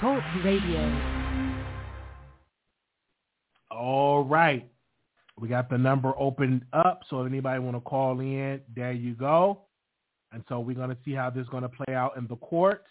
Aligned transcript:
Talk 0.00 0.22
Radio. 0.44 1.22
All 3.70 4.24
right. 4.24 4.68
We 5.40 5.48
got 5.48 5.70
the 5.70 5.78
number 5.78 6.12
opened 6.18 6.64
up, 6.72 7.00
so 7.08 7.22
if 7.22 7.26
anybody 7.26 7.58
want 7.58 7.76
to 7.76 7.80
call 7.80 8.20
in, 8.20 8.60
there 8.74 8.92
you 8.92 9.14
go. 9.14 9.62
And 10.32 10.44
so 10.48 10.60
we're 10.60 10.76
going 10.76 10.90
to 10.90 10.96
see 11.04 11.12
how 11.12 11.30
this 11.30 11.42
is 11.42 11.48
going 11.48 11.62
to 11.62 11.68
play 11.68 11.94
out 11.94 12.16
in 12.16 12.26
the 12.26 12.36
courts. 12.36 12.86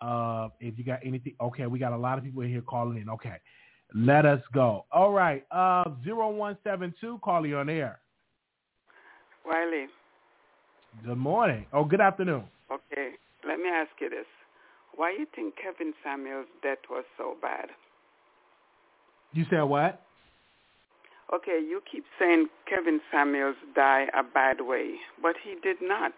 Uh, 0.00 0.48
if 0.60 0.78
you 0.78 0.84
got 0.84 1.00
anything, 1.04 1.34
okay, 1.40 1.66
we 1.66 1.78
got 1.78 1.92
a 1.92 1.96
lot 1.96 2.18
of 2.18 2.24
people 2.24 2.42
in 2.42 2.48
here 2.48 2.62
calling 2.62 2.98
in. 2.98 3.08
Okay, 3.08 3.36
let 3.94 4.26
us 4.26 4.40
go. 4.52 4.84
All 4.90 5.12
right, 5.12 5.44
uh, 5.50 5.84
0172, 6.04 7.20
call 7.22 7.46
you 7.46 7.58
on 7.58 7.68
air. 7.68 8.00
Wiley. 9.44 9.86
Good 11.04 11.18
morning. 11.18 11.66
Oh, 11.72 11.84
good 11.84 12.00
afternoon. 12.00 12.44
Okay, 12.70 13.10
let 13.46 13.58
me 13.58 13.68
ask 13.68 13.90
you 14.00 14.10
this. 14.10 14.26
Why 14.94 15.10
you 15.18 15.26
think 15.34 15.54
Kevin 15.56 15.94
Samuels' 16.04 16.46
death 16.62 16.78
was 16.90 17.04
so 17.16 17.36
bad? 17.40 17.68
You 19.32 19.46
said 19.48 19.62
what? 19.62 20.02
Okay, 21.32 21.60
you 21.66 21.80
keep 21.90 22.04
saying 22.18 22.48
Kevin 22.68 23.00
Samuels 23.10 23.56
died 23.74 24.08
a 24.14 24.22
bad 24.22 24.60
way, 24.60 24.96
but 25.22 25.34
he 25.42 25.54
did 25.62 25.78
not. 25.80 26.12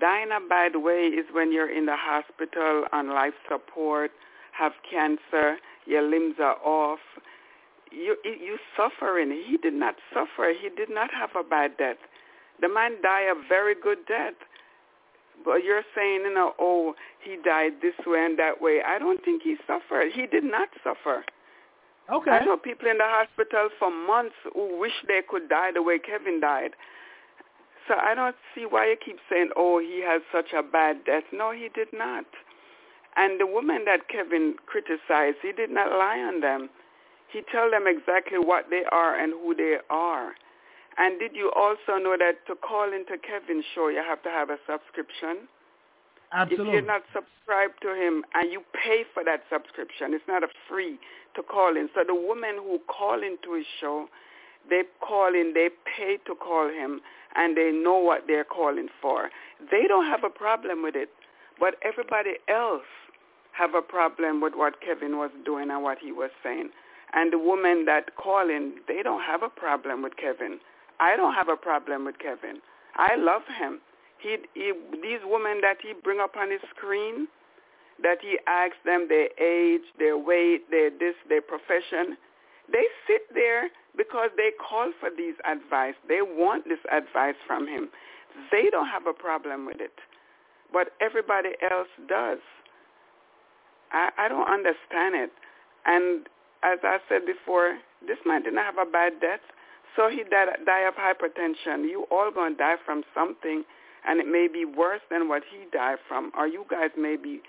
Dying 0.00 0.30
a 0.30 0.40
bad 0.48 0.76
way 0.76 1.06
is 1.06 1.26
when 1.32 1.52
you're 1.52 1.70
in 1.70 1.86
the 1.86 1.96
hospital 1.96 2.84
on 2.92 3.08
life 3.08 3.34
support, 3.50 4.12
have 4.52 4.72
cancer, 4.88 5.58
your 5.86 6.02
limbs 6.02 6.36
are 6.38 6.56
off. 6.64 7.00
You 7.90 8.16
you 8.24 8.58
suffering. 8.76 9.30
He 9.30 9.56
did 9.56 9.74
not 9.74 9.96
suffer. 10.14 10.52
He 10.52 10.68
did 10.68 10.88
not 10.88 11.10
have 11.12 11.30
a 11.36 11.42
bad 11.46 11.76
death. 11.76 11.98
The 12.60 12.68
man 12.68 13.02
died 13.02 13.26
a 13.28 13.48
very 13.48 13.74
good 13.74 14.06
death. 14.06 14.34
But 15.44 15.64
you're 15.64 15.82
saying, 15.94 16.22
you 16.24 16.34
know, 16.34 16.54
oh, 16.58 16.94
he 17.20 17.36
died 17.44 17.72
this 17.82 17.94
way 18.06 18.24
and 18.24 18.38
that 18.38 18.60
way. 18.60 18.80
I 18.86 18.98
don't 18.98 19.24
think 19.24 19.42
he 19.42 19.56
suffered. 19.66 20.12
He 20.12 20.26
did 20.26 20.44
not 20.44 20.68
suffer. 20.82 21.24
Okay. 22.12 22.30
I 22.30 22.44
know 22.44 22.56
people 22.56 22.88
in 22.88 22.98
the 22.98 23.06
hospital 23.06 23.68
for 23.78 23.90
months 23.90 24.34
who 24.54 24.78
wish 24.78 24.92
they 25.06 25.20
could 25.26 25.48
die 25.48 25.70
the 25.72 25.82
way 25.82 25.98
Kevin 25.98 26.40
died. 26.40 26.72
So 27.88 27.94
I 27.94 28.14
don't 28.14 28.36
see 28.54 28.66
why 28.68 28.90
you 28.90 28.96
keep 29.02 29.18
saying, 29.30 29.50
oh, 29.56 29.78
he 29.78 30.02
has 30.06 30.22
such 30.32 30.52
a 30.52 30.62
bad 30.62 31.04
death. 31.04 31.24
No, 31.32 31.52
he 31.52 31.68
did 31.74 31.88
not. 31.92 32.26
And 33.16 33.40
the 33.40 33.46
woman 33.46 33.84
that 33.86 34.08
Kevin 34.08 34.56
criticized, 34.66 35.38
he 35.42 35.52
did 35.52 35.70
not 35.70 35.90
lie 35.90 36.18
on 36.18 36.40
them. 36.40 36.70
He 37.32 37.42
told 37.52 37.72
them 37.72 37.84
exactly 37.86 38.38
what 38.38 38.66
they 38.70 38.82
are 38.90 39.18
and 39.18 39.32
who 39.32 39.54
they 39.54 39.78
are. 39.90 40.34
And 40.98 41.18
did 41.18 41.34
you 41.34 41.50
also 41.56 41.98
know 41.98 42.16
that 42.18 42.46
to 42.46 42.54
call 42.54 42.92
into 42.92 43.16
Kevin's 43.18 43.64
show, 43.74 43.88
you 43.88 44.02
have 44.06 44.22
to 44.22 44.28
have 44.28 44.50
a 44.50 44.58
subscription? 44.68 45.48
Absolutely. 46.32 46.66
If 46.68 46.72
you're 46.72 46.82
not 46.82 47.02
subscribed 47.12 47.80
to 47.82 47.94
him 47.94 48.24
and 48.34 48.52
you 48.52 48.62
pay 48.72 49.04
for 49.12 49.22
that 49.24 49.44
subscription, 49.52 50.14
it's 50.14 50.24
not 50.26 50.42
a 50.42 50.48
free 50.68 50.98
to 51.36 51.42
call 51.42 51.76
in. 51.76 51.88
So 51.94 52.04
the 52.06 52.14
women 52.14 52.56
who 52.56 52.80
call 52.88 53.22
into 53.22 53.54
his 53.54 53.66
show, 53.80 54.08
they 54.68 54.82
call 55.00 55.34
in, 55.34 55.52
they 55.54 55.68
pay 55.84 56.18
to 56.26 56.34
call 56.34 56.68
him, 56.68 57.00
and 57.34 57.56
they 57.56 57.70
know 57.72 57.98
what 57.98 58.24
they're 58.26 58.44
calling 58.44 58.88
for. 59.00 59.30
They 59.70 59.84
don't 59.88 60.06
have 60.06 60.24
a 60.24 60.30
problem 60.30 60.82
with 60.82 60.94
it, 60.96 61.10
but 61.58 61.76
everybody 61.82 62.36
else 62.48 62.88
have 63.52 63.74
a 63.74 63.82
problem 63.82 64.40
with 64.40 64.54
what 64.54 64.80
Kevin 64.80 65.18
was 65.18 65.30
doing 65.44 65.70
and 65.70 65.82
what 65.82 65.98
he 65.98 66.12
was 66.12 66.30
saying. 66.42 66.70
And 67.12 67.32
the 67.32 67.38
women 67.38 67.84
that 67.86 68.16
call 68.16 68.48
in, 68.48 68.74
they 68.88 69.02
don't 69.02 69.22
have 69.22 69.42
a 69.42 69.50
problem 69.50 70.02
with 70.02 70.16
Kevin. 70.16 70.58
I 71.02 71.16
don't 71.16 71.34
have 71.34 71.48
a 71.48 71.56
problem 71.56 72.04
with 72.04 72.20
Kevin. 72.20 72.62
I 72.94 73.16
love 73.16 73.42
him. 73.58 73.80
He, 74.22 74.36
he 74.54 74.70
these 75.02 75.18
women 75.24 75.60
that 75.62 75.78
he 75.82 75.94
bring 76.00 76.20
up 76.20 76.36
on 76.36 76.48
his 76.48 76.60
screen, 76.70 77.26
that 78.00 78.18
he 78.22 78.38
asks 78.46 78.78
them 78.84 79.08
their 79.08 79.28
age, 79.42 79.82
their 79.98 80.16
weight, 80.16 80.70
their 80.70 80.90
this, 80.90 81.16
their 81.28 81.42
profession, 81.42 82.16
they 82.70 82.86
sit 83.08 83.22
there 83.34 83.68
because 83.96 84.30
they 84.36 84.50
call 84.56 84.92
for 85.00 85.10
these 85.10 85.34
advice. 85.44 85.94
They 86.06 86.22
want 86.22 86.68
this 86.68 86.78
advice 86.92 87.34
from 87.48 87.66
him. 87.66 87.90
They 88.52 88.70
don't 88.70 88.86
have 88.86 89.08
a 89.08 89.12
problem 89.12 89.66
with 89.66 89.80
it, 89.80 89.98
but 90.72 90.94
everybody 91.00 91.50
else 91.68 91.90
does. 92.08 92.38
I, 93.90 94.10
I 94.16 94.28
don't 94.28 94.48
understand 94.48 95.16
it. 95.16 95.32
And 95.84 96.28
as 96.62 96.78
I 96.84 96.98
said 97.08 97.26
before, 97.26 97.76
this 98.06 98.18
man 98.24 98.44
didn't 98.44 98.62
have 98.62 98.78
a 98.78 98.88
bad 98.88 99.20
death, 99.20 99.42
so 99.96 100.08
he 100.08 100.24
died, 100.24 100.48
died 100.64 100.86
of 100.86 100.94
hypertension. 100.94 101.88
You 101.88 102.06
all 102.10 102.30
gonna 102.30 102.56
die 102.56 102.76
from 102.84 103.02
something, 103.14 103.64
and 104.06 104.20
it 104.20 104.26
may 104.26 104.48
be 104.48 104.64
worse 104.64 105.00
than 105.10 105.28
what 105.28 105.42
he 105.50 105.66
died 105.70 105.98
from, 106.08 106.32
or 106.36 106.46
you 106.46 106.64
guys 106.70 106.90
may 106.96 107.16
be 107.16 107.40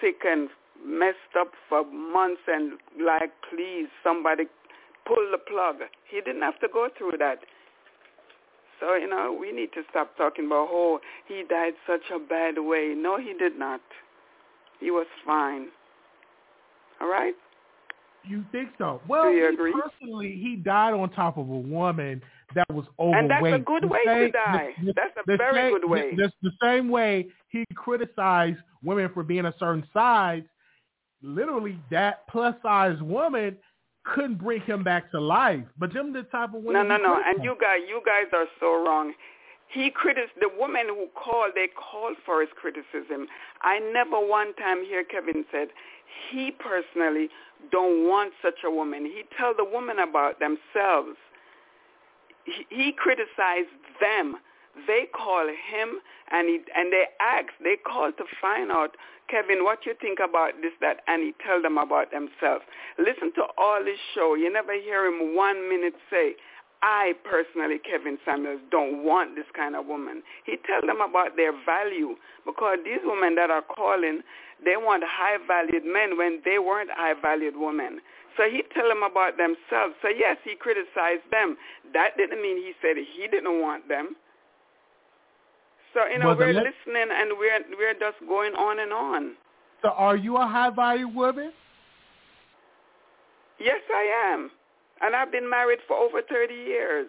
sick 0.00 0.24
and 0.24 0.48
messed 0.84 1.36
up 1.38 1.52
for 1.68 1.84
months 1.84 2.42
and 2.48 2.72
like, 3.04 3.30
please, 3.50 3.86
somebody 4.02 4.44
pull 5.06 5.30
the 5.30 5.38
plug. 5.38 5.76
He 6.08 6.20
didn't 6.20 6.42
have 6.42 6.58
to 6.60 6.68
go 6.72 6.88
through 6.96 7.18
that. 7.18 7.38
So, 8.80 8.96
you 8.96 9.08
know, 9.08 9.36
we 9.38 9.52
need 9.52 9.72
to 9.74 9.82
stop 9.90 10.16
talking 10.16 10.46
about, 10.46 10.68
oh, 10.70 10.98
he 11.28 11.44
died 11.48 11.74
such 11.86 12.10
a 12.14 12.18
bad 12.18 12.54
way. 12.58 12.94
No, 12.96 13.16
he 13.16 13.32
did 13.38 13.56
not. 13.56 13.80
He 14.80 14.90
was 14.90 15.06
fine. 15.24 15.68
All 17.00 17.08
right? 17.08 17.34
You 18.24 18.44
think 18.52 18.70
so? 18.78 19.00
Well, 19.08 19.30
he 19.32 19.40
personally, 19.40 20.38
he 20.40 20.56
died 20.56 20.94
on 20.94 21.10
top 21.10 21.36
of 21.38 21.48
a 21.48 21.58
woman 21.58 22.22
that 22.54 22.68
was 22.72 22.84
overweight. 22.98 23.18
And 23.22 23.30
that's 23.30 23.54
a 23.56 23.58
good 23.58 23.82
The 23.82 23.86
way 23.88 24.00
same- 24.04 24.26
to 24.26 24.30
die. 24.30 24.74
the- 24.84 24.92
that's 24.94 25.16
a 25.16 25.36
very 25.36 25.54
same- 25.54 25.72
good 25.72 25.88
way. 25.90 26.14
The, 26.14 26.30
the 26.42 26.52
same 26.62 26.88
way 26.88 27.28
he 27.48 27.64
criticized 27.74 28.58
women 28.82 29.08
for 29.12 29.22
being 29.22 29.46
a 29.46 29.52
certain 29.58 29.86
size, 29.92 30.44
literally 31.22 31.78
that 31.90 32.26
plus 32.28 32.54
size 32.62 33.00
woman 33.02 33.56
couldn't 34.04 34.36
bring 34.38 34.60
him 34.62 34.82
back 34.82 35.10
to 35.12 35.20
life. 35.20 35.64
But 35.78 35.92
them 35.92 36.12
the 36.12 36.24
type 36.24 36.54
of 36.54 36.62
women. 36.62 36.88
no, 36.88 36.96
no, 36.96 37.02
no. 37.14 37.22
And 37.24 37.42
you 37.44 37.56
guys, 37.60 37.80
you 37.88 38.02
guys 38.04 38.26
are 38.32 38.46
so 38.60 38.84
wrong. 38.84 39.14
He 39.68 39.90
criticized 39.90 40.32
the 40.40 40.50
woman 40.58 40.86
who 40.88 41.06
called. 41.14 41.52
They 41.54 41.68
called 41.68 42.16
for 42.26 42.40
his 42.42 42.50
criticism. 42.60 43.26
I 43.62 43.78
never 43.78 44.18
one 44.20 44.54
time 44.56 44.84
hear 44.84 45.02
Kevin 45.04 45.44
said 45.50 45.68
he 46.30 46.50
personally 46.50 47.28
don't 47.70 48.08
want 48.08 48.32
such 48.42 48.64
a 48.64 48.70
woman. 48.70 49.04
He 49.04 49.22
tell 49.38 49.54
the 49.56 49.64
woman 49.64 49.98
about 49.98 50.40
themselves. 50.40 51.16
He, 52.44 52.66
he 52.70 52.92
criticized 52.92 53.70
them. 54.00 54.36
They 54.86 55.06
call 55.14 55.46
him 55.46 56.00
and 56.30 56.48
he 56.48 56.60
and 56.74 56.92
they 56.92 57.04
ask. 57.20 57.48
They 57.62 57.76
call 57.76 58.10
to 58.10 58.24
find 58.40 58.72
out, 58.72 58.96
Kevin, 59.28 59.64
what 59.64 59.84
you 59.86 59.94
think 60.00 60.18
about 60.18 60.52
this, 60.62 60.72
that, 60.80 61.00
and 61.06 61.22
he 61.22 61.34
tell 61.46 61.60
them 61.60 61.78
about 61.78 62.10
themselves. 62.10 62.64
Listen 62.98 63.32
to 63.34 63.44
all 63.58 63.84
his 63.84 63.98
show. 64.14 64.34
You 64.34 64.52
never 64.52 64.72
hear 64.72 65.06
him 65.06 65.36
one 65.36 65.68
minute 65.68 65.94
say, 66.10 66.34
I 66.82 67.12
personally, 67.22 67.78
Kevin 67.78 68.18
Samuels, 68.24 68.60
don't 68.70 69.04
want 69.04 69.36
this 69.36 69.46
kind 69.54 69.76
of 69.76 69.86
woman. 69.86 70.22
He 70.44 70.56
tell 70.66 70.80
them 70.84 71.00
about 71.00 71.36
their 71.36 71.52
value 71.64 72.16
because 72.44 72.78
these 72.84 72.98
women 73.04 73.36
that 73.36 73.50
are 73.50 73.62
calling, 73.62 74.22
they 74.64 74.76
want 74.76 75.02
high-valued 75.06 75.84
men 75.84 76.16
when 76.16 76.40
they 76.44 76.58
weren't 76.58 76.90
high-valued 76.90 77.54
women. 77.56 78.00
So 78.36 78.44
he 78.48 78.62
tell 78.74 78.88
them 78.88 79.02
about 79.02 79.36
themselves. 79.36 79.94
So 80.00 80.08
yes, 80.08 80.36
he 80.44 80.54
criticized 80.56 81.28
them. 81.30 81.56
That 81.92 82.16
didn't 82.16 82.40
mean 82.40 82.56
he 82.56 82.72
said 82.80 82.96
he 82.96 83.28
didn't 83.28 83.60
want 83.60 83.88
them. 83.88 84.16
So 85.92 86.06
you 86.06 86.18
know 86.18 86.34
the 86.34 86.40
we're 86.40 86.52
le- 86.52 86.64
listening 86.64 87.12
and 87.12 87.36
we're 87.36 87.60
we're 87.76 87.92
just 87.94 88.16
going 88.26 88.54
on 88.54 88.78
and 88.80 88.92
on. 88.92 89.34
So 89.82 89.90
are 89.90 90.16
you 90.16 90.36
a 90.36 90.46
high 90.46 90.70
value 90.70 91.08
woman? 91.08 91.52
Yes, 93.58 93.80
I 93.92 94.32
am. 94.32 94.50
And 95.02 95.14
I've 95.14 95.30
been 95.30 95.48
married 95.48 95.80
for 95.86 95.96
over 95.96 96.22
30 96.22 96.54
years. 96.54 97.08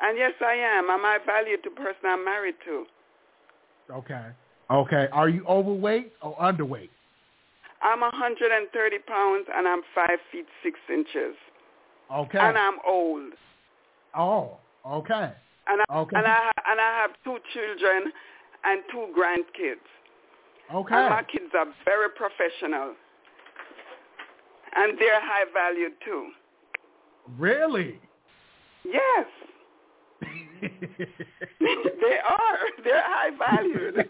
And 0.00 0.16
yes, 0.16 0.32
I 0.40 0.54
am. 0.54 0.90
I'm 0.90 1.04
I 1.04 1.18
valued 1.24 1.60
the 1.64 1.70
person 1.70 2.04
I'm 2.04 2.24
married 2.24 2.54
to. 2.64 2.84
Okay. 3.90 4.26
Okay. 4.70 5.06
Are 5.12 5.28
you 5.28 5.44
overweight 5.46 6.12
or 6.22 6.36
underweight? 6.36 6.90
I'm 7.82 8.00
130 8.00 8.98
pounds 9.06 9.46
and 9.54 9.68
I'm 9.68 9.82
5 9.94 10.08
feet 10.32 10.46
6 10.62 10.78
inches. 10.92 11.36
Okay. 12.12 12.38
And 12.38 12.56
I'm 12.56 12.78
old. 12.86 13.32
oh, 14.16 14.56
okay. 14.86 15.32
And 15.68 15.80
I, 15.88 15.98
Okay. 15.98 16.16
and, 16.16 16.26
I, 16.26 16.50
and 16.70 16.80
I 16.80 17.00
have 17.00 17.10
two 17.24 17.38
children 17.52 18.12
and 18.64 18.82
two 18.90 19.06
grandkids. 19.16 19.82
Okay. 20.74 20.94
And 20.94 21.10
my 21.10 21.22
kids 21.22 21.52
are 21.58 21.66
very 21.84 22.08
professional. 22.10 22.94
And 24.74 24.98
they're 24.98 25.20
high 25.20 25.44
valued 25.52 25.92
too. 26.04 26.28
Really? 27.38 27.98
Yes. 28.84 29.26
they 31.60 32.18
are. 32.22 32.58
They're 32.84 33.02
high 33.04 33.30
valued. 33.36 33.96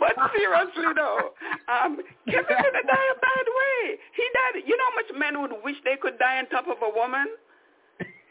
but 0.00 0.14
seriously 0.34 0.92
though, 0.96 1.32
um, 1.68 1.98
Kevin 2.28 2.56
didn't 2.62 2.86
die 2.86 3.08
a 3.10 3.18
bad 3.20 3.46
way. 3.48 3.98
He 4.14 4.24
died. 4.34 4.62
You 4.66 4.76
know 4.76 4.88
how 4.90 4.96
much 4.96 5.10
men 5.18 5.40
would 5.40 5.52
wish 5.64 5.76
they 5.84 5.96
could 6.00 6.18
die 6.18 6.38
on 6.38 6.46
top 6.48 6.66
of 6.68 6.78
a 6.82 6.90
woman? 6.94 7.26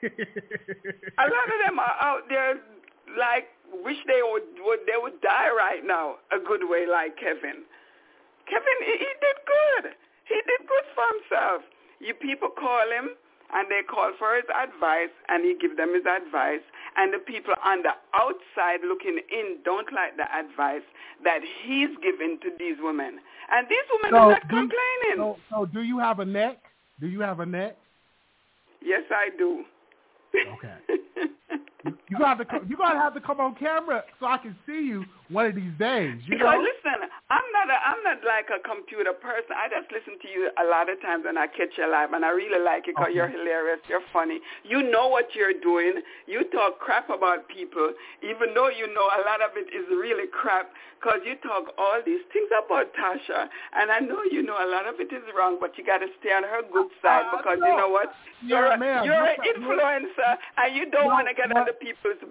A 0.04 1.26
lot 1.32 1.48
of 1.48 1.60
them 1.66 1.80
are 1.80 1.96
out 2.02 2.28
there 2.28 2.60
like 3.18 3.48
wish 3.84 3.98
they 4.06 4.22
would, 4.22 4.44
would 4.66 4.80
they 4.86 5.00
would 5.00 5.20
die 5.22 5.50
right 5.50 5.82
now 5.86 6.18
a 6.32 6.40
good 6.40 6.62
way 6.68 6.86
like 6.86 7.18
Kevin. 7.18 7.66
Kevin, 8.46 8.78
he, 8.86 8.94
he 9.00 9.12
did 9.24 9.38
good. 9.48 9.86
He 10.28 10.36
did 10.36 10.62
good 10.68 10.88
for 10.94 11.06
himself. 11.16 11.62
You 12.00 12.14
people 12.14 12.50
call 12.50 12.84
him 12.92 13.16
and 13.54 13.70
they 13.70 13.82
call 13.86 14.12
for 14.18 14.36
his 14.36 14.46
advice 14.52 15.14
and 15.30 15.46
he 15.46 15.56
give 15.60 15.78
them 15.78 15.94
his 15.94 16.06
advice 16.06 16.64
and 16.98 17.14
the 17.14 17.20
people 17.20 17.54
on 17.64 17.82
the 17.82 17.94
outside 18.14 18.82
looking 18.88 19.20
in 19.32 19.58
don't 19.64 19.92
like 19.94 20.18
the 20.18 20.28
advice 20.36 20.86
that 21.24 21.40
he's 21.64 21.90
giving 22.02 22.40
to 22.42 22.50
these 22.58 22.78
women. 22.82 23.20
And 23.52 23.68
these 23.70 23.88
women 23.94 24.12
so 24.12 24.18
are 24.18 24.32
not 24.32 24.42
complaining. 24.50 25.18
So, 25.18 25.38
so 25.50 25.66
do 25.66 25.82
you 25.82 26.00
have 26.00 26.20
a 26.20 26.26
neck? 26.26 26.60
Do 27.00 27.08
you 27.08 27.22
have 27.22 27.40
a 27.40 27.46
neck? 27.46 27.78
Yes, 28.82 29.04
I 29.12 29.30
do. 29.38 29.64
Okay. 30.58 30.78
you 32.14 32.20
gotta 32.20 32.46
come, 32.46 32.66
you 32.70 32.78
gotta 32.78 33.00
have 33.00 33.14
to 33.14 33.22
come 33.22 33.40
on 33.40 33.56
camera 33.56 34.04
so 34.20 34.26
I 34.28 34.38
can 34.38 34.56
see 34.66 34.86
you 34.86 35.06
one 35.30 35.48
of 35.48 35.56
these 35.56 35.74
days. 35.80 36.22
You 36.30 36.38
because 36.38 36.62
know? 36.62 36.62
listen, 36.62 37.10
I'm 37.34 37.48
not 37.50 37.68
a, 37.74 37.78
I'm 37.82 38.02
not 38.06 38.22
like 38.22 38.54
a 38.54 38.62
computer 38.62 39.14
person. 39.14 39.58
I 39.58 39.66
just 39.66 39.90
listen 39.90 40.22
to 40.22 40.28
you 40.30 40.54
a 40.62 40.66
lot 40.70 40.90
of 40.94 41.02
times 41.02 41.26
and 41.28 41.40
I 41.40 41.48
catch 41.48 41.74
you 41.78 41.90
live, 41.90 42.14
and 42.14 42.24
I 42.24 42.30
really 42.30 42.62
like 42.62 42.86
it 42.86 42.94
because 42.94 43.10
okay. 43.10 43.18
you're 43.18 43.34
hilarious. 43.34 43.82
You're 43.90 44.06
funny. 44.14 44.40
You 44.64 44.86
know 44.86 45.10
what 45.10 45.34
you're 45.34 45.58
doing. 45.58 46.06
You 46.28 46.46
talk 46.54 46.78
crap 46.80 47.10
about 47.10 47.50
people, 47.50 47.92
even 48.22 48.54
though 48.54 48.70
you 48.70 48.86
know 48.94 49.10
a 49.10 49.22
lot 49.26 49.42
of 49.42 49.58
it 49.58 49.74
is 49.74 49.90
really 49.90 50.30
crap. 50.30 50.70
Because 51.02 51.20
you 51.28 51.36
talk 51.44 51.68
all 51.76 52.00
these 52.06 52.24
things 52.32 52.48
about 52.56 52.88
Tasha, 52.96 53.52
and 53.76 53.92
I 53.92 54.00
know 54.00 54.24
you 54.24 54.40
know 54.40 54.56
a 54.56 54.64
lot 54.72 54.88
of 54.88 55.04
it 55.04 55.12
is 55.12 55.24
wrong, 55.36 55.58
but 55.60 55.76
you 55.76 55.84
got 55.84 56.00
to 56.00 56.08
stay 56.24 56.32
on 56.32 56.48
her 56.48 56.64
good 56.72 56.88
side 57.04 57.28
uh, 57.28 57.36
because 57.36 57.60
you 57.60 57.76
know 57.76 57.92
what? 57.92 58.08
You're, 58.40 58.72
yeah, 58.72 59.04
a, 59.04 59.04
you're 59.04 59.28
an 59.28 59.36
influencer, 59.44 60.32
and 60.64 60.72
you 60.72 60.88
don't 60.92 61.12
no, 61.12 61.12
want 61.12 61.28
to 61.28 61.36
get 61.36 61.52
no, 61.52 61.60
on 61.60 61.68
the 61.68 61.76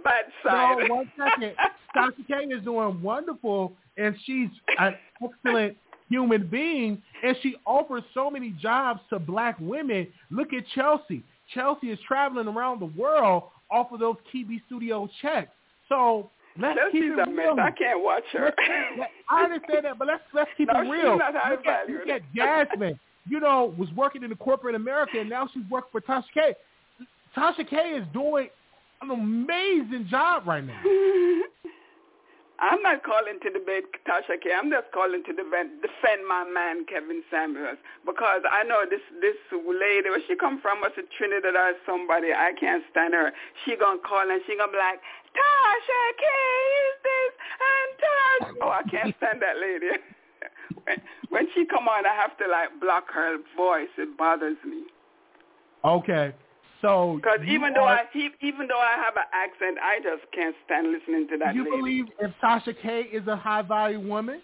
bad 0.05 0.25
side. 0.45 0.89
No, 0.89 0.95
one 0.95 1.13
second. 1.19 1.55
Tasha 1.97 2.27
K 2.27 2.55
is 2.55 2.65
doing 2.65 3.03
wonderful, 3.03 3.73
and 3.97 4.15
she's 4.25 4.49
an 4.79 4.95
excellent 5.23 5.77
human 6.09 6.47
being, 6.47 7.03
and 7.23 7.37
she 7.43 7.57
offers 7.67 8.03
so 8.15 8.31
many 8.31 8.55
jobs 8.61 9.01
to 9.11 9.19
black 9.19 9.57
women. 9.61 10.07
Look 10.31 10.53
at 10.53 10.65
Chelsea. 10.75 11.23
Chelsea 11.55 11.91
is 11.91 11.99
traveling 12.07 12.49
around 12.49 12.81
the 12.81 12.87
world 12.87 13.45
off 13.71 13.93
of 13.93 14.01
those 14.01 14.17
Kebe 14.33 14.61
Studio 14.67 15.09
checks. 15.21 15.51
So 15.89 16.31
Let's 16.59 16.79
Chelsea's 16.79 17.03
keep 17.17 17.29
it 17.29 17.31
real. 17.31 17.57
I 17.59 17.71
can't 17.71 18.03
watch 18.03 18.25
her. 18.33 18.53
I 19.31 19.45
understand 19.45 19.85
that, 19.87 19.99
but 19.99 20.07
let's 20.07 20.23
let's 20.35 20.51
keep 20.57 20.69
no, 20.73 20.81
it 20.81 20.85
real. 20.85 21.19
Not 21.19 21.35
look, 21.51 21.67
at, 21.67 21.89
look 21.89 22.09
at 22.09 22.23
Jasmine. 22.35 22.99
You 23.29 23.41
know, 23.41 23.75
was 23.79 23.89
working 23.97 24.23
in 24.23 24.31
the 24.31 24.37
corporate 24.37 24.75
America, 24.75 25.21
and 25.21 25.31
now 25.31 25.49
she's 25.53 25.63
working 25.71 25.89
for 25.93 26.01
Tasha 26.01 26.25
K. 26.35 26.55
Tasha 27.37 27.69
K 27.69 27.77
is 27.77 28.05
doing 28.13 28.49
an 29.11 29.11
amazing 29.11 30.07
job 30.09 30.47
right 30.47 30.65
now. 30.65 30.83
I'm 32.63 32.81
not 32.81 33.03
calling 33.03 33.43
to 33.43 33.51
debate 33.51 33.91
Tasha 34.07 34.39
K. 34.39 34.55
I'm 34.55 34.71
just 34.71 34.87
calling 34.95 35.25
to 35.27 35.33
defend, 35.35 35.83
defend 35.83 36.23
my 36.29 36.47
man 36.47 36.87
Kevin 36.87 37.27
Samuels 37.27 37.83
because 38.07 38.47
I 38.47 38.63
know 38.63 38.87
this 38.89 39.03
this 39.19 39.35
lady 39.51 40.07
where 40.07 40.23
she 40.29 40.37
come 40.37 40.63
from 40.63 40.79
was 40.79 40.95
a 40.95 41.03
Trinidad 41.19 41.59
or 41.59 41.75
somebody. 41.85 42.31
I 42.31 42.55
can't 42.55 42.85
stand 42.95 43.15
her. 43.15 43.33
She 43.65 43.75
gonna 43.75 43.99
call 43.99 44.23
and 44.23 44.41
she 44.47 44.55
gonna 44.57 44.71
be 44.71 44.79
like 44.79 45.03
Tasha 45.35 46.03
K 46.23 46.25
is 46.87 46.97
this 47.03 47.33
and 47.59 47.91
Tasha. 47.99 48.63
Oh, 48.63 48.71
I 48.71 48.83
can't 48.87 49.11
stand 49.19 49.43
that 49.43 49.59
lady. 49.59 49.99
when, 50.87 50.97
when 51.35 51.45
she 51.59 51.67
come 51.67 51.89
on, 51.91 52.07
I 52.07 52.15
have 52.15 52.39
to 52.39 52.47
like 52.47 52.79
block 52.79 53.11
her 53.11 53.39
voice. 53.57 53.91
It 53.99 54.17
bothers 54.17 54.63
me. 54.63 54.87
Okay. 55.85 56.33
So 56.83 57.17
because 57.17 57.47
even 57.47 57.73
though 57.73 57.87
I 57.87 58.05
even 58.43 58.67
though 58.67 58.81
I 58.81 58.99
have 58.99 59.15
an 59.17 59.31
accent, 59.33 59.79
I 59.81 60.03
just 60.03 60.31
can't 60.35 60.55
stand 60.67 60.91
listening 60.91 61.29
to 61.29 61.39
that. 61.39 61.55
Do 61.55 61.61
you 61.61 61.65
lady. 61.65 61.77
believe 61.77 62.05
if 62.19 62.33
Tasha 62.43 62.75
K 62.83 63.07
is 63.15 63.27
a 63.29 63.37
high 63.37 63.63
value 63.63 64.01
woman? 64.01 64.43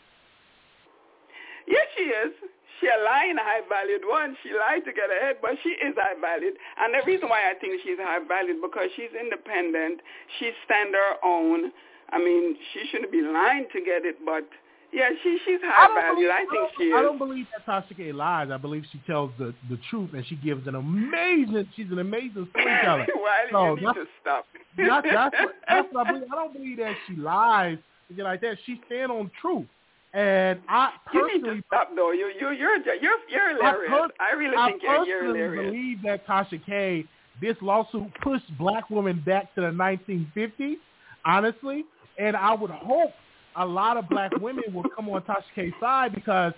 Yes, 1.66 1.84
she 1.98 2.04
is. 2.04 2.32
She 2.80 2.86
a 2.86 2.94
lying 3.04 3.36
high 3.36 3.66
valued 3.68 4.06
one. 4.06 4.36
She 4.42 4.54
lied 4.54 4.86
to 4.86 4.92
get 4.92 5.10
ahead, 5.10 5.42
but 5.42 5.58
she 5.62 5.70
is 5.82 5.98
high 5.98 6.14
valued. 6.14 6.54
And 6.78 6.94
the 6.94 7.02
reason 7.04 7.28
why 7.28 7.50
I 7.50 7.54
think 7.58 7.82
she's 7.82 7.98
high 7.98 8.22
valued 8.22 8.62
because 8.62 8.88
she's 8.94 9.10
independent. 9.18 10.00
She 10.38 10.52
stand 10.64 10.94
her 10.94 11.18
own. 11.26 11.74
I 12.10 12.18
mean, 12.18 12.56
she 12.72 12.86
shouldn't 12.88 13.10
be 13.10 13.20
lying 13.20 13.66
to 13.74 13.80
get 13.82 14.06
it, 14.06 14.22
but 14.24 14.46
yeah, 14.92 15.10
she 15.22 15.38
she's 15.44 15.60
high 15.62 15.94
valued. 15.94 16.30
I 16.30 16.46
think 16.50 16.70
she 16.78 16.84
is. 16.84 16.94
I 16.96 17.02
don't 17.02 17.18
believe 17.18 17.46
that 17.52 17.66
Tasha 17.66 17.96
K 17.96 18.12
lies. 18.12 18.48
I 18.50 18.56
believe 18.56 18.84
she 18.90 19.00
tells 19.06 19.30
the 19.38 19.54
the 19.68 19.78
truth, 19.90 20.10
and 20.14 20.26
she 20.26 20.36
gives 20.36 20.66
an 20.66 20.74
amazing. 20.74 21.68
She's 21.76 21.90
an 21.90 21.98
amazing 21.98 22.48
storyteller. 22.58 23.06
Why 23.14 23.44
do 23.48 23.52
so 23.52 23.76
you 23.76 23.86
need 23.86 23.94
to 23.94 24.04
stop? 24.20 24.46
that's, 24.76 25.06
that's, 25.12 25.34
what, 25.34 25.54
that's 25.68 25.88
what 25.92 26.06
I 26.06 26.12
believe. 26.12 26.28
I 26.32 26.36
don't 26.36 26.52
believe 26.52 26.78
that 26.78 26.94
she 27.06 27.16
lies. 27.16 27.78
Get 28.16 28.24
Like 28.24 28.40
that, 28.40 28.56
she 28.64 28.80
stand 28.86 29.12
on 29.12 29.30
truth. 29.40 29.66
And 30.14 30.60
I 30.68 30.92
personally 31.06 31.32
you 31.34 31.54
need 31.54 31.60
to 31.60 31.66
stop 31.66 31.90
though. 31.94 32.12
You 32.12 32.32
you 32.40 32.50
you're 32.50 32.76
you're 32.76 33.18
you're 33.28 33.56
hilarious. 33.56 34.10
I, 34.18 34.30
I 34.30 34.36
really 34.36 34.56
think 34.56 34.82
I 34.88 35.04
you're, 35.04 35.06
you're 35.06 35.24
hilarious. 35.26 35.60
I 35.60 35.70
believe 35.70 36.02
that 36.04 36.26
Tasha 36.26 36.64
K. 36.64 37.04
This 37.40 37.56
lawsuit 37.60 38.10
pushed 38.22 38.46
black 38.58 38.90
women 38.90 39.22
back 39.24 39.54
to 39.54 39.60
the 39.60 39.68
1950s. 39.68 40.76
Honestly, 41.24 41.84
and 42.18 42.36
I 42.36 42.54
would 42.54 42.70
hope 42.70 43.12
a 43.58 43.66
lot 43.66 43.96
of 43.96 44.08
black 44.08 44.32
women 44.40 44.64
will 44.72 44.84
come 44.94 45.08
on 45.08 45.22
Tasha 45.22 45.42
K's 45.54 45.72
side 45.80 46.14
because 46.14 46.52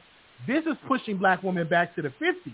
this 0.46 0.64
is 0.66 0.76
pushing 0.86 1.16
black 1.16 1.42
women 1.42 1.66
back 1.68 1.94
to 1.96 2.02
the 2.02 2.12
50s 2.20 2.52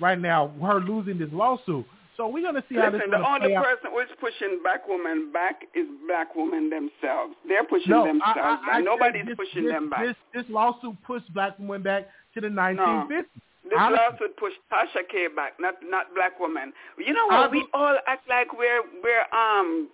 right 0.00 0.18
now, 0.18 0.52
her 0.62 0.80
losing 0.80 1.18
this 1.18 1.28
lawsuit. 1.32 1.84
So 2.16 2.26
we're 2.26 2.42
going 2.42 2.56
to 2.56 2.64
see 2.68 2.74
Listen, 2.74 2.84
how 2.84 2.90
this 2.90 3.02
is 3.04 3.10
the 3.10 3.28
only 3.28 3.54
out. 3.54 3.64
person 3.64 3.90
who's 3.92 4.10
pushing 4.18 4.58
black 4.62 4.88
women 4.88 5.30
back 5.32 5.62
is 5.74 5.86
black 6.06 6.34
women 6.34 6.68
themselves. 6.68 7.34
They're 7.46 7.64
pushing 7.64 7.92
no, 7.92 8.06
themselves 8.06 8.34
I, 8.36 8.58
I, 8.72 8.76
I 8.78 8.80
Nobody's 8.80 9.26
this, 9.26 9.36
pushing 9.36 9.64
this, 9.64 9.72
them 9.72 9.90
back. 9.90 10.04
This, 10.04 10.16
this 10.34 10.44
lawsuit 10.48 10.96
pushed 11.06 11.32
black 11.32 11.58
women 11.58 11.82
back 11.82 12.08
to 12.34 12.40
the 12.40 12.48
1950s. 12.48 13.08
No. 13.08 13.22
This 13.70 13.78
Honestly. 13.78 13.98
lawsuit 14.02 14.36
pushed 14.36 14.58
Tasha 14.72 15.06
K 15.10 15.28
back, 15.34 15.60
not 15.60 15.74
not 15.84 16.06
black 16.14 16.40
women. 16.40 16.72
You 16.96 17.12
know 17.12 17.26
what? 17.26 17.50
we 17.50 17.66
all 17.74 17.98
act 18.06 18.26
like 18.28 18.48
we're 18.56 18.82
we're 19.02 19.28
um 19.36 19.88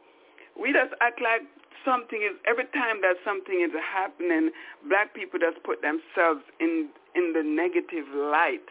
we 0.61 0.73
just 0.73 0.95
act 1.01 1.21
like 1.21 1.43
something 1.85 2.23
is 2.23 2.37
every 2.47 2.67
time 2.73 3.01
that 3.03 3.17
something 3.25 3.61
is 3.61 3.73
happening, 3.81 4.51
black 4.89 5.15
people 5.15 5.39
just 5.39 5.63
put 5.65 5.83
themselves 5.83 6.43
in 6.61 6.89
in 7.15 7.33
the 7.33 7.43
negative 7.43 8.07
light. 8.15 8.67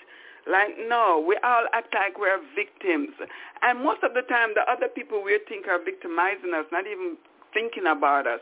Like 0.46 0.76
no, 0.78 1.24
we 1.26 1.38
all 1.44 1.66
act 1.74 1.94
like 1.96 2.20
we're 2.20 2.40
victims, 2.56 3.16
and 3.62 3.80
most 3.80 4.04
of 4.04 4.14
the 4.14 4.24
time, 4.28 4.52
the 4.56 4.68
other 4.70 4.88
people 4.88 5.24
we 5.24 5.40
think 5.48 5.68
are 5.68 5.80
victimizing 5.80 6.54
us, 6.54 6.66
not 6.72 6.86
even 6.86 7.18
thinking 7.54 7.88
about 7.88 8.28
us. 8.28 8.42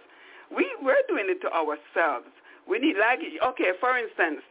We 0.50 0.66
we're 0.82 1.06
doing 1.08 1.30
it 1.30 1.42
to 1.46 1.50
ourselves. 1.54 2.30
We 2.68 2.80
need 2.80 2.98
like 2.98 3.20
okay, 3.22 3.72
for 3.80 3.98
instance, 3.98 4.42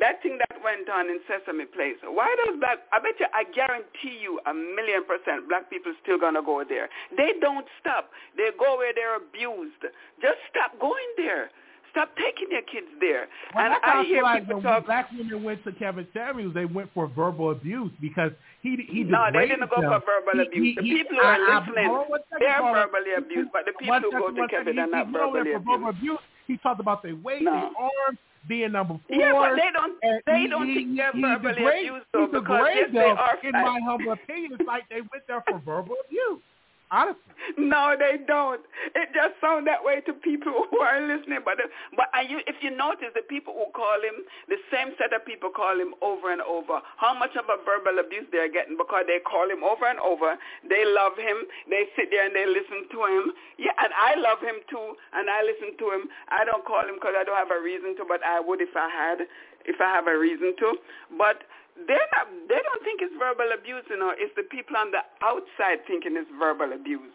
that 0.00 0.22
thing 0.22 0.38
that 0.38 0.56
went 0.62 0.88
on 0.88 1.08
in 1.08 1.18
Sesame 1.24 1.64
Place, 1.64 1.96
why 2.04 2.28
does 2.44 2.60
black, 2.60 2.84
I 2.92 3.00
bet 3.00 3.16
you, 3.18 3.26
I 3.32 3.44
guarantee 3.48 4.20
you 4.20 4.40
a 4.44 4.52
million 4.52 5.04
percent 5.08 5.48
black 5.48 5.70
people 5.70 5.92
still 6.02 6.18
going 6.18 6.34
to 6.34 6.42
go 6.42 6.62
there. 6.68 6.88
They 7.16 7.32
don't 7.40 7.66
stop. 7.80 8.10
They 8.36 8.50
go 8.58 8.76
where 8.76 8.92
they're 8.92 9.16
abused. 9.16 9.80
Just 10.20 10.38
stop 10.52 10.78
going 10.80 11.08
there. 11.16 11.50
Stop 11.92 12.12
taking 12.20 12.52
your 12.52 12.62
kids 12.68 12.86
there. 13.00 13.28
Well, 13.54 13.64
and 13.64 13.74
I 13.82 14.04
hear 14.04 14.22
like 14.22 14.46
people 14.46 14.60
talk. 14.60 14.84
Black 14.84 15.10
women 15.10 15.42
went 15.42 15.64
to 15.64 15.72
Kevin 15.72 16.06
Samuels, 16.12 16.52
they 16.52 16.66
went 16.66 16.90
for 16.92 17.08
verbal 17.08 17.50
abuse 17.50 17.90
because 18.00 18.30
he 18.60 18.76
he 18.90 19.04
No, 19.04 19.28
they 19.32 19.48
didn't 19.48 19.70
go 19.70 19.80
for 19.80 20.02
verbal 20.04 20.46
abuse. 20.46 20.52
He, 20.52 20.74
the 20.76 20.82
he, 20.82 20.98
people 20.98 21.16
who 21.16 21.24
are 21.24 21.40
I, 21.40 21.60
listening, 21.60 21.88
I, 21.88 22.38
they're 22.38 22.60
verbally 22.60 23.14
abused, 23.16 23.50
but 23.52 23.64
the 23.64 23.72
people 23.78 24.00
who 24.00 24.10
go 24.12 24.30
to 24.36 24.48
Kevin 24.48 24.78
are 24.78 24.86
not 24.86 25.08
verbally 25.08 25.52
abused. 25.54 26.20
He 26.46 26.56
talked 26.58 26.80
about 26.80 27.02
their 27.02 27.16
weight, 27.16 27.42
no. 27.42 27.52
their 27.52 27.70
arms, 27.76 28.18
being 28.48 28.72
number 28.72 28.98
four. 29.06 29.16
Yeah, 29.16 29.32
but 29.32 29.56
they 29.56 29.70
don't. 29.72 29.94
They 30.26 30.40
he, 30.42 30.48
don't 30.48 30.68
he, 30.68 30.74
think 30.74 30.96
they're 30.96 31.12
he 31.12 31.20
verbally 31.20 31.88
abused 31.88 32.06
though, 32.12 32.26
because 32.26 32.66
yes, 32.74 32.88
they 32.92 32.98
are. 33.00 33.38
In 33.44 33.52
my 33.52 33.80
humble 33.86 34.12
opinion, 34.12 34.52
it's 34.58 34.66
like 34.66 34.88
they 34.88 35.00
went 35.00 35.26
there 35.28 35.44
for 35.48 35.58
verbal 35.60 35.96
abuse. 36.06 36.42
Honestly. 36.90 37.28
No, 37.56 37.94
they 37.96 38.20
don't. 38.26 38.60
It 38.96 39.08
just 39.14 39.40
sounds 39.40 39.64
that 39.66 39.80
way 39.80 40.00
to 40.04 40.12
people 40.12 40.66
who 40.70 40.78
are 40.80 41.00
listening. 41.00 41.40
But 41.44 41.58
but 41.96 42.08
you, 42.28 42.40
if 42.46 42.56
you 42.60 42.74
notice, 42.74 43.14
the 43.14 43.24
people 43.24 43.54
who 43.54 43.70
call 43.72 43.96
him, 44.02 44.24
the 44.48 44.58
same 44.72 44.92
set 44.98 45.12
of 45.12 45.24
people 45.24 45.50
call 45.50 45.78
him 45.78 45.94
over 46.02 46.32
and 46.32 46.42
over. 46.42 46.80
How 46.96 47.14
much 47.16 47.36
of 47.36 47.46
a 47.48 47.62
verbal 47.64 48.00
abuse 48.00 48.26
they're 48.32 48.50
getting 48.52 48.76
because 48.76 49.04
they 49.06 49.20
call 49.20 49.48
him 49.48 49.64
over 49.64 49.86
and 49.86 50.00
over. 50.00 50.36
They 50.68 50.84
love 50.84 51.16
him. 51.16 51.46
They 51.70 51.88
sit 51.96 52.10
there 52.10 52.26
and 52.26 52.34
they 52.34 52.46
listen 52.46 52.88
to 52.90 52.98
him. 53.06 53.24
Yeah, 53.56 53.76
and 53.80 53.92
I 53.94 54.18
love 54.18 54.40
him 54.42 54.60
too, 54.68 54.96
and 55.14 55.30
I 55.30 55.40
listen 55.44 55.78
to 55.78 55.86
him. 55.94 56.02
I 56.28 56.44
don't 56.44 56.64
call 56.64 56.84
him 56.84 57.00
because 57.00 57.16
I 57.16 57.24
don't 57.24 57.38
have 57.38 57.54
a 57.54 57.62
reason 57.62 57.96
to, 57.96 58.04
but 58.04 58.20
I 58.24 58.40
would 58.40 58.60
if 58.60 58.74
I 58.76 58.88
had, 58.90 59.18
if 59.64 59.80
I 59.80 59.88
have 59.88 60.06
a 60.06 60.16
reason 60.18 60.54
to. 60.58 60.68
But 61.16 61.44
they're 61.86 62.10
not, 62.16 62.26
they 62.48 62.58
don't 62.58 62.82
think 62.82 63.00
it's 63.04 63.14
verbal 63.18 63.52
abuse, 63.54 63.84
you 63.90 63.98
know. 63.98 64.12
It's 64.16 64.34
the 64.34 64.42
people 64.48 64.76
on 64.76 64.90
the 64.90 65.04
outside 65.22 65.86
thinking 65.86 66.16
it's 66.16 66.30
verbal 66.38 66.72
abuse. 66.72 67.12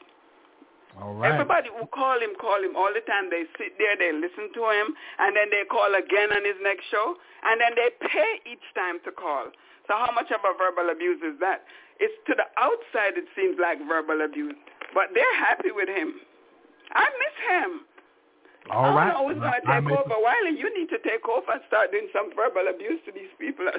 All 1.01 1.17
right. 1.17 1.34
Everybody 1.34 1.74
who 1.74 1.89
call 1.89 2.22
him, 2.22 2.38
call 2.38 2.62
him 2.62 2.77
all 2.77 2.93
the 2.93 3.01
time. 3.10 3.34
They 3.34 3.50
sit 3.58 3.75
there, 3.82 3.98
they 3.98 4.13
listen 4.13 4.53
to 4.53 4.62
him, 4.70 4.93
and 5.17 5.34
then 5.34 5.50
they 5.50 5.65
call 5.65 5.89
again 5.89 6.29
on 6.29 6.46
his 6.46 6.58
next 6.62 6.86
show, 6.93 7.17
and 7.43 7.58
then 7.58 7.74
they 7.74 7.89
pay 7.98 8.46
each 8.46 8.63
time 8.77 9.01
to 9.03 9.12
call. 9.12 9.50
So 9.89 9.98
how 9.98 10.13
much 10.13 10.29
of 10.29 10.46
a 10.46 10.53
verbal 10.53 10.93
abuse 10.93 11.20
is 11.25 11.41
that? 11.41 11.65
It's 12.00 12.13
to 12.29 12.38
the 12.38 12.46
outside 12.62 13.17
it 13.17 13.25
seems 13.36 13.58
like 13.60 13.82
verbal 13.89 14.22
abuse, 14.22 14.55
but 14.93 15.10
they're 15.17 15.38
happy 15.41 15.74
with 15.74 15.89
him. 15.89 16.22
I 16.93 17.10
miss 17.10 17.36
him. 17.50 17.70
All 18.72 18.93
right. 18.96 19.10
I 19.10 19.13
don't 19.13 19.24
know 19.24 19.34
who's 19.34 19.39
going 19.39 19.53
to 19.53 19.82
take 19.82 20.00
over. 20.00 20.15
Wiley, 20.22 20.58
you 20.58 20.72
need 20.77 20.89
to 20.89 21.00
take 21.03 21.27
over 21.27 21.51
and 21.51 21.62
start 21.67 21.91
doing 21.91 22.08
some 22.13 22.32
verbal 22.36 22.63
abuse 22.74 23.00
to 23.05 23.12
these 23.12 23.32
people. 23.38 23.65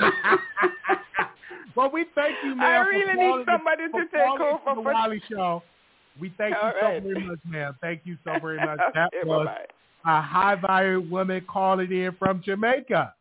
well, 1.76 1.90
we 1.90 2.04
thank 2.14 2.34
you, 2.44 2.54
man. 2.54 2.66
I 2.66 2.76
really 2.86 3.14
need 3.14 3.44
somebody 3.46 3.88
to 3.90 4.04
take 4.12 4.40
over 4.40 4.58
for 4.62 4.74
the 4.76 4.80
Wiley 4.82 5.22
Show. 5.28 5.62
We 6.20 6.32
thank 6.36 6.54
All 6.54 6.68
you 6.68 6.74
right. 6.80 7.02
so 7.02 7.08
very 7.08 7.26
much, 7.26 7.38
man. 7.44 7.74
Thank 7.80 8.02
you 8.04 8.16
so 8.24 8.38
very 8.40 8.58
much. 8.58 8.78
That 8.94 9.10
okay, 9.14 9.26
was 9.28 9.46
bye-bye. 9.46 10.12
a 10.18 10.22
high 10.22 10.54
value 10.54 11.00
woman 11.00 11.44
calling 11.48 11.90
in 11.90 12.14
from 12.18 12.42
Jamaica. 12.44 13.14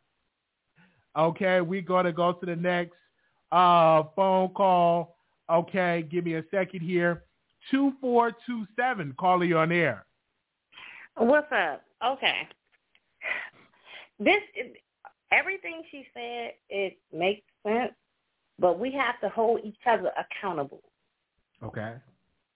Okay, 1.18 1.62
we're 1.62 1.82
going 1.82 2.06
to 2.06 2.14
go 2.14 2.34
to 2.34 2.46
the 2.46 2.56
next 2.56 2.94
uh, 3.52 4.04
phone 4.16 4.50
call. 4.50 5.16
Okay, 5.50 6.06
give 6.12 6.26
me 6.26 6.36
a 6.36 6.44
second 6.52 6.82
here. 6.82 7.24
2427, 7.72 9.16
calling 9.20 9.50
you 9.50 9.58
on 9.58 9.72
air. 9.72 10.06
What's 11.20 11.52
up? 11.52 11.84
Okay. 12.06 12.48
This 14.20 14.42
everything 15.34 15.84
she 15.92 16.06
said 16.14 16.54
it 16.70 16.98
makes 17.14 17.42
sense, 17.68 17.92
but 18.58 18.80
we 18.80 18.92
have 18.94 19.20
to 19.20 19.28
hold 19.28 19.60
each 19.66 19.78
other 19.86 20.12
accountable. 20.18 20.82
Okay. 21.62 21.96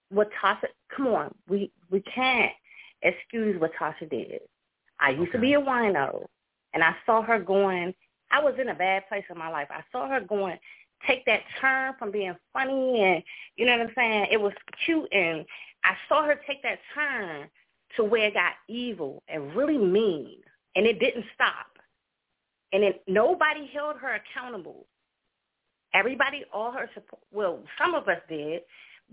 What 0.09 0.29
Tasha? 0.41 0.67
Come 0.95 1.07
on, 1.07 1.35
we 1.49 1.71
we 1.91 2.01
can't 2.01 2.53
excuse 3.01 3.59
what 3.59 3.71
Tasha 3.73 4.09
did. 4.09 4.39
I 5.01 5.09
used 5.09 5.33
to 5.33 5.39
be 5.39 5.55
a 5.55 5.61
wino, 5.61 6.25
and 6.73 6.83
I 6.83 6.95
saw 7.05 7.21
her 7.21 7.39
going. 7.39 7.93
I 8.31 8.41
was 8.41 8.53
in 8.59 8.69
a 8.69 8.75
bad 8.75 9.07
place 9.09 9.25
in 9.29 9.37
my 9.37 9.49
life. 9.49 9.67
I 9.71 9.81
saw 9.91 10.07
her 10.07 10.21
going 10.21 10.57
take 11.05 11.25
that 11.25 11.41
turn 11.59 11.93
from 11.99 12.11
being 12.11 12.33
funny 12.53 13.03
and 13.03 13.21
you 13.57 13.65
know 13.65 13.77
what 13.77 13.87
I'm 13.87 13.93
saying. 13.93 14.27
It 14.31 14.39
was 14.39 14.53
cute, 14.85 15.11
and 15.11 15.45
I 15.83 15.95
saw 16.07 16.25
her 16.25 16.39
take 16.47 16.63
that 16.63 16.79
turn 16.95 17.49
to 17.97 18.03
where 18.03 18.27
it 18.27 18.33
got 18.33 18.53
evil 18.67 19.23
and 19.27 19.55
really 19.55 19.77
mean, 19.77 20.37
and 20.75 20.85
it 20.85 20.99
didn't 20.99 21.25
stop. 21.33 21.67
And 22.71 22.83
it, 22.83 23.03
nobody 23.07 23.69
held 23.73 23.97
her 23.97 24.15
accountable. 24.15 24.87
Everybody, 25.93 26.43
all 26.51 26.71
her 26.71 26.89
support, 26.93 27.21
well, 27.31 27.59
some 27.79 27.93
of 27.93 28.07
us 28.07 28.19
did, 28.27 28.61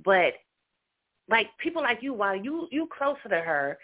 but 0.03 0.33
like 1.29 1.49
people 1.59 1.83
like 1.83 2.03
you, 2.03 2.15
while 2.15 2.35
you 2.35 2.69
you 2.71 2.89
closer 2.97 3.29
to 3.29 3.41
her, 3.41 3.79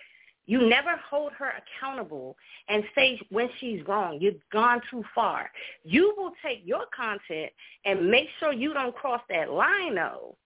you 0.47 0.69
never 0.69 0.97
hold 1.09 1.33
her 1.33 1.53
accountable 1.59 2.37
and 2.69 2.85
say 2.95 3.21
when 3.31 3.49
she's 3.59 3.87
wrong. 3.87 4.19
You've 4.21 4.41
gone 4.53 4.81
too 4.91 5.03
far. 5.15 5.51
You 5.85 6.15
will 6.17 6.33
take 6.45 6.63
your 6.65 6.85
content 6.97 7.53
and 7.85 8.11
make 8.11 8.29
sure 8.39 8.53
you 8.53 8.73
don't 8.73 8.95
cross 8.95 9.21
that 9.29 9.51
line, 9.51 9.97
though. 9.97 10.37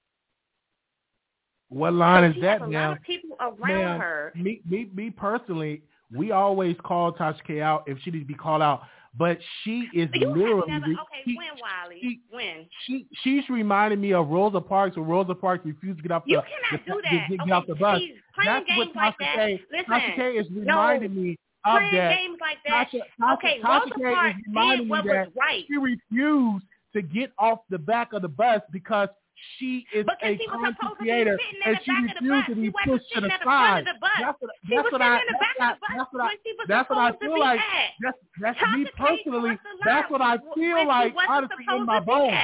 What 1.70 1.94
line 1.94 2.24
is 2.24 2.42
that 2.42 2.68
now? 2.68 2.96
people 3.06 3.36
around 3.40 3.58
Ma'am, 3.60 4.00
her. 4.00 4.32
Me, 4.34 4.60
me, 4.68 4.90
me 4.92 5.10
personally, 5.10 5.82
we 6.14 6.32
always 6.32 6.76
call 6.82 7.12
Tasha 7.12 7.38
K 7.46 7.60
out 7.60 7.84
if 7.86 7.96
she 8.02 8.10
needs 8.10 8.24
to 8.24 8.28
be 8.28 8.34
called 8.34 8.60
out, 8.60 8.82
but 9.16 9.38
she 9.62 9.88
is 9.94 10.08
have 10.12 10.36
literally 10.36 10.62
never, 10.66 10.86
okay, 10.86 11.22
she, 11.24 11.36
when, 11.36 11.46
Wiley? 11.60 11.98
she- 12.00 12.20
when? 12.30 12.66
she 12.86 13.06
she's 13.22 13.48
reminding 13.48 14.00
me 14.00 14.12
of 14.12 14.28
Rosa 14.28 14.60
Parks 14.60 14.96
when 14.96 15.06
Rosa 15.06 15.34
Parks 15.34 15.64
refused 15.64 15.98
to 15.98 16.02
get 16.02 16.10
off 16.12 16.24
the, 16.26 16.34
bus. 16.36 16.44
You 16.48 16.56
cannot 16.70 16.86
the, 16.86 16.92
do 16.92 17.00
that. 17.02 17.28
get 17.30 17.40
okay, 17.40 17.52
off 17.52 17.66
the 17.68 17.74
bus. 17.76 18.00
She's 18.00 18.14
playing 18.34 18.50
That's 18.52 18.66
games 18.66 18.78
what 18.78 18.96
like 18.96 19.14
Tasha 19.14 19.18
that. 19.20 19.36
K. 19.36 19.60
Listen, 19.70 19.92
Tasha 19.92 20.16
K 20.16 20.22
is 20.38 20.46
no, 20.50 20.98
me 21.08 21.36
of 21.64 21.78
playing 21.78 21.94
that. 21.94 22.16
games 22.16 22.38
like 22.40 22.58
that. 22.66 22.88
Tasha, 22.92 23.00
Tasha, 23.20 23.34
okay, 23.34 23.60
Tasha 23.62 23.80
Rosa 23.80 23.94
K 23.94 24.14
Parks 24.14 24.38
did 24.44 24.88
what 24.88 25.04
was 25.04 25.28
right. 25.36 25.64
she 25.68 25.76
refused 25.76 26.64
to 26.94 27.02
get 27.02 27.32
off 27.38 27.60
the 27.70 27.78
back 27.78 28.12
of 28.12 28.22
the 28.22 28.28
bus 28.28 28.60
because 28.72 29.08
she 29.58 29.86
is 29.94 30.04
Because 30.04 30.36
a 30.36 30.50
content 30.50 30.76
supposed 30.76 30.98
to 30.98 31.04
be 31.04 31.08
creator 31.08 31.38
sitting 31.40 31.62
and 31.64 31.78
she 31.84 31.90
refused 31.90 32.46
to 32.48 32.54
be 32.56 32.66
She 32.66 32.90
pushed 32.90 33.04
to 33.14 33.20
the 33.20 33.32
at 33.32 33.40
the 33.40 33.44
front 33.44 33.70
side. 33.70 33.78
of 33.80 33.84
the 33.86 34.00
bus. 34.00 34.10
That's 34.20 34.36
what, 34.40 34.50
She 34.68 34.74
that's 34.74 34.84
was 34.84 34.92
what 34.92 35.00
sitting 35.00 35.12
I 35.12 35.20
in 35.20 35.26
the 35.26 35.38
back 35.40 35.56
that's, 35.58 35.72
of 35.72 35.80
the 35.80 35.80
bus 35.80 35.96
that's 35.96 36.12
what 36.12 36.20
I 36.20 36.26
when 36.28 36.36
she 36.44 36.52
was 36.58 36.66
that's 36.68 36.90
what 36.90 36.98
I 36.98 37.10
feel 37.16 37.40
like. 37.40 37.60
at. 37.60 37.90
That's 38.04 38.18
that's 38.40 38.60
me 38.76 38.80
personally. 38.96 39.58
That's 39.84 40.10
what 40.10 40.20
I 40.22 40.36
feel 40.54 40.86
like 40.86 41.14
honestly 41.28 41.64
in 41.64 41.86
my 41.86 42.00
bones. 42.00 42.36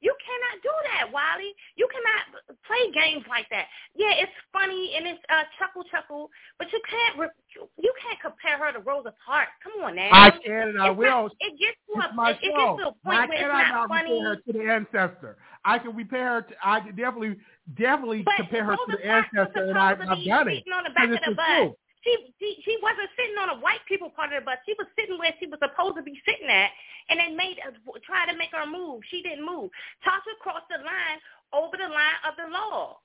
You 0.00 0.14
cannot 0.24 0.62
do 0.64 0.72
that, 0.92 1.12
Wally. 1.12 1.52
You 1.76 1.86
cannot 1.92 2.56
play 2.64 2.88
games 2.92 3.24
like 3.28 3.46
that. 3.50 3.66
Yeah, 3.94 4.12
it's 4.16 4.32
funny 4.52 4.94
and 4.96 5.06
it's 5.06 5.20
uh, 5.28 5.44
chuckle 5.58 5.84
chuckle, 5.90 6.30
but 6.58 6.72
you 6.72 6.80
can't 6.88 7.18
re- 7.18 7.68
you 7.76 7.92
can't 8.00 8.20
compare 8.20 8.56
her 8.58 8.72
to 8.72 8.80
Rosa 8.80 9.12
Parks. 9.24 9.52
Come 9.62 9.84
on 9.84 9.96
now. 9.96 10.08
I 10.12 10.30
can 10.30 10.68
and 10.72 10.80
I 10.80 10.88
It's 10.90 10.98
will. 10.98 11.28
Not, 11.28 11.32
it 11.40 11.52
gets 11.60 11.76
to 11.92 12.00
It's 12.00 12.06
a 12.16 12.30
it, 12.30 12.38
it 12.42 12.56
gets 12.56 12.80
to 12.80 12.88
a 12.88 12.92
point 13.04 13.28
where 13.28 13.28
can't 13.28 13.32
it's 13.32 13.52
not 13.52 13.88
not 13.88 13.88
funny. 13.88 14.08
compare 14.08 14.28
her 14.28 14.36
to 14.36 14.52
the 14.52 14.64
ancestor? 14.72 15.36
I 15.64 15.78
can 15.78 15.92
compare 15.92 16.28
her. 16.32 16.42
To, 16.42 16.54
I 16.64 16.80
can 16.80 16.96
definitely, 16.96 17.36
definitely 17.76 18.22
But 18.24 18.36
compare 18.36 18.64
her 18.64 18.76
to 18.76 18.96
the 18.96 18.98
Parks 19.04 19.28
ancestor, 19.36 19.64
and 19.68 19.78
I, 19.78 19.90
I've 19.92 19.98
done 20.24 20.48
it. 20.48 20.64
on 20.72 20.84
the 20.84 20.90
back 20.96 21.08
of 21.12 21.18
the 21.28 21.34
bus. 21.36 21.46
true. 21.46 21.76
She, 22.02 22.16
she 22.64 22.74
wasn't 22.80 23.12
sitting 23.12 23.36
on 23.36 23.52
the 23.52 23.60
white 23.60 23.84
people 23.84 24.08
part 24.08 24.32
of 24.32 24.40
the 24.40 24.46
bus. 24.48 24.56
She 24.64 24.72
was 24.78 24.88
sitting 24.96 25.18
where 25.20 25.36
she 25.36 25.46
was 25.46 25.60
supposed 25.60 26.00
to 26.00 26.04
be 26.04 26.16
sitting 26.24 26.48
at, 26.48 26.72
and 27.12 27.20
they 27.20 27.28
made 27.34 27.60
try 28.06 28.24
to 28.24 28.36
make 28.36 28.52
her 28.56 28.64
move. 28.64 29.04
She 29.12 29.20
didn't 29.20 29.44
move. 29.44 29.68
Tasha 30.00 30.32
crossed 30.40 30.70
the 30.72 30.80
line 30.80 31.18
over 31.52 31.76
the 31.76 31.92
line 31.92 32.20
of 32.24 32.40
the 32.40 32.48
law, 32.48 33.00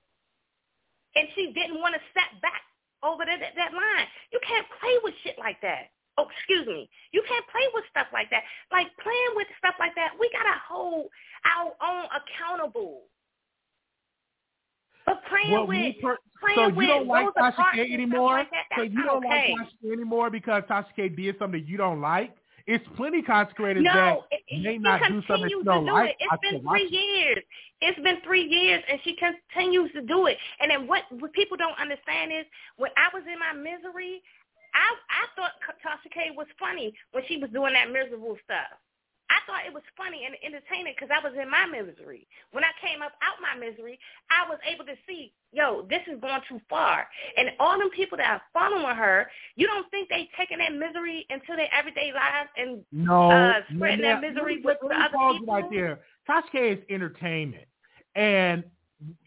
and 1.16 1.28
she 1.36 1.52
didn't 1.52 1.80
want 1.84 1.96
to 1.96 2.02
step 2.16 2.32
back 2.40 2.64
over 3.04 3.28
the, 3.28 3.36
that, 3.36 3.54
that 3.60 3.74
line. 3.76 4.08
You 4.32 4.40
can't 4.48 4.68
play 4.80 4.96
with 5.04 5.16
shit 5.24 5.36
like 5.38 5.60
that. 5.62 5.92
Oh, 6.18 6.32
excuse 6.32 6.66
me. 6.66 6.88
You 7.12 7.22
can't 7.28 7.44
play 7.52 7.68
with 7.76 7.84
stuff 7.92 8.08
like 8.16 8.32
that. 8.32 8.48
Like 8.72 8.88
playing 9.04 9.34
with 9.36 9.48
stuff 9.60 9.76
like 9.80 9.96
that, 10.00 10.16
we 10.16 10.32
gotta 10.32 10.56
hold 10.64 11.12
our 11.44 11.76
own 11.84 12.08
accountable. 12.16 13.12
But 15.06 15.22
playing 15.30 15.52
Well, 15.52 15.68
with 15.68 15.96
per- 16.02 16.18
playing 16.40 16.58
so 16.58 16.76
with 16.76 16.88
you 16.88 16.88
don't 16.88 17.08
like 17.08 17.56
K 17.74 17.94
anymore? 17.94 18.38
Like 18.40 18.52
that, 18.52 18.66
so 18.76 18.82
you 18.84 19.04
don't 19.04 19.26
okay. 19.26 19.54
like 19.58 19.68
Tasha 19.68 19.72
K 19.82 19.92
anymore 19.92 20.30
because 20.30 20.64
Tasha 20.64 20.88
K 20.96 21.10
did 21.10 21.38
something 21.38 21.64
you 21.66 21.78
don't 21.78 22.02
like? 22.02 22.36
It's 22.68 22.84
plenty 22.98 23.22
consecrators 23.22 23.84
no, 23.84 23.94
that 23.94 24.42
it, 24.50 24.64
may 24.64 24.80
not 24.80 25.00
do 25.08 25.22
something 25.28 25.50
you 25.50 25.64
don't 25.64 25.86
do 25.86 25.94
like. 25.94 26.10
it. 26.12 26.16
It's 26.20 26.34
I 26.34 26.38
been 26.42 26.62
three 26.68 26.90
years. 26.90 27.44
It's 27.82 28.00
been 28.00 28.18
three 28.26 28.42
years, 28.42 28.82
and 28.90 29.00
she 29.04 29.16
continues 29.16 29.92
to 29.94 30.02
do 30.02 30.26
it. 30.26 30.38
And 30.60 30.72
then 30.72 30.88
what, 30.88 31.04
what 31.20 31.32
people 31.34 31.58
don't 31.58 31.78
understand 31.78 32.32
is 32.32 32.46
when 32.78 32.90
I 32.98 33.14
was 33.14 33.22
in 33.32 33.38
my 33.38 33.54
misery, 33.54 34.24
I 34.74 34.90
I 34.90 35.24
thought 35.36 35.52
Tasha 35.86 36.12
K 36.12 36.32
was 36.36 36.48
funny 36.60 36.94
when 37.12 37.24
she 37.28 37.38
was 37.38 37.52
doing 37.52 37.74
that 37.74 37.92
miserable 37.92 38.38
stuff. 38.44 38.74
I 39.30 39.42
thought 39.48 39.66
it 39.66 39.74
was 39.74 39.84
funny 39.98 40.22
and 40.26 40.36
entertaining 40.46 40.94
because 40.96 41.10
I 41.10 41.18
was 41.26 41.34
in 41.40 41.50
my 41.50 41.66
misery. 41.66 42.28
When 42.52 42.64
I 42.64 42.70
came 42.80 43.02
up 43.02 43.14
out 43.26 43.42
my 43.42 43.58
misery, 43.58 43.98
I 44.30 44.48
was 44.48 44.60
able 44.70 44.86
to 44.86 44.94
see, 45.08 45.34
yo, 45.52 45.82
this 45.90 46.02
is 46.08 46.20
going 46.22 46.42
too 46.48 46.62
far. 46.70 47.08
And 47.38 47.50
all 47.60 47.78
them 47.80 47.90
people 47.90 48.18
that 48.18 48.30
are 48.30 48.42
following 48.54 48.96
her, 48.96 49.28
you 49.56 49.66
don't 49.66 49.90
think 49.90 50.10
they 50.10 50.30
taking 50.38 50.60
that 50.60 50.74
misery 50.74 51.26
into 51.30 51.56
their 51.58 51.70
everyday 51.74 52.14
lives 52.14 52.50
and 52.58 52.86
No, 52.92 53.32
uh, 53.32 53.62
spreading 53.74 54.02
that 54.02 54.22
misery 54.22 54.62
with 54.64 54.78
the 54.82 54.94
other 54.96 55.18
people? 55.40 55.54
right 55.54 55.66
there. 55.72 56.00
Tasha 56.30 56.78
is 56.78 56.80
entertainment, 56.90 57.66
and 58.16 58.64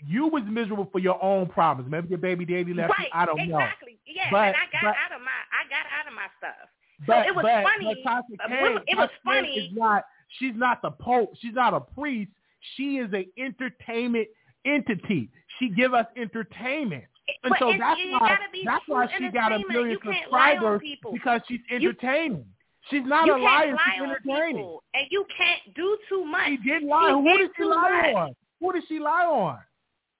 you 0.07 0.27
was 0.29 0.43
miserable 0.47 0.89
for 0.91 0.99
your 0.99 1.23
own 1.23 1.47
problems. 1.47 1.91
Maybe 1.91 2.09
your 2.09 2.19
baby 2.19 2.45
daddy 2.45 2.73
left 2.75 2.91
right, 2.99 3.07
you. 3.13 3.21
I 3.21 3.27
don't 3.27 3.37
know. 3.49 3.59
exactly. 3.59 3.99
Yeah, 4.07 4.31
But- 4.31 4.49
and 4.49 4.57
I 4.57 4.67
got 4.73 4.83
but- 4.83 4.97
out 4.97 5.13
of 5.15 5.21
my 5.23 5.39
I 5.53 5.69
got 5.69 5.87
out 5.99 6.07
of 6.09 6.15
my 6.15 6.27
stuff. 6.39 6.69
But 7.07 7.27
it 7.27 7.35
was 7.35 7.43
but, 7.45 7.65
funny. 7.65 8.05
Uh, 8.05 8.81
it 8.87 8.97
was 8.97 9.09
funny. 9.25 9.49
Is 9.49 9.77
not. 9.77 10.05
She's 10.39 10.55
not 10.55 10.83
the 10.83 10.91
pope. 10.91 11.33
She's 11.41 11.55
not 11.55 11.73
a 11.75 11.81
priest. 11.81 12.31
She 12.77 12.97
is 12.99 13.13
an 13.13 13.27
entertainment 13.39 14.27
entity. 14.65 15.31
She 15.59 15.71
give 15.71 15.95
us 15.95 16.07
entertainment. 16.17 17.05
And 17.45 17.51
But 17.51 17.59
so 17.59 17.69
it's- 17.71 17.81
that's 17.81 18.01
it 18.01 18.13
why 18.13 18.37
that's 18.65 18.89
why 18.89 19.07
she 19.19 19.29
got 19.29 19.53
a 19.53 19.59
million 19.69 19.91
You 19.91 19.99
can't 20.01 20.31
lie 20.33 20.57
on 20.57 20.81
subscribers 20.81 21.13
because 21.13 21.41
she's 21.47 21.61
You- 21.69 21.77
entertaining. 21.77 22.47
she's 22.91 23.05
not 23.05 23.27
you 23.27 23.37
a 23.37 23.39
liar. 23.39 23.77
She's 23.85 24.03
entertaining. 24.03 24.57
people, 24.57 24.83
and 24.95 25.07
you 25.11 25.25
can't 25.37 25.75
do 25.75 25.99
too 26.09 26.25
much. 26.25 26.49
She 26.49 26.57
didn't 26.59 26.89
lie. 26.89 27.09
She 27.09 27.13
Who 27.15 27.23
did 27.25 27.39
did 27.39 27.51
she 27.57 27.65
lie 27.65 28.03
much. 28.03 28.15
on? 28.15 28.37
Who 28.61 28.73
did 28.73 28.85
she 28.89 28.99
lie 28.99 29.25
on? 29.27 29.59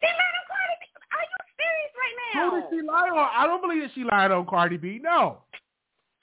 She 0.01 0.07
lied 0.07 0.15
on 0.15 0.47
Cardi 0.49 0.77
B. 0.81 0.87
Are 1.13 1.23
you 1.23 1.39
serious 1.57 1.93
right 1.97 2.17
now? 2.35 2.51
Who 2.51 2.61
did 2.61 2.71
she 2.71 2.87
lie 2.87 3.11
on? 3.11 3.29
I 3.35 3.47
don't 3.47 3.61
believe 3.63 3.83
that 3.83 3.91
she 3.95 4.05
lied 4.05 4.31
on 4.31 4.47
Cardi 4.47 4.77
B. 4.77 4.99
No. 5.03 5.43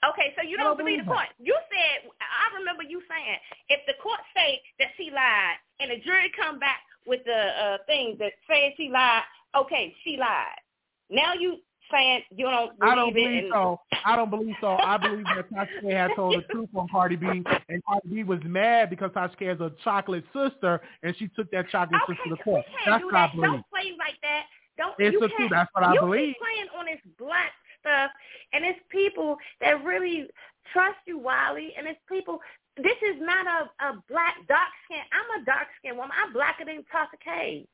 Okay, 0.04 0.34
so 0.36 0.42
you 0.44 0.56
don't 0.56 0.76
don't 0.76 0.78
believe 0.78 1.00
the 1.00 1.04
believe 1.04 1.16
court. 1.16 1.28
You 1.38 1.56
said 1.72 2.10
I 2.20 2.52
remember 2.58 2.82
you 2.82 3.00
saying 3.08 3.38
if 3.68 3.80
the 3.86 3.94
court 4.02 4.20
say 4.36 4.60
that 4.78 4.88
she 4.96 5.10
lied 5.10 5.56
and 5.80 5.90
the 5.90 5.98
jury 6.04 6.30
come 6.36 6.58
back 6.58 6.80
with 7.06 7.24
the 7.24 7.32
uh 7.32 7.78
thing 7.86 8.16
that 8.20 8.32
says 8.48 8.72
she 8.76 8.90
lied, 8.92 9.22
okay, 9.56 9.94
she 10.04 10.16
lied. 10.16 10.60
Now 11.08 11.32
you 11.34 11.58
saying 11.90 12.22
you 12.30 12.46
don't 12.46 12.78
believe 12.78 12.92
I 12.92 12.94
don't 12.94 13.14
believe 13.14 13.44
and 13.44 13.52
so. 13.52 13.80
I 14.04 14.16
don't 14.16 14.30
believe 14.30 14.54
so. 14.60 14.76
I 14.76 14.96
believe 14.96 15.24
that 15.34 15.50
Tasha 15.50 15.80
K 15.80 15.92
had 15.94 16.10
told 16.14 16.36
the 16.36 16.42
truth 16.52 16.68
on 16.76 16.88
Cardi 16.88 17.16
B, 17.16 17.26
and 17.68 17.84
Cardi 17.84 18.08
B 18.08 18.22
was 18.22 18.40
mad 18.44 18.90
because 18.90 19.10
Tasha 19.12 19.36
K 19.38 19.46
has 19.46 19.60
a 19.60 19.72
chocolate 19.82 20.24
sister, 20.32 20.80
and 21.02 21.16
she 21.18 21.28
took 21.28 21.50
that 21.52 21.68
chocolate 21.70 22.00
Okay, 22.04 22.18
sister 22.18 22.36
to 22.36 22.42
court. 22.42 22.64
That's 22.84 23.04
what 23.04 23.14
I 23.14 23.26
that. 23.26 23.34
believe. 23.34 23.50
Don't 23.50 23.70
play 23.70 23.92
like 23.98 24.20
that. 24.22 24.44
Don't 24.76 24.94
It's 24.98 25.12
you 25.14 25.20
the 25.20 25.28
truth. 25.28 25.50
That's 25.50 25.70
what 25.72 25.84
I 25.84 25.94
you 25.94 26.00
believe. 26.00 26.34
keep 26.34 26.38
playing 26.38 26.68
on 26.78 26.86
this 26.86 27.00
black 27.18 27.52
stuff, 27.86 28.10
and 28.52 28.64
it's 28.64 28.80
people 28.90 29.36
that 29.60 29.84
really 29.84 30.26
trust 30.72 30.98
you, 31.06 31.18
Wiley, 31.18 31.72
and 31.78 31.86
it's 31.86 32.00
people. 32.10 32.40
This 32.76 32.98
is 33.06 33.16
not 33.20 33.46
a 33.46 33.86
a 33.86 34.02
black 34.10 34.34
dark 34.48 34.68
skin. 34.84 35.02
I'm 35.14 35.42
a 35.42 35.44
dark 35.46 35.68
skinned 35.78 35.96
woman. 35.96 36.16
I'm 36.18 36.32
blacker 36.32 36.64
than 36.66 36.82
Tasha 36.90 37.18
K. 37.22 37.66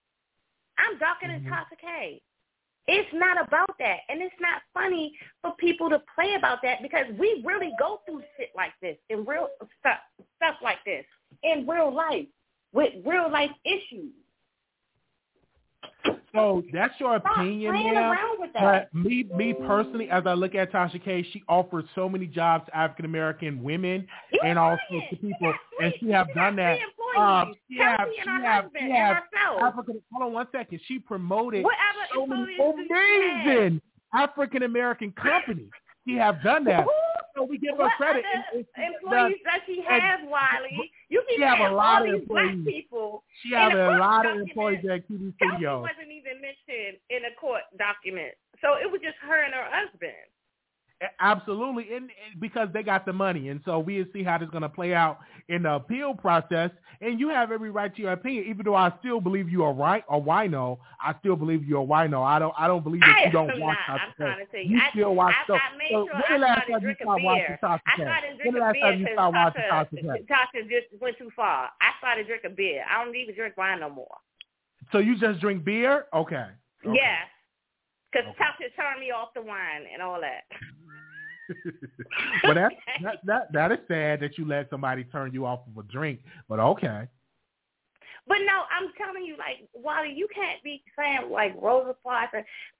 I'm 0.78 0.98
darker 0.98 1.28
than 1.28 1.40
mm-hmm. 1.40 1.52
Tasha 1.52 1.78
K. 1.80 2.20
It's 2.88 3.10
not 3.14 3.40
about 3.46 3.70
that. 3.78 3.98
And 4.08 4.20
it's 4.20 4.34
not 4.40 4.62
funny 4.74 5.12
for 5.40 5.54
people 5.58 5.88
to 5.90 6.02
play 6.14 6.34
about 6.36 6.58
that 6.62 6.82
because 6.82 7.06
we 7.18 7.42
really 7.46 7.72
go 7.78 8.00
through 8.04 8.22
shit 8.36 8.50
like 8.56 8.72
this 8.82 8.96
in 9.08 9.24
real 9.24 9.48
stuff 9.78 9.98
stuff 10.36 10.56
like 10.62 10.78
this 10.84 11.04
in 11.42 11.66
real 11.66 11.94
life 11.94 12.26
with 12.72 12.92
real 13.04 13.30
life 13.30 13.50
issues. 13.64 14.12
So 16.34 16.62
that's 16.72 16.94
your 16.98 17.16
opinion, 17.16 17.74
ma'am. 17.74 18.16
But 18.54 18.94
me, 18.94 19.26
me 19.36 19.52
personally, 19.52 20.08
as 20.08 20.22
I 20.26 20.32
look 20.32 20.54
at 20.54 20.72
Tasha 20.72 21.02
K, 21.02 21.26
she 21.30 21.42
offers 21.48 21.84
so 21.94 22.08
many 22.08 22.26
jobs 22.26 22.66
to 22.66 22.76
African 22.76 23.04
American 23.04 23.62
women 23.62 24.06
and 24.42 24.58
also 24.58 24.80
to 25.10 25.16
people, 25.16 25.52
and 25.82 25.92
she 26.00 26.08
have 26.10 26.32
done 26.34 26.56
that. 26.56 26.78
Um, 27.18 27.54
she 27.70 27.78
have, 27.78 28.08
she 28.14 28.30
have, 28.42 28.70
she 28.78 28.90
have 28.90 29.16
African. 29.60 30.00
Hold 30.12 30.26
on 30.28 30.32
one 30.32 30.46
second. 30.52 30.80
She 30.86 30.98
promoted 30.98 31.66
so 32.14 32.26
many 32.26 32.56
amazing 32.56 33.80
African 34.14 34.62
American 34.62 35.12
companies. 35.12 35.68
She 36.08 36.14
have 36.14 36.42
done 36.42 36.64
that. 36.64 36.86
So 37.34 37.44
we 37.44 37.58
give 37.58 37.76
her 37.76 37.84
what 37.84 37.96
credit. 37.96 38.24
Other 38.24 38.64
employees 38.84 39.40
does 39.44 39.62
she 39.66 39.82
have, 39.88 40.20
Wiley? 40.28 40.90
You 41.08 41.22
she 41.34 41.42
have, 41.42 41.60
a 41.60 41.74
lot 41.74 42.02
all 42.02 42.08
of 42.08 42.20
these 42.20 42.28
black 42.28 42.54
people. 42.64 43.24
She 43.42 43.54
in 43.54 43.72
a 43.72 43.98
lot 43.98 44.26
of 44.26 44.38
employees 44.38 44.84
at 44.90 45.08
TV 45.08 45.32
Studios. 45.36 45.82
wasn't 45.82 46.12
even 46.12 46.40
mentioned 46.40 47.00
in 47.10 47.24
a 47.24 47.34
court 47.40 47.62
document. 47.78 48.34
So 48.60 48.76
it 48.76 48.90
was 48.90 49.00
just 49.02 49.16
her 49.22 49.44
and 49.44 49.54
her 49.54 49.66
husband. 49.68 50.28
Absolutely, 51.20 51.94
and, 51.94 52.04
and 52.04 52.40
because 52.40 52.68
they 52.72 52.82
got 52.82 53.04
the 53.06 53.12
money, 53.12 53.48
and 53.48 53.60
so 53.64 53.78
we'll 53.78 54.04
see 54.12 54.22
how 54.22 54.38
this 54.38 54.46
is 54.46 54.50
going 54.50 54.62
to 54.62 54.68
play 54.68 54.94
out 54.94 55.18
in 55.48 55.64
the 55.64 55.74
appeal 55.74 56.14
process. 56.14 56.70
And 57.00 57.18
you 57.18 57.30
have 57.30 57.50
every 57.50 57.70
right 57.70 57.94
to 57.96 58.02
your 58.02 58.12
opinion, 58.12 58.44
even 58.48 58.64
though 58.64 58.76
I 58.76 58.92
still 59.00 59.20
believe 59.20 59.48
you 59.48 59.64
are 59.64 59.72
right 59.72 60.04
or 60.08 60.22
wino. 60.22 60.78
I 61.00 61.14
still 61.18 61.34
believe 61.34 61.64
you're 61.64 61.82
a 61.82 61.86
wino. 61.86 62.24
I 62.24 62.38
don't. 62.38 62.54
I 62.56 62.68
don't 62.68 62.84
believe 62.84 63.00
that 63.00 63.22
I 63.22 63.26
you 63.26 63.32
don't 63.32 63.58
watch 63.58 63.78
not. 63.88 64.00
I'm 64.00 64.12
trying 64.16 64.46
to 64.46 64.52
tell 64.52 64.60
you. 64.60 64.70
You 64.70 64.80
I, 64.80 64.90
still 64.90 65.14
watch 65.14 65.34
I, 65.40 65.44
stuff. 65.44 65.60
I 65.60 65.76
made 65.76 65.88
So 65.90 66.06
sure 66.06 66.14
when 66.14 66.22
I 66.22 66.36
the 66.36 66.38
last 66.38 66.70
time 66.70 66.82
you 66.82 66.94
started 66.94 67.24
watching. 67.24 67.56
Tasha 67.62 67.80
I 67.86 67.94
started 67.96 68.28
When 68.30 68.36
drinking 68.36 68.54
the 68.54 68.60
last 68.60 68.72
beer 68.74 68.82
time 68.82 68.98
you 69.00 69.06
because 69.06 69.18
Tasha 69.18 70.26
Tasha 70.30 70.60
just 70.70 71.02
went 71.02 71.18
too 71.18 71.30
far. 71.34 71.70
I 71.80 71.90
started 71.98 72.26
drinking 72.28 72.54
beer. 72.56 72.84
I 72.88 73.04
don't 73.04 73.16
even 73.16 73.34
drink 73.34 73.56
wine 73.56 73.80
no 73.80 73.90
more. 73.90 74.16
So 74.92 74.98
you 74.98 75.18
just 75.18 75.40
drink 75.40 75.64
beer? 75.64 76.06
Okay. 76.14 76.46
okay. 76.86 76.94
Yeah. 76.94 77.26
Because 78.12 78.28
Okay. 78.28 78.44
Tasha 78.44 78.76
turned 78.76 79.00
me 79.00 79.10
off 79.10 79.32
the 79.34 79.42
wine 79.42 79.86
and 79.92 80.02
all 80.02 80.20
that. 80.20 80.44
well, 82.44 82.54
that, 82.54 82.72
that 83.02 83.16
that 83.24 83.52
that 83.52 83.72
is 83.72 83.78
sad 83.88 84.20
that 84.20 84.38
you 84.38 84.46
let 84.46 84.70
somebody 84.70 85.04
turn 85.04 85.32
you 85.32 85.46
off 85.46 85.60
of 85.66 85.84
a 85.84 85.86
drink. 85.88 86.20
But 86.48 86.60
okay. 86.60 87.08
But 88.26 88.38
no, 88.46 88.62
I'm 88.70 88.92
telling 88.96 89.24
you, 89.24 89.36
like, 89.36 89.68
Wally, 89.74 90.12
you 90.14 90.28
can't 90.32 90.62
be 90.62 90.82
saying 90.96 91.30
like 91.30 91.54
Rosa 91.60 91.96
Parks. 92.04 92.32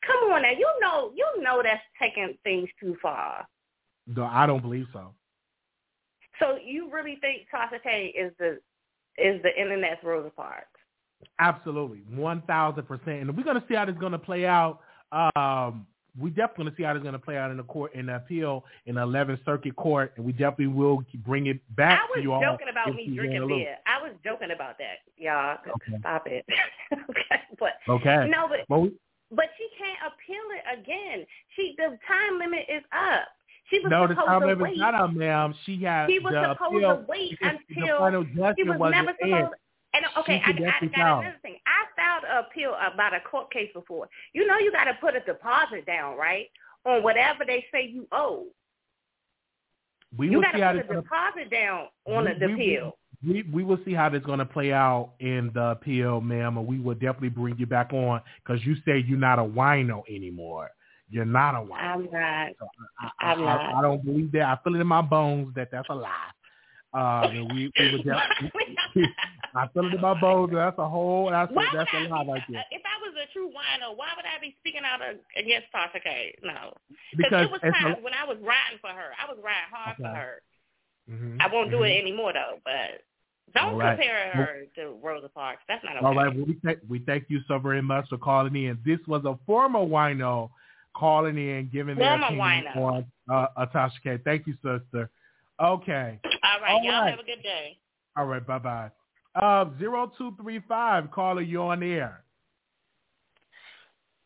Come 0.06 0.32
on 0.32 0.42
now, 0.42 0.50
you 0.50 0.70
know, 0.80 1.12
you 1.16 1.42
know 1.42 1.60
that's 1.62 1.82
taking 2.00 2.36
things 2.44 2.68
too 2.78 2.96
far. 3.02 3.46
No, 4.06 4.24
I 4.24 4.46
don't 4.46 4.62
believe 4.62 4.86
so. 4.92 5.12
So 6.38 6.58
you 6.64 6.90
really 6.90 7.18
think 7.20 7.46
Tasha 7.52 7.82
K 7.82 8.14
is 8.16 8.32
the 8.38 8.60
is 9.18 9.42
the 9.42 9.50
internet's 9.60 10.02
Rosa 10.02 10.30
Parks? 10.30 10.66
Absolutely, 11.38 12.02
one 12.08 12.42
thousand 12.42 12.84
percent. 12.86 13.22
And 13.22 13.36
we're 13.36 13.44
gonna 13.44 13.64
see 13.68 13.74
how 13.74 13.84
this 13.84 13.94
is 13.94 14.00
gonna 14.00 14.18
play 14.18 14.46
out. 14.46 14.80
Um, 15.12 15.86
we 16.18 16.30
definitely 16.30 16.64
gonna 16.64 16.76
see 16.76 16.82
how 16.82 16.92
this 16.94 17.00
is 17.00 17.04
gonna 17.04 17.18
play 17.18 17.38
out 17.38 17.50
in 17.50 17.56
the 17.56 17.62
court 17.62 17.94
in 17.94 18.06
the 18.06 18.16
appeal 18.16 18.64
in 18.86 18.96
the 18.96 19.02
Eleventh 19.02 19.40
Circuit 19.44 19.76
Court, 19.76 20.12
and 20.16 20.24
we 20.24 20.32
definitely 20.32 20.66
will 20.68 21.04
bring 21.24 21.46
it 21.46 21.60
back 21.76 22.00
I 22.00 22.04
was 22.04 22.16
to 22.16 22.22
you 22.22 22.32
all. 22.32 22.44
I 22.44 22.50
was 22.50 22.58
joking 22.58 22.68
about 22.70 22.94
me 22.94 23.14
drinking 23.14 23.48
beer. 23.48 23.76
I 23.86 24.02
was 24.02 24.12
joking 24.24 24.50
about 24.54 24.76
that, 24.78 24.98
y'all. 25.16 25.56
Okay. 25.66 25.98
Stop 26.00 26.26
it. 26.26 26.44
okay, 26.92 27.40
but 27.58 27.72
Okay. 27.88 28.28
no, 28.28 28.46
but 28.48 28.60
Well, 28.68 28.82
we, 28.82 28.92
but 29.30 29.46
she 29.56 29.68
can't 29.78 29.98
appeal 30.12 30.44
it 30.52 30.80
again. 30.80 31.26
She 31.56 31.74
the 31.78 31.98
time 32.06 32.38
limit 32.38 32.66
is 32.68 32.82
up. 32.92 33.28
She 33.70 33.78
was 33.78 33.90
no, 33.90 34.06
the 34.06 34.14
time 34.14 34.42
limit 34.42 34.72
is 34.72 34.78
not 34.78 34.94
up, 34.94 35.14
ma'am. 35.14 35.54
She 35.64 35.82
had 35.82 36.08
She 36.08 36.18
was 36.18 36.34
the 36.34 36.52
supposed 36.52 36.76
appeal 36.76 36.96
to 36.96 37.04
wait 37.08 37.30
because 37.30 37.56
the 37.68 37.80
until 37.80 37.98
final 37.98 38.24
she 38.56 38.64
was 38.64 38.78
wasn't 38.78 39.06
never 39.06 39.16
supposed. 39.18 39.54
And 39.94 40.04
uh, 40.06 40.20
okay, 40.20 40.40
I, 40.44 40.50
I, 40.50 40.52
I 40.52 40.86
got 40.86 41.20
another 41.20 41.36
thing. 41.42 41.56
I 41.66 41.84
filed 41.96 42.24
an 42.24 42.44
appeal 42.44 42.74
about 42.92 43.14
a 43.14 43.20
court 43.20 43.50
case 43.52 43.70
before. 43.74 44.08
You 44.32 44.46
know, 44.46 44.58
you 44.58 44.72
got 44.72 44.84
to 44.84 44.94
put 45.00 45.14
a 45.16 45.20
deposit 45.20 45.86
down, 45.86 46.16
right, 46.16 46.46
on 46.86 47.02
whatever 47.02 47.44
they 47.46 47.64
say 47.72 47.86
you 47.86 48.06
owe. 48.12 48.46
We 50.16 50.30
You 50.30 50.42
got 50.42 50.52
to 50.52 50.82
put 50.86 50.96
a 50.96 51.00
deposit 51.00 51.50
down 51.50 51.86
on 52.06 52.24
we- 52.24 52.38
the 52.38 52.46
we- 52.46 52.52
appeal. 52.54 52.98
we 53.26 53.42
we 53.52 53.64
will 53.64 53.78
see 53.84 53.92
how 53.94 54.08
this 54.08 54.20
is 54.20 54.26
going 54.26 54.38
to 54.40 54.44
play 54.46 54.72
out 54.72 55.12
in 55.20 55.50
the 55.54 55.70
appeal, 55.70 56.20
ma'am, 56.20 56.58
and 56.58 56.66
we 56.66 56.78
will 56.80 56.94
definitely 56.94 57.28
bring 57.30 57.56
you 57.58 57.66
back 57.66 57.92
on 57.92 58.20
because 58.44 58.64
you 58.64 58.74
say 58.86 58.98
you're 59.06 59.18
not 59.18 59.38
a 59.38 59.42
wino 59.42 60.02
anymore. 60.08 60.70
You're 61.08 61.24
not 61.26 61.54
a 61.54 61.58
wino. 61.66 61.74
I'm 61.74 62.04
not. 62.04 62.12
I, 62.18 63.10
I'm 63.20 63.40
I, 63.42 63.44
not. 63.44 63.74
I 63.76 63.82
don't 63.82 64.04
believe 64.04 64.32
that. 64.32 64.42
I 64.44 64.58
feel 64.64 64.74
it 64.74 64.80
in 64.80 64.86
my 64.86 65.02
bones 65.02 65.54
that 65.54 65.68
that's 65.70 65.88
a 65.90 65.94
lie. 65.94 66.10
Uh, 66.94 67.28
and 67.30 67.52
we, 67.52 67.70
we 67.78 67.92
would 67.92 68.04
definitely, 68.04 68.76
I 69.54 69.68
feel 69.68 69.84
it 69.86 69.94
in 69.94 70.00
my 70.00 70.18
bones. 70.18 70.52
That's 70.54 70.78
a 70.78 70.88
whole. 70.88 71.30
That's 71.30 71.50
a, 71.50 71.54
Why 71.54 71.66
that's 71.74 71.90
a 71.92 71.96
I 71.98 72.06
lie 72.08 72.24
be, 72.24 72.30
right 72.30 72.42
there. 72.50 72.64
If 72.70 72.82
I 72.84 72.96
was 73.02 73.14
a 73.22 73.30
true 73.32 73.48
wino, 73.48 73.96
why 73.96 74.08
would 74.16 74.24
I 74.24 74.40
be 74.40 74.56
speaking 74.60 74.82
out 74.84 75.00
against 75.36 75.66
Tasha 75.74 76.02
K? 76.02 76.34
No, 76.42 76.72
Because 77.16 77.46
it 77.46 77.50
was 77.52 77.60
times 77.60 77.96
a- 77.98 78.02
when 78.02 78.14
I 78.14 78.24
was 78.24 78.38
riding 78.40 78.78
for 78.80 78.88
her. 78.90 79.12
I 79.20 79.30
was 79.30 79.38
riding 79.42 79.70
hard 79.70 79.96
for 79.96 80.06
Okay. 80.08 80.16
her. 80.16 80.42
Mhm, 81.10 81.40
I 81.40 81.52
won't 81.52 81.70
do 81.70 81.78
mhm. 81.78 81.90
it 81.90 82.00
anymore 82.00 82.32
though. 82.32 82.60
But 82.64 83.02
don't 83.54 83.76
right. 83.76 83.96
compare 83.96 84.32
her 84.32 84.64
to 84.76 84.98
Rosa 85.02 85.28
Parks. 85.28 85.62
That's 85.68 85.84
not 85.84 85.96
okay. 85.96 86.06
All 86.06 86.14
right. 86.14 86.34
Well, 86.34 86.46
we 86.46 86.54
thank 86.64 86.78
we 86.88 87.00
thank 87.00 87.24
you 87.28 87.40
so 87.48 87.58
very 87.58 87.82
much 87.82 88.08
for 88.08 88.16
calling 88.18 88.54
in. 88.56 88.78
This 88.84 89.00
was 89.06 89.24
a 89.24 89.36
former 89.44 89.80
wino 89.80 90.50
calling 90.94 91.36
in, 91.36 91.68
giving 91.72 91.96
their 91.96 92.14
opinion 92.14 92.64
wino. 92.64 92.76
on 92.76 93.06
uh, 93.30 93.66
Atasha 93.66 94.00
K. 94.02 94.18
Thank 94.24 94.46
you, 94.46 94.54
sister. 94.54 95.10
Okay. 95.60 96.20
All 96.24 96.60
right, 96.60 96.72
All 96.72 96.82
y'all 96.84 97.02
right. 97.02 97.10
have 97.10 97.18
a 97.20 97.24
good 97.24 97.42
day. 97.42 97.78
All 98.16 98.26
right. 98.26 98.46
Bye 98.46 98.58
bye. 98.58 98.90
Uh, 99.34 99.66
zero 99.78 100.12
two 100.18 100.34
three 100.40 100.60
five. 100.68 101.10
Caller, 101.10 101.42
you're 101.42 101.72
on 101.72 101.82
air. 101.82 102.22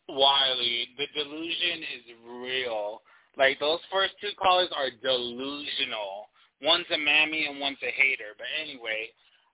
Wiley, 0.09 0.89
the 0.99 1.07
delusion 1.15 1.83
is 1.83 2.05
real. 2.43 3.03
Like 3.37 3.59
those 3.61 3.81
first 3.93 4.15
two 4.21 4.31
callers 4.41 4.69
are 4.77 4.91
delusional. 5.03 6.29
One's 6.63 6.87
a 6.93 6.99
mammy 6.99 7.47
and 7.47 7.61
one's 7.61 7.79
a 7.83 7.91
hater. 7.91 8.33
But 8.39 8.47
anyway, 8.61 9.09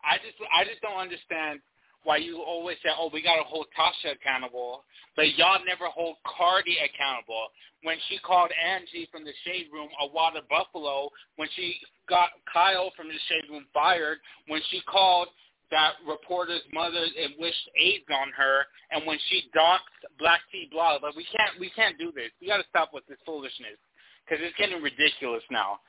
I 0.05 0.17
just 0.19 0.37
I 0.55 0.65
just 0.65 0.81
don't 0.83 0.99
understand 0.99 1.61
why 2.05 2.17
you 2.19 2.43
always 2.43 2.77
say, 2.83 2.91
"Oh, 2.97 3.11
we 3.13 3.23
gotta 3.23 3.45
hold 3.45 3.67
Tasha 3.79 4.13
accountable," 4.13 4.85
but 5.17 5.35
y'all 5.37 5.65
never 5.67 5.87
hold 5.87 6.17
Cardi 6.27 6.77
accountable. 6.79 7.49
When 7.83 7.97
she 8.09 8.19
called 8.19 8.51
Angie 8.53 9.09
from 9.11 9.25
the 9.25 9.33
shade 9.45 9.69
room 9.73 9.89
a 10.01 10.07
water 10.07 10.41
buffalo, 10.49 11.11
when 11.37 11.49
she 11.57 11.77
got 12.09 12.31
Kyle 12.53 12.93
from 12.97 13.09
the 13.09 13.19
shade 13.29 13.51
room 13.51 13.67
fired, 13.73 14.19
when 14.47 14.61
she 14.71 14.81
called 14.83 15.29
that 15.73 15.97
reporter's 16.07 16.63
mother 16.73 17.01
and 17.01 17.33
wished 17.41 17.67
AIDS 17.75 18.05
on 18.13 18.29
her, 18.37 18.69
and 18.93 19.09
when 19.09 19.19
she 19.29 19.49
doxed 19.57 19.97
Black 20.21 20.45
Tea 20.53 20.69
Blog, 20.71 21.03
like 21.03 21.17
we 21.17 21.27
can't 21.33 21.59
we 21.59 21.73
can't 21.73 21.99
do 21.99 22.13
this. 22.13 22.31
We 22.41 22.47
got 22.47 22.61
to 22.61 22.69
stop 22.69 22.93
with 22.93 23.09
this 23.09 23.19
foolishness 23.25 23.81
because 24.23 24.45
it's 24.45 24.57
getting 24.61 24.85
ridiculous 24.85 25.43
now. 25.51 25.81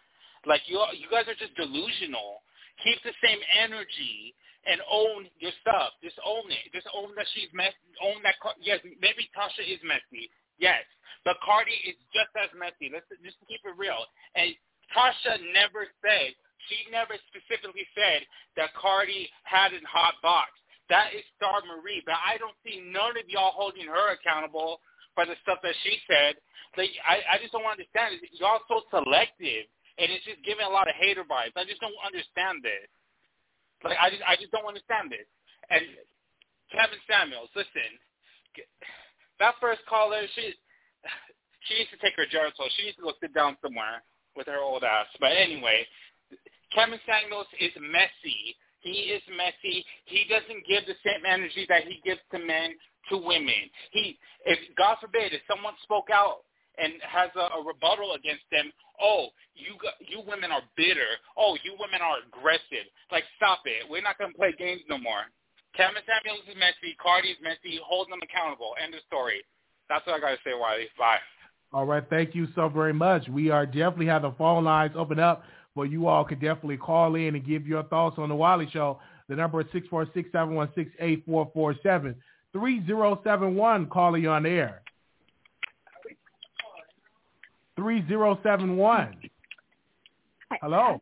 Like 0.48 0.64
you 0.66 0.80
you 0.96 1.12
guys 1.12 1.28
are 1.28 1.38
just 1.38 1.54
delusional. 1.60 2.42
Keep 2.82 3.04
the 3.04 3.14
same 3.22 3.38
energy 3.62 4.34
and 4.66 4.80
own 4.88 5.28
your 5.38 5.54
stuff. 5.60 6.00
Just 6.00 6.18
own 6.24 6.48
it. 6.48 6.72
Just 6.72 6.88
own 6.96 7.12
that 7.20 7.28
she's 7.36 7.52
messy. 7.52 7.76
Own 8.02 8.24
that. 8.24 8.40
Yes, 8.64 8.80
maybe 9.04 9.28
Tasha 9.36 9.68
is 9.68 9.84
messy. 9.84 10.32
Yes, 10.58 10.88
but 11.28 11.36
Cardi 11.44 11.76
is 11.84 12.00
just 12.16 12.32
as 12.40 12.50
messy. 12.56 12.88
Let's 12.88 13.08
just 13.20 13.38
keep 13.52 13.60
it 13.68 13.76
real. 13.76 14.00
And 14.40 14.56
Tasha 14.96 15.44
never 15.52 15.92
said 16.00 16.36
she 16.70 16.90
never 16.92 17.16
specifically 17.32 17.88
said 17.96 18.24
that 18.56 18.74
Cardi 18.78 19.30
had 19.44 19.74
a 19.74 19.82
hot 19.88 20.16
box. 20.22 20.52
That 20.92 21.16
is 21.16 21.24
Starmarie, 21.40 22.04
but 22.06 22.20
I 22.20 22.38
don't 22.38 22.56
see 22.62 22.84
none 22.84 23.16
of 23.16 23.26
y'all 23.32 23.56
holding 23.56 23.88
her 23.88 24.14
accountable 24.14 24.84
for 25.16 25.26
the 25.26 25.40
stuff 25.42 25.64
that 25.64 25.76
she 25.84 25.98
said. 26.10 26.36
Like 26.76 26.92
I, 27.08 27.38
I 27.38 27.42
just 27.42 27.54
don't 27.54 27.66
understand. 27.66 28.20
Y'all 28.36 28.66
so 28.68 28.84
selective, 28.92 29.70
and 29.98 30.12
it's 30.12 30.26
just 30.26 30.44
giving 30.44 30.66
a 30.66 30.74
lot 30.74 30.90
of 30.90 30.96
hater 31.00 31.24
vibes. 31.24 31.56
I 31.56 31.64
just 31.64 31.80
don't 31.80 31.96
understand 32.04 32.66
this. 32.66 32.90
Like 33.86 33.98
I 34.00 34.10
just, 34.10 34.24
I 34.26 34.36
just 34.36 34.52
don't 34.52 34.68
understand 34.68 35.12
this. 35.12 35.28
And 35.70 35.84
Kevin 36.74 37.00
Samuels, 37.08 37.54
listen, 37.56 37.90
that 39.40 39.56
first 39.62 39.82
caller, 39.88 40.26
she, 40.36 40.54
she 41.70 41.78
needs 41.78 41.92
to 41.94 42.02
take 42.02 42.18
her 42.18 42.28
Geritol. 42.28 42.68
She 42.76 42.90
needs 42.90 42.98
to 42.98 43.08
go 43.08 43.14
sit 43.22 43.34
down 43.34 43.56
somewhere 43.62 44.04
with 44.36 44.48
her 44.48 44.60
old 44.60 44.84
ass. 44.84 45.08
But 45.20 45.38
anyway, 45.38 45.86
Kevin 46.74 47.00
Samuels 47.06 47.48
is 47.60 47.72
messy. 47.78 48.58
He 48.82 49.16
is 49.16 49.24
messy. 49.32 49.86
He 50.06 50.28
doesn't 50.28 50.68
give 50.68 50.84
the 50.86 50.98
same 51.06 51.24
energy 51.24 51.66
that 51.70 51.88
he 51.88 52.02
gives 52.04 52.20
to 52.36 52.40
men 52.40 52.76
to 53.10 53.18
women. 53.18 53.70
He, 53.92 54.20
if 54.46 54.60
God 54.76 54.98
forbid, 55.00 55.32
if 55.32 55.42
someone 55.48 55.74
spoke 55.84 56.10
out 56.12 56.44
and 56.78 56.94
has 57.06 57.30
a, 57.36 57.48
a 57.56 57.60
rebuttal 57.64 58.18
against 58.18 58.44
them, 58.52 58.74
oh, 59.00 59.32
you 59.56 59.78
you 60.04 60.20
women 60.28 60.52
are 60.52 60.66
bitter. 60.76 61.16
Oh, 61.38 61.56
you 61.64 61.78
women 61.80 62.02
are 62.02 62.26
aggressive. 62.28 62.90
Like, 63.12 63.24
stop 63.38 63.64
it. 63.66 63.88
We're 63.88 64.04
not 64.04 64.18
going 64.18 64.32
to 64.32 64.38
play 64.38 64.52
games 64.58 64.82
no 64.90 64.98
more. 64.98 65.32
Kevin 65.78 66.04
Samuels 66.06 66.46
is 66.50 66.58
messy. 66.60 66.94
Cardi 67.02 67.30
is 67.30 67.40
messy. 67.42 67.80
Hold 67.82 68.12
them 68.12 68.20
accountable. 68.22 68.76
End 68.84 68.94
of 68.94 69.02
story. 69.08 69.42
That's 69.90 70.06
what 70.06 70.16
I 70.16 70.20
got 70.20 70.32
to 70.36 70.42
say, 70.44 70.54
Wiley. 70.54 70.88
Bye. 70.98 71.24
All 71.74 71.86
right. 71.86 72.04
Thank 72.10 72.36
you 72.36 72.48
so 72.54 72.70
very 72.70 72.94
much. 72.94 73.28
We 73.28 73.50
are 73.50 73.66
definitely 73.66 74.06
have 74.08 74.22
the 74.22 74.32
phone 74.38 74.64
lines 74.64 74.94
open 74.96 75.20
up 75.20 75.44
where 75.74 75.88
you 75.88 76.08
all 76.08 76.24
could 76.24 76.40
definitely 76.40 76.78
call 76.78 77.16
in 77.16 77.36
and 77.36 77.46
give 77.46 77.68
your 77.68 77.84
thoughts 77.84 78.18
on 78.18 78.30
the 78.30 78.36
Wiley 78.36 78.70
Show. 78.72 79.00
The 79.28 79.36
number 79.36 79.60
is 79.62 79.68
646-716-8447. 79.68 82.16
3071, 82.52 83.86
calling 83.88 84.24
you 84.24 84.30
on 84.30 84.46
air. 84.46 84.82
3071. 87.76 89.16
Hello. 90.62 91.02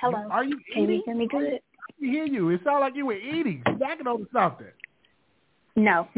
Hello. 0.00 0.28
Are 0.30 0.44
you 0.44 0.58
Can 0.72 0.84
eating? 0.84 0.96
you 0.96 1.02
hear 1.04 1.14
me 1.14 1.28
good? 1.30 1.54
I 1.54 1.60
hear 2.00 2.26
you. 2.26 2.48
It 2.50 2.60
sounded 2.64 2.80
like 2.80 2.96
you 2.96 3.06
were 3.06 3.14
eating, 3.14 3.62
snacking 3.66 4.06
on 4.06 4.26
something. 4.32 4.66
No, 5.76 6.08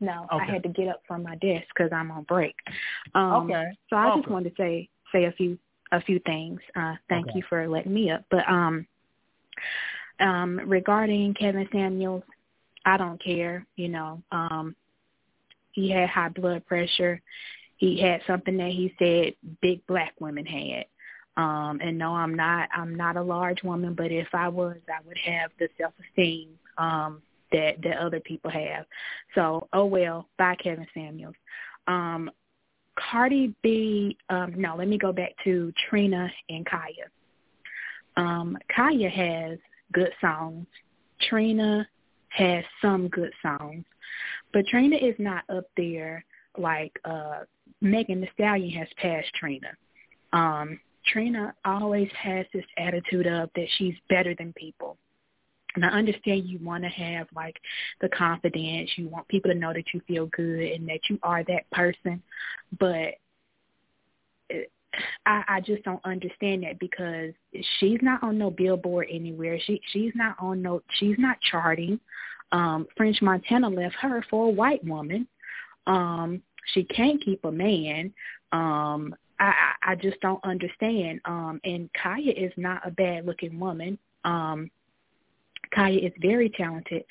no. 0.00 0.26
I 0.28 0.44
had 0.44 0.64
to 0.64 0.68
get 0.70 0.88
up 0.88 1.02
from 1.06 1.22
my 1.22 1.36
desk 1.36 1.66
because 1.72 1.92
I'm 1.92 2.10
on 2.10 2.24
break. 2.24 2.56
Um, 3.14 3.44
Okay. 3.44 3.66
So 3.90 3.96
I 3.96 4.16
just 4.16 4.28
wanted 4.28 4.50
to 4.50 4.56
say 4.60 4.88
say 5.12 5.26
a 5.26 5.32
few 5.32 5.56
a 5.92 6.00
few 6.02 6.18
things. 6.20 6.60
Uh, 6.76 6.94
thank 7.08 7.28
Okay. 7.28 7.38
you 7.38 7.42
for 7.48 7.68
letting 7.68 7.94
me 7.94 8.10
up. 8.10 8.24
But 8.30 8.48
um, 8.48 8.86
um, 10.20 10.60
regarding 10.66 11.34
Kevin 11.34 11.68
Samuels, 11.72 12.22
I 12.84 12.96
don't 12.96 13.22
care. 13.22 13.66
You 13.76 13.88
know, 13.88 14.22
um, 14.32 14.74
he 15.72 15.90
had 15.90 16.08
high 16.08 16.28
blood 16.28 16.66
pressure. 16.66 17.20
He 17.76 18.00
had 18.00 18.22
something 18.26 18.56
that 18.56 18.70
he 18.70 18.94
said 18.98 19.34
big 19.60 19.86
black 19.86 20.14
women 20.20 20.44
had. 20.44 20.86
Um, 21.36 21.78
and 21.80 21.96
no, 21.96 22.14
I'm 22.14 22.34
not. 22.34 22.68
I'm 22.74 22.96
not 22.96 23.16
a 23.16 23.22
large 23.22 23.62
woman, 23.62 23.94
but 23.94 24.10
if 24.10 24.28
I 24.32 24.48
was, 24.48 24.76
I 24.88 25.06
would 25.06 25.18
have 25.24 25.52
the 25.58 25.68
self 25.78 25.92
esteem 26.08 26.48
um, 26.78 27.22
that 27.52 27.80
that 27.82 27.98
other 27.98 28.20
people 28.20 28.50
have. 28.50 28.86
So, 29.36 29.68
oh 29.72 29.84
well, 29.84 30.28
bye 30.36 30.56
Kevin 30.62 30.86
Samuels. 30.92 31.36
Um, 31.86 32.30
Cardi 32.98 33.54
B. 33.62 34.16
Um, 34.28 34.54
no, 34.56 34.76
let 34.76 34.88
me 34.88 34.98
go 34.98 35.12
back 35.12 35.32
to 35.44 35.72
Trina 35.88 36.30
and 36.48 36.66
Khia. 36.66 37.06
Um, 38.16 38.58
Khia 38.76 39.10
has 39.10 39.58
good 39.92 40.12
songs. 40.20 40.66
Trina 41.28 41.86
has 42.30 42.64
some 42.82 43.08
good 43.08 43.32
songs, 43.42 43.84
but 44.52 44.66
Trina 44.66 44.96
is 44.96 45.14
not 45.18 45.44
up 45.48 45.64
there 45.76 46.24
like 46.56 46.92
uh, 47.04 47.40
Megan 47.80 48.20
Thee 48.20 48.30
Stallion 48.34 48.70
has 48.70 48.88
passed 48.96 49.32
Trina. 49.34 49.68
Um, 50.32 50.80
Trina 51.06 51.54
always 51.64 52.08
has 52.20 52.46
this 52.52 52.64
attitude 52.76 53.26
of 53.26 53.50
that 53.54 53.66
she's 53.78 53.94
better 54.08 54.34
than 54.36 54.52
people. 54.52 54.96
And 55.82 55.84
I 55.84 55.96
understand 55.96 56.48
you 56.48 56.58
want 56.58 56.82
to 56.82 56.90
have 56.90 57.28
like 57.36 57.56
the 58.00 58.08
confidence, 58.08 58.90
you 58.96 59.08
want 59.08 59.28
people 59.28 59.48
to 59.52 59.56
know 59.56 59.72
that 59.72 59.94
you 59.94 60.00
feel 60.08 60.26
good 60.26 60.72
and 60.72 60.88
that 60.88 61.08
you 61.08 61.20
are 61.22 61.44
that 61.44 61.70
person, 61.70 62.20
but 62.80 63.14
it- 64.50 64.72
I, 65.26 65.44
I 65.46 65.60
just 65.60 65.84
don't 65.84 66.04
understand 66.04 66.64
that 66.64 66.80
because 66.80 67.32
she's 67.78 68.00
not 68.00 68.22
on 68.22 68.38
no 68.38 68.50
billboard 68.50 69.06
anywhere. 69.10 69.60
She 69.60 69.80
she's 69.92 70.12
not 70.16 70.34
on 70.40 70.62
no 70.62 70.82
she's 70.98 71.16
not 71.18 71.36
charting. 71.42 72.00
Um, 72.50 72.88
French 72.96 73.20
Montana 73.20 73.68
left 73.68 73.94
her 73.96 74.24
for 74.30 74.46
a 74.46 74.50
white 74.50 74.82
woman. 74.82 75.28
Um, 75.86 76.42
she 76.72 76.82
can't 76.84 77.22
keep 77.22 77.44
a 77.44 77.52
man. 77.52 78.12
Um, 78.50 79.14
I, 79.38 79.52
I 79.84 79.92
I 79.92 79.94
just 79.94 80.18
don't 80.20 80.42
understand. 80.42 81.20
Um, 81.26 81.60
and 81.64 81.90
Khia 81.92 82.32
is 82.34 82.52
not 82.56 82.84
a 82.84 82.90
bad 82.90 83.26
looking 83.26 83.60
woman. 83.60 83.98
Um, 84.24 84.70
Khia 85.76 86.06
is 86.06 86.12
very 86.20 86.50
talented. 86.50 87.04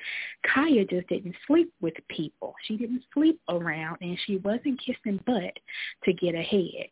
Khia 0.45 0.89
just 0.89 1.07
didn't 1.07 1.35
sleep 1.45 1.71
with 1.81 1.93
people. 2.09 2.53
She 2.63 2.77
didn't 2.77 3.03
sleep 3.13 3.39
around 3.49 3.97
and 4.01 4.17
she 4.25 4.37
wasn't 4.37 4.79
kissing 4.79 5.19
butt 5.25 5.57
to 6.03 6.13
get 6.13 6.35
ahead. 6.35 6.87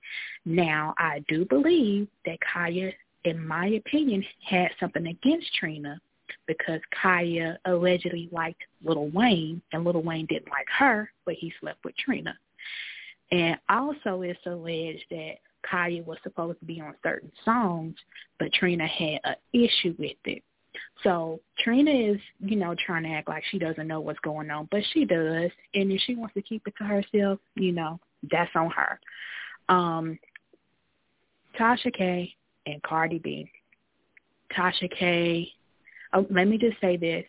Now, 0.46 0.94
I 0.98 1.24
do 1.28 1.46
believe 1.46 2.08
that 2.26 2.40
Khia, 2.54 2.94
in 3.24 3.46
my 3.46 3.68
opinion, 3.68 4.24
had 4.44 4.70
something 4.80 5.08
against 5.08 5.54
Trina 5.56 6.00
because 6.48 6.82
Khia 7.04 7.58
allegedly 7.66 8.30
liked 8.32 8.62
Lil 8.84 9.10
Wayne 9.10 9.62
and 9.72 9.84
Lil 9.84 10.02
Wayne 10.02 10.26
didn't 10.28 10.50
like 10.50 10.68
her, 10.78 11.10
but 11.26 11.36
he 11.36 11.54
slept 11.60 11.84
with 11.84 11.96
Trina. 11.98 12.38
And 13.32 13.58
also 13.70 14.22
it's 14.22 14.40
alleged 14.46 15.06
that 15.10 15.36
Khia 15.72 16.06
was 16.06 16.18
supposed 16.24 16.60
to 16.60 16.66
be 16.66 16.80
on 16.80 16.94
certain 17.04 17.32
songs, 17.44 17.96
but 18.40 18.54
Trina 18.54 18.88
had 18.88 19.20
an 19.24 19.36
issue 19.54 19.96
with 19.98 20.18
it. 20.26 20.44
So 21.04 21.40
Trina 21.60 21.92
is, 21.92 22.20
you 22.40 22.56
know, 22.56 22.76
trying 22.86 23.04
to 23.04 23.10
act 23.10 23.28
like 23.28 23.44
she 23.52 23.60
doesn't 23.60 23.88
know 23.88 24.00
what's 24.00 24.20
going 24.20 24.50
on, 24.50 24.68
but 24.72 24.82
she 24.94 25.06
does. 25.06 25.52
And 25.74 25.92
if 25.92 26.02
she 26.02 26.16
wants 26.16 26.34
to 26.36 26.42
keep 26.42 26.68
it 26.68 26.74
to 26.78 26.84
herself, 26.84 27.40
you 27.56 27.72
know, 27.72 28.00
that's 28.32 28.52
on 28.56 28.72
her. 28.72 29.00
Um, 29.70 30.20
Tasha 31.60 31.94
K 31.94 32.34
and 32.66 32.82
Cardi 32.84 33.20
B. 33.20 33.50
Tasha 34.56 34.90
K. 34.98 35.52
Oh, 36.14 36.26
let 36.30 36.48
me 36.48 36.58
just 36.58 36.80
say 36.82 36.98
this. 36.98 37.26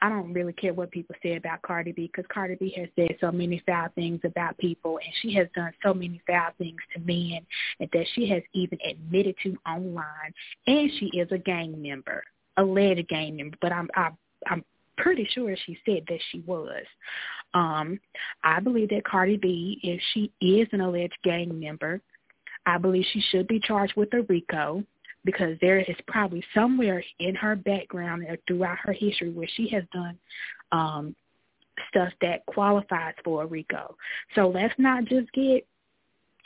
I 0.00 0.08
don't 0.08 0.32
really 0.32 0.52
care 0.52 0.72
what 0.72 0.90
people 0.90 1.16
say 1.22 1.36
about 1.36 1.62
Cardi 1.62 1.92
B 1.92 2.06
because 2.06 2.28
Cardi 2.32 2.54
B 2.54 2.72
has 2.76 2.88
said 2.94 3.16
so 3.20 3.32
many 3.32 3.62
foul 3.66 3.88
things 3.94 4.20
about 4.24 4.56
people 4.58 4.98
and 5.04 5.12
she 5.20 5.34
has 5.34 5.48
done 5.54 5.72
so 5.82 5.92
many 5.92 6.20
foul 6.26 6.50
things 6.56 6.78
to 6.94 7.00
men 7.00 7.40
and 7.80 7.88
that 7.92 8.06
she 8.14 8.28
has 8.30 8.42
even 8.52 8.78
admitted 8.88 9.34
to 9.42 9.56
online 9.66 10.32
and 10.66 10.90
she 10.98 11.06
is 11.18 11.28
a 11.32 11.38
gang 11.38 11.80
member, 11.82 12.22
alleged 12.58 13.08
gang 13.08 13.36
member, 13.36 13.56
but 13.60 13.72
I'm 13.72 13.88
I, 13.94 14.10
I'm 14.46 14.64
pretty 14.98 15.28
sure 15.32 15.54
she 15.64 15.78
said 15.86 16.04
that 16.08 16.20
she 16.30 16.40
was. 16.40 16.84
Um, 17.54 17.98
I 18.44 18.60
believe 18.60 18.90
that 18.90 19.04
Cardi 19.04 19.36
B, 19.36 19.78
if 19.82 20.00
she 20.12 20.32
is 20.40 20.68
an 20.72 20.80
alleged 20.80 21.16
gang 21.24 21.58
member, 21.58 22.00
I 22.66 22.76
believe 22.78 23.04
she 23.12 23.22
should 23.30 23.48
be 23.48 23.60
charged 23.60 23.94
with 23.96 24.12
a 24.12 24.22
RICO 24.22 24.84
because 25.24 25.56
there 25.60 25.80
is 25.80 25.96
probably 26.06 26.44
somewhere 26.54 27.02
in 27.18 27.34
her 27.34 27.56
background 27.56 28.24
or 28.28 28.36
throughout 28.46 28.78
her 28.82 28.92
history 28.92 29.30
where 29.30 29.48
she 29.56 29.68
has 29.68 29.84
done 29.92 30.18
um, 30.72 31.16
stuff 31.88 32.12
that 32.20 32.44
qualifies 32.46 33.14
for 33.24 33.42
a 33.42 33.46
RICO. 33.46 33.96
So 34.34 34.48
let's 34.48 34.74
not 34.78 35.04
just 35.04 35.32
get 35.32 35.66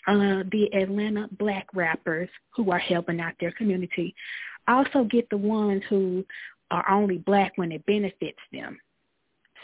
uh, 0.06 0.42
the 0.50 0.68
Atlanta 0.74 1.28
black 1.38 1.68
rappers 1.74 2.28
who 2.56 2.70
are 2.70 2.78
helping 2.78 3.20
out 3.20 3.34
their 3.40 3.52
community. 3.52 4.14
Also 4.68 5.04
get 5.04 5.28
the 5.30 5.36
ones 5.36 5.82
who 5.88 6.24
are 6.70 6.88
only 6.90 7.18
black 7.18 7.52
when 7.56 7.72
it 7.72 7.84
benefits 7.86 8.38
them. 8.52 8.78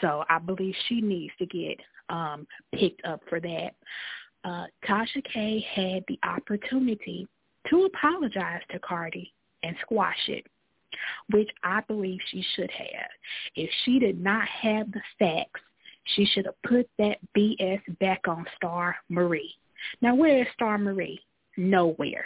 So 0.01 0.23
I 0.29 0.39
believe 0.39 0.75
she 0.87 1.01
needs 1.01 1.33
to 1.39 1.45
get 1.45 1.79
um, 2.09 2.47
picked 2.73 3.05
up 3.05 3.21
for 3.29 3.39
that. 3.39 3.71
Uh, 4.43 4.65
Tasha 4.87 5.23
K 5.31 5.65
had 5.73 6.03
the 6.07 6.19
opportunity 6.23 7.27
to 7.69 7.85
apologize 7.85 8.61
to 8.71 8.79
Cardi 8.79 9.33
and 9.63 9.75
squash 9.81 10.27
it, 10.27 10.45
which 11.31 11.49
I 11.63 11.81
believe 11.87 12.19
she 12.31 12.43
should 12.55 12.71
have. 12.71 13.09
If 13.55 13.69
she 13.83 13.99
did 13.99 14.21
not 14.21 14.47
have 14.47 14.91
the 14.91 15.01
facts, 15.17 15.61
she 16.15 16.25
should 16.25 16.45
have 16.45 16.61
put 16.63 16.89
that 16.97 17.17
BS 17.37 17.81
back 17.99 18.27
on 18.27 18.45
Star 18.55 18.95
Marie. 19.09 19.53
Now, 20.01 20.15
where 20.15 20.41
is 20.41 20.47
Starmarie? 20.59 21.19
Nowhere. 21.57 22.25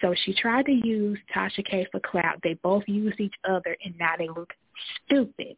So 0.00 0.14
she 0.24 0.34
tried 0.34 0.66
to 0.66 0.72
use 0.72 1.18
Tasha 1.34 1.64
K 1.64 1.86
for 1.90 2.00
clout. 2.00 2.38
They 2.42 2.54
both 2.54 2.84
used 2.86 3.20
each 3.20 3.34
other, 3.48 3.76
and 3.84 3.96
now 3.98 4.14
they 4.18 4.28
look 4.28 4.52
stupid. 5.04 5.56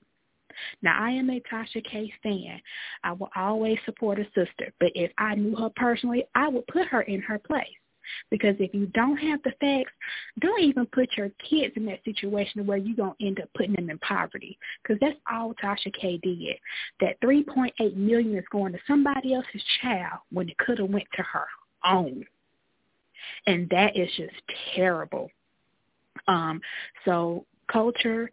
Now, 0.82 0.96
I 0.98 1.10
am 1.10 1.30
a 1.30 1.40
Tasha 1.40 1.84
K 1.84 2.12
fan. 2.22 2.60
I 3.04 3.12
will 3.12 3.30
always 3.36 3.78
support 3.84 4.18
a 4.18 4.24
sister, 4.26 4.72
but 4.80 4.92
if 4.94 5.10
I 5.18 5.34
knew 5.34 5.56
her 5.56 5.70
personally, 5.76 6.24
I 6.34 6.48
would 6.48 6.66
put 6.66 6.86
her 6.88 7.02
in 7.02 7.20
her 7.22 7.38
place. 7.38 7.66
Because 8.30 8.56
if 8.58 8.72
you 8.72 8.86
don't 8.86 9.18
have 9.18 9.42
the 9.42 9.52
facts, 9.60 9.92
don't 10.40 10.62
even 10.62 10.86
put 10.86 11.10
your 11.16 11.30
kids 11.48 11.74
in 11.76 11.84
that 11.86 12.02
situation 12.04 12.66
where 12.66 12.78
you're 12.78 12.96
going 12.96 13.12
to 13.20 13.26
end 13.26 13.40
up 13.40 13.50
putting 13.54 13.74
them 13.74 13.90
in 13.90 13.98
poverty. 13.98 14.58
Because 14.82 14.98
that's 15.00 15.18
all 15.30 15.54
Tasha 15.62 15.92
K 15.92 16.18
did. 16.22 16.56
That 17.00 17.20
3.8 17.20 17.96
million 17.96 18.36
is 18.36 18.44
going 18.50 18.72
to 18.72 18.78
somebody 18.86 19.34
else's 19.34 19.62
child 19.82 20.20
when 20.32 20.48
it 20.48 20.56
could 20.58 20.78
have 20.78 20.88
went 20.88 21.06
to 21.16 21.22
her 21.22 21.46
own. 21.84 22.24
And 23.46 23.68
that 23.70 23.96
is 23.96 24.08
just 24.16 24.34
terrible. 24.74 25.30
Um, 26.26 26.60
so 27.04 27.44
Kulture, 27.70 28.28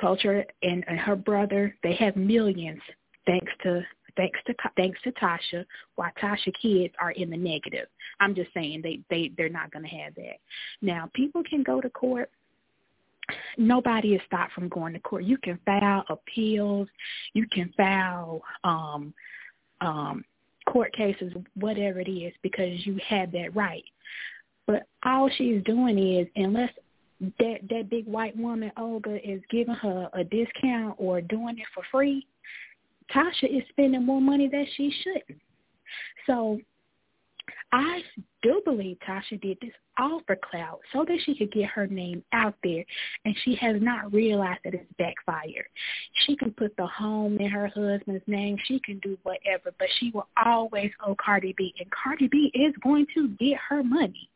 Kulture 0.00 0.44
and, 0.62 0.84
and 0.88 0.98
her 0.98 1.16
brother, 1.16 1.74
they 1.82 1.94
have 1.94 2.16
millions 2.16 2.80
thanks 3.26 3.52
to 3.62 3.84
thanks 4.16 4.38
to 4.46 4.54
thanks 4.76 4.98
to 5.02 5.12
Tasha, 5.12 5.64
while 5.96 6.10
Tasha 6.20 6.52
kids 6.60 6.94
are 7.00 7.12
in 7.12 7.30
the 7.30 7.36
negative. 7.36 7.86
I'm 8.20 8.34
just 8.34 8.52
saying 8.54 8.80
they 8.82 9.00
they 9.10 9.30
they're 9.36 9.48
not 9.48 9.70
going 9.70 9.84
to 9.84 9.96
have 9.96 10.14
that. 10.16 10.38
Now, 10.82 11.10
people 11.14 11.42
can 11.48 11.62
go 11.62 11.80
to 11.80 11.90
court. 11.90 12.30
Nobody 13.58 14.14
is 14.14 14.20
stopped 14.26 14.52
from 14.52 14.68
going 14.68 14.92
to 14.92 15.00
court. 15.00 15.24
You 15.24 15.36
can 15.38 15.58
file 15.66 16.04
appeals. 16.08 16.88
You 17.34 17.46
can 17.50 17.72
file 17.76 18.40
um, 18.62 19.12
um, 19.80 20.24
court 20.66 20.92
cases, 20.94 21.32
whatever 21.54 22.00
it 22.00 22.08
is, 22.08 22.32
because 22.42 22.86
you 22.86 22.98
have 23.06 23.32
that 23.32 23.54
right. 23.54 23.84
But 24.66 24.86
all 25.04 25.30
she's 25.36 25.62
doing 25.64 25.98
is, 25.98 26.26
unless 26.36 26.70
that 27.20 27.60
that 27.70 27.88
big 27.88 28.06
white 28.06 28.36
woman 28.36 28.72
Olga 28.76 29.16
is 29.28 29.40
giving 29.50 29.74
her 29.74 30.08
a 30.12 30.24
discount 30.24 30.96
or 30.98 31.20
doing 31.20 31.58
it 31.58 31.66
for 31.74 31.82
free, 31.90 32.26
Tasha 33.14 33.44
is 33.44 33.62
spending 33.70 34.04
more 34.04 34.20
money 34.20 34.48
that 34.48 34.66
she 34.76 34.92
shouldn't. 35.02 35.40
So 36.26 36.60
I 37.72 38.02
do 38.42 38.60
believe 38.64 38.98
Tasha 39.08 39.40
did 39.40 39.58
this 39.60 39.72
all 39.98 40.20
for 40.26 40.36
clout 40.36 40.80
so 40.92 41.04
that 41.04 41.18
she 41.24 41.34
could 41.34 41.52
get 41.52 41.70
her 41.70 41.86
name 41.86 42.22
out 42.32 42.54
there 42.62 42.84
and 43.24 43.36
she 43.44 43.54
has 43.56 43.76
not 43.80 44.12
realized 44.12 44.60
that 44.64 44.74
it's 44.74 44.92
backfired. 44.98 45.66
She 46.26 46.36
can 46.36 46.52
put 46.52 46.76
the 46.76 46.86
home 46.86 47.38
in 47.38 47.48
her 47.48 47.68
husband's 47.68 48.24
name. 48.26 48.56
She 48.64 48.80
can 48.80 48.98
do 48.98 49.16
whatever, 49.22 49.72
but 49.78 49.88
she 49.98 50.10
will 50.10 50.28
always 50.44 50.90
owe 51.04 51.16
Cardi 51.16 51.54
B 51.56 51.74
and 51.78 51.90
Cardi 51.90 52.28
B 52.28 52.50
is 52.54 52.74
going 52.82 53.06
to 53.14 53.28
get 53.38 53.58
her 53.68 53.82
money. 53.82 54.28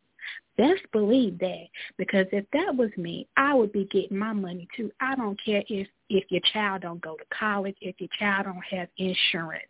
Best 0.57 0.83
believe 0.93 1.39
that 1.39 1.67
because 1.97 2.27
if 2.33 2.45
that 2.53 2.77
was 2.77 2.91
me, 2.97 3.27
I 3.37 3.55
would 3.55 3.73
be 3.73 3.87
getting 3.87 4.19
my 4.19 4.33
money 4.33 4.69
too. 4.77 4.91
I 5.01 5.15
don't 5.15 5.39
care 5.43 5.63
if 5.69 5.89
if 6.09 6.25
your 6.31 6.43
child 6.53 6.83
don't 6.83 7.01
go 7.01 7.17
to 7.17 7.25
college, 7.37 7.77
if 7.81 8.01
your 8.01 8.11
child 8.19 8.47
don't 8.47 8.79
have 8.79 8.89
insurance. 8.99 9.65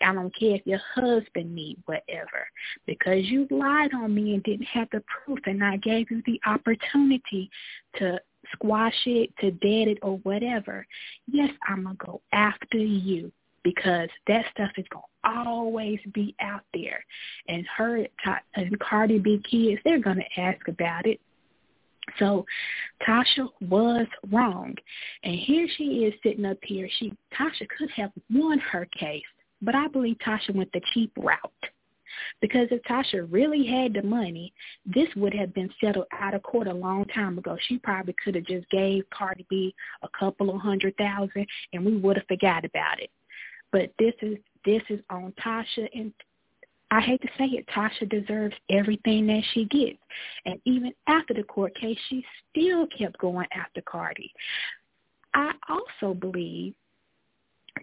I 0.00 0.12
don't 0.12 0.34
care 0.34 0.56
if 0.56 0.66
your 0.66 0.80
husband 0.94 1.54
need 1.54 1.78
whatever. 1.86 2.46
Because 2.86 3.24
you 3.24 3.46
lied 3.50 3.94
on 3.94 4.14
me 4.14 4.34
and 4.34 4.42
didn't 4.42 4.66
have 4.66 4.88
the 4.92 5.02
proof 5.02 5.38
and 5.46 5.62
I 5.62 5.76
gave 5.78 6.10
you 6.10 6.22
the 6.26 6.40
opportunity 6.46 7.50
to 7.96 8.20
squash 8.52 9.06
it, 9.06 9.30
to 9.38 9.50
dead 9.50 9.88
it 9.88 9.98
or 10.02 10.18
whatever. 10.18 10.86
Yes, 11.26 11.50
I'm 11.68 11.84
going 11.84 11.96
to 11.96 12.06
go 12.06 12.20
after 12.32 12.78
you 12.78 13.32
because 13.62 14.08
that 14.26 14.44
stuff 14.52 14.70
is 14.76 14.86
going 14.90 15.04
to 15.24 15.40
always 15.46 15.98
be 16.12 16.34
out 16.40 16.62
there. 16.74 17.04
And 17.48 17.66
her 17.76 18.06
and 18.54 18.78
Cardi 18.80 19.18
B 19.18 19.42
kids, 19.48 19.80
they're 19.84 20.00
going 20.00 20.18
to 20.18 20.40
ask 20.40 20.66
about 20.68 21.06
it. 21.06 21.20
So 22.18 22.44
Tasha 23.06 23.48
was 23.60 24.06
wrong. 24.30 24.74
And 25.22 25.34
here 25.34 25.68
she 25.76 26.04
is 26.04 26.14
sitting 26.22 26.44
up 26.44 26.58
here. 26.62 26.88
She 26.98 27.14
Tasha 27.38 27.68
could 27.78 27.90
have 27.96 28.10
won 28.30 28.58
her 28.58 28.86
case 28.86 29.22
but 29.62 29.76
I 29.76 29.86
believe 29.86 30.16
Tasha 30.18 30.54
went 30.54 30.72
the 30.72 30.80
cheap 30.92 31.12
route. 31.16 31.38
Because 32.42 32.68
if 32.70 32.82
Tasha 32.82 33.26
really 33.30 33.64
had 33.64 33.94
the 33.94 34.02
money, 34.02 34.52
this 34.84 35.08
would 35.16 35.32
have 35.32 35.54
been 35.54 35.70
settled 35.80 36.06
out 36.12 36.34
of 36.34 36.42
court 36.42 36.66
a 36.66 36.74
long 36.74 37.06
time 37.06 37.38
ago. 37.38 37.56
She 37.68 37.78
probably 37.78 38.14
could 38.22 38.34
have 38.34 38.44
just 38.44 38.68
gave 38.70 39.08
Cardi 39.10 39.46
B 39.48 39.74
a 40.02 40.08
couple 40.18 40.50
of 40.50 40.60
hundred 40.60 40.94
thousand 40.98 41.46
and 41.72 41.84
we 41.84 41.96
would 41.96 42.16
have 42.16 42.26
forgot 42.26 42.66
about 42.66 43.00
it. 43.00 43.10
But 43.72 43.90
this 43.98 44.14
is 44.22 44.36
this 44.64 44.82
is 44.90 45.00
on 45.10 45.32
Tasha 45.44 45.88
and 45.94 46.12
I 46.92 47.00
hate 47.00 47.22
to 47.22 47.28
say 47.38 47.46
it, 47.46 47.66
Tasha 47.74 48.06
deserves 48.06 48.54
everything 48.68 49.26
that 49.28 49.42
she 49.54 49.64
gets. 49.64 49.98
And 50.44 50.60
even 50.66 50.92
after 51.06 51.32
the 51.32 51.42
court 51.42 51.74
case, 51.74 51.96
she 52.10 52.22
still 52.50 52.86
kept 52.86 53.16
going 53.16 53.46
after 53.56 53.80
Cardi. 53.80 54.30
I 55.32 55.52
also 55.70 56.12
believe 56.12 56.74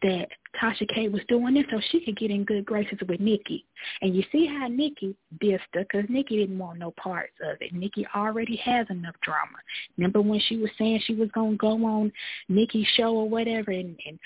that 0.04 0.28
Tasha 0.62 0.88
K 0.94 1.10
was 1.10 1.22
doing 1.28 1.56
this 1.56 1.66
so 1.72 1.82
she 1.90 2.06
could 2.06 2.18
get 2.18 2.30
in 2.30 2.44
good 2.44 2.66
graces 2.66 3.00
with 3.08 3.20
Nikki. 3.20 3.66
And 4.04 4.16
you 4.16 4.24
see 4.32 4.46
how 4.46 4.68
Nikki 4.68 5.16
dissed 5.44 5.60
her 5.74 5.82
because 5.82 6.06
Nikki 6.08 6.38
didn't 6.38 6.60
want 6.60 6.78
no 6.78 6.92
parts 6.92 7.34
of 7.44 7.58
it. 7.62 7.74
Nikki 7.74 8.06
already 8.16 8.58
has 8.58 8.86
enough 8.92 9.16
drama. 9.22 9.58
Remember 9.98 10.22
when 10.22 10.40
she 10.40 10.58
was 10.58 10.70
saying 10.78 11.02
she 11.06 11.16
was 11.16 11.30
going 11.32 11.54
to 11.54 11.58
go 11.58 11.84
on 11.86 12.12
Nikki's 12.48 12.88
show 12.96 13.16
or 13.16 13.28
whatever 13.28 13.72
and, 13.72 14.00
and 14.06 14.20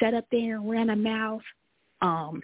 set 0.00 0.14
up 0.14 0.24
there 0.32 0.56
and 0.56 0.70
run 0.70 0.90
a 0.90 0.96
mouth 0.96 1.42
um, 2.02 2.42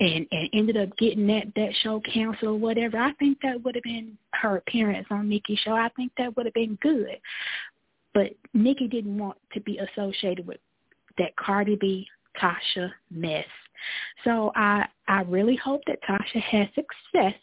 and, 0.00 0.26
and 0.30 0.48
ended 0.52 0.76
up 0.76 0.96
getting 0.96 1.26
that, 1.26 1.46
that 1.56 1.74
show 1.82 2.00
canceled 2.00 2.54
or 2.54 2.58
whatever. 2.58 2.96
I 2.96 3.12
think 3.14 3.38
that 3.42 3.62
would 3.62 3.74
have 3.74 3.84
been 3.84 4.16
her 4.32 4.56
appearance 4.56 5.06
on 5.10 5.28
Nikki's 5.28 5.58
show. 5.58 5.72
I 5.72 5.90
think 5.96 6.12
that 6.16 6.34
would 6.36 6.46
have 6.46 6.54
been 6.54 6.78
good. 6.80 7.18
But 8.14 8.30
Nikki 8.54 8.88
didn't 8.88 9.18
want 9.18 9.38
to 9.52 9.60
be 9.60 9.78
associated 9.78 10.46
with 10.46 10.58
that 11.18 11.36
Cardi 11.36 11.76
B 11.76 12.06
Tasha 12.40 12.90
mess. 13.10 13.44
So 14.24 14.52
I 14.54 14.86
I 15.08 15.22
really 15.22 15.56
hope 15.56 15.82
that 15.86 16.02
Tasha 16.02 16.40
has 16.40 16.68
success 16.74 17.38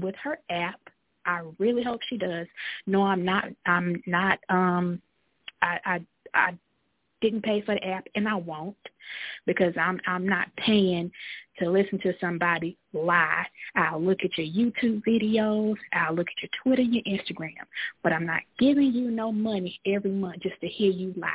with 0.00 0.14
her 0.22 0.38
app. 0.50 0.80
I 1.24 1.42
really 1.58 1.82
hope 1.82 2.00
she 2.08 2.16
does. 2.16 2.46
No, 2.86 3.02
I'm 3.02 3.24
not 3.24 3.44
I'm 3.66 4.02
not 4.06 4.38
um 4.48 5.00
I 5.60 5.78
I 5.84 6.00
I 6.34 6.58
didn't 7.22 7.42
pay 7.42 7.62
for 7.62 7.74
the 7.74 7.84
app 7.84 8.06
and 8.14 8.28
I 8.28 8.34
won't 8.34 8.76
because 9.46 9.74
I'm 9.80 10.00
I'm 10.06 10.26
not 10.28 10.48
paying 10.56 11.10
to 11.58 11.70
listen 11.70 11.98
to 12.00 12.12
somebody 12.20 12.76
lie. 12.92 13.44
I'll 13.74 14.02
look 14.02 14.18
at 14.24 14.36
your 14.36 14.46
YouTube 14.46 15.02
videos, 15.06 15.76
I'll 15.92 16.14
look 16.14 16.26
at 16.28 16.42
your 16.42 16.50
Twitter, 16.62 16.82
your 16.82 17.02
Instagram, 17.04 17.52
but 18.02 18.12
I'm 18.12 18.26
not 18.26 18.40
giving 18.58 18.92
you 18.92 19.10
no 19.10 19.32
money 19.32 19.80
every 19.86 20.10
month 20.10 20.42
just 20.42 20.60
to 20.60 20.68
hear 20.68 20.90
you 20.90 21.14
lie. 21.16 21.28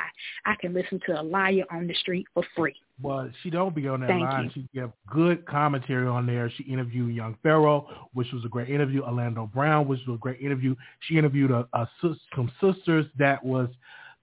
I 0.44 0.54
can 0.60 0.74
listen 0.74 1.00
to 1.06 1.20
a 1.20 1.22
liar 1.22 1.64
on 1.70 1.86
the 1.86 1.94
street 1.94 2.26
for 2.34 2.44
free. 2.56 2.76
Well, 3.00 3.30
she 3.42 3.50
don't 3.50 3.74
be 3.74 3.86
on 3.86 4.00
that 4.00 4.08
Thank 4.08 4.22
line. 4.22 4.44
you. 4.44 4.50
She 4.54 4.68
give 4.74 4.90
good 5.08 5.46
commentary 5.46 6.08
on 6.08 6.26
there. 6.26 6.50
She 6.56 6.64
interviewed 6.64 7.14
Young 7.14 7.36
Pharaoh, 7.42 8.08
which 8.12 8.28
was 8.32 8.44
a 8.44 8.48
great 8.48 8.70
interview. 8.70 9.02
Orlando 9.02 9.46
Brown, 9.46 9.86
which 9.86 10.00
was 10.06 10.16
a 10.16 10.18
great 10.18 10.40
interview. 10.40 10.74
She 11.00 11.16
interviewed 11.16 11.52
a, 11.52 11.68
a, 11.72 11.88
some 12.02 12.50
sisters 12.60 13.06
that 13.18 13.44
was 13.44 13.68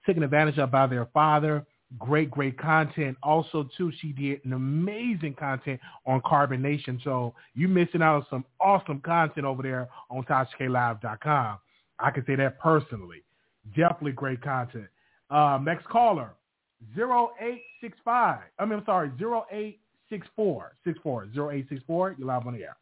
taken 0.06 0.24
advantage 0.24 0.58
of 0.58 0.72
by 0.72 0.88
their 0.88 1.06
father 1.08 1.66
great, 2.00 2.32
great 2.32 2.58
content. 2.58 3.18
Also, 3.24 3.70
too, 3.78 3.92
she 4.00 4.12
did 4.12 4.44
an 4.46 4.54
amazing 4.54 5.36
content 5.36 5.80
on 6.06 6.22
Carbon 6.26 6.62
Nation. 6.62 7.00
So 7.04 7.34
you're 7.54 7.70
missing 7.70 8.02
out 8.02 8.16
on 8.16 8.26
some 8.30 8.46
awesome 8.60 9.02
content 9.02 9.46
over 9.46 9.64
there 9.64 9.90
on 10.10 10.24
TashaKLive.com. 10.24 11.58
I 12.00 12.12
can 12.12 12.26
say 12.26 12.36
that 12.36 12.60
personally. 12.60 13.24
Definitely 13.76 14.12
great 14.12 14.42
content. 14.42 14.88
Uh, 15.30 15.60
next 15.62 15.86
caller, 15.88 16.32
0865. 16.98 18.40
I 18.60 18.66
mean, 18.66 18.80
I'm 18.80 18.86
sorry, 18.86 19.10
0864. 19.20 20.76
64, 20.84 21.24
0864. 21.24 22.16
You're 22.18 22.28
live 22.28 22.46
on 22.46 22.54
the 22.54 22.64
air. 22.64 22.78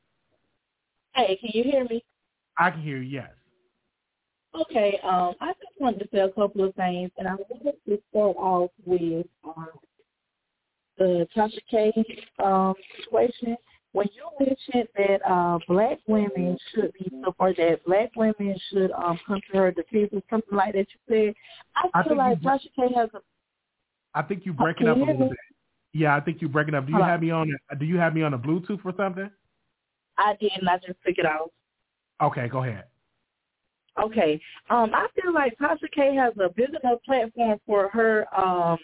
Hey, 1.15 1.37
can 1.39 1.51
you 1.53 1.63
hear 1.63 1.85
me? 1.85 2.03
I 2.57 2.71
can 2.71 2.81
hear 2.81 2.97
you, 2.97 3.19
yes. 3.19 3.29
Okay, 4.55 4.99
um, 5.03 5.33
I 5.41 5.53
wanted 5.83 5.99
to 5.99 6.09
say 6.11 6.19
a 6.19 6.29
couple 6.29 6.63
of 6.63 6.73
things, 6.75 7.11
and 7.17 7.27
I 7.27 7.35
wanted 7.35 7.75
to 7.87 7.99
start 8.09 8.35
off 8.37 8.71
with 8.85 9.25
um, 9.45 9.67
the 10.97 11.27
Tasha 11.35 11.59
K 11.69 11.91
um, 12.43 12.73
situation. 12.97 13.55
When 13.91 14.07
you 14.15 14.23
mentioned 14.43 14.87
that 14.97 15.19
uh, 15.29 15.59
black 15.67 15.99
women 16.07 16.57
should 16.73 16.93
be 16.93 17.11
or 17.37 17.53
that 17.53 17.81
black 17.85 18.09
women 18.15 18.55
should 18.71 18.91
um, 18.93 19.19
come 19.27 19.39
to 19.51 19.57
her 19.57 19.71
defense 19.71 20.09
or 20.13 20.21
something 20.31 20.57
like 20.57 20.73
that, 20.73 20.87
you 20.89 20.99
said, 21.07 21.33
I 21.75 21.89
I 21.99 22.03
feel 22.03 22.17
like 22.17 22.39
you- 22.41 22.49
Tasha 22.49 22.69
K 22.75 22.93
has 22.95 23.09
a 23.13 23.19
I 24.15 24.21
think 24.21 24.45
you 24.45 24.53
breaking 24.53 24.87
up 24.87 24.97
a 24.97 24.99
little 24.99 25.29
bit. 25.29 25.37
Yeah, 25.91 26.15
I 26.15 26.19
think 26.19 26.41
you 26.41 26.47
breaking 26.47 26.75
up. 26.75 26.85
Do 26.85 26.91
you 26.91 26.97
Hello? 26.97 27.07
have 27.09 27.21
me 27.21 27.31
on? 27.31 27.51
Do 27.79 27.85
you 27.85 27.97
have 27.97 28.13
me 28.15 28.21
on 28.23 28.33
a 28.33 28.37
Bluetooth 28.39 28.79
or 28.85 28.93
something? 28.97 29.29
I 30.17 30.35
did, 30.39 30.51
and 30.59 30.69
I 30.69 30.77
just 30.77 30.99
took 31.05 31.17
it 31.17 31.25
off. 31.25 31.49
Okay, 32.21 32.47
go 32.47 32.63
ahead. 32.63 32.85
Okay. 34.01 34.39
Um, 34.69 34.91
I 34.93 35.07
feel 35.15 35.33
like 35.33 35.57
Tasha 35.59 35.91
K 35.93 36.15
has 36.15 36.33
a 36.39 36.49
big 36.49 36.69
enough 36.69 36.99
platform 37.05 37.59
for 37.65 37.89
her 37.89 38.25
um 38.37 38.77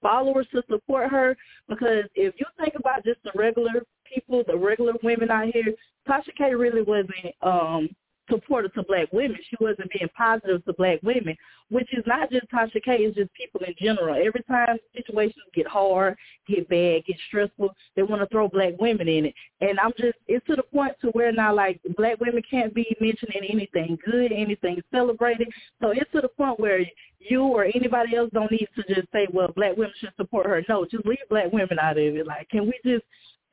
followers 0.00 0.46
to 0.52 0.62
support 0.70 1.10
her 1.10 1.34
because 1.68 2.04
if 2.14 2.34
you 2.38 2.46
think 2.58 2.74
about 2.76 3.04
just 3.04 3.18
the 3.24 3.32
regular 3.34 3.82
people, 4.04 4.44
the 4.46 4.56
regular 4.56 4.92
women 5.02 5.30
out 5.30 5.46
here, 5.46 5.74
Tasha 6.08 6.34
K 6.36 6.54
really 6.54 6.82
wasn't 6.82 7.34
um 7.42 7.88
supportive 8.30 8.72
to 8.74 8.82
black 8.84 9.12
women. 9.12 9.38
She 9.48 9.56
wasn't 9.60 9.90
being 9.90 10.08
positive 10.16 10.64
to 10.64 10.72
black 10.74 11.00
women, 11.02 11.36
which 11.70 11.92
is 11.92 12.04
not 12.06 12.30
just 12.30 12.50
Tasha 12.50 12.82
K, 12.82 12.96
it's 12.98 13.16
just 13.16 13.32
people 13.34 13.60
in 13.66 13.74
general. 13.78 14.14
Every 14.14 14.42
time 14.42 14.76
situations 14.94 15.44
get 15.54 15.66
hard, 15.66 16.16
get 16.46 16.68
bad, 16.68 17.04
get 17.06 17.16
stressful, 17.28 17.74
they 17.96 18.02
want 18.02 18.22
to 18.22 18.28
throw 18.28 18.48
black 18.48 18.74
women 18.78 19.08
in 19.08 19.26
it. 19.26 19.34
And 19.60 19.80
I'm 19.80 19.92
just, 19.98 20.18
it's 20.28 20.46
to 20.46 20.56
the 20.56 20.62
point 20.62 20.94
to 21.00 21.08
where 21.08 21.32
now 21.32 21.54
like 21.54 21.80
black 21.96 22.20
women 22.20 22.42
can't 22.48 22.74
be 22.74 22.96
mentioned 23.00 23.32
in 23.34 23.44
anything 23.44 23.98
good, 24.04 24.32
anything 24.32 24.82
celebrated. 24.92 25.48
So 25.80 25.90
it's 25.90 26.10
to 26.12 26.20
the 26.20 26.28
point 26.28 26.60
where 26.60 26.84
you 27.18 27.42
or 27.42 27.64
anybody 27.64 28.16
else 28.16 28.30
don't 28.32 28.50
need 28.50 28.68
to 28.76 28.94
just 28.94 29.10
say, 29.12 29.26
well, 29.32 29.48
black 29.54 29.76
women 29.76 29.94
should 29.98 30.12
support 30.16 30.46
her. 30.46 30.62
No, 30.68 30.84
just 30.84 31.06
leave 31.06 31.18
black 31.30 31.52
women 31.52 31.78
out 31.80 31.98
of 31.98 32.16
it. 32.16 32.26
Like, 32.26 32.48
can 32.50 32.66
we 32.66 32.78
just 32.84 33.04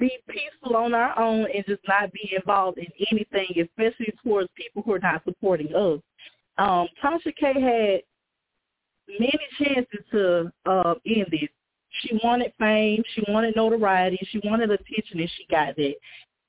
be 0.02 0.18
peaceful 0.28 0.76
on 0.76 0.94
our 0.94 1.18
own 1.18 1.48
and 1.54 1.64
just 1.68 1.82
not 1.88 2.12
be 2.12 2.34
involved 2.36 2.80
in 2.80 2.88
anything, 3.12 3.48
especially 3.62 4.12
towards 4.24 4.50
people 4.56 4.82
who 4.82 4.94
are 4.94 5.00
not 5.00 5.24
supporting 5.24 5.74
us. 5.76 6.00
Um, 6.62 6.88
Tasha 7.04 7.36
K 7.36 7.60
had 7.60 8.02
many 9.20 9.40
chances 9.58 10.06
to 10.12 10.52
uh, 10.68 10.94
end 11.08 11.26
this. 11.32 11.50
She 12.02 12.20
wanted 12.24 12.54
fame, 12.60 13.02
she 13.16 13.24
wanted 13.28 13.56
notoriety, 13.56 14.20
she 14.32 14.40
wanted 14.44 14.70
attention, 14.70 15.20
and 15.20 15.32
she 15.38 15.46
got 15.50 15.76
that. 15.76 15.96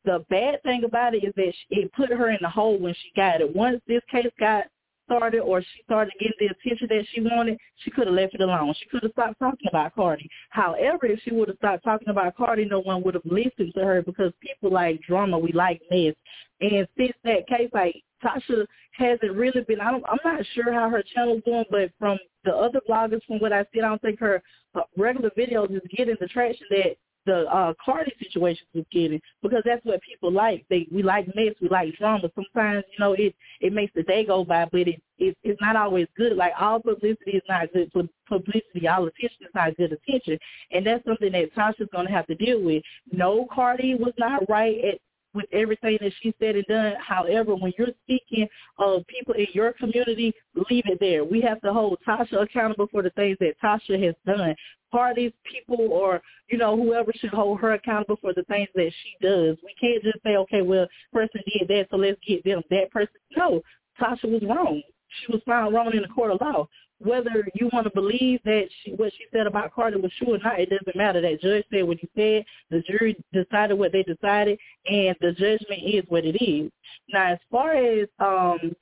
The 0.04 0.24
bad 0.28 0.62
thing 0.64 0.84
about 0.84 1.14
it 1.14 1.24
is 1.24 1.32
that 1.36 1.54
it 1.70 1.92
put 1.94 2.10
her 2.10 2.30
in 2.30 2.38
the 2.42 2.50
hole 2.50 2.78
when 2.78 2.92
she 2.94 3.10
got 3.16 3.40
it. 3.40 3.56
Once 3.56 3.80
this 3.88 4.02
case 4.10 4.26
got 4.38 4.64
started 5.06 5.40
or 5.40 5.62
she 5.62 5.82
started 5.84 6.12
getting 6.20 6.36
the 6.40 6.46
attention 6.46 6.88
that 6.90 7.06
she 7.12 7.22
wanted, 7.22 7.56
she 7.76 7.90
could 7.90 8.06
have 8.06 8.14
left 8.14 8.34
it 8.34 8.40
alone. 8.40 8.74
She 8.78 8.88
could 8.90 9.02
have 9.04 9.12
stopped 9.12 9.38
talking 9.38 9.68
about 9.68 9.94
Cardi. 9.94 10.28
However, 10.50 11.06
if 11.06 11.20
she 11.22 11.32
would 11.32 11.48
have 11.48 11.56
stopped 11.56 11.84
talking 11.84 12.08
about 12.08 12.36
Cardi, 12.36 12.66
no 12.66 12.80
one 12.80 13.02
would 13.02 13.14
have 13.14 13.24
listened 13.24 13.72
to 13.74 13.84
her 13.84 14.02
because 14.02 14.32
people 14.40 14.70
like 14.70 15.00
drama. 15.02 15.38
We 15.38 15.52
like 15.52 15.80
mess. 15.90 16.14
And 16.60 16.86
since 16.96 17.14
that 17.24 17.46
case, 17.48 17.70
like 17.72 18.02
Tasha 18.22 18.66
hasn't 18.92 19.32
really 19.32 19.62
been. 19.62 19.80
I 19.80 19.90
don't, 19.90 20.04
I'm 20.08 20.18
not 20.24 20.44
sure 20.54 20.72
how 20.72 20.88
her 20.88 21.02
channel's 21.14 21.42
doing, 21.44 21.64
but 21.70 21.90
from 21.98 22.18
the 22.44 22.54
other 22.54 22.80
bloggers, 22.88 23.24
from 23.26 23.38
what 23.38 23.52
I 23.52 23.64
see, 23.72 23.80
I 23.80 23.88
don't 23.88 24.02
think 24.02 24.20
her 24.20 24.42
uh, 24.74 24.82
regular 24.96 25.30
videos 25.30 25.74
is 25.74 25.82
getting 25.96 26.16
the 26.20 26.26
traction 26.26 26.66
that 26.70 26.96
the 27.26 27.44
uh 27.52 27.72
Cardi 27.84 28.12
situation 28.20 28.66
was 28.74 28.84
getting 28.90 29.20
because 29.42 29.62
that's 29.64 29.84
what 29.84 30.00
people 30.02 30.32
like. 30.32 30.64
They 30.68 30.86
we 30.90 31.02
like 31.02 31.26
mess, 31.34 31.54
we 31.60 31.68
like 31.68 31.96
drama. 31.96 32.30
Sometimes 32.34 32.84
you 32.92 33.04
know 33.04 33.12
it 33.12 33.34
it 33.60 33.72
makes 33.72 33.92
the 33.94 34.02
day 34.02 34.24
go 34.24 34.44
by, 34.44 34.66
but 34.70 34.88
it, 34.88 35.02
it 35.18 35.36
it's 35.42 35.60
not 35.60 35.76
always 35.76 36.06
good. 36.16 36.36
Like 36.36 36.52
all 36.60 36.80
publicity 36.80 37.32
is 37.32 37.42
not 37.48 37.72
good 37.72 37.92
publicity. 38.28 38.88
All 38.88 39.06
attention 39.06 39.38
is 39.42 39.54
not 39.54 39.76
good 39.76 39.92
attention, 39.92 40.38
and 40.72 40.86
that's 40.86 41.04
something 41.04 41.32
that 41.32 41.54
Tasha's 41.54 41.88
to 41.92 42.12
have 42.12 42.26
to 42.26 42.34
deal 42.34 42.60
with. 42.60 42.82
No, 43.12 43.46
Cardi 43.52 43.94
was 43.94 44.14
not 44.18 44.48
right 44.48 44.76
at 44.84 45.00
with 45.34 45.46
everything 45.52 45.98
that 46.00 46.12
she 46.20 46.34
said 46.38 46.56
and 46.56 46.64
done. 46.66 46.94
However, 47.00 47.54
when 47.54 47.72
you're 47.78 47.88
speaking 48.04 48.48
of 48.78 49.06
people 49.06 49.34
in 49.34 49.46
your 49.52 49.72
community, 49.72 50.32
leave 50.70 50.84
it 50.86 50.98
there. 51.00 51.24
We 51.24 51.40
have 51.42 51.60
to 51.62 51.72
hold 51.72 51.98
Tasha 52.06 52.42
accountable 52.42 52.88
for 52.90 53.02
the 53.02 53.10
things 53.10 53.36
that 53.40 53.60
Tasha 53.62 54.02
has 54.04 54.14
done. 54.26 54.54
Parties, 54.90 55.32
people, 55.50 55.88
or 55.90 56.20
you 56.50 56.58
know 56.58 56.76
whoever 56.76 57.12
should 57.14 57.30
hold 57.30 57.60
her 57.60 57.72
accountable 57.72 58.16
for 58.20 58.34
the 58.34 58.42
things 58.44 58.68
that 58.74 58.92
she 59.02 59.26
does. 59.26 59.56
We 59.64 59.74
can't 59.80 60.02
just 60.02 60.22
say, 60.22 60.36
okay, 60.36 60.60
well, 60.62 60.86
person 61.12 61.40
did 61.46 61.68
that, 61.68 61.86
so 61.90 61.96
let's 61.96 62.20
get 62.26 62.44
them. 62.44 62.62
That 62.70 62.90
person, 62.90 63.14
no, 63.36 63.62
Tasha 64.00 64.24
was 64.24 64.42
wrong. 64.42 64.82
She 65.20 65.32
was 65.32 65.42
found 65.46 65.74
wrong 65.74 65.92
in 65.94 66.02
the 66.02 66.08
court 66.08 66.32
of 66.32 66.40
law 66.40 66.68
whether 67.04 67.46
you 67.54 67.68
want 67.72 67.84
to 67.84 67.92
believe 67.94 68.40
that 68.44 68.68
she, 68.82 68.92
what 68.92 69.12
she 69.12 69.24
said 69.32 69.46
about 69.46 69.74
Cardi 69.74 70.00
was 70.00 70.12
true 70.18 70.34
or 70.34 70.38
not, 70.38 70.60
it 70.60 70.70
doesn't 70.70 70.96
matter. 70.96 71.20
That 71.20 71.40
judge 71.40 71.64
said 71.70 71.86
what 71.86 71.98
he 71.98 72.08
said. 72.16 72.44
The 72.70 72.82
jury 72.82 73.16
decided 73.32 73.78
what 73.78 73.92
they 73.92 74.02
decided, 74.02 74.58
and 74.86 75.16
the 75.20 75.32
judgment 75.32 75.82
is 75.84 76.04
what 76.08 76.24
it 76.24 76.42
is. 76.42 76.70
Now, 77.08 77.32
as 77.32 77.38
far 77.50 77.74
as 77.74 78.08
um, 78.18 78.74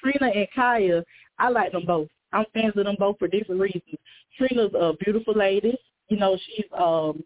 Trina 0.00 0.32
and 0.34 0.48
Khia, 0.56 1.02
I 1.38 1.48
like 1.48 1.72
them 1.72 1.84
both. 1.86 2.08
I'm 2.32 2.44
fans 2.52 2.74
of 2.76 2.84
them 2.84 2.96
both 2.98 3.18
for 3.18 3.28
different 3.28 3.60
reasons. 3.60 3.82
Trina's 4.36 4.72
a 4.74 4.92
beautiful 5.04 5.34
lady. 5.34 5.76
You 6.08 6.18
know, 6.18 6.36
she's 6.46 6.66
um 6.78 7.22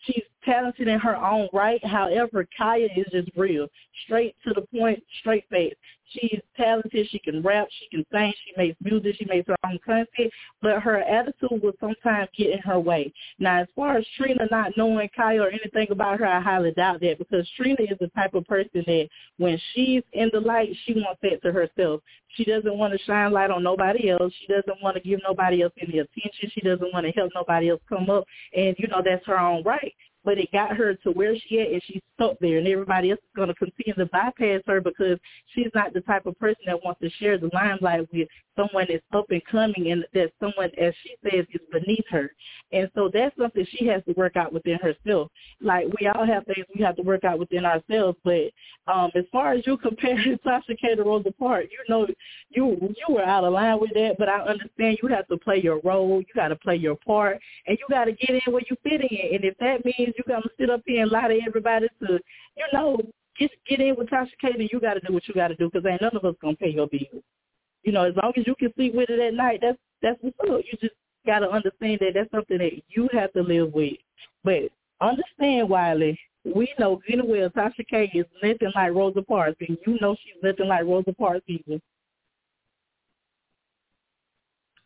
she's 0.00 0.22
talented 0.44 0.88
in 0.88 0.98
her 0.98 1.16
own 1.16 1.48
right. 1.52 1.84
However, 1.84 2.46
Khia 2.58 2.88
is 2.96 3.06
just 3.12 3.28
real, 3.36 3.68
straight 4.04 4.34
to 4.46 4.54
the 4.54 4.62
point, 4.78 5.02
straight 5.20 5.44
face. 5.50 5.74
She's 6.10 6.40
talented. 6.56 7.08
She 7.10 7.18
can 7.18 7.42
rap. 7.42 7.68
She 7.78 7.88
can 7.88 8.06
sing. 8.12 8.32
She 8.44 8.52
makes 8.56 8.76
music. 8.80 9.16
She 9.18 9.24
makes 9.24 9.48
her 9.48 9.56
own 9.64 9.78
content. 9.84 10.32
But 10.62 10.82
her 10.82 10.98
attitude 10.98 11.62
will 11.62 11.72
sometimes 11.80 12.28
get 12.36 12.50
in 12.50 12.58
her 12.60 12.78
way. 12.78 13.12
Now, 13.38 13.62
as 13.62 13.68
far 13.74 13.96
as 13.96 14.06
Trina 14.16 14.46
not 14.50 14.72
knowing 14.76 15.08
Khia 15.18 15.40
or 15.40 15.48
anything 15.48 15.88
about 15.90 16.18
her, 16.20 16.26
I 16.26 16.40
highly 16.40 16.72
doubt 16.72 17.00
that 17.00 17.18
because 17.18 17.48
Trina 17.56 17.82
is 17.82 17.98
the 18.00 18.08
type 18.08 18.34
of 18.34 18.46
person 18.46 18.84
that 18.86 19.08
when 19.38 19.60
she's 19.74 20.02
in 20.12 20.30
the 20.32 20.40
light, 20.40 20.70
she 20.84 20.94
wants 20.94 21.20
that 21.22 21.42
to 21.42 21.52
herself. 21.52 22.02
She 22.36 22.44
doesn't 22.44 22.76
want 22.76 22.92
to 22.92 23.04
shine 23.04 23.32
light 23.32 23.50
on 23.50 23.62
nobody 23.62 24.10
else. 24.10 24.32
She 24.40 24.46
doesn't 24.46 24.82
want 24.82 24.96
to 24.96 25.02
give 25.02 25.20
nobody 25.22 25.62
else 25.62 25.72
any 25.80 25.98
attention. 25.98 26.50
She 26.52 26.60
doesn't 26.60 26.92
want 26.92 27.06
to 27.06 27.12
help 27.12 27.32
nobody 27.34 27.70
else 27.70 27.80
come 27.88 28.10
up. 28.10 28.24
And, 28.54 28.76
you 28.78 28.88
know, 28.88 29.02
that's 29.04 29.26
her 29.26 29.38
own 29.38 29.62
right 29.62 29.94
but 30.26 30.38
it 30.38 30.50
got 30.50 30.76
her 30.76 30.94
to 30.94 31.12
where 31.12 31.36
she 31.36 31.60
at 31.60 31.70
and 31.70 31.80
she's 31.86 32.02
stuck 32.16 32.36
there 32.40 32.58
and 32.58 32.66
everybody 32.66 33.12
else 33.12 33.20
is 33.20 33.36
going 33.36 33.46
to 33.48 33.54
continue 33.54 33.94
to 33.94 34.06
bypass 34.06 34.60
her 34.66 34.80
because 34.80 35.18
she's 35.54 35.70
not 35.72 35.94
the 35.94 36.00
type 36.00 36.26
of 36.26 36.36
person 36.40 36.62
that 36.66 36.84
wants 36.84 37.00
to 37.00 37.08
share 37.20 37.38
the 37.38 37.48
limelight 37.54 38.08
with 38.12 38.28
someone 38.56 38.86
that's 38.88 39.04
up 39.14 39.26
and 39.30 39.44
coming 39.44 39.92
and 39.92 40.04
that 40.14 40.32
someone, 40.40 40.70
as 40.80 40.92
she 41.02 41.14
says, 41.22 41.46
is 41.52 41.60
beneath 41.70 42.04
her. 42.10 42.32
And 42.72 42.90
so 42.94 43.08
that's 43.12 43.36
something 43.38 43.64
she 43.70 43.86
has 43.86 44.02
to 44.06 44.12
work 44.14 44.36
out 44.36 44.52
within 44.52 44.78
herself. 44.78 45.30
Like 45.60 45.86
we 46.00 46.08
all 46.08 46.26
have 46.26 46.44
things 46.46 46.66
we 46.74 46.82
have 46.82 46.96
to 46.96 47.02
work 47.02 47.22
out 47.24 47.38
within 47.38 47.64
ourselves, 47.64 48.18
but 48.24 48.50
um 48.92 49.10
as 49.14 49.24
far 49.30 49.52
as 49.52 49.64
you 49.64 49.76
compare 49.86 50.16
Tasha 50.44 50.76
K 50.80 50.96
to 50.96 51.04
Rosa 51.04 51.30
Parks, 51.30 51.68
you 51.70 51.78
know 51.88 52.08
you 52.50 52.76
you 52.80 53.14
were 53.14 53.22
out 53.22 53.44
of 53.44 53.52
line 53.52 53.78
with 53.80 53.92
that, 53.94 54.16
but 54.18 54.28
I 54.28 54.40
understand 54.40 54.98
you 55.02 55.08
have 55.08 55.28
to 55.28 55.36
play 55.36 55.60
your 55.62 55.80
role, 55.84 56.20
you 56.20 56.34
got 56.34 56.48
to 56.48 56.56
play 56.56 56.76
your 56.76 56.96
part, 56.96 57.38
and 57.66 57.78
you 57.78 57.86
got 57.88 58.06
to 58.06 58.12
get 58.12 58.30
in 58.30 58.52
where 58.52 58.62
you 58.68 58.76
fit 58.82 59.00
in. 59.02 59.34
And 59.36 59.44
if 59.44 59.56
that 59.58 59.84
means 59.84 60.14
you 60.16 60.24
got 60.26 60.42
to 60.42 60.50
sit 60.58 60.70
up 60.70 60.82
here 60.86 61.02
and 61.02 61.10
lie 61.10 61.28
to 61.28 61.40
everybody 61.46 61.88
to, 62.00 62.18
you 62.56 62.66
know, 62.72 62.98
just 63.38 63.54
get 63.68 63.80
in 63.80 63.96
with 63.96 64.08
Tasha 64.08 64.30
K, 64.40 64.52
then 64.56 64.68
you 64.72 64.80
got 64.80 64.94
to 64.94 65.00
do 65.00 65.12
what 65.12 65.26
you 65.28 65.34
got 65.34 65.48
to 65.48 65.56
do 65.56 65.70
because 65.70 65.86
ain't 65.86 66.02
none 66.02 66.16
of 66.16 66.24
us 66.24 66.34
gonna 66.40 66.56
pay 66.56 66.70
your 66.70 66.86
bills. 66.86 67.22
You 67.82 67.92
know, 67.92 68.04
as 68.04 68.14
long 68.16 68.32
as 68.36 68.46
you 68.46 68.54
can 68.54 68.72
sleep 68.74 68.94
with 68.94 69.10
it 69.10 69.20
at 69.20 69.34
night, 69.34 69.60
that's 69.62 69.78
that's 70.02 70.18
what's 70.20 70.36
up. 70.40 70.60
You 70.70 70.78
just 70.80 70.94
got 71.26 71.40
to 71.40 71.50
understand 71.50 71.98
that 72.00 72.12
that's 72.14 72.30
something 72.30 72.58
that 72.58 72.72
you 72.88 73.08
have 73.12 73.32
to 73.34 73.42
live 73.42 73.72
with. 73.72 73.94
But 74.44 74.70
understand, 75.00 75.68
Wiley, 75.68 76.18
we 76.44 76.72
know 76.78 77.00
good 77.06 77.52
Tasha 77.54 77.86
K 77.88 78.10
is 78.14 78.26
nothing 78.42 78.72
like 78.74 78.92
Rosa 78.92 79.22
Parks, 79.22 79.56
and 79.66 79.76
you 79.86 79.98
know 80.00 80.16
she's 80.22 80.42
nothing 80.42 80.68
like 80.68 80.84
Rosa 80.84 81.12
Parks 81.12 81.44
either. 81.46 81.80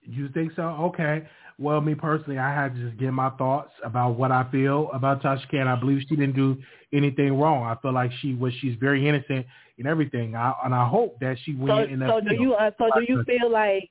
You 0.03 0.29
think 0.31 0.53
so? 0.57 0.63
Okay. 0.63 1.27
Well, 1.59 1.81
me 1.83 1.95
personally, 1.95 2.39
I 2.39 2.55
had 2.55 2.75
to 2.75 2.89
just 2.89 2.99
get 2.99 3.13
my 3.13 3.31
thoughts 3.31 3.71
about 3.85 4.17
what 4.17 4.33
I 4.33 4.51
feel 4.51 4.91
about 4.95 5.23
Tasha 5.23 5.49
K, 5.51 5.59
and 5.59 5.69
I 5.69 5.77
believe 5.77 6.03
she 6.09 6.17
didn't 6.17 6.35
do 6.35 6.57
anything 6.93 7.39
wrong. 7.39 7.65
I 7.65 7.77
feel 7.83 7.93
like 7.93 8.11
she 8.21 8.35
was 8.35 8.55
she's 8.61 8.77
very 8.81 9.07
innocent 9.07 9.47
in 9.77 9.87
everything, 9.87 10.35
I, 10.35 10.55
and 10.65 10.75
I 10.75 10.89
hope 10.89 11.21
that 11.21 11.37
she 11.45 11.55
wins. 11.55 11.89
So, 11.89 11.93
in 11.93 11.99
that 12.01 12.09
so 12.25 12.29
do 12.29 12.35
you? 12.37 12.55
Uh, 12.55 12.71
so 12.79 12.91
do 12.99 13.05
you 13.07 13.23
feel 13.25 13.51
like? 13.51 13.91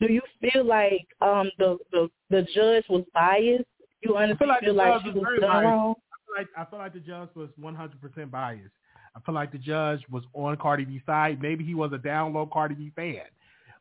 Do 0.00 0.12
you 0.12 0.20
feel 0.40 0.64
like 0.64 1.06
um 1.20 1.50
the 1.58 1.78
the 1.92 2.08
the 2.30 2.46
judge 2.54 2.84
was 2.88 3.04
biased? 3.12 3.64
You 4.02 4.16
honestly 4.16 4.38
feel 4.38 4.48
like, 4.48 4.62
feel 4.62 4.74
like 4.74 5.02
she 5.02 5.10
was 5.10 5.26
done 5.40 5.64
wrong? 5.64 5.94
I 6.12 6.16
feel 6.24 6.36
like 6.38 6.48
I 6.56 6.70
feel 6.70 6.78
like 6.78 6.92
the 6.94 7.00
judge 7.00 7.28
was 7.34 7.48
100% 7.60 8.30
biased. 8.30 8.72
I 9.14 9.20
feel 9.20 9.34
like 9.34 9.52
the 9.52 9.58
judge 9.58 10.00
was 10.10 10.24
on 10.34 10.56
Cardi 10.58 10.84
B 10.84 11.00
side. 11.06 11.40
Maybe 11.40 11.64
he 11.64 11.74
was 11.74 11.92
a 11.92 11.98
down 11.98 12.34
low 12.34 12.46
Cardi 12.46 12.74
B 12.74 12.92
fan, 12.94 13.22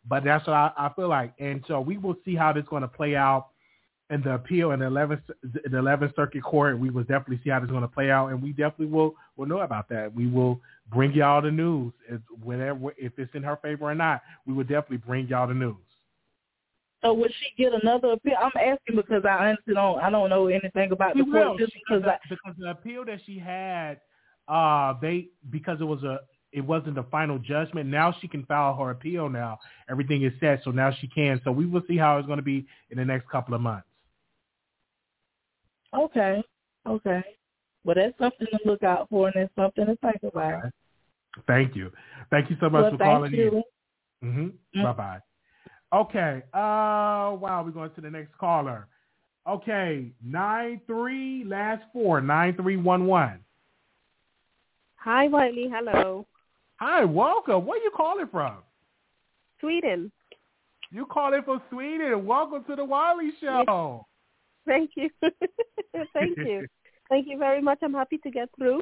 but 0.07 0.23
that's 0.23 0.45
what 0.47 0.53
I, 0.55 0.71
I 0.77 0.91
feel 0.95 1.09
like. 1.09 1.33
And 1.39 1.63
so 1.67 1.81
we 1.81 1.97
will 1.97 2.15
see 2.25 2.35
how 2.35 2.53
this 2.53 2.63
is 2.63 2.69
going 2.69 2.81
to 2.81 2.87
play 2.87 3.15
out 3.15 3.47
in 4.11 4.21
the 4.21 4.33
appeal 4.35 4.71
in 4.71 4.79
the 4.79 4.85
11th, 4.85 5.21
the 5.41 5.69
11th 5.69 6.15
Circuit 6.15 6.43
Court. 6.43 6.79
We 6.79 6.91
will 6.91 7.03
definitely 7.03 7.39
see 7.43 7.49
how 7.49 7.59
this 7.59 7.67
is 7.67 7.71
going 7.71 7.81
to 7.81 7.87
play 7.87 8.11
out, 8.11 8.27
and 8.27 8.41
we 8.41 8.49
definitely 8.51 8.87
will 8.87 9.15
will 9.35 9.47
know 9.47 9.59
about 9.61 9.89
that. 9.89 10.13
We 10.13 10.27
will 10.27 10.59
bring 10.93 11.11
y'all 11.13 11.41
the 11.41 11.51
news 11.51 11.91
if, 12.09 12.21
whenever 12.43 12.93
if 12.97 13.17
it's 13.17 13.33
in 13.33 13.43
her 13.43 13.57
favor 13.57 13.85
or 13.85 13.95
not. 13.95 14.21
We 14.45 14.53
will 14.53 14.63
definitely 14.63 14.97
bring 14.97 15.27
y'all 15.27 15.47
the 15.47 15.55
news. 15.55 15.75
So 17.01 17.13
would 17.13 17.31
she 17.39 17.63
get 17.63 17.73
another 17.73 18.13
appeal? 18.13 18.35
I'm 18.39 18.51
asking 18.55 18.95
because 18.95 19.23
I 19.25 19.47
honestly 19.47 19.73
don't 19.73 19.99
I 19.99 20.09
don't 20.09 20.29
know 20.29 20.47
anything 20.47 20.91
about 20.91 21.15
she 21.15 21.23
the 21.23 21.31
court 21.31 21.47
will. 21.47 21.57
just 21.57 21.73
She- 21.73 21.79
because 21.87 22.03
I, 22.05 22.17
because 22.29 22.55
the 22.57 22.69
appeal 22.71 23.05
that 23.05 23.19
she 23.25 23.39
had, 23.39 23.99
uh, 24.47 24.93
they 25.01 25.29
because 25.49 25.81
it 25.81 25.85
was 25.85 26.03
a 26.03 26.19
it 26.55 26.61
wasn't 26.61 26.95
the 26.95 27.03
final 27.11 27.37
judgment. 27.37 27.89
Now 27.89 28.15
she 28.21 28.29
can 28.29 28.45
file 28.45 28.75
her 28.77 28.91
appeal. 28.91 29.27
Now 29.29 29.59
everything 29.89 30.23
is 30.23 30.31
set, 30.39 30.61
so 30.63 30.71
now 30.71 30.91
she 30.99 31.07
can. 31.07 31.41
So 31.43 31.51
we 31.51 31.65
will 31.65 31.83
see 31.87 31.97
how 31.97 32.17
it's 32.17 32.25
going 32.25 32.37
to 32.37 32.43
be 32.43 32.65
in 32.89 32.97
the 32.97 33.03
next 33.03 33.29
couple 33.29 33.53
of 33.53 33.61
months. 33.61 33.87
Okay. 35.93 36.41
Okay. 36.87 37.23
Well, 37.83 37.95
that's 37.95 38.17
something 38.17 38.47
to 38.47 38.59
look 38.65 38.83
out 38.83 39.09
for, 39.09 39.27
and 39.27 39.35
that's 39.35 39.55
something 39.55 39.85
to 39.85 39.97
think 39.97 40.33
about. 40.33 40.53
Okay. 40.53 40.69
Thank 41.45 41.75
you. 41.75 41.91
Thank 42.31 42.49
you 42.49 42.55
so 42.61 42.69
much 42.69 42.83
well, 42.83 42.91
for 42.91 42.97
thank 42.97 43.11
calling 43.11 43.33
you. 43.33 43.63
in. 44.21 44.33
hmm 44.33 44.79
Mm. 44.79 44.83
Bye 44.83 44.93
bye. 44.93 45.19
Okay. 45.93 46.41
Uh 46.53 47.35
wow, 47.35 47.63
we're 47.65 47.71
going 47.71 47.91
to 47.91 48.01
the 48.01 48.09
next 48.09 48.37
caller. 48.37 48.87
Okay, 49.47 50.11
nine 50.23 50.81
three 50.87 51.43
last 51.45 51.83
four, 51.93 52.21
nine 52.21 52.55
three 52.55 52.77
one 52.77 53.05
one. 53.05 53.39
Hi, 54.95 55.27
Wiley. 55.27 55.69
Hello. 55.71 56.25
Hi, 56.77 57.05
welcome. 57.05 57.65
Where 57.65 57.81
you 57.81 57.91
calling 57.95 58.27
from? 58.27 58.57
Sweden. 59.59 60.11
You 60.91 61.05
calling 61.05 61.41
from 61.43 61.61
Sweden. 61.69 62.25
Welcome 62.25 62.63
to 62.65 62.75
the 62.75 62.83
Wiley 62.83 63.31
Show. 63.41 64.05
Thank 64.67 64.91
you. 64.95 65.09
Thank 66.13 66.37
you. 66.37 66.67
Thank 67.09 67.27
you 67.27 67.37
very 67.37 67.61
much. 67.61 67.79
I'm 67.81 67.93
happy 67.93 68.17
to 68.19 68.31
get 68.31 68.49
through. 68.57 68.81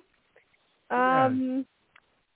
Um, 0.90 1.66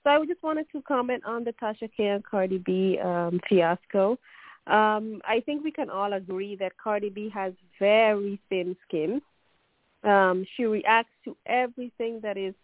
So 0.04 0.10
I 0.10 0.26
just 0.26 0.42
wanted 0.42 0.66
to 0.72 0.82
comment 0.82 1.24
on 1.26 1.44
the 1.44 1.52
Tasha 1.54 1.90
K 1.96 2.06
and 2.06 2.24
Cardi 2.24 2.58
B 2.58 2.98
um, 3.02 3.40
fiasco. 3.48 4.18
Um, 4.66 5.20
I 5.24 5.40
think 5.44 5.64
we 5.64 5.72
can 5.72 5.90
all 5.90 6.12
agree 6.12 6.56
that 6.56 6.76
Cardi 6.76 7.08
B 7.08 7.30
has 7.30 7.52
very 7.78 8.38
thin 8.48 8.76
skin. 8.86 9.20
Um, 10.04 10.46
she 10.56 10.64
reacts 10.64 11.14
to 11.24 11.36
everything 11.46 12.20
that 12.22 12.36
is 12.36 12.54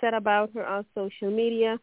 said 0.00 0.14
about 0.14 0.50
her 0.54 0.64
on 0.64 0.86
social 0.94 1.30
media. 1.30 1.78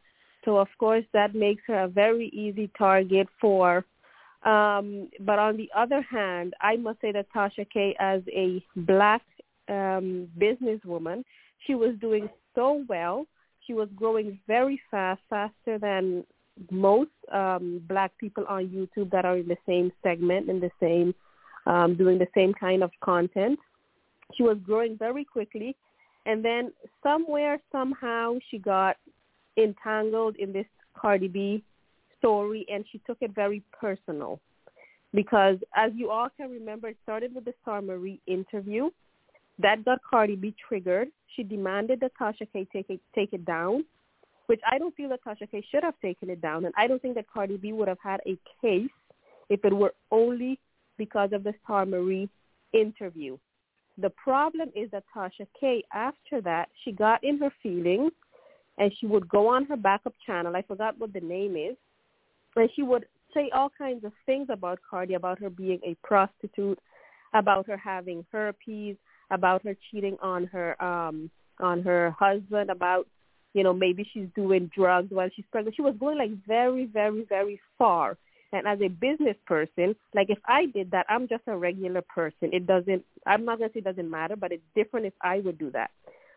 So 0.45 0.57
of 0.57 0.69
course 0.77 1.05
that 1.13 1.35
makes 1.35 1.63
her 1.67 1.83
a 1.83 1.87
very 1.87 2.27
easy 2.29 2.69
target 2.77 3.27
for 3.41 3.85
um, 4.45 5.09
but 5.21 5.39
on 5.39 5.57
the 5.57 5.69
other 5.75 6.01
hand, 6.03 6.53
I 6.61 6.77
must 6.77 7.01
say 7.01 7.11
that 7.11 7.27
Tasha 7.35 7.67
K, 7.69 7.95
as 7.99 8.21
a 8.31 8.63
black 8.75 9.23
um, 9.67 10.29
businesswoman, 10.39 11.23
she 11.65 11.73
was 11.73 11.95
doing 11.99 12.29
so 12.53 12.85
well. 12.87 13.25
She 13.65 13.73
was 13.73 13.89
growing 13.95 14.39
very 14.45 14.79
fast, 14.91 15.21
faster 15.31 15.79
than 15.79 16.23
most 16.69 17.09
um, 17.33 17.81
black 17.89 18.15
people 18.19 18.45
on 18.47 18.67
YouTube 18.67 19.09
that 19.11 19.25
are 19.25 19.37
in 19.37 19.47
the 19.47 19.57
same 19.65 19.91
segment, 20.03 20.47
in 20.47 20.59
the 20.59 20.71
same, 20.79 21.15
um, 21.65 21.95
doing 21.95 22.19
the 22.19 22.27
same 22.35 22.53
kind 22.53 22.83
of 22.83 22.91
content. 23.03 23.57
She 24.35 24.43
was 24.43 24.57
growing 24.63 24.95
very 24.95 25.25
quickly, 25.25 25.75
and 26.27 26.45
then 26.45 26.71
somewhere, 27.01 27.59
somehow, 27.71 28.35
she 28.51 28.59
got 28.59 28.97
entangled 29.57 30.35
in 30.37 30.51
this 30.53 30.65
Cardi 30.95 31.27
B 31.27 31.63
story 32.17 32.65
and 32.69 32.85
she 32.91 32.99
took 32.99 33.17
it 33.21 33.33
very 33.33 33.63
personal 33.79 34.39
because 35.15 35.57
as 35.75 35.91
you 35.95 36.11
all 36.11 36.27
can 36.35 36.49
remember, 36.51 36.89
it 36.89 36.97
started 37.01 37.33
with 37.33 37.45
the 37.45 37.53
Starmarie 37.65 38.19
interview. 38.27 38.89
That 39.59 39.85
got 39.85 39.99
Cardi 40.07 40.35
B 40.35 40.53
triggered. 40.67 41.07
She 41.35 41.43
demanded 41.43 42.01
that 42.01 42.11
Tasha 42.19 42.47
K 42.51 42.67
take 42.71 42.89
it, 42.89 42.99
take 43.15 43.31
it 43.31 43.45
down, 43.45 43.85
which 44.47 44.59
I 44.69 44.77
don't 44.77 44.93
feel 44.95 45.09
that 45.09 45.23
Tasha 45.23 45.49
K 45.49 45.63
should 45.71 45.83
have 45.83 45.99
taken 46.01 46.29
it 46.29 46.41
down. 46.41 46.65
And 46.65 46.73
I 46.77 46.87
don't 46.87 47.01
think 47.01 47.15
that 47.15 47.25
Cardi 47.33 47.55
B 47.55 47.71
would 47.71 47.87
have 47.87 47.99
had 48.03 48.19
a 48.27 48.37
case 48.61 48.89
if 49.49 49.63
it 49.63 49.73
were 49.73 49.93
only 50.11 50.59
because 50.97 51.29
of 51.31 51.43
the 51.43 51.53
Starmarie 51.67 52.27
interview. 52.73 53.37
The 53.97 54.09
problem 54.09 54.69
is 54.75 54.91
that 54.91 55.03
Tasha 55.15 55.47
K, 55.57 55.83
after 55.93 56.41
that, 56.41 56.67
she 56.83 56.91
got 56.91 57.23
in 57.23 57.37
her 57.37 57.53
feelings 57.63 58.11
and 58.77 58.91
she 58.99 59.05
would 59.05 59.27
go 59.29 59.47
on 59.47 59.65
her 59.65 59.77
backup 59.77 60.13
channel. 60.25 60.55
I 60.55 60.61
forgot 60.61 60.97
what 60.97 61.13
the 61.13 61.21
name 61.21 61.55
is. 61.55 61.75
And 62.55 62.69
she 62.75 62.83
would 62.83 63.05
say 63.33 63.49
all 63.53 63.69
kinds 63.77 64.03
of 64.03 64.13
things 64.25 64.47
about 64.49 64.79
Cardi, 64.89 65.13
about 65.13 65.39
her 65.39 65.49
being 65.49 65.79
a 65.85 65.95
prostitute, 66.05 66.79
about 67.33 67.67
her 67.67 67.77
having 67.77 68.25
herpes, 68.31 68.95
about 69.31 69.63
her 69.63 69.75
cheating 69.89 70.17
on 70.21 70.45
her 70.45 70.81
um 70.83 71.29
on 71.59 71.81
her 71.83 72.11
husband, 72.17 72.69
about 72.69 73.07
you 73.53 73.63
know 73.63 73.73
maybe 73.73 74.07
she's 74.13 74.27
doing 74.35 74.69
drugs 74.75 75.11
while 75.11 75.29
she's 75.35 75.45
pregnant. 75.51 75.75
She 75.75 75.81
was 75.81 75.95
going 75.99 76.17
like 76.17 76.31
very, 76.47 76.85
very, 76.85 77.25
very 77.27 77.59
far. 77.77 78.17
And 78.53 78.67
as 78.67 78.79
a 78.81 78.87
business 78.87 79.35
person, 79.45 79.95
like 80.13 80.29
if 80.29 80.37
I 80.45 80.67
did 80.67 80.91
that, 80.91 81.05
I'm 81.09 81.27
just 81.27 81.43
a 81.47 81.57
regular 81.57 82.01
person. 82.01 82.51
It 82.53 82.65
doesn't. 82.65 83.03
I'm 83.25 83.43
not 83.43 83.59
gonna 83.59 83.71
say 83.73 83.79
it 83.79 83.83
doesn't 83.83 84.09
matter, 84.09 84.35
but 84.37 84.51
it's 84.53 84.63
different 84.75 85.05
if 85.05 85.13
I 85.21 85.39
would 85.39 85.57
do 85.57 85.71
that. 85.71 85.91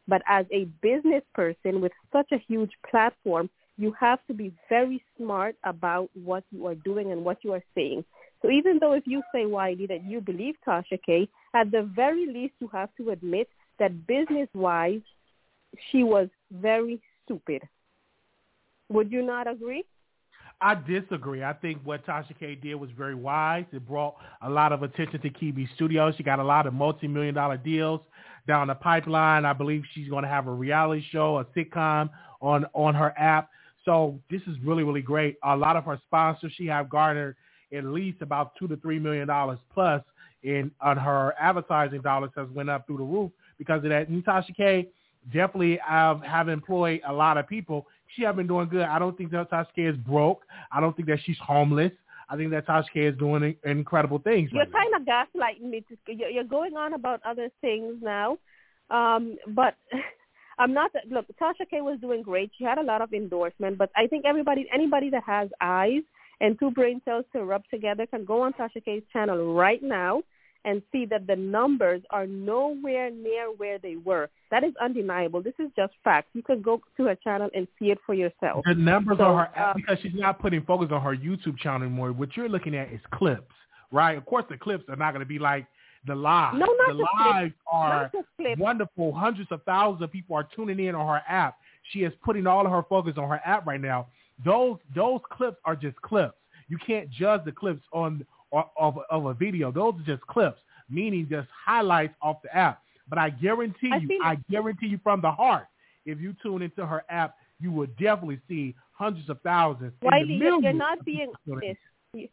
But 0.08 0.22
as 0.26 0.46
a 0.50 0.64
business 0.82 1.22
person 1.34 1.80
with 1.80 1.92
such 2.12 2.32
a 2.32 2.38
huge 2.48 2.72
platform, 2.90 3.50
you 3.76 3.92
have 4.00 4.18
to 4.26 4.34
be 4.34 4.52
very 4.68 5.02
smart 5.16 5.54
about 5.62 6.10
what 6.14 6.42
you 6.50 6.66
are 6.66 6.74
doing 6.74 7.12
and 7.12 7.24
what 7.24 7.44
you 7.44 7.52
are 7.52 7.62
saying. 7.74 8.04
So 8.42 8.50
even 8.50 8.78
though 8.80 8.94
if 8.94 9.04
you 9.06 9.22
say, 9.32 9.46
Wiley, 9.46 9.86
that 9.86 10.04
you 10.04 10.20
believe 10.20 10.56
Tasha 10.66 10.98
K, 11.04 11.28
at 11.54 11.70
the 11.70 11.82
very 11.94 12.26
least 12.26 12.54
you 12.58 12.68
have 12.68 12.88
to 12.96 13.10
admit 13.10 13.48
that 13.78 14.06
business-wise, 14.06 15.02
she 15.90 16.02
was 16.02 16.28
very 16.50 17.00
stupid. 17.24 17.62
Would 18.88 19.12
you 19.12 19.22
not 19.22 19.46
agree? 19.46 19.84
I 20.60 20.74
disagree. 20.74 21.44
I 21.44 21.52
think 21.52 21.80
what 21.84 22.04
Tasha 22.04 22.38
K 22.38 22.56
did 22.56 22.74
was 22.74 22.90
very 22.96 23.14
wise. 23.14 23.64
It 23.72 23.86
brought 23.86 24.16
a 24.42 24.50
lot 24.50 24.72
of 24.72 24.82
attention 24.82 25.20
to 25.20 25.30
Kebe 25.30 25.68
Studios. 25.76 26.14
She 26.16 26.24
got 26.24 26.40
a 26.40 26.44
lot 26.44 26.66
of 26.66 26.74
multi-million 26.74 27.34
dollar 27.34 27.56
deals 27.56 28.00
down 28.48 28.66
the 28.66 28.74
pipeline. 28.74 29.44
I 29.44 29.52
believe 29.52 29.84
she's 29.94 30.08
going 30.08 30.24
to 30.24 30.28
have 30.28 30.48
a 30.48 30.52
reality 30.52 31.04
show, 31.10 31.38
a 31.38 31.44
sitcom 31.56 32.10
on 32.40 32.66
on 32.74 32.94
her 32.94 33.14
app. 33.16 33.50
So 33.84 34.18
this 34.30 34.42
is 34.42 34.56
really, 34.64 34.82
really 34.82 35.02
great. 35.02 35.36
A 35.44 35.56
lot 35.56 35.76
of 35.76 35.84
her 35.84 36.00
sponsors, 36.06 36.52
she 36.56 36.66
have 36.66 36.88
garnered 36.90 37.36
at 37.72 37.84
least 37.84 38.22
about 38.22 38.52
two 38.58 38.66
to 38.68 38.76
three 38.78 38.98
million 38.98 39.28
dollars 39.28 39.58
plus 39.72 40.02
in 40.42 40.70
on 40.80 40.96
her 40.96 41.34
advertising 41.38 42.00
dollars 42.00 42.30
has 42.36 42.48
went 42.50 42.70
up 42.70 42.86
through 42.86 42.98
the 42.98 43.04
roof 43.04 43.30
because 43.58 43.82
of 43.84 43.90
that. 43.90 44.08
And 44.08 44.24
Tasha 44.24 44.56
K 44.56 44.88
definitely 45.32 45.78
have, 45.86 46.22
have 46.22 46.48
employed 46.48 47.00
a 47.06 47.12
lot 47.12 47.36
of 47.36 47.46
people. 47.46 47.86
She 48.16 48.22
have 48.22 48.36
been 48.36 48.46
doing 48.46 48.68
good. 48.68 48.82
I 48.82 48.98
don't 48.98 49.16
think 49.16 49.30
that 49.32 49.50
Tasha 49.50 49.66
K 49.74 49.82
is 49.82 49.96
broke. 49.96 50.42
I 50.72 50.80
don't 50.80 50.96
think 50.96 51.08
that 51.08 51.18
she's 51.24 51.38
homeless. 51.40 51.92
I 52.28 52.36
think 52.36 52.50
that 52.50 52.66
Tasha 52.66 52.86
K 52.92 53.00
is 53.06 53.18
doing 53.18 53.56
incredible 53.64 54.18
things. 54.18 54.50
You're 54.52 54.66
right 54.66 54.72
kind 54.72 54.94
of 54.94 55.02
gaslighting 55.06 55.70
me. 55.70 55.84
To, 55.88 55.96
you're 56.12 56.44
going 56.44 56.76
on 56.76 56.94
about 56.94 57.20
other 57.24 57.48
things 57.60 57.96
now, 58.02 58.38
um, 58.90 59.36
but 59.48 59.76
I'm 60.58 60.74
not. 60.74 60.90
Look, 61.10 61.26
Tasha 61.40 61.68
K 61.70 61.80
was 61.80 61.98
doing 62.00 62.22
great. 62.22 62.50
She 62.58 62.64
had 62.64 62.78
a 62.78 62.82
lot 62.82 63.02
of 63.02 63.12
endorsement, 63.12 63.78
but 63.78 63.90
I 63.96 64.06
think 64.06 64.24
everybody, 64.26 64.68
anybody 64.72 65.10
that 65.10 65.22
has 65.24 65.48
eyes 65.60 66.02
and 66.40 66.58
two 66.58 66.70
brain 66.70 67.00
cells 67.04 67.24
to 67.32 67.44
rub 67.44 67.62
together 67.70 68.06
can 68.06 68.24
go 68.24 68.42
on 68.42 68.52
Tasha 68.54 68.84
K's 68.84 69.02
channel 69.12 69.54
right 69.54 69.82
now 69.82 70.22
and 70.64 70.82
see 70.92 71.06
that 71.06 71.26
the 71.26 71.36
numbers 71.36 72.02
are 72.10 72.26
nowhere 72.26 73.10
near 73.10 73.46
where 73.56 73.78
they 73.78 73.96
were. 73.96 74.28
That 74.50 74.64
is 74.64 74.72
undeniable. 74.80 75.42
This 75.42 75.54
is 75.58 75.70
just 75.76 75.92
facts. 76.04 76.28
You 76.34 76.42
can 76.42 76.62
go 76.62 76.80
to 76.96 77.04
her 77.04 77.14
channel 77.16 77.48
and 77.54 77.66
see 77.78 77.90
it 77.90 77.98
for 78.04 78.14
yourself. 78.14 78.64
The 78.66 78.74
numbers 78.74 79.18
So, 79.18 79.24
on 79.24 79.38
her 79.46 79.58
uh, 79.58 79.72
because 79.74 79.98
she's 80.02 80.12
not 80.14 80.40
putting 80.40 80.62
focus 80.62 80.88
on 80.90 81.00
her 81.02 81.16
YouTube 81.16 81.58
channel 81.58 81.82
anymore. 81.86 82.12
What 82.12 82.36
you're 82.36 82.48
looking 82.48 82.74
at 82.74 82.92
is 82.92 83.00
clips, 83.12 83.52
right? 83.92 84.16
Of 84.18 84.26
course, 84.26 84.44
the 84.50 84.56
clips 84.56 84.84
are 84.88 84.96
not 84.96 85.12
going 85.12 85.20
to 85.20 85.26
be 85.28 85.38
like 85.38 85.66
the 86.06 86.14
live. 86.14 86.54
No, 86.54 86.66
not 86.66 86.88
the 86.88 86.94
the 86.94 87.06
live 87.24 87.52
are 87.70 88.02
Not 88.02 88.12
just 88.12 88.26
clips. 88.36 88.60
wonderful. 88.60 89.12
Hundreds 89.14 89.50
of 89.52 89.62
thousands 89.64 90.02
of 90.02 90.10
people 90.12 90.36
are 90.36 90.48
tuning 90.54 90.80
in 90.80 90.94
on 90.94 91.06
her 91.06 91.22
app. 91.28 91.56
She 91.92 92.00
is 92.00 92.12
putting 92.24 92.46
all 92.46 92.66
of 92.66 92.72
her 92.72 92.82
focus 92.88 93.14
on 93.16 93.28
her 93.28 93.40
app 93.44 93.66
right 93.66 93.80
now. 93.80 94.08
Those 94.44 94.78
those 94.94 95.20
clips 95.30 95.58
are 95.64 95.74
just 95.76 96.00
clips. 96.02 96.34
You 96.68 96.78
can't 96.86 97.10
judge 97.10 97.44
the 97.44 97.52
clips 97.52 97.82
on 97.92 98.24
of 98.52 98.98
of 99.10 99.26
a 99.26 99.34
video. 99.34 99.70
Those 99.70 99.94
are 100.00 100.04
just 100.16 100.22
clips, 100.26 100.60
meaning 100.88 101.26
just 101.30 101.48
highlights 101.66 102.14
off 102.22 102.42
the 102.42 102.54
app. 102.56 102.82
But 103.08 103.18
I 103.18 103.30
guarantee 103.30 103.90
you, 104.00 104.20
I 104.22 104.36
guarantee 104.50 104.86
you 104.86 104.98
from 105.02 105.20
the 105.20 105.30
heart, 105.30 105.66
if 106.04 106.20
you 106.20 106.34
tune 106.42 106.62
into 106.62 106.86
her 106.86 107.04
app, 107.08 107.36
you 107.60 107.72
will 107.72 107.86
definitely 107.98 108.40
see 108.48 108.74
hundreds 108.92 109.28
of 109.30 109.40
thousands. 109.42 109.92
Wiley, 110.02 110.34
you're, 110.34 110.60
you're 110.60 110.72
not 110.72 111.04
being 111.04 111.32
people 111.46 111.60
tuning 111.60 111.70
in. 111.70 111.76
honest. 111.76 111.80
You- 112.14 112.28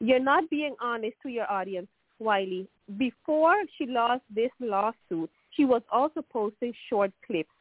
You're 0.00 0.20
not 0.20 0.50
being 0.50 0.74
honest 0.82 1.16
to 1.22 1.28
your 1.28 1.50
audience, 1.50 1.88
Wiley. 2.18 2.68
Before 2.98 3.54
she 3.78 3.86
lost 3.86 4.22
this 4.34 4.50
lawsuit, 4.60 5.30
she 5.50 5.64
was 5.64 5.82
also 5.90 6.20
posting 6.20 6.72
short 6.90 7.12
clips 7.26 7.54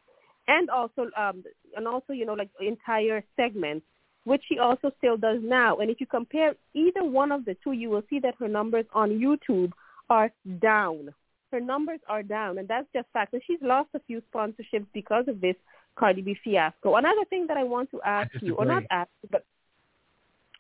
and 0.48 0.70
also 0.70 1.10
um 1.18 1.44
and 1.78 1.88
also 1.88 2.12
you 2.12 2.26
know 2.26 2.34
like 2.34 2.50
entire 2.60 3.24
segments, 3.38 3.86
which 4.26 4.44
she 4.48 4.60
also 4.60 4.92
still 4.98 5.18
does 5.18 5.40
now. 5.44 5.78
And 5.78 5.90
if 5.90 6.00
you 6.00 6.08
compare 6.08 6.56
either 6.74 7.04
one 7.04 7.32
of 7.32 7.46
the 7.46 7.56
two, 7.64 7.74
you 7.74 7.90
will 7.90 8.04
see 8.10 8.20
that 8.20 8.36
her 8.40 8.48
numbers 8.48 8.86
on 8.94 9.10
YouTube 9.10 9.72
are 10.10 10.32
down. 10.62 11.14
Her 11.52 11.60
numbers 11.60 12.00
are 12.08 12.24
down, 12.24 12.58
and 12.58 12.68
that's 12.68 12.88
just 12.94 13.08
fact. 13.14 13.34
And 13.34 13.42
she's 13.46 13.60
lost 13.62 13.90
a 13.94 14.00
few 14.08 14.22
sponsorships 14.34 14.88
because 14.94 15.26
of 15.28 15.40
this 15.40 15.56
Cardi 15.96 16.22
B 16.22 16.36
fiasco. 16.44 16.96
Another 16.96 17.26
thing 17.30 17.46
that 17.48 17.58
I 17.58 17.64
want 17.64 17.92
to 17.92 18.02
ask 18.02 18.32
you, 18.42 18.56
or 18.56 18.66
not 18.66 18.84
ask, 18.90 19.10
but 19.30 19.46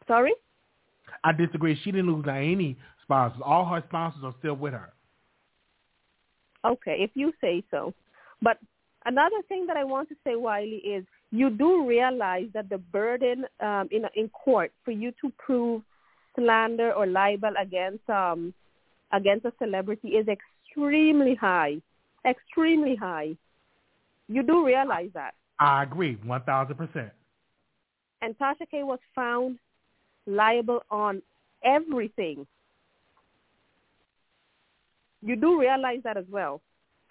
sorry. 0.07 0.33
I 1.23 1.31
disagree. 1.31 1.79
She 1.83 1.91
didn't 1.91 2.13
lose 2.13 2.25
any 2.29 2.77
sponsors. 3.01 3.41
All 3.43 3.65
her 3.65 3.83
sponsors 3.87 4.23
are 4.23 4.35
still 4.39 4.55
with 4.55 4.73
her. 4.73 4.93
Okay, 6.65 6.97
if 6.99 7.11
you 7.15 7.33
say 7.41 7.63
so. 7.71 7.93
But 8.41 8.57
another 9.05 9.41
thing 9.49 9.65
that 9.67 9.77
I 9.77 9.83
want 9.83 10.09
to 10.09 10.15
say, 10.23 10.35
Wiley, 10.35 10.77
is 10.77 11.05
you 11.33 11.49
do 11.49 11.87
realize 11.87 12.45
that 12.53 12.69
the 12.69 12.77
burden 12.77 13.45
um, 13.59 13.89
in 13.91 14.05
in 14.15 14.29
court 14.29 14.71
for 14.85 14.91
you 14.91 15.11
to 15.19 15.31
prove 15.39 15.81
slander 16.35 16.93
or 16.93 17.07
libel 17.07 17.53
against 17.59 18.07
um, 18.07 18.53
against 19.11 19.45
a 19.45 19.53
celebrity 19.57 20.09
is 20.09 20.27
extremely 20.27 21.33
high, 21.33 21.81
extremely 22.23 22.95
high. 22.95 23.35
You 24.27 24.43
do 24.43 24.63
realize 24.63 25.09
that. 25.15 25.33
I 25.59 25.81
agree, 25.81 26.19
one 26.23 26.43
thousand 26.43 26.75
percent. 26.75 27.11
And 28.21 28.37
Tasha 28.37 28.69
K 28.69 28.83
was 28.83 28.99
found 29.15 29.57
liable 30.27 30.83
on 30.91 31.23
everything. 31.65 32.45
You 35.23 35.35
do 35.35 35.59
realize 35.59 36.01
that 36.03 36.15
as 36.15 36.25
well. 36.29 36.61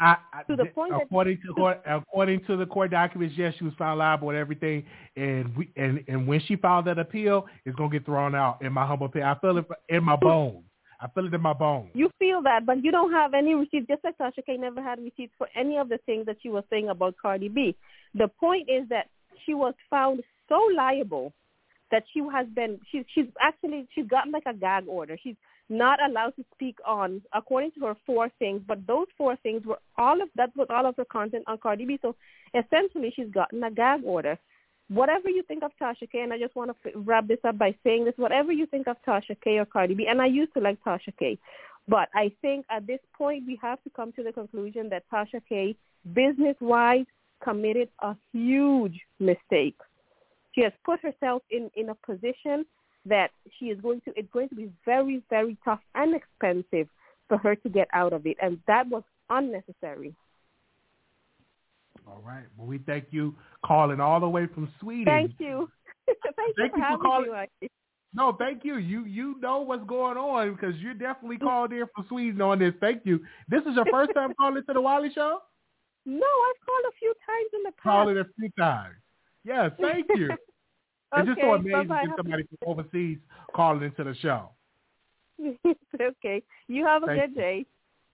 I, 0.02 0.16
I, 0.32 0.42
To 0.44 0.56
the 0.56 0.64
point 0.66 0.90
that- 0.92 1.02
according 1.02 1.38
to 1.46 1.54
court, 1.54 1.80
according 1.86 2.44
to 2.46 2.56
the 2.56 2.66
court 2.66 2.90
documents, 2.90 3.36
yes, 3.38 3.54
she 3.56 3.64
was 3.64 3.72
found 3.74 4.00
liable 4.00 4.30
and 4.30 4.38
everything, 4.38 4.84
and 5.16 5.56
we 5.56 5.70
and 5.76 6.02
and 6.08 6.26
when 6.26 6.40
she 6.40 6.56
filed 6.56 6.86
that 6.86 6.98
appeal, 6.98 7.46
it's 7.64 7.76
gonna 7.76 7.88
get 7.90 8.04
thrown 8.04 8.34
out. 8.34 8.60
In 8.62 8.72
my 8.72 8.84
humble 8.84 9.06
opinion, 9.06 9.28
I 9.28 9.38
feel 9.38 9.58
it 9.58 9.66
in 9.88 10.02
my 10.02 10.16
bones. 10.16 10.64
I 11.00 11.06
feel 11.08 11.26
it 11.26 11.34
in 11.34 11.40
my 11.40 11.52
bones. 11.52 11.90
You 11.94 12.10
feel 12.18 12.42
that, 12.42 12.66
but 12.66 12.82
you 12.82 12.90
don't 12.90 13.12
have 13.12 13.32
any 13.32 13.54
receipts. 13.54 13.86
Just 13.86 14.02
like 14.02 14.18
Tasha 14.18 14.44
K 14.44 14.56
never 14.56 14.82
had 14.82 14.98
receipts 14.98 15.32
for 15.38 15.48
any 15.54 15.76
of 15.78 15.88
the 15.88 15.98
things 15.98 16.26
that 16.26 16.36
she 16.42 16.48
was 16.48 16.64
saying 16.68 16.88
about 16.88 17.14
Cardi 17.22 17.48
B. 17.48 17.76
The 18.14 18.28
point 18.28 18.68
is 18.68 18.88
that 18.88 19.06
she 19.46 19.54
was 19.54 19.74
found 19.88 20.22
so 20.48 20.58
liable 20.76 21.32
that 21.92 22.02
she 22.12 22.20
has 22.32 22.48
been. 22.54 22.80
She's 22.90 23.04
she's 23.14 23.26
actually 23.40 23.86
she's 23.94 24.06
gotten 24.06 24.32
like 24.32 24.46
a 24.46 24.54
gag 24.54 24.84
order. 24.88 25.16
She's 25.22 25.36
not 25.72 25.98
allowed 26.02 26.36
to 26.36 26.44
speak 26.54 26.78
on, 26.86 27.22
according 27.32 27.72
to 27.72 27.80
her, 27.86 27.96
four 28.06 28.30
things. 28.38 28.62
But 28.66 28.86
those 28.86 29.06
four 29.16 29.36
things 29.36 29.64
were 29.64 29.78
all 29.96 30.20
of 30.20 30.28
that 30.36 30.56
was 30.56 30.68
all 30.70 30.86
of 30.86 30.96
her 30.96 31.04
content 31.04 31.44
on 31.46 31.58
Cardi 31.58 31.84
B. 31.84 31.98
So 32.02 32.14
essentially, 32.54 33.12
she's 33.14 33.30
gotten 33.30 33.64
a 33.64 33.70
gag 33.70 34.00
order. 34.04 34.38
Whatever 34.88 35.30
you 35.30 35.42
think 35.44 35.62
of 35.62 35.70
Tasha 35.80 36.10
K, 36.10 36.20
and 36.20 36.32
I 36.32 36.38
just 36.38 36.54
want 36.54 36.70
to 36.70 36.98
wrap 36.98 37.26
this 37.26 37.38
up 37.44 37.56
by 37.56 37.74
saying 37.82 38.04
this: 38.04 38.14
whatever 38.16 38.52
you 38.52 38.66
think 38.66 38.86
of 38.88 38.96
Tasha 39.06 39.36
K 39.42 39.58
or 39.58 39.64
Cardi 39.64 39.94
B, 39.94 40.06
and 40.08 40.20
I 40.20 40.26
used 40.26 40.52
to 40.54 40.60
like 40.60 40.82
Tasha 40.84 41.16
K, 41.18 41.38
but 41.88 42.08
I 42.14 42.32
think 42.42 42.66
at 42.70 42.86
this 42.86 43.00
point 43.16 43.44
we 43.46 43.58
have 43.62 43.82
to 43.84 43.90
come 43.90 44.12
to 44.12 44.22
the 44.22 44.32
conclusion 44.32 44.88
that 44.90 45.04
Tasha 45.10 45.40
K, 45.48 45.76
business-wise, 46.12 47.06
committed 47.42 47.88
a 48.00 48.14
huge 48.32 49.00
mistake. 49.18 49.76
She 50.54 50.62
has 50.62 50.72
put 50.84 51.00
herself 51.00 51.42
in, 51.50 51.70
in 51.74 51.88
a 51.88 51.94
position 51.94 52.66
that 53.06 53.30
she 53.58 53.66
is 53.66 53.80
going 53.80 54.00
to, 54.02 54.12
it's 54.16 54.30
going 54.32 54.48
to 54.48 54.54
be 54.54 54.70
very, 54.84 55.22
very 55.28 55.56
tough 55.64 55.80
and 55.94 56.14
expensive 56.14 56.88
for 57.28 57.38
her 57.38 57.56
to 57.56 57.68
get 57.68 57.88
out 57.92 58.12
of 58.12 58.26
it. 58.26 58.36
And 58.40 58.58
that 58.66 58.88
was 58.88 59.02
unnecessary. 59.30 60.14
All 62.06 62.22
right. 62.24 62.44
Well, 62.56 62.66
we 62.66 62.78
thank 62.78 63.06
you 63.10 63.34
calling 63.64 64.00
all 64.00 64.20
the 64.20 64.28
way 64.28 64.46
from 64.46 64.68
Sweden. 64.80 65.04
Thank 65.04 65.32
you. 65.38 65.68
Thank, 66.06 66.56
Thank 66.56 66.72
you 66.76 66.82
for 66.82 66.90
you 66.90 66.96
for 66.96 67.02
calling. 67.02 67.30
Wiley. 67.30 67.70
No, 68.14 68.36
thank 68.38 68.64
you. 68.64 68.76
You 68.76 69.04
you 69.04 69.40
know 69.40 69.60
what's 69.60 69.84
going 69.84 70.18
on 70.18 70.52
because 70.52 70.74
you're 70.76 70.94
definitely 70.94 71.38
called 71.38 71.72
in 71.72 71.84
for 71.94 72.04
Sweden 72.08 72.42
on 72.42 72.58
this. 72.58 72.74
Thank 72.80 73.02
you. 73.04 73.20
This 73.48 73.62
is 73.62 73.76
your 73.76 73.86
first 73.90 74.10
time 74.14 74.32
calling 74.38 74.62
to 74.66 74.72
the 74.72 74.80
Wiley 74.80 75.10
Show. 75.14 75.38
No, 76.04 76.26
I've 76.26 76.66
called 76.66 76.84
a 76.88 76.96
few 76.98 77.14
times 77.24 77.50
in 77.54 77.62
the 77.62 77.70
past. 77.70 77.82
Called 77.82 78.08
it 78.10 78.16
a 78.18 78.26
few 78.36 78.50
times. 78.58 78.96
Yes, 79.44 79.70
thank 79.80 80.06
you. 80.14 80.30
It's 81.14 81.28
just 81.28 81.40
so 81.40 81.54
amazing 81.54 81.88
bye-bye. 81.88 82.04
to 82.04 82.12
somebody 82.16 82.44
from 82.44 82.58
overseas 82.66 83.18
calling 83.54 83.82
into 83.82 84.04
the 84.04 84.14
show. 84.16 84.50
okay. 86.00 86.42
You 86.68 86.86
have 86.86 87.02
a 87.02 87.06
Thank 87.06 87.20
good 87.20 87.30
you. 87.30 87.36
day. 87.36 87.66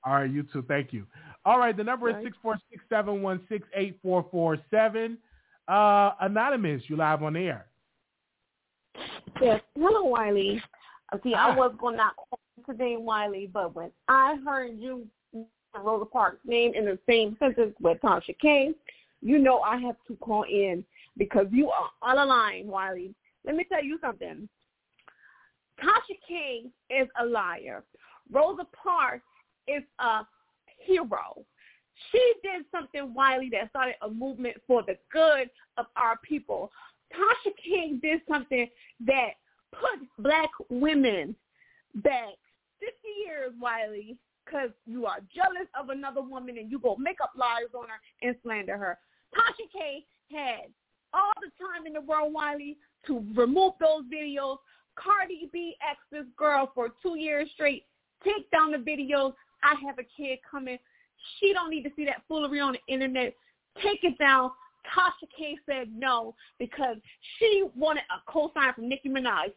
All 0.04 0.14
right, 0.14 0.30
you 0.30 0.44
too. 0.52 0.64
Thank 0.66 0.92
you. 0.92 1.06
All 1.44 1.58
right, 1.58 1.76
the 1.76 1.84
number 1.84 2.08
is 2.08 2.16
six 2.22 2.36
four 2.42 2.56
six 2.70 2.82
seven 2.88 3.22
one 3.22 3.40
six 3.48 3.66
eight 3.74 3.98
four 4.02 4.26
four 4.30 4.58
seven. 4.70 5.18
Uh, 5.66 6.12
anonymous, 6.20 6.82
you 6.86 6.96
live 6.96 7.22
on 7.22 7.34
the 7.34 7.40
air. 7.40 7.66
Yes. 9.40 9.60
Hello, 9.76 10.04
Wiley. 10.04 10.62
Uh, 11.12 11.18
See, 11.22 11.32
Hi. 11.32 11.50
I 11.50 11.56
was 11.56 11.74
going 11.78 11.94
to 11.94 11.98
not 11.98 12.16
call 12.16 12.38
you 12.56 12.64
today, 12.64 12.96
Wiley, 12.96 13.50
but 13.52 13.74
when 13.74 13.90
I 14.08 14.36
heard 14.44 14.78
you 14.78 15.06
mention 15.32 15.48
Rosa 15.76 16.06
Parks' 16.06 16.38
name 16.44 16.72
in 16.74 16.84
the 16.84 16.98
same 17.08 17.36
sentence 17.38 17.74
with 17.80 18.00
Tasha 18.00 18.36
K, 18.40 18.72
you 19.20 19.38
know 19.38 19.60
I 19.60 19.76
have 19.78 19.96
to 20.08 20.16
call 20.16 20.44
in 20.44 20.84
because 21.18 21.46
you 21.50 21.70
are 21.70 21.90
on 22.02 22.16
the 22.16 22.24
line, 22.24 22.66
Wiley. 22.66 23.14
Let 23.44 23.56
me 23.56 23.66
tell 23.70 23.82
you 23.82 23.98
something. 24.00 24.48
Tasha 25.82 26.16
King 26.26 26.70
is 26.90 27.08
a 27.20 27.26
liar. 27.26 27.84
Rosa 28.30 28.66
Parks 28.82 29.24
is 29.66 29.82
a 29.98 30.20
hero. 30.78 31.44
She 32.10 32.32
did 32.42 32.64
something, 32.70 33.12
Wiley, 33.12 33.50
that 33.50 33.70
started 33.70 33.96
a 34.02 34.08
movement 34.08 34.56
for 34.66 34.82
the 34.82 34.96
good 35.12 35.50
of 35.76 35.86
our 35.96 36.16
people. 36.22 36.70
Tasha 37.12 37.52
King 37.62 37.98
did 38.02 38.20
something 38.28 38.68
that 39.06 39.30
put 39.72 40.00
black 40.18 40.50
women 40.68 41.34
back 41.96 42.34
50 42.80 42.94
years, 43.26 43.52
Wiley, 43.60 44.16
because 44.44 44.70
you 44.86 45.06
are 45.06 45.18
jealous 45.34 45.68
of 45.78 45.90
another 45.90 46.22
woman 46.22 46.58
and 46.58 46.70
you 46.70 46.78
go 46.78 46.96
make 46.96 47.20
up 47.22 47.32
lies 47.36 47.74
on 47.74 47.86
her 47.88 48.00
and 48.22 48.36
slander 48.42 48.76
her. 48.76 48.98
Tasha 49.34 49.66
K 49.72 50.04
had 50.30 50.70
all 51.12 51.32
the 51.40 51.50
time 51.58 51.86
in 51.86 51.92
the 51.92 52.00
world, 52.00 52.32
Wiley, 52.32 52.76
to 53.06 53.24
remove 53.34 53.74
those 53.80 54.04
videos. 54.12 54.56
Cardi 54.96 55.48
B 55.52 55.76
asked 55.88 56.10
this 56.10 56.26
girl 56.36 56.70
for 56.74 56.90
two 57.02 57.16
years 57.18 57.48
straight, 57.54 57.84
take 58.24 58.50
down 58.50 58.72
the 58.72 58.78
videos. 58.78 59.32
I 59.62 59.74
have 59.86 59.98
a 59.98 60.06
kid 60.16 60.38
coming. 60.48 60.78
She 61.38 61.52
don't 61.52 61.70
need 61.70 61.82
to 61.84 61.90
see 61.96 62.04
that 62.06 62.22
foolery 62.28 62.60
on 62.60 62.74
the 62.74 62.92
internet. 62.92 63.34
Take 63.82 64.02
it 64.02 64.18
down. 64.18 64.50
Tasha 64.86 65.28
K 65.36 65.56
said 65.66 65.88
no 65.94 66.34
because 66.58 66.96
she 67.38 67.64
wanted 67.76 68.04
a 68.10 68.30
cosign 68.30 68.74
from 68.74 68.88
Nicki 68.88 69.08
Minaj. 69.08 69.52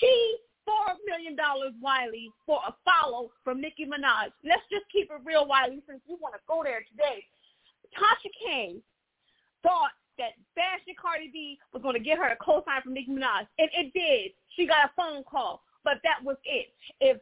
She 0.00 0.36
four 0.64 0.96
million 1.06 1.36
dollars 1.36 1.72
Wiley 1.80 2.30
for 2.46 2.60
a 2.66 2.74
follow 2.84 3.30
from 3.44 3.60
Nicki 3.60 3.84
Minaj. 3.84 4.32
Let's 4.44 4.62
just 4.70 4.84
keep 4.92 5.10
it 5.10 5.20
real, 5.24 5.46
Wiley, 5.46 5.82
since 5.86 6.00
you 6.06 6.16
want 6.20 6.34
to 6.34 6.40
go 6.48 6.62
there 6.64 6.84
today. 6.90 7.24
Tasha 7.94 8.30
K 8.44 8.76
thought 9.62 9.92
that 10.18 10.32
bashing 10.56 10.94
Cardi 11.00 11.30
B 11.32 11.58
was 11.72 11.82
going 11.82 11.94
to 11.94 12.00
get 12.00 12.18
her 12.18 12.28
a 12.28 12.36
cosign 12.36 12.82
from 12.82 12.94
Nicki 12.94 13.10
Minaj, 13.10 13.46
and 13.58 13.68
it 13.72 13.92
did. 13.92 14.32
She 14.56 14.66
got 14.66 14.86
a 14.86 14.90
phone 14.96 15.24
call, 15.24 15.62
but 15.84 15.94
that 16.04 16.22
was 16.22 16.36
it. 16.44 16.68
If 17.00 17.18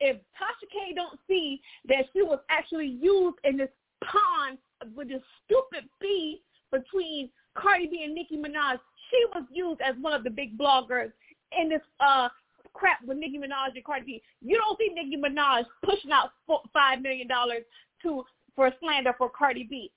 if 0.00 0.16
Tasha 0.16 0.68
K 0.72 0.94
don't 0.94 1.18
see 1.28 1.60
that 1.88 2.06
she 2.12 2.22
was 2.22 2.38
actually 2.50 2.86
used 2.86 3.36
in 3.44 3.56
this 3.56 3.68
pond 4.02 4.58
with 4.94 5.08
this 5.08 5.22
stupid 5.44 5.88
beef 6.00 6.38
between 6.72 7.30
Cardi 7.54 7.86
B 7.86 8.02
and 8.04 8.14
Nicki 8.14 8.36
Minaj, 8.36 8.78
she 9.10 9.24
was 9.34 9.44
used 9.52 9.80
as 9.80 9.94
one 10.00 10.12
of 10.12 10.24
the 10.24 10.30
big 10.30 10.58
bloggers 10.58 11.12
in 11.58 11.68
this 11.68 11.82
uh 12.00 12.28
crap 12.72 12.98
with 13.06 13.18
Nicki 13.18 13.38
Minaj 13.38 13.74
and 13.74 13.84
Cardi 13.84 14.04
B. 14.04 14.22
You 14.40 14.58
don't 14.58 14.78
see 14.78 14.92
Nicki 14.92 15.16
Minaj 15.16 15.64
pushing 15.84 16.10
out 16.10 16.30
five 16.72 17.00
million 17.02 17.28
dollars 17.28 17.62
to 18.02 18.24
for 18.56 18.72
slander 18.80 19.14
for 19.16 19.30
Cardi 19.30 19.64
B. 19.64 19.90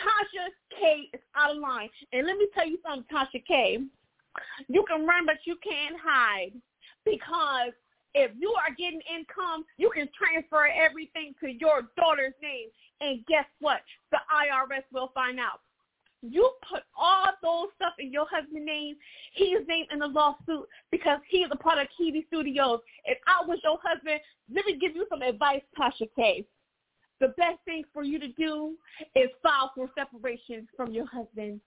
Tasha 0.00 0.48
K 0.78 1.08
is 1.12 1.20
out 1.36 1.56
of 1.56 1.58
line. 1.58 1.88
And 2.12 2.26
let 2.26 2.36
me 2.36 2.48
tell 2.54 2.66
you 2.66 2.78
something, 2.86 3.04
Tasha 3.12 3.44
K. 3.46 3.78
You 4.68 4.84
can 4.88 5.06
run, 5.06 5.26
but 5.26 5.36
you 5.44 5.56
can't 5.62 5.96
hide 6.02 6.52
because 7.04 7.72
if 8.14 8.30
you 8.38 8.54
are 8.54 8.74
getting 8.76 9.00
income, 9.12 9.64
you 9.76 9.90
can 9.90 10.08
transfer 10.16 10.66
everything 10.66 11.34
to 11.40 11.50
your 11.50 11.82
daughter's 11.96 12.34
name. 12.42 12.68
And 13.00 13.24
guess 13.26 13.46
what? 13.60 13.80
The 14.12 14.18
IRS 14.30 14.84
will 14.92 15.10
find 15.14 15.38
out. 15.38 15.60
You 16.22 16.50
put 16.66 16.82
all 16.96 17.26
those 17.42 17.68
stuff 17.76 17.92
in 17.98 18.10
your 18.10 18.26
husband's 18.30 18.64
name, 18.64 18.96
his 19.34 19.66
name 19.68 19.84
in 19.92 19.98
the 19.98 20.06
lawsuit 20.06 20.66
because 20.90 21.18
he 21.28 21.38
is 21.38 21.50
a 21.52 21.56
part 21.56 21.78
of 21.78 21.86
Kebe 22.00 22.26
Studios. 22.28 22.80
If 23.04 23.18
I 23.26 23.44
was 23.46 23.58
your 23.62 23.78
husband, 23.82 24.20
let 24.50 24.64
me 24.64 24.78
give 24.78 24.96
you 24.96 25.06
some 25.10 25.20
advice, 25.20 25.60
Tasha 25.78 26.08
K. 26.16 26.46
The 27.20 27.28
best 27.28 27.58
thing 27.64 27.84
for 27.92 28.02
you 28.02 28.18
to 28.18 28.28
do 28.28 28.74
is 29.14 29.28
file 29.42 29.72
for 29.74 29.88
separation 29.96 30.68
from 30.76 30.92
your 30.92 31.06
husband 31.06 31.60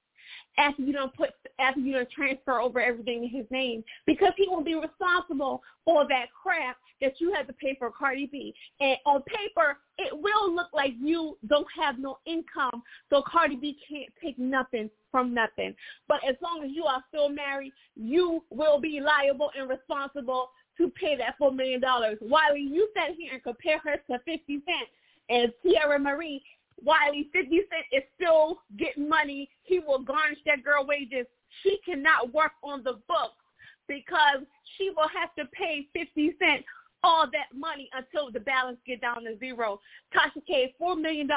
after 0.57 0.81
you 0.81 0.93
don't 0.93 1.13
put 1.15 1.29
after 1.59 1.79
you 1.79 1.93
don't 1.93 2.09
transfer 2.09 2.59
over 2.59 2.79
everything 2.81 3.23
in 3.23 3.29
his 3.29 3.45
name 3.49 3.83
because 4.05 4.33
he 4.35 4.47
will 4.47 4.63
be 4.63 4.75
responsible 4.75 5.61
for 5.85 6.07
that 6.07 6.25
crap 6.31 6.77
that 7.01 7.13
you 7.19 7.31
had 7.33 7.47
to 7.47 7.53
pay 7.53 7.75
for 7.77 7.91
Cardi 7.91 8.27
B. 8.31 8.53
And 8.79 8.97
on 9.05 9.21
paper, 9.23 9.77
it 9.97 10.11
will 10.13 10.53
look 10.53 10.69
like 10.73 10.93
you 10.99 11.37
don't 11.47 11.67
have 11.79 11.99
no 11.99 12.17
income, 12.25 12.81
so 13.09 13.23
Cardi 13.25 13.55
B 13.55 13.77
can't 13.87 14.11
take 14.21 14.37
nothing 14.39 14.89
from 15.11 15.33
nothing. 15.33 15.75
But 16.07 16.21
as 16.27 16.35
long 16.41 16.63
as 16.63 16.71
you 16.73 16.85
are 16.85 17.03
still 17.07 17.29
married, 17.29 17.71
you 17.95 18.43
will 18.49 18.79
be 18.79 18.99
liable 18.99 19.51
and 19.57 19.69
responsible 19.69 20.49
to 20.77 20.89
pay 20.89 21.15
that 21.17 21.37
four 21.37 21.51
million 21.51 21.81
dollars. 21.81 22.17
Wiley, 22.21 22.61
you 22.61 22.87
sat 22.95 23.15
here 23.17 23.33
and 23.33 23.43
compare 23.43 23.79
her 23.79 23.97
to 23.97 24.19
Fifty 24.25 24.61
Cent 24.65 24.89
and 25.29 25.51
Teairra 25.65 26.01
Mari. 26.01 26.43
Wiley, 26.83 27.27
50 27.33 27.49
Cent 27.49 27.85
is 27.91 28.03
still 28.15 28.59
getting 28.77 29.09
money. 29.09 29.49
He 29.63 29.79
will 29.79 29.99
garnish 29.99 30.37
that 30.45 30.63
girl 30.63 30.85
wages. 30.85 31.25
She 31.63 31.79
cannot 31.83 32.33
work 32.33 32.51
on 32.63 32.83
the 32.83 32.99
books 33.07 33.41
because 33.87 34.45
she 34.77 34.91
will 34.91 35.07
have 35.07 35.33
to 35.39 35.45
pay 35.53 35.87
50 35.93 36.35
Cent 36.37 36.63
all 37.03 37.25
that 37.31 37.57
money 37.57 37.89
until 37.93 38.31
the 38.31 38.39
balance 38.39 38.77
get 38.85 39.01
down 39.01 39.23
to 39.23 39.37
zero. 39.39 39.79
Tasha 40.13 40.45
K, 40.45 40.73
$4 40.79 40.99
million 40.99 41.29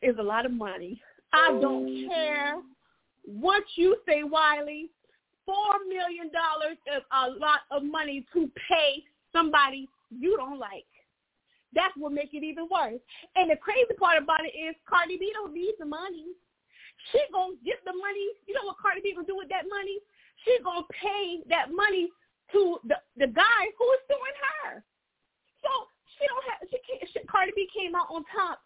is 0.00 0.16
a 0.18 0.22
lot 0.22 0.46
of 0.46 0.52
money. 0.52 1.00
I 1.32 1.58
don't 1.60 2.08
care 2.08 2.56
what 3.24 3.62
you 3.76 3.96
say, 4.06 4.22
Wiley. 4.22 4.90
$4 5.48 5.54
million 5.88 6.26
is 6.26 7.02
a 7.12 7.30
lot 7.30 7.60
of 7.70 7.82
money 7.82 8.24
to 8.32 8.50
pay 8.68 9.02
somebody 9.32 9.88
you 10.10 10.36
don't 10.36 10.58
like. 10.58 10.84
That's 11.74 11.94
what 11.96 12.12
make 12.12 12.34
it 12.34 12.44
even 12.44 12.68
worse. 12.68 13.00
And 13.36 13.50
the 13.50 13.56
crazy 13.56 13.94
part 13.98 14.22
about 14.22 14.44
it 14.44 14.52
is 14.56 14.76
Cardi 14.88 15.16
B 15.16 15.32
don't 15.32 15.54
need 15.54 15.74
the 15.78 15.86
money. 15.86 16.36
She 17.10 17.18
gonna 17.32 17.56
get 17.64 17.82
the 17.84 17.92
money. 17.96 18.28
You 18.46 18.54
know 18.54 18.64
what 18.68 18.78
Cardi 18.78 19.00
B 19.02 19.12
gonna 19.14 19.26
do 19.26 19.36
with 19.36 19.48
that 19.48 19.64
money? 19.68 19.98
She 20.44 20.58
gonna 20.62 20.86
pay 20.92 21.42
that 21.48 21.72
money 21.72 22.08
to 22.52 22.78
the 22.84 22.96
the 23.16 23.26
guy 23.26 23.62
who 23.78 23.86
is 23.96 24.02
suing 24.06 24.38
her. 24.44 24.84
So 25.62 25.70
she 26.18 26.26
don't 26.28 26.44
have. 26.52 26.60
She 26.68 26.78
can't. 26.84 27.08
She, 27.10 27.18
Cardi 27.26 27.52
B 27.56 27.68
came 27.72 27.94
out 27.94 28.12
on 28.12 28.24
top. 28.28 28.60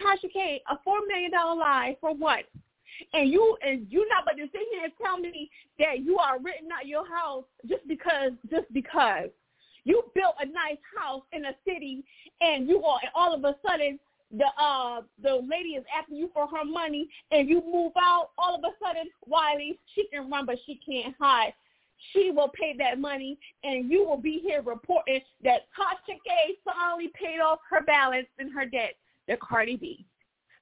Tasha 0.00 0.32
K, 0.32 0.62
a 0.68 0.78
four 0.84 1.00
million 1.06 1.30
dollar 1.30 1.56
lie 1.58 1.96
for 2.00 2.14
what? 2.14 2.44
And 3.12 3.28
you 3.28 3.56
and 3.62 3.86
you 3.90 4.08
not 4.08 4.24
but 4.24 4.36
to 4.36 4.48
sit 4.50 4.66
here 4.72 4.84
and 4.84 4.92
tell 5.02 5.18
me 5.18 5.50
that 5.78 6.00
you 6.00 6.18
are 6.18 6.40
renting 6.40 6.72
out 6.72 6.86
your 6.86 7.06
house 7.06 7.44
just 7.68 7.86
because 7.86 8.32
just 8.50 8.72
because 8.72 9.28
you 9.86 10.02
built 10.14 10.34
a 10.40 10.46
nice 10.46 10.82
house 10.98 11.22
in 11.32 11.46
a 11.46 11.52
city 11.66 12.04
and 12.40 12.68
you 12.68 12.82
are 12.84 12.98
and 13.02 13.10
all 13.14 13.32
of 13.32 13.42
a 13.44 13.56
sudden 13.66 13.98
the 14.36 14.46
uh 14.60 15.00
the 15.22 15.40
lady 15.48 15.70
is 15.70 15.84
asking 15.96 16.16
you 16.16 16.28
for 16.34 16.46
her 16.48 16.64
money 16.64 17.08
and 17.30 17.48
you 17.48 17.62
move 17.72 17.92
out 17.98 18.30
all 18.36 18.54
of 18.54 18.60
a 18.64 18.74
sudden 18.84 19.08
Wiley 19.26 19.78
she 19.94 20.06
can 20.12 20.28
run 20.30 20.44
but 20.44 20.58
she 20.66 20.78
can't 20.84 21.14
hide 21.18 21.54
she 22.12 22.30
will 22.30 22.48
pay 22.48 22.74
that 22.78 22.98
money 22.98 23.38
and 23.64 23.90
you 23.90 24.04
will 24.04 24.18
be 24.18 24.40
here 24.42 24.60
reporting 24.62 25.20
that 25.42 25.62
Tasha 25.78 26.16
K 26.26 26.56
finally 26.64 27.10
paid 27.14 27.40
off 27.40 27.60
her 27.70 27.82
balance 27.82 28.26
and 28.38 28.52
her 28.52 28.66
debt 28.66 28.94
to 29.28 29.36
Cardi 29.38 29.76
B 29.76 30.04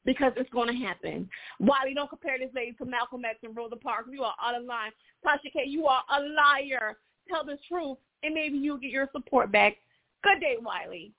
because 0.04 0.32
it's 0.36 0.50
going 0.50 0.68
to 0.68 0.84
happen. 0.84 1.28
Wiley, 1.60 1.94
don't 1.94 2.10
compare 2.10 2.38
this 2.38 2.50
lady 2.54 2.72
to 2.72 2.84
Malcolm 2.84 3.24
X 3.24 3.38
and 3.42 3.56
Rosa 3.56 3.76
Parks. 3.76 4.10
You 4.12 4.22
are 4.22 4.34
out 4.42 4.54
of 4.54 4.64
line. 4.64 4.92
Tasha 5.24 5.52
K, 5.52 5.64
you 5.66 5.86
are 5.86 6.02
a 6.10 6.20
liar. 6.20 6.98
Tell 7.28 7.44
the 7.44 7.58
truth 7.68 7.96
and 8.24 8.34
maybe 8.34 8.58
you'll 8.58 8.78
get 8.78 8.90
your 8.90 9.08
support 9.12 9.52
back. 9.52 9.76
Good 10.22 10.40
day, 10.40 10.56
Wiley. 10.60 11.12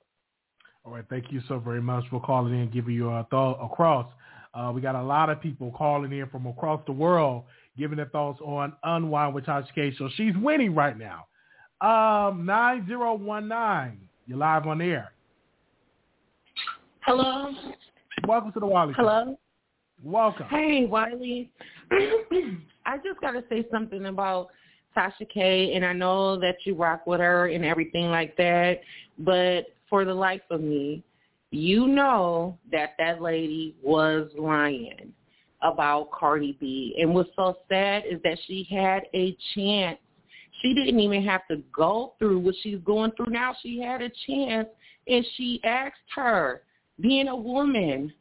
All 0.83 0.93
right, 0.93 1.05
thank 1.09 1.31
you 1.31 1.41
so 1.47 1.59
very 1.59 1.81
much 1.81 2.03
for 2.09 2.21
calling 2.21 2.53
in, 2.53 2.69
giving 2.69 2.95
your 2.95 3.25
thought 3.29 3.63
across. 3.63 4.07
Uh, 4.53 4.71
we 4.73 4.81
got 4.81 4.95
a 4.95 5.01
lot 5.01 5.29
of 5.29 5.41
people 5.41 5.73
calling 5.77 6.11
in 6.11 6.27
from 6.29 6.45
across 6.47 6.81
the 6.85 6.91
world, 6.91 7.43
giving 7.77 7.97
their 7.97 8.07
thoughts 8.07 8.39
on 8.41 8.73
Unwine 8.83 9.33
with 9.33 9.45
Tasha 9.45 9.67
K. 9.73 9.93
So 9.97 10.09
she's 10.15 10.33
winning 10.37 10.73
right 10.73 10.97
now. 10.97 11.25
Um, 11.81 12.45
9019, 12.45 14.07
you're 14.27 14.37
live 14.37 14.65
on 14.65 14.81
air. 14.81 15.11
Hello. 17.01 17.51
Welcome 18.27 18.51
to 18.53 18.59
the 18.59 18.65
Wiley 18.65 18.93
Show. 18.93 19.01
Hello. 19.01 19.39
Welcome. 20.03 20.47
Hey, 20.49 20.85
Wiley. 20.85 21.51
I 22.85 22.97
just 22.97 23.19
got 23.21 23.31
to 23.31 23.43
say 23.49 23.65
something 23.71 24.05
about 24.05 24.47
Tasha 24.95 25.29
K, 25.31 25.73
and 25.73 25.85
I 25.85 25.93
know 25.93 26.39
that 26.39 26.57
you 26.63 26.75
rock 26.75 27.05
with 27.05 27.19
her 27.19 27.47
and 27.47 27.65
everything 27.65 28.09
like 28.11 28.35
that, 28.37 28.81
but 29.19 29.67
for 29.89 30.05
the 30.05 30.13
life 30.13 30.41
of 30.49 30.61
me, 30.61 31.03
you 31.51 31.87
know 31.87 32.57
that 32.71 32.95
that 32.97 33.21
lady 33.21 33.75
was 33.83 34.29
lying 34.37 35.13
about 35.61 36.11
Cardi 36.11 36.57
B. 36.59 36.95
And 36.99 37.13
what's 37.13 37.29
so 37.35 37.57
sad 37.69 38.03
is 38.09 38.19
that 38.23 38.37
she 38.47 38.67
had 38.69 39.03
a 39.13 39.37
chance. 39.53 39.99
She 40.61 40.73
didn't 40.73 40.99
even 40.99 41.23
have 41.23 41.47
to 41.49 41.57
go 41.75 42.13
through 42.19 42.39
what 42.39 42.55
she's 42.61 42.79
going 42.85 43.11
through 43.11 43.31
now. 43.31 43.55
She 43.61 43.79
had 43.79 44.01
a 44.01 44.09
chance, 44.27 44.67
and 45.07 45.25
she 45.35 45.61
asked 45.63 45.95
her, 46.15 46.61
being 46.99 47.27
a 47.27 47.35
woman, 47.35 48.13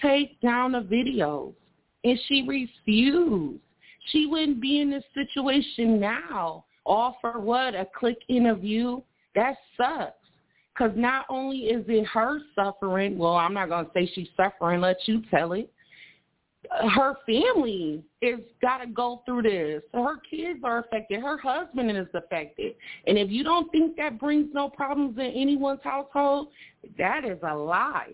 take 0.00 0.40
down 0.40 0.72
the 0.72 0.80
videos. 0.80 1.54
And 2.04 2.18
she 2.28 2.46
refused. 2.46 3.60
She 4.06 4.26
wouldn't 4.26 4.60
be 4.60 4.80
in 4.80 4.90
this 4.90 5.04
situation 5.14 6.00
now. 6.00 6.64
All 6.84 7.18
for 7.20 7.40
what? 7.40 7.74
A 7.74 7.86
click 7.98 8.18
interview? 8.28 9.00
That 9.34 9.56
sucks. 9.76 10.14
Because 10.72 10.92
not 10.96 11.24
only 11.28 11.58
is 11.58 11.84
it 11.88 12.06
her 12.06 12.38
suffering, 12.54 13.16
well, 13.18 13.36
I'm 13.36 13.54
not 13.54 13.68
going 13.68 13.86
to 13.86 13.90
say 13.94 14.10
she's 14.14 14.28
suffering, 14.36 14.80
let 14.80 14.98
you 15.06 15.22
tell 15.30 15.52
it. 15.52 15.72
Her 16.94 17.14
family 17.24 18.02
is 18.20 18.40
got 18.60 18.78
to 18.78 18.86
go 18.86 19.22
through 19.24 19.42
this. 19.42 19.82
Her 19.94 20.16
kids 20.28 20.60
are 20.64 20.80
affected. 20.80 21.22
Her 21.22 21.38
husband 21.38 21.96
is 21.96 22.08
affected. 22.12 22.74
And 23.06 23.16
if 23.16 23.30
you 23.30 23.42
don't 23.42 23.70
think 23.70 23.96
that 23.96 24.18
brings 24.18 24.52
no 24.52 24.68
problems 24.68 25.16
in 25.16 25.26
anyone's 25.26 25.80
household, 25.82 26.48
that 26.98 27.24
is 27.24 27.38
a 27.42 27.54
lie. 27.54 28.12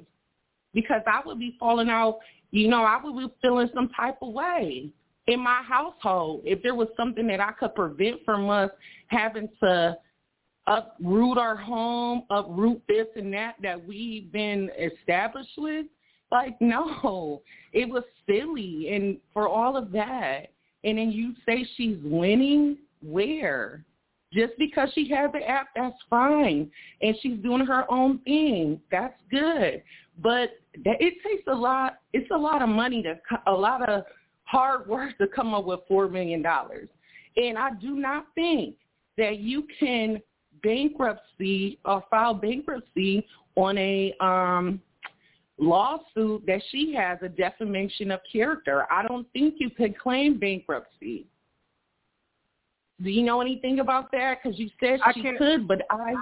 Because 0.75 1.03
I 1.07 1.21
would 1.25 1.39
be 1.39 1.57
falling 1.59 1.89
out, 1.89 2.19
you 2.51 2.69
know, 2.69 2.85
I 2.85 3.01
would 3.03 3.17
be 3.17 3.35
feeling 3.43 3.71
some 3.75 3.89
type 3.89 4.19
of 4.23 4.33
way 4.33 4.93
in 5.27 5.41
my 5.41 5.63
household 5.63 6.43
if 6.45 6.63
there 6.63 6.75
was 6.75 6.89
something 6.97 7.27
that 7.29 7.41
I 7.41 7.53
could 7.53 7.75
prevent 7.75 8.25
from 8.25 8.51
us 8.51 8.71
having 9.09 9.49
to 9.63 9.97
uproot 10.67 11.39
our 11.39 11.57
home, 11.57 12.25
uproot 12.31 12.83
this 12.89 13.07
and 13.17 13.33
that 13.35 13.57
that 13.63 13.87
we've 13.87 14.31
been 14.33 14.71
established 14.79 15.53
with. 15.59 15.87
Like, 16.31 16.61
no, 16.61 17.43
it 17.73 17.89
was 17.89 18.05
silly. 18.27 18.91
And 18.95 19.19
for 19.33 19.49
all 19.49 19.77
of 19.77 19.93
that, 19.93 20.53
and 20.85 20.99
then 20.99 21.11
you 21.11 21.35
say 21.47 21.67
she's 21.77 21.99
winning, 22.03 22.79
where? 23.03 23.85
Just 24.33 24.53
because 24.59 24.89
she 24.95 25.09
has 25.11 25.31
the 25.33 25.47
app, 25.47 25.69
that's 25.77 25.97
fine. 26.09 26.71
And 27.03 27.15
she's 27.21 27.39
doing 27.39 27.67
her 27.67 27.91
own 27.91 28.19
thing. 28.21 28.81
That's 28.91 29.19
good. 29.31 29.83
But 30.19 30.51
that, 30.85 30.97
it 31.01 31.15
takes 31.23 31.45
a 31.49 31.55
lot, 31.55 31.99
it's 32.13 32.31
a 32.31 32.37
lot 32.37 32.63
of 32.63 32.69
money 32.69 33.03
to, 33.03 33.19
a 33.47 33.53
lot 33.53 33.87
of 33.89 34.05
hard 34.45 34.87
work 34.87 35.17
to 35.19 35.27
come 35.27 35.55
up 35.55 35.65
with 35.65 35.81
$4 35.91 36.11
million. 36.11 36.45
And 37.37 37.59
I 37.59 37.71
do 37.81 37.97
not 37.97 38.27
think 38.35 38.77
that 39.17 39.39
you 39.39 39.67
can 39.79 40.21
bankruptcy 40.63 41.79
or 41.85 42.05
file 42.11 42.35
bankruptcy 42.35 43.27
on 43.57 43.77
a 43.79 44.15
um, 44.21 44.81
lawsuit 45.59 46.45
that 46.47 46.63
she 46.71 46.95
has 46.95 47.19
a 47.23 47.29
defamation 47.29 48.11
of 48.11 48.21
character. 48.31 48.87
I 48.91 49.07
don't 49.07 49.27
think 49.33 49.55
you 49.59 49.71
could 49.71 49.99
claim 49.99 50.39
bankruptcy. 50.39 51.27
Do 53.03 53.11
you 53.11 53.23
know 53.23 53.41
anything 53.41 53.81
about 53.81 54.13
that? 54.13 54.39
Because 54.43 54.59
you 54.59 54.71
said 54.79 55.01
she 55.15 55.33
could, 55.37 55.67
but 55.67 55.83
I, 55.91 56.15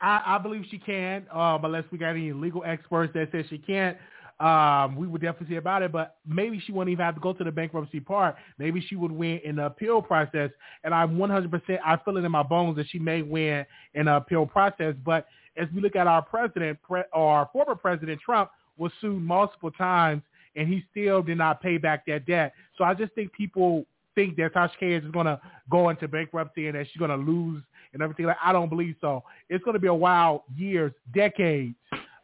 I, 0.00 0.22
I 0.26 0.38
believe 0.38 0.64
she 0.70 0.78
can, 0.78 1.26
um, 1.32 1.64
unless 1.64 1.84
we 1.90 1.98
got 1.98 2.10
any 2.10 2.32
legal 2.32 2.64
experts 2.64 3.12
that 3.14 3.28
says 3.32 3.44
she 3.50 3.58
can't 3.58 3.98
um, 4.40 4.96
we 4.96 5.06
would 5.06 5.20
definitely 5.20 5.54
see 5.54 5.58
about 5.58 5.82
it, 5.82 5.92
but 5.92 6.16
maybe 6.26 6.60
she 6.64 6.72
wouldn't 6.72 6.90
even 6.90 7.04
have 7.04 7.14
to 7.14 7.20
go 7.20 7.34
to 7.34 7.44
the 7.44 7.52
bankruptcy 7.52 8.00
part. 8.00 8.36
Maybe 8.58 8.80
she 8.80 8.96
would 8.96 9.12
win 9.12 9.40
in 9.44 9.56
the 9.56 9.66
appeal 9.66 10.00
process. 10.00 10.50
And 10.82 10.94
I'm 10.94 11.18
100%, 11.18 11.78
I 11.84 11.98
feel 11.98 12.16
it 12.16 12.24
in 12.24 12.32
my 12.32 12.42
bones 12.42 12.76
that 12.76 12.86
she 12.88 12.98
may 12.98 13.20
win 13.20 13.66
in 13.94 14.06
the 14.06 14.16
appeal 14.16 14.46
process. 14.46 14.94
But 15.04 15.26
as 15.58 15.68
we 15.74 15.82
look 15.82 15.94
at 15.94 16.06
our 16.06 16.22
president, 16.22 16.80
pre- 16.80 17.02
or 17.12 17.50
former 17.52 17.74
president 17.74 18.20
Trump 18.22 18.50
was 18.78 18.90
sued 19.02 19.22
multiple 19.22 19.70
times 19.70 20.22
and 20.56 20.66
he 20.66 20.82
still 20.90 21.22
did 21.22 21.36
not 21.36 21.60
pay 21.60 21.76
back 21.76 22.06
that 22.06 22.26
debt. 22.26 22.54
So 22.78 22.84
I 22.84 22.94
just 22.94 23.12
think 23.12 23.32
people 23.32 23.84
think 24.14 24.36
that 24.36 24.54
Tasha 24.54 24.70
K 24.80 24.94
is 24.94 25.04
going 25.12 25.26
to 25.26 25.38
go 25.70 25.90
into 25.90 26.08
bankruptcy 26.08 26.66
and 26.66 26.76
that 26.76 26.86
she's 26.90 26.98
going 26.98 27.10
to 27.10 27.16
lose 27.16 27.62
and 27.92 28.02
everything. 28.02 28.24
Like 28.24 28.38
I 28.42 28.54
don't 28.54 28.70
believe 28.70 28.96
so. 29.02 29.22
It's 29.50 29.62
going 29.64 29.74
to 29.74 29.80
be 29.80 29.88
a 29.88 29.94
while, 29.94 30.44
years, 30.56 30.92
decades 31.14 31.74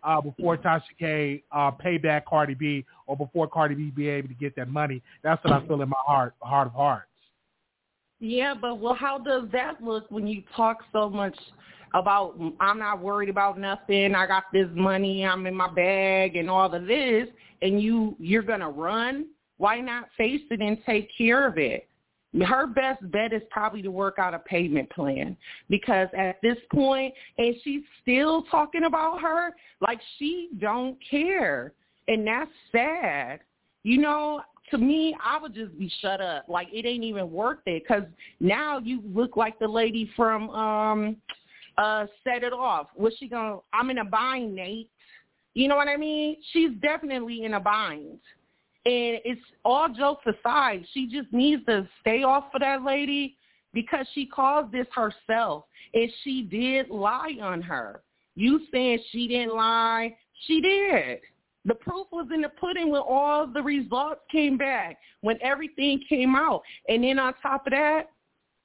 uh, 0.06 0.20
before 0.20 0.56
Tasha 0.56 0.82
K 0.98 1.42
uh, 1.52 1.70
pay 1.72 1.98
back 1.98 2.26
Cardi 2.26 2.54
B 2.54 2.84
or 3.06 3.16
before 3.16 3.48
Cardi 3.48 3.74
B 3.74 3.90
be 3.90 4.08
able 4.08 4.28
to 4.28 4.34
get 4.34 4.54
that 4.56 4.68
money. 4.68 5.02
That's 5.22 5.42
what 5.44 5.52
I 5.52 5.66
feel 5.66 5.82
in 5.82 5.88
my 5.88 5.96
heart, 6.06 6.34
heart 6.40 6.68
of 6.68 6.72
hearts. 6.72 7.08
Yeah, 8.20 8.54
but 8.58 8.78
well, 8.78 8.94
how 8.94 9.18
does 9.18 9.44
that 9.52 9.82
look 9.82 10.10
when 10.10 10.26
you 10.26 10.42
talk 10.54 10.78
so 10.92 11.10
much 11.10 11.36
about 11.94 12.38
I'm 12.60 12.78
not 12.78 13.00
worried 13.00 13.28
about 13.28 13.58
nothing. 13.58 14.14
I 14.14 14.26
got 14.26 14.44
this 14.52 14.68
money. 14.74 15.24
I'm 15.24 15.46
in 15.46 15.54
my 15.54 15.70
bag 15.72 16.36
and 16.36 16.50
all 16.50 16.72
of 16.72 16.86
this, 16.86 17.28
and 17.62 17.80
you 17.80 18.16
you're 18.18 18.42
gonna 18.42 18.70
run. 18.70 19.26
Why 19.58 19.80
not 19.80 20.08
face 20.16 20.42
it 20.50 20.60
and 20.60 20.78
take 20.84 21.10
care 21.16 21.46
of 21.46 21.58
it? 21.58 21.88
Her 22.42 22.66
best 22.66 23.10
bet 23.10 23.32
is 23.32 23.42
probably 23.50 23.82
to 23.82 23.90
work 23.90 24.18
out 24.18 24.34
a 24.34 24.38
payment 24.38 24.90
plan 24.90 25.36
because 25.70 26.08
at 26.16 26.40
this 26.42 26.58
point, 26.72 27.14
and 27.38 27.54
she's 27.62 27.82
still 28.02 28.42
talking 28.50 28.84
about 28.84 29.20
her 29.20 29.54
like 29.80 30.00
she 30.18 30.50
don't 30.58 30.96
care, 31.08 31.72
and 32.08 32.26
that's 32.26 32.50
sad. 32.72 33.40
You 33.82 33.98
know, 33.98 34.42
to 34.70 34.78
me, 34.78 35.16
I 35.24 35.38
would 35.38 35.54
just 35.54 35.78
be 35.78 35.90
shut 36.00 36.20
up. 36.20 36.48
Like 36.48 36.68
it 36.72 36.86
ain't 36.86 37.04
even 37.04 37.30
worth 37.30 37.60
it 37.66 37.84
because 37.86 38.04
now 38.40 38.78
you 38.78 39.00
look 39.14 39.36
like 39.36 39.58
the 39.58 39.68
lady 39.68 40.10
from 40.16 40.50
um 40.50 41.16
uh 41.78 42.06
Set 42.24 42.42
It 42.42 42.52
Off. 42.52 42.88
Was 42.96 43.14
she 43.18 43.28
gonna? 43.28 43.58
I'm 43.72 43.90
in 43.90 43.98
a 43.98 44.04
bind, 44.04 44.54
Nate. 44.54 44.90
You 45.54 45.68
know 45.68 45.76
what 45.76 45.88
I 45.88 45.96
mean? 45.96 46.36
She's 46.52 46.70
definitely 46.82 47.44
in 47.44 47.54
a 47.54 47.60
bind. 47.60 48.18
And 48.86 49.18
it's 49.24 49.40
all 49.64 49.88
jokes 49.88 50.24
aside, 50.26 50.86
she 50.94 51.08
just 51.08 51.32
needs 51.32 51.64
to 51.66 51.88
stay 52.00 52.22
off 52.22 52.44
of 52.54 52.60
that 52.60 52.84
lady 52.84 53.36
because 53.74 54.06
she 54.14 54.26
caused 54.26 54.70
this 54.70 54.86
herself. 54.94 55.64
And 55.92 56.08
she 56.22 56.42
did 56.42 56.88
lie 56.88 57.36
on 57.42 57.60
her. 57.62 58.02
You 58.36 58.60
saying 58.72 59.00
she 59.10 59.26
didn't 59.26 59.56
lie, 59.56 60.16
she 60.46 60.60
did. 60.60 61.18
The 61.64 61.74
proof 61.74 62.06
was 62.12 62.28
in 62.32 62.42
the 62.42 62.48
pudding 62.48 62.92
when 62.92 63.00
all 63.00 63.48
the 63.48 63.60
results 63.60 64.20
came 64.30 64.56
back, 64.56 64.98
when 65.20 65.36
everything 65.42 66.00
came 66.08 66.36
out. 66.36 66.62
And 66.88 67.02
then 67.02 67.18
on 67.18 67.34
top 67.42 67.66
of 67.66 67.72
that, 67.72 68.10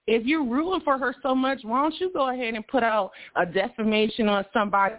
if 0.05 0.23
you're 0.23 0.45
rooting 0.45 0.81
for 0.81 0.99
her 0.99 1.15
so 1.23 1.33
much, 1.33 1.61
why 1.63 1.81
don't 1.81 1.99
you 1.99 2.13
go 2.13 2.29
ahead 2.29 2.53
and 2.53 2.67
put 2.67 2.83
out 2.83 3.09
a 3.35 3.43
defamation 3.43 4.29
on 4.29 4.45
somebody? 4.53 4.95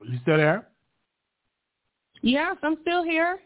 You 0.00 0.18
still 0.22 0.38
there? 0.38 0.68
Yes, 2.26 2.56
I'm 2.64 2.76
still 2.82 3.04
here. 3.04 3.38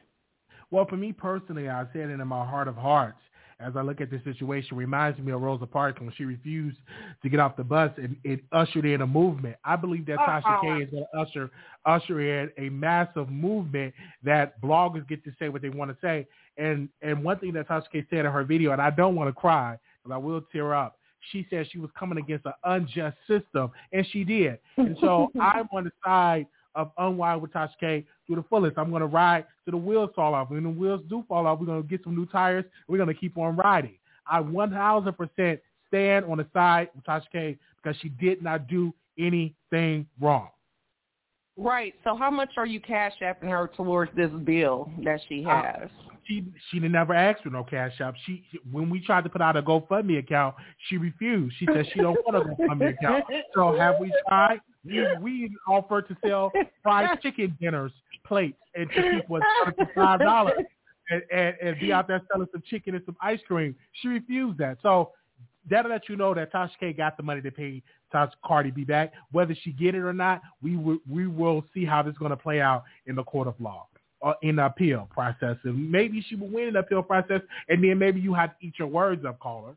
Well, 0.71 0.87
for 0.87 0.97
me 0.97 1.13
personally, 1.13 1.69
I 1.69 1.85
said 1.93 2.09
it 2.09 2.21
in 2.21 2.29
my 2.29 2.47
heart 2.47 2.67
of 2.67 2.77
hearts. 2.77 3.19
As 3.59 3.77
I 3.77 3.83
look 3.83 4.01
at 4.01 4.11
this 4.11 4.25
situation, 4.25 4.75
reminds 4.75 5.19
me 5.19 5.33
of 5.33 5.43
Rosa 5.43 5.67
Parks 5.67 6.01
when 6.01 6.11
she 6.17 6.25
refused 6.25 6.79
to 7.23 7.29
get 7.29 7.41
off 7.41 7.59
the 7.59 7.65
bus 7.65 7.91
and 7.99 8.17
it 8.25 8.41
ushered 8.53 8.87
in 8.87 9.03
a 9.03 9.07
movement. 9.07 9.57
I 9.67 9.77
believe 9.77 10.07
that 10.07 10.19
uh-uh. 10.19 10.41
Tasha 10.41 10.47
uh-uh. 10.47 10.61
K 10.63 10.85
is 10.85 10.91
going 10.91 11.05
to 11.13 11.21
usher 11.21 11.51
usher 11.85 12.21
in 12.43 12.51
a 12.57 12.71
massive 12.71 13.29
movement 13.29 13.93
that 14.25 14.59
bloggers 14.63 15.07
get 15.07 15.23
to 15.25 15.33
say 15.39 15.51
what 15.51 15.61
they 15.61 15.69
want 15.69 15.91
to 15.91 15.97
say. 16.01 16.27
And 16.57 16.89
and 17.03 17.23
one 17.23 17.39
thing 17.39 17.53
that 17.53 17.69
Tasha 17.69 17.85
K 17.93 18.07
said 18.09 18.21
in 18.21 18.33
her 18.33 18.45
video, 18.45 18.73
and 18.73 18.81
I 18.81 18.89
don't 18.89 19.15
want 19.15 19.29
to 19.29 19.39
cry, 19.39 19.77
but 20.07 20.15
I 20.15 20.17
will 20.17 20.41
tear 20.53 20.73
up. 20.73 20.97
She 21.33 21.47
said 21.51 21.67
she 21.71 21.79
was 21.79 21.91
coming 21.99 22.17
against 22.17 22.47
an 22.47 22.55
unjust 22.65 23.19
system, 23.29 23.73
and 23.93 24.07
she 24.11 24.25
did. 24.25 24.59
And 24.79 24.97
so 25.03 25.31
I'm 25.41 25.69
on 25.71 25.85
the 25.85 25.93
side 26.03 26.47
of 26.75 26.91
Unwine 26.99 27.41
with 27.41 27.53
Tasha 27.53 27.73
K 27.79 28.07
to 28.29 28.37
the 28.37 28.45
fullest. 28.49 28.79
I'm 28.79 28.91
going 28.91 29.01
to 29.01 29.07
ride 29.07 29.47
to 29.65 29.71
the 29.71 29.77
wheels 29.77 30.11
fall 30.15 30.35
off. 30.35 30.51
When 30.51 30.63
the 30.63 30.71
wheels 30.71 31.03
do 31.09 31.25
fall 31.29 31.47
off, 31.47 31.61
we're 31.61 31.67
going 31.67 31.83
to 31.83 31.89
get 31.89 32.03
some 32.05 32.17
new 32.17 32.27
tires. 32.27 32.65
We're 32.89 32.99
going 32.99 33.09
to 33.09 33.15
keep 33.15 33.37
on 33.37 33.57
riding. 33.57 33.97
I 34.27 34.41
1,000% 34.41 35.59
stand 35.89 36.25
on 36.25 36.39
the 36.39 36.47
side 36.53 36.89
of 36.97 37.05
Tasha 37.05 37.31
K 37.33 37.59
because 37.83 37.99
she 38.01 38.09
did 38.09 38.43
not 38.43 38.69
do 38.69 38.95
anything 39.19 40.07
wrong. 40.21 40.49
Right. 41.57 41.95
So 42.05 42.17
how 42.17 42.31
much 42.31 42.51
are 42.57 42.67
you 42.67 42.81
cash 42.81 43.13
apping 43.23 43.51
her 43.51 43.71
towards 43.77 44.15
this 44.17 44.31
bill 44.45 44.91
that 45.05 45.21
she 45.29 45.43
has? 45.43 45.89
She 46.31 46.45
she 46.71 46.79
never 46.79 47.13
asked 47.13 47.43
for 47.43 47.51
no 47.51 47.65
cash 47.65 48.01
app. 48.01 48.15
She 48.25 48.45
when 48.71 48.89
we 48.89 49.05
tried 49.05 49.25
to 49.25 49.31
put 49.31 49.43
out 49.43 49.57
a 49.57 49.63
GoFundMe 49.63 50.19
account, 50.19 50.55
she 50.89 50.97
refused. 50.97 51.57
She 51.59 51.67
said 51.67 51.87
she 51.93 52.01
don't 52.01 52.17
want 52.25 52.37
a 52.37 52.49
GoFundMe 52.55 52.95
account. 52.95 53.25
So 53.53 53.77
have 53.77 53.97
we 54.01 54.13
tried? 54.29 54.61
We 54.85 55.05
we 55.21 55.57
offered 55.69 56.07
to 56.09 56.17
sell 56.25 56.53
fried 56.85 57.21
chicken 57.21 57.57
dinners 57.61 57.93
plates 58.25 58.59
and 58.77 58.89
to 58.91 59.03
people 59.03 59.41
for 59.65 59.89
five 59.93 60.21
dollars 60.21 60.65
and, 61.11 61.23
and, 61.33 61.57
and 61.61 61.81
be 61.81 61.93
out 61.93 62.07
there 62.07 62.23
selling 62.31 62.47
some 62.53 62.63
chicken 62.71 62.95
and 62.95 63.05
some 63.05 63.17
ice 63.21 63.41
cream. 63.49 63.75
She 64.01 64.07
refused 64.09 64.59
that. 64.59 64.79
So 64.83 65.11
that'll 65.69 65.91
let 65.91 66.09
you 66.09 66.15
know 66.15 66.33
that 66.35 66.53
Tasha 66.53 66.71
K 66.79 66.93
got 66.93 67.17
the 67.17 67.25
money 67.25 67.43
to 67.43 67.51
pay 67.51 67.83
Tasha 68.15 68.31
Cardi 68.45 68.71
B 68.71 68.85
back. 68.85 69.13
Whether 69.33 69.57
she 69.63 69.73
get 69.73 69.97
it 69.97 70.03
or 70.03 70.13
not, 70.13 70.43
we 70.63 70.77
will 70.77 70.99
we 71.11 71.27
will 71.27 71.65
see 71.75 71.85
how 71.85 72.03
this 72.05 72.13
is 72.13 72.19
going 72.19 72.31
to 72.31 72.37
play 72.37 72.61
out 72.61 72.85
in 73.07 73.17
the 73.17 73.25
court 73.25 73.49
of 73.49 73.55
law. 73.61 73.89
Uh, 74.23 74.35
in 74.43 74.57
the 74.57 74.67
appeal 74.67 75.09
process. 75.13 75.57
And 75.65 75.91
maybe 75.91 76.25
she 76.29 76.37
will 76.37 76.49
win 76.49 76.69
in 76.69 76.75
the 76.75 76.81
appeal 76.81 77.03
process, 77.03 77.41
and 77.69 77.83
then 77.83 77.99
maybe 77.99 78.21
you 78.21 78.35
have 78.35 78.59
to 78.59 78.67
eat 78.67 78.75
your 78.79 78.89
words 78.89 79.25
up, 79.25 79.39
caller. 79.41 79.75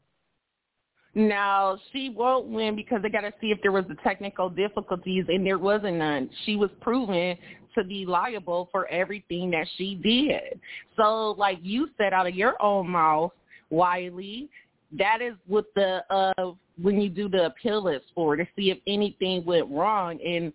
Now 1.16 1.78
she 1.92 2.10
won't 2.10 2.48
win 2.48 2.76
because 2.76 3.02
they 3.04 3.10
got 3.10 3.22
to 3.22 3.34
see 3.40 3.52
if 3.52 3.60
there 3.62 3.72
was 3.72 3.86
the 3.88 3.96
technical 4.04 4.50
difficulties, 4.50 5.26
and 5.28 5.46
there 5.46 5.60
wasn't 5.60 5.98
none. 5.98 6.30
She 6.46 6.56
was 6.56 6.72
proven 6.82 7.38
to 7.76 7.84
be 7.84 8.06
liable 8.06 8.70
for 8.72 8.88
everything 8.88 9.52
that 9.52 9.68
she 9.78 9.96
did. 9.96 10.60
So, 10.98 11.32
like 11.38 11.60
you 11.62 11.90
said 11.98 12.14
out 12.14 12.28
of 12.28 12.36
your 12.36 12.60
own 12.62 12.90
mouth, 12.90 13.32
Wiley, 13.70 14.50
that 14.98 15.22
is 15.22 15.34
what 15.48 15.66
the 15.76 16.04
uh 16.10 16.52
when 16.82 17.00
you 17.00 17.10
do 17.10 17.30
the 17.30 17.46
appeal 17.46 17.88
for 18.16 18.36
to 18.36 18.46
see 18.56 18.72
if 18.72 18.80
anything 18.88 19.46
went 19.46 19.70
wrong 19.70 20.20
and 20.26 20.52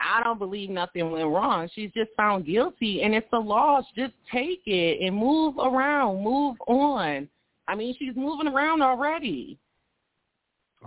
I 0.00 0.22
don't 0.22 0.38
believe 0.38 0.70
nothing 0.70 1.10
went 1.10 1.26
wrong. 1.26 1.68
She's 1.74 1.90
just 1.92 2.10
found 2.16 2.46
guilty 2.46 3.02
and 3.02 3.14
it's 3.14 3.28
a 3.32 3.38
loss. 3.38 3.84
Just 3.96 4.12
take 4.30 4.62
it 4.66 5.04
and 5.04 5.16
move 5.16 5.56
around, 5.58 6.22
move 6.22 6.56
on. 6.66 7.28
I 7.68 7.74
mean, 7.74 7.94
she's 7.98 8.14
moving 8.14 8.46
around 8.46 8.82
already. 8.82 9.58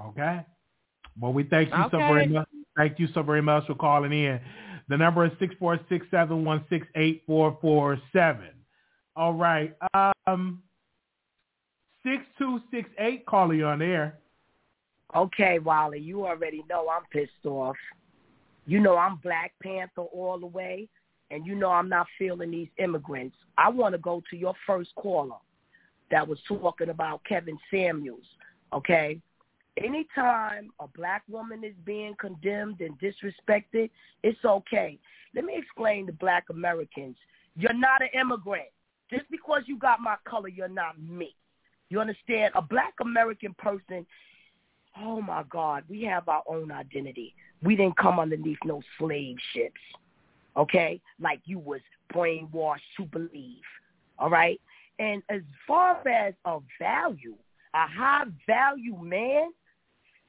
Okay. 0.08 0.46
Well, 1.20 1.34
we 1.34 1.44
thank 1.44 1.70
you 1.70 1.76
okay. 1.76 1.90
so 1.92 1.98
very 1.98 2.28
much. 2.28 2.48
Thank 2.78 3.00
you 3.00 3.08
so 3.14 3.24
very 3.24 3.42
much 3.42 3.66
for 3.68 3.76
calling 3.76 4.14
in. 4.14 4.40
The 4.88 4.98
number 4.98 5.26
is 5.26 5.32
six 5.40 5.54
four 5.60 5.80
six 5.90 6.06
seven 6.10 6.46
one 6.46 6.64
six 6.70 6.88
eight 6.96 7.24
four 7.28 7.58
four 7.62 8.00
seven. 8.14 8.50
All 9.16 9.34
right. 9.34 9.76
Um, 10.28 10.64
six 12.04 12.24
two 12.38 12.62
six 12.72 12.90
eight. 13.00 13.26
Calling 13.26 13.60
you 13.60 13.66
on 13.66 13.82
air. 13.82 14.20
Okay, 15.16 15.60
Wally, 15.60 16.00
you 16.00 16.26
already 16.26 16.64
know 16.70 16.88
I'm 16.90 17.04
pissed 17.12 17.46
off. 17.46 17.76
You 18.70 18.80
know 18.80 18.98
I'm 18.98 19.16
Black 19.16 19.54
Panther 19.64 20.04
all 20.04 20.40
the 20.40 20.46
way, 20.46 20.88
and 21.32 21.44
you 21.44 21.56
know 21.56 21.72
I'm 21.72 21.90
not 21.90 22.06
feeling 22.20 22.52
these 22.52 22.68
immigrants. 22.78 23.36
I 23.58 23.68
want 23.68 23.96
to 23.96 23.98
go 23.98 24.22
to 24.30 24.38
your 24.38 24.54
first 24.68 24.94
caller 24.94 25.38
that 26.12 26.28
was 26.28 26.38
talking 26.48 26.90
about 26.90 27.24
Kevin 27.24 27.58
Samuels, 27.72 28.28
okay? 28.72 29.20
Anytime 29.84 30.70
a 30.80 30.88
black 30.88 31.24
woman 31.28 31.64
is 31.64 31.74
being 31.84 32.14
condemned 32.20 32.82
and 32.82 32.96
disrespected, 33.00 33.90
it's 34.22 34.46
okay. 34.46 35.00
Let 35.34 35.46
me 35.46 35.56
explain 35.58 36.06
to 36.06 36.14
black 36.14 36.46
Americans. 36.52 37.16
You're 37.56 37.74
not 37.74 38.04
an 38.04 38.10
immigrant. 38.14 38.68
Just 39.10 39.26
because 39.32 39.64
you 39.66 39.80
got 39.80 40.00
my 40.00 40.18
color, 40.26 40.48
you're 40.48 40.68
not 40.68 41.02
me. 41.02 41.36
You 41.90 42.02
understand? 42.02 42.54
A 42.54 42.62
black 42.62 42.94
American 43.02 43.56
person, 43.58 44.06
oh 45.02 45.22
my 45.24 45.44
God, 45.50 45.86
we 45.90 46.04
have 46.04 46.30
our 46.30 46.44
own 46.48 46.72
identity. 46.72 47.34
We 47.62 47.76
didn't 47.76 47.98
come 47.98 48.20
underneath 48.20 48.60
no 48.64 48.82
slave 48.98 49.38
ships, 49.54 49.82
okay? 50.56 51.02
Like 51.20 51.42
you 51.46 51.60
was 51.60 51.82
brainwashed 52.14 52.80
to 52.98 53.06
believe, 53.06 53.62
all 54.18 54.30
right? 54.30 54.60
And 54.98 55.22
as 55.30 55.42
far 55.68 56.06
as 56.08 56.34
a 56.46 56.60
value, 56.80 57.36
a 57.74 57.88
high 57.88 58.26
value 58.48 58.98
man, 59.02 59.52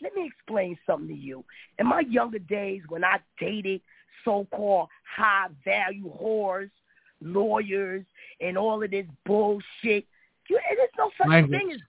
let 0.02 0.14
me 0.14 0.26
explain 0.26 0.78
something 0.86 1.08
to 1.08 1.14
you. 1.14 1.44
In 1.78 1.86
my 1.86 2.00
younger 2.00 2.38
days 2.38 2.82
when 2.88 3.04
I 3.04 3.18
dated 3.38 3.80
so-called 4.24 4.88
high 5.04 5.48
value 5.64 6.10
whores, 6.20 6.70
lawyers, 7.22 8.04
and 8.40 8.56
all 8.56 8.82
of 8.82 8.90
this 8.90 9.06
bullshit, 9.24 10.04
you, 10.48 10.58
there's 10.76 10.90
no 10.98 11.10
such 11.16 11.28
Language. 11.28 11.60
thing 11.60 11.72
as 11.72 11.80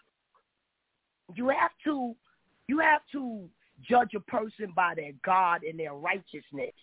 you 1.35 1.49
have 1.49 1.71
to 1.85 2.15
you 2.67 2.79
have 2.79 3.01
to 3.11 3.49
judge 3.88 4.13
a 4.15 4.19
person 4.19 4.73
by 4.75 4.93
their 4.95 5.11
God 5.23 5.63
and 5.63 5.79
their 5.79 5.93
righteousness. 5.93 6.73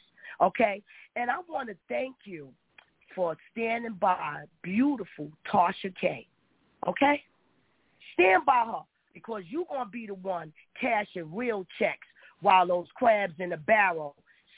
Okay? 0.41 0.83
And 1.17 1.31
I 1.31 1.37
want 1.49 1.69
to 1.69 1.77
thank 1.89 2.15
you 2.25 2.49
for 3.15 3.37
standing 3.53 3.95
by 3.95 4.45
beautiful 4.63 5.31
Tasha 5.53 5.95
K. 6.01 6.27
Okay? 6.87 7.23
Stand 8.15 8.45
by 8.45 8.65
her 8.67 8.83
because 9.15 9.43
you're 9.49 9.65
going 9.69 9.87
to 9.87 9.91
be 9.91 10.07
the 10.07 10.15
one 10.15 10.53
cashing 10.81 11.35
real 11.35 11.67
checks 11.79 12.07
while 12.41 12.67
those 12.67 12.87
crabs 12.95 13.35
in 13.39 13.51
the 13.51 13.57
barrel 13.57 14.15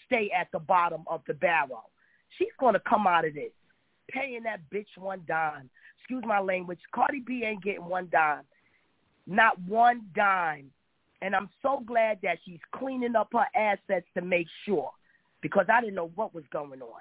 stay 0.07 0.31
at 0.39 0.49
the 0.53 0.59
bottom 0.59 1.03
of 1.07 1.23
the 1.27 1.35
barrel. 1.35 1.91
She's 2.39 2.49
going 2.59 2.75
to 2.75 2.81
come 2.81 3.07
out 3.07 3.27
of 3.27 3.35
this 3.35 3.51
paying 4.11 4.43
that 4.43 4.61
bitch 4.73 4.87
one 4.99 5.23
dime. 5.27 5.71
Excuse 5.99 6.25
my 6.27 6.41
language. 6.41 6.79
Cardi 6.93 7.21
B 7.21 7.45
ain't 7.45 7.63
getting 7.63 7.85
one 7.85 8.09
dime. 8.11 8.43
Not 9.27 9.61
one 9.63 10.03
dime. 10.15 10.71
And 11.23 11.35
I'm 11.35 11.51
so 11.63 11.83
glad 11.87 12.19
that 12.23 12.39
she's 12.45 12.61
cleaning 12.73 13.17
up 13.17 13.29
her 13.33 13.47
assets 13.55 14.07
to 14.15 14.23
make 14.23 14.47
sure 14.65 14.91
because 15.43 15.67
I 15.73 15.81
didn't 15.81 15.97
know 15.97 16.11
what 16.15 16.35
was 16.35 16.45
going 16.53 16.83
on. 16.83 17.01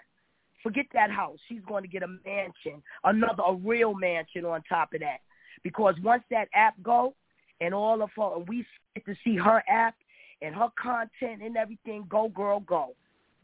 Forget 0.62 0.86
that 0.94 1.10
house. 1.10 1.38
She's 1.48 1.62
going 1.68 1.84
to 1.84 1.90
get 1.90 2.04
a 2.04 2.08
mansion, 2.08 2.84
another 3.04 3.44
a 3.48 3.54
real 3.54 3.94
mansion 3.94 4.46
on 4.46 4.62
top 4.68 4.94
of 4.94 5.00
that. 5.00 5.20
Because 5.64 5.96
once 6.04 6.24
that 6.32 6.50
app 6.54 6.76
go 6.84 7.16
and 7.62 7.74
all 7.74 8.02
of 8.02 8.10
her, 8.18 8.36
and 8.36 8.48
we 8.48 8.66
get 8.96 9.06
to 9.06 9.16
see 9.24 9.38
her 9.38 9.64
app 9.70 9.96
and 10.42 10.54
her 10.56 10.70
content 10.82 11.42
and 11.42 11.56
everything, 11.58 12.06
go 12.10 12.30
girl, 12.30 12.60
go. 12.62 12.96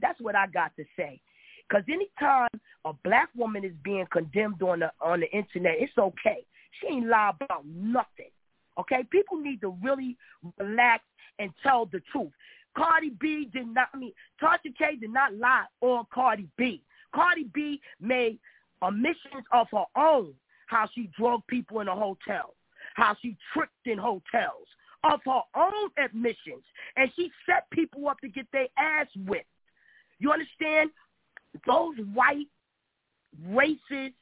That's 0.01 0.19
what 0.19 0.35
I 0.35 0.47
got 0.47 0.75
to 0.75 0.83
say. 0.97 1.21
Because 1.67 1.83
anytime 1.89 2.49
a 2.83 2.93
black 3.03 3.29
woman 3.35 3.63
is 3.63 3.73
being 3.83 4.05
condemned 4.11 4.61
on 4.61 4.79
the 4.79 4.91
on 5.01 5.21
the 5.21 5.31
internet, 5.31 5.75
it's 5.79 5.97
okay. 5.97 6.45
She 6.79 6.87
ain't 6.87 7.07
lie 7.07 7.31
about 7.39 7.65
nothing. 7.65 8.29
Okay, 8.79 9.03
people 9.09 9.37
need 9.37 9.61
to 9.61 9.75
really 9.81 10.17
relax 10.59 11.03
and 11.39 11.51
tell 11.63 11.85
the 11.85 12.01
truth. 12.11 12.31
Cardi 12.77 13.11
B 13.21 13.49
did 13.53 13.67
not 13.67 13.87
I 13.93 13.97
mean 13.97 14.13
Tasha 14.41 14.75
K 14.77 14.95
did 14.99 15.11
not 15.11 15.33
lie 15.35 15.65
on 15.81 16.05
Cardi 16.13 16.47
B. 16.57 16.81
Cardi 17.13 17.45
B 17.53 17.81
made 18.01 18.39
omissions 18.81 19.45
of 19.51 19.67
her 19.71 19.85
own, 19.95 20.33
how 20.67 20.87
she 20.93 21.09
drug 21.17 21.41
people 21.47 21.79
in 21.79 21.87
a 21.87 21.95
hotel, 21.95 22.53
how 22.95 23.15
she 23.21 23.37
tricked 23.53 23.71
in 23.85 23.97
hotels, 23.97 24.67
of 25.03 25.21
her 25.25 25.41
own 25.55 25.89
admissions, 25.97 26.63
and 26.97 27.09
she 27.15 27.31
set 27.45 27.69
people 27.71 28.07
up 28.07 28.19
to 28.19 28.27
get 28.27 28.47
their 28.51 28.67
ass 28.77 29.07
whipped. 29.25 29.45
You 30.19 30.31
understand? 30.31 30.89
Those 31.65 31.95
white 32.13 32.47
racist 33.49 34.13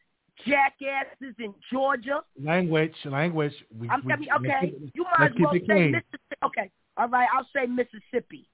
jackasses 0.45 1.35
in 1.39 1.53
Georgia. 1.71 2.21
Language, 2.41 2.95
language. 3.05 3.53
We, 3.77 3.89
I'm 3.89 4.03
I 4.11 4.15
mean, 4.17 4.29
okay. 4.37 4.73
let's 4.79 4.91
You 4.93 5.05
might 5.17 5.31
as 5.31 5.37
well 5.39 5.53
say. 5.67 5.91
Mississippi. 5.91 6.35
Okay, 6.43 6.71
all 6.97 7.07
right. 7.09 7.27
I'll 7.33 7.47
say 7.55 7.65
Mississippi. 7.65 8.47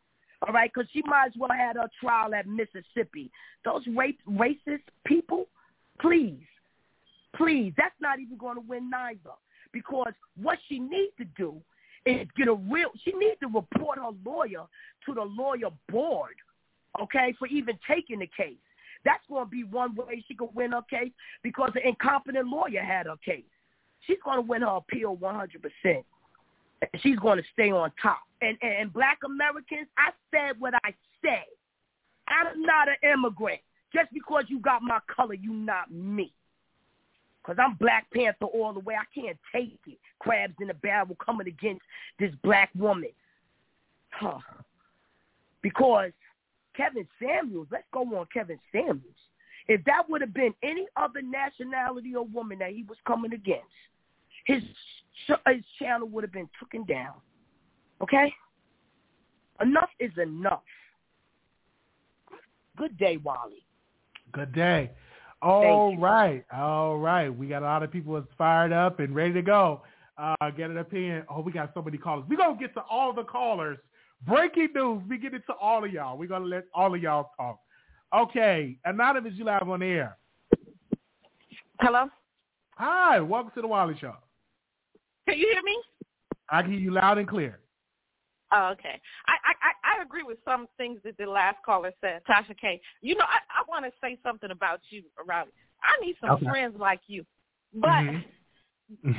All 0.48 0.54
right, 0.54 0.72
because 0.74 0.90
she 0.94 1.02
might 1.06 1.28
as 1.28 1.34
well 1.38 1.50
had 1.52 1.76
her 1.76 1.90
trial 2.00 2.34
at 2.34 2.48
Mississippi. 2.48 3.30
Those 3.66 3.86
rape 3.88 4.20
racist 4.30 4.84
people, 5.06 5.48
please, 6.00 6.40
please. 7.36 7.74
That's 7.76 7.96
not 8.00 8.20
even 8.20 8.38
going 8.38 8.56
to 8.56 8.62
win 8.62 8.90
neither. 8.90 9.36
Because 9.74 10.14
what 10.42 10.58
she 10.68 10.80
needs 10.80 11.12
to 11.18 11.26
do 11.38 11.62
is 12.06 12.26
get 12.38 12.48
a 12.48 12.54
real. 12.54 12.90
She 13.04 13.12
needs 13.12 13.40
to 13.42 13.48
report 13.48 13.98
her 13.98 14.12
lawyer 14.26 14.64
to 15.06 15.14
the 15.14 15.24
lawyer 15.24 15.70
board. 15.90 16.36
Okay, 17.02 17.36
for 17.38 17.48
even 17.48 17.78
taking 17.88 18.20
the 18.20 18.30
case. 18.36 18.58
That's 19.06 19.24
going 19.30 19.46
to 19.46 19.50
be 19.50 19.64
one 19.64 19.96
way 19.96 20.24
she 20.28 20.36
could 20.36 20.50
win 20.54 20.72
her 20.72 20.82
case 20.90 21.12
because 21.44 21.72
the 21.74 21.88
incompetent 21.88 22.48
lawyer 22.48 22.82
had 22.82 23.06
her 23.06 23.16
case. 23.24 23.44
She's 24.06 24.18
going 24.24 24.38
to 24.38 24.42
win 24.42 24.62
her 24.62 24.78
appeal 24.78 25.16
100%. 25.18 26.04
She's 27.02 27.20
going 27.20 27.38
to 27.38 27.44
stay 27.54 27.72
on 27.72 27.92
top. 28.02 28.22
And, 28.42 28.58
and, 28.62 28.74
and 28.74 28.94
black 28.94 29.20
Americans, 29.26 29.88
I 29.98 30.12
said 30.32 30.60
what 30.60 30.74
I 30.84 30.94
said. 31.22 31.46
I'm 32.28 32.62
not 32.62 32.88
an 32.88 33.12
immigrant. 33.12 33.60
Just 33.94 34.14
because 34.14 34.46
you 34.48 34.60
got 34.60 34.82
my 34.82 35.00
color, 35.14 35.34
you 35.34 35.52
not 35.52 35.92
me. 35.92 36.32
Because 37.42 37.58
I'm 37.64 37.76
Black 37.76 38.06
Panther 38.14 38.46
all 38.46 38.74
the 38.74 38.80
way. 38.80 38.96
I 38.96 39.20
can't 39.20 39.38
take 39.52 39.80
it. 39.88 39.98
Crabs 40.20 40.54
in 40.62 40.68
the 40.68 40.74
barrel 40.76 41.18
coming 41.24 41.48
against 41.48 41.82
this 42.20 42.32
black 42.44 42.70
woman. 42.76 43.10
Huh. 44.12 44.40
Because 45.62 46.12
Kevin 46.80 47.06
Samuels, 47.22 47.68
let's 47.72 47.84
go 47.92 48.02
on 48.18 48.26
Kevin 48.34 48.58
Samuels. 48.72 49.02
If 49.68 49.84
that 49.84 50.10
would 50.10 50.22
have 50.22 50.34
been 50.34 50.54
any 50.64 50.88
other 50.96 51.22
nationality 51.22 52.16
or 52.16 52.24
woman 52.24 52.60
that 52.60 52.72
he 52.72 52.84
was 52.84 52.98
coming 53.06 53.34
against, 53.34 53.66
his 54.46 54.64
his 55.28 55.64
channel 55.78 56.08
would 56.08 56.24
have 56.24 56.32
been 56.32 56.50
taken 56.64 56.86
down. 56.86 57.16
Okay? 58.02 58.34
Enough 59.62 59.90
is 60.00 60.12
enough. 60.18 60.64
Good 62.78 62.98
day, 62.98 63.18
Wally. 63.18 63.66
Good 64.32 64.54
day. 64.54 64.92
All 65.42 65.98
right, 65.98 66.46
all 66.54 66.98
right. 66.98 67.30
We 67.30 67.48
got 67.48 67.62
a 67.62 67.66
lot 67.66 67.84
of 67.84 67.92
people 67.92 68.14
that's 68.14 68.28
fired 68.38 68.72
up 68.72 69.00
and 69.00 69.14
ready 69.14 69.34
to 69.34 69.42
go. 69.42 69.82
Uh, 70.18 70.36
get 70.56 70.70
an 70.70 70.78
opinion. 70.78 71.24
Oh, 71.30 71.42
we 71.42 71.52
got 71.52 71.72
so 71.74 71.82
many 71.82 71.98
callers. 71.98 72.26
We're 72.30 72.38
going 72.38 72.58
to 72.58 72.60
get 72.60 72.74
to 72.76 72.82
all 72.90 73.14
the 73.14 73.24
callers. 73.24 73.78
Breaking 74.26 74.70
news. 74.76 75.02
We 75.10 75.18
get 75.18 75.34
it 75.34 75.44
to 75.48 75.54
all 75.54 75.84
of 75.84 75.92
y'all. 75.92 76.18
We're 76.18 76.28
going 76.28 76.44
to 76.44 76.48
let 76.48 76.66
all 76.74 76.94
of 76.94 77.02
y'all 77.02 77.32
talk. 77.38 77.60
Okay. 78.14 78.78
Anonymous, 78.86 79.34
you 79.36 79.46
live 79.46 79.68
on 79.70 79.80
the 79.80 79.86
air. 79.86 80.18
Hello? 81.80 82.08
Hi. 82.76 83.20
Welcome 83.22 83.52
to 83.56 83.62
the 83.62 83.68
Wally 83.68 83.96
Show. 84.00 84.14
Can 85.28 85.38
you 85.38 85.50
hear 85.54 85.64
me? 85.64 85.78
I 86.50 86.62
can 86.62 86.72
hear 86.72 86.80
you 86.82 86.92
loud 86.92 87.18
and 87.18 87.28
clear. 87.28 87.60
Oh, 88.52 88.70
okay. 88.72 89.00
I, 89.28 89.34
I 89.46 90.00
I- 90.00 90.02
agree 90.02 90.24
with 90.24 90.38
some 90.46 90.66
things 90.78 91.00
that 91.04 91.18
the 91.18 91.26
last 91.28 91.58
caller 91.66 91.92
said, 92.02 92.22
Tasha 92.28 92.58
K. 92.60 92.82
You 93.02 93.16
know, 93.16 93.26
I, 93.26 93.38
I 93.60 93.64
want 93.68 93.86
to 93.86 93.92
say 94.02 94.18
something 94.24 94.50
about 94.50 94.80
you, 94.90 95.04
Riley. 95.28 95.50
I 95.84 96.04
need 96.04 96.16
some 96.22 96.32
Okay. 96.32 96.46
friends 96.48 96.76
like 96.80 97.02
you, 97.08 97.26
but 97.76 97.90
Mhm. 97.90 98.24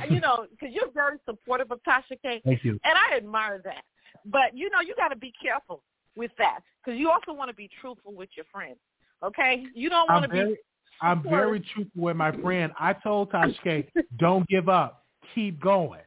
you 0.09 0.19
know, 0.19 0.47
because 0.49 0.73
you're 0.73 0.91
very 0.91 1.17
supportive 1.25 1.71
of 1.71 1.79
Tasha 1.83 2.19
K, 2.21 2.41
Thank 2.45 2.63
you. 2.65 2.71
and 2.83 2.93
I 2.97 3.15
admire 3.15 3.61
that. 3.63 3.83
But 4.25 4.55
you 4.55 4.69
know, 4.69 4.81
you 4.81 4.95
got 4.95 5.09
to 5.09 5.15
be 5.15 5.33
careful 5.41 5.81
with 6.15 6.31
that 6.37 6.59
because 6.83 6.99
you 6.99 7.09
also 7.09 7.33
want 7.33 7.49
to 7.49 7.55
be 7.55 7.69
truthful 7.79 8.13
with 8.13 8.29
your 8.35 8.45
friends. 8.51 8.77
Okay, 9.23 9.65
you 9.73 9.89
don't 9.89 10.09
want 10.09 10.23
to 10.23 10.29
be. 10.29 10.55
I'm 11.01 11.23
very 11.23 11.59
truthful 11.73 12.03
with 12.03 12.15
my 12.15 12.31
friend. 12.31 12.71
I 12.79 12.93
told 12.93 13.31
Tasha 13.31 13.55
K, 13.63 13.87
don't 14.19 14.47
give 14.47 14.69
up. 14.69 15.03
Keep 15.33 15.59
going. 15.61 16.01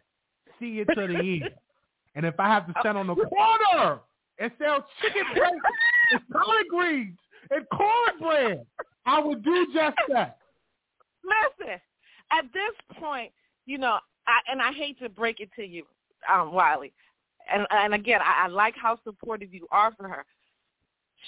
See 0.61 0.81
it 0.81 0.89
to 0.95 1.07
the 1.07 1.17
end. 1.17 1.51
And 2.17 2.25
if 2.25 2.39
I 2.39 2.47
have 2.47 2.67
to 2.69 2.75
stand 2.79 2.97
on 2.97 3.09
the 3.09 3.17
corner 3.17 3.99
and 4.39 4.53
sell 4.57 4.87
chicken 5.03 5.25
breast 5.35 5.55
and 6.13 6.21
collard 6.33 6.67
greens 6.71 7.19
and 7.51 7.67
cornbread, 7.71 8.65
I 9.05 9.19
would 9.19 9.43
do 9.43 9.67
just 9.75 9.97
that. 10.11 10.39
Listen, 11.25 11.81
at 12.31 12.45
this 12.53 13.01
point, 13.01 13.33
you 13.67 13.79
know, 13.79 13.99
I, 14.27 14.39
and 14.51 14.63
I 14.63 14.73
hate 14.73 14.99
to 15.01 15.09
break 15.09 15.41
it 15.41 15.51
to 15.57 15.65
you, 15.65 15.85
um, 16.33 16.53
Wiley, 16.53 16.93
and 17.53 17.67
and 17.71 17.95
again, 17.95 18.21
I, 18.23 18.45
I 18.45 18.49
like 18.49 18.75
how 18.77 18.99
supportive 19.05 19.53
you 19.53 19.67
are 19.71 19.93
for 19.93 20.09
her. 20.09 20.25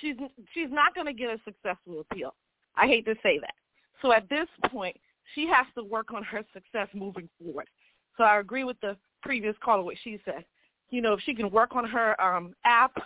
She's 0.00 0.16
she's 0.52 0.70
not 0.70 0.94
going 0.94 1.06
to 1.06 1.12
get 1.12 1.30
a 1.30 1.40
successful 1.44 2.00
appeal. 2.00 2.34
I 2.76 2.86
hate 2.86 3.06
to 3.06 3.14
say 3.22 3.38
that. 3.38 3.54
So 4.02 4.12
at 4.12 4.28
this 4.28 4.48
point, 4.66 4.96
she 5.34 5.46
has 5.46 5.66
to 5.76 5.84
work 5.84 6.12
on 6.12 6.22
her 6.24 6.44
success 6.52 6.88
moving 6.94 7.28
forward. 7.40 7.68
So 8.16 8.24
I 8.24 8.38
agree 8.38 8.64
with 8.64 8.80
the 8.80 8.96
previous 9.22 9.56
caller 9.62 9.82
what 9.82 9.96
she 10.02 10.20
said. 10.24 10.44
You 10.90 11.02
know, 11.02 11.14
if 11.14 11.20
she 11.20 11.34
can 11.34 11.50
work 11.50 11.74
on 11.74 11.84
her 11.84 12.20
um, 12.20 12.54
app, 12.64 12.96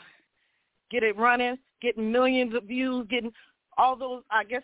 get 0.90 1.02
it 1.02 1.16
running, 1.16 1.56
getting 1.80 2.10
millions 2.12 2.54
of 2.54 2.64
views, 2.64 3.06
getting 3.08 3.32
all 3.78 3.96
those, 3.96 4.22
I 4.30 4.44
guess, 4.44 4.62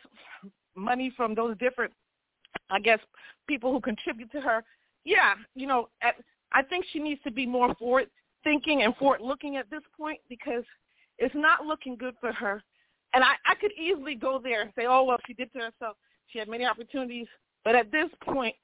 money 0.74 1.12
from 1.16 1.34
those 1.34 1.56
different, 1.58 1.92
I 2.70 2.80
guess, 2.80 2.98
people 3.48 3.72
who 3.72 3.80
contribute 3.80 4.30
to 4.32 4.40
her. 4.40 4.62
Yeah, 5.04 5.34
you 5.54 5.66
know, 5.66 5.88
at, 6.02 6.16
I 6.52 6.62
think 6.62 6.84
she 6.92 6.98
needs 6.98 7.20
to 7.24 7.30
be 7.30 7.46
more 7.46 7.74
forward 7.76 8.08
thinking 8.46 8.82
and 8.82 8.94
forward 8.94 9.20
looking 9.20 9.56
at 9.56 9.68
this 9.70 9.82
point 9.98 10.20
because 10.28 10.62
it's 11.18 11.34
not 11.34 11.66
looking 11.66 11.96
good 11.96 12.14
for 12.20 12.32
her. 12.32 12.62
And 13.12 13.24
I, 13.24 13.32
I 13.44 13.56
could 13.56 13.72
easily 13.72 14.14
go 14.14 14.40
there 14.40 14.62
and 14.62 14.70
say, 14.76 14.86
oh, 14.86 15.02
well, 15.02 15.18
she 15.26 15.34
did 15.34 15.52
to 15.54 15.58
herself. 15.58 15.96
She 16.28 16.38
had 16.38 16.48
many 16.48 16.64
opportunities. 16.64 17.26
But 17.64 17.74
at 17.74 17.90
this 17.90 18.08
point, 18.22 18.54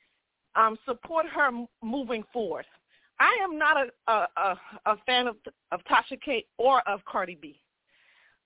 um, 0.54 0.78
support 0.86 1.26
her 1.26 1.46
m- 1.46 1.66
moving 1.82 2.22
forward. 2.32 2.64
I 3.18 3.36
am 3.42 3.58
not 3.58 3.76
a, 3.76 4.12
a, 4.12 4.56
a, 4.86 4.96
fan 5.04 5.26
of, 5.26 5.36
of 5.72 5.80
Tasha 5.90 6.20
K 6.24 6.44
or 6.58 6.86
of 6.88 7.04
Cardi 7.04 7.36
B. 7.40 7.58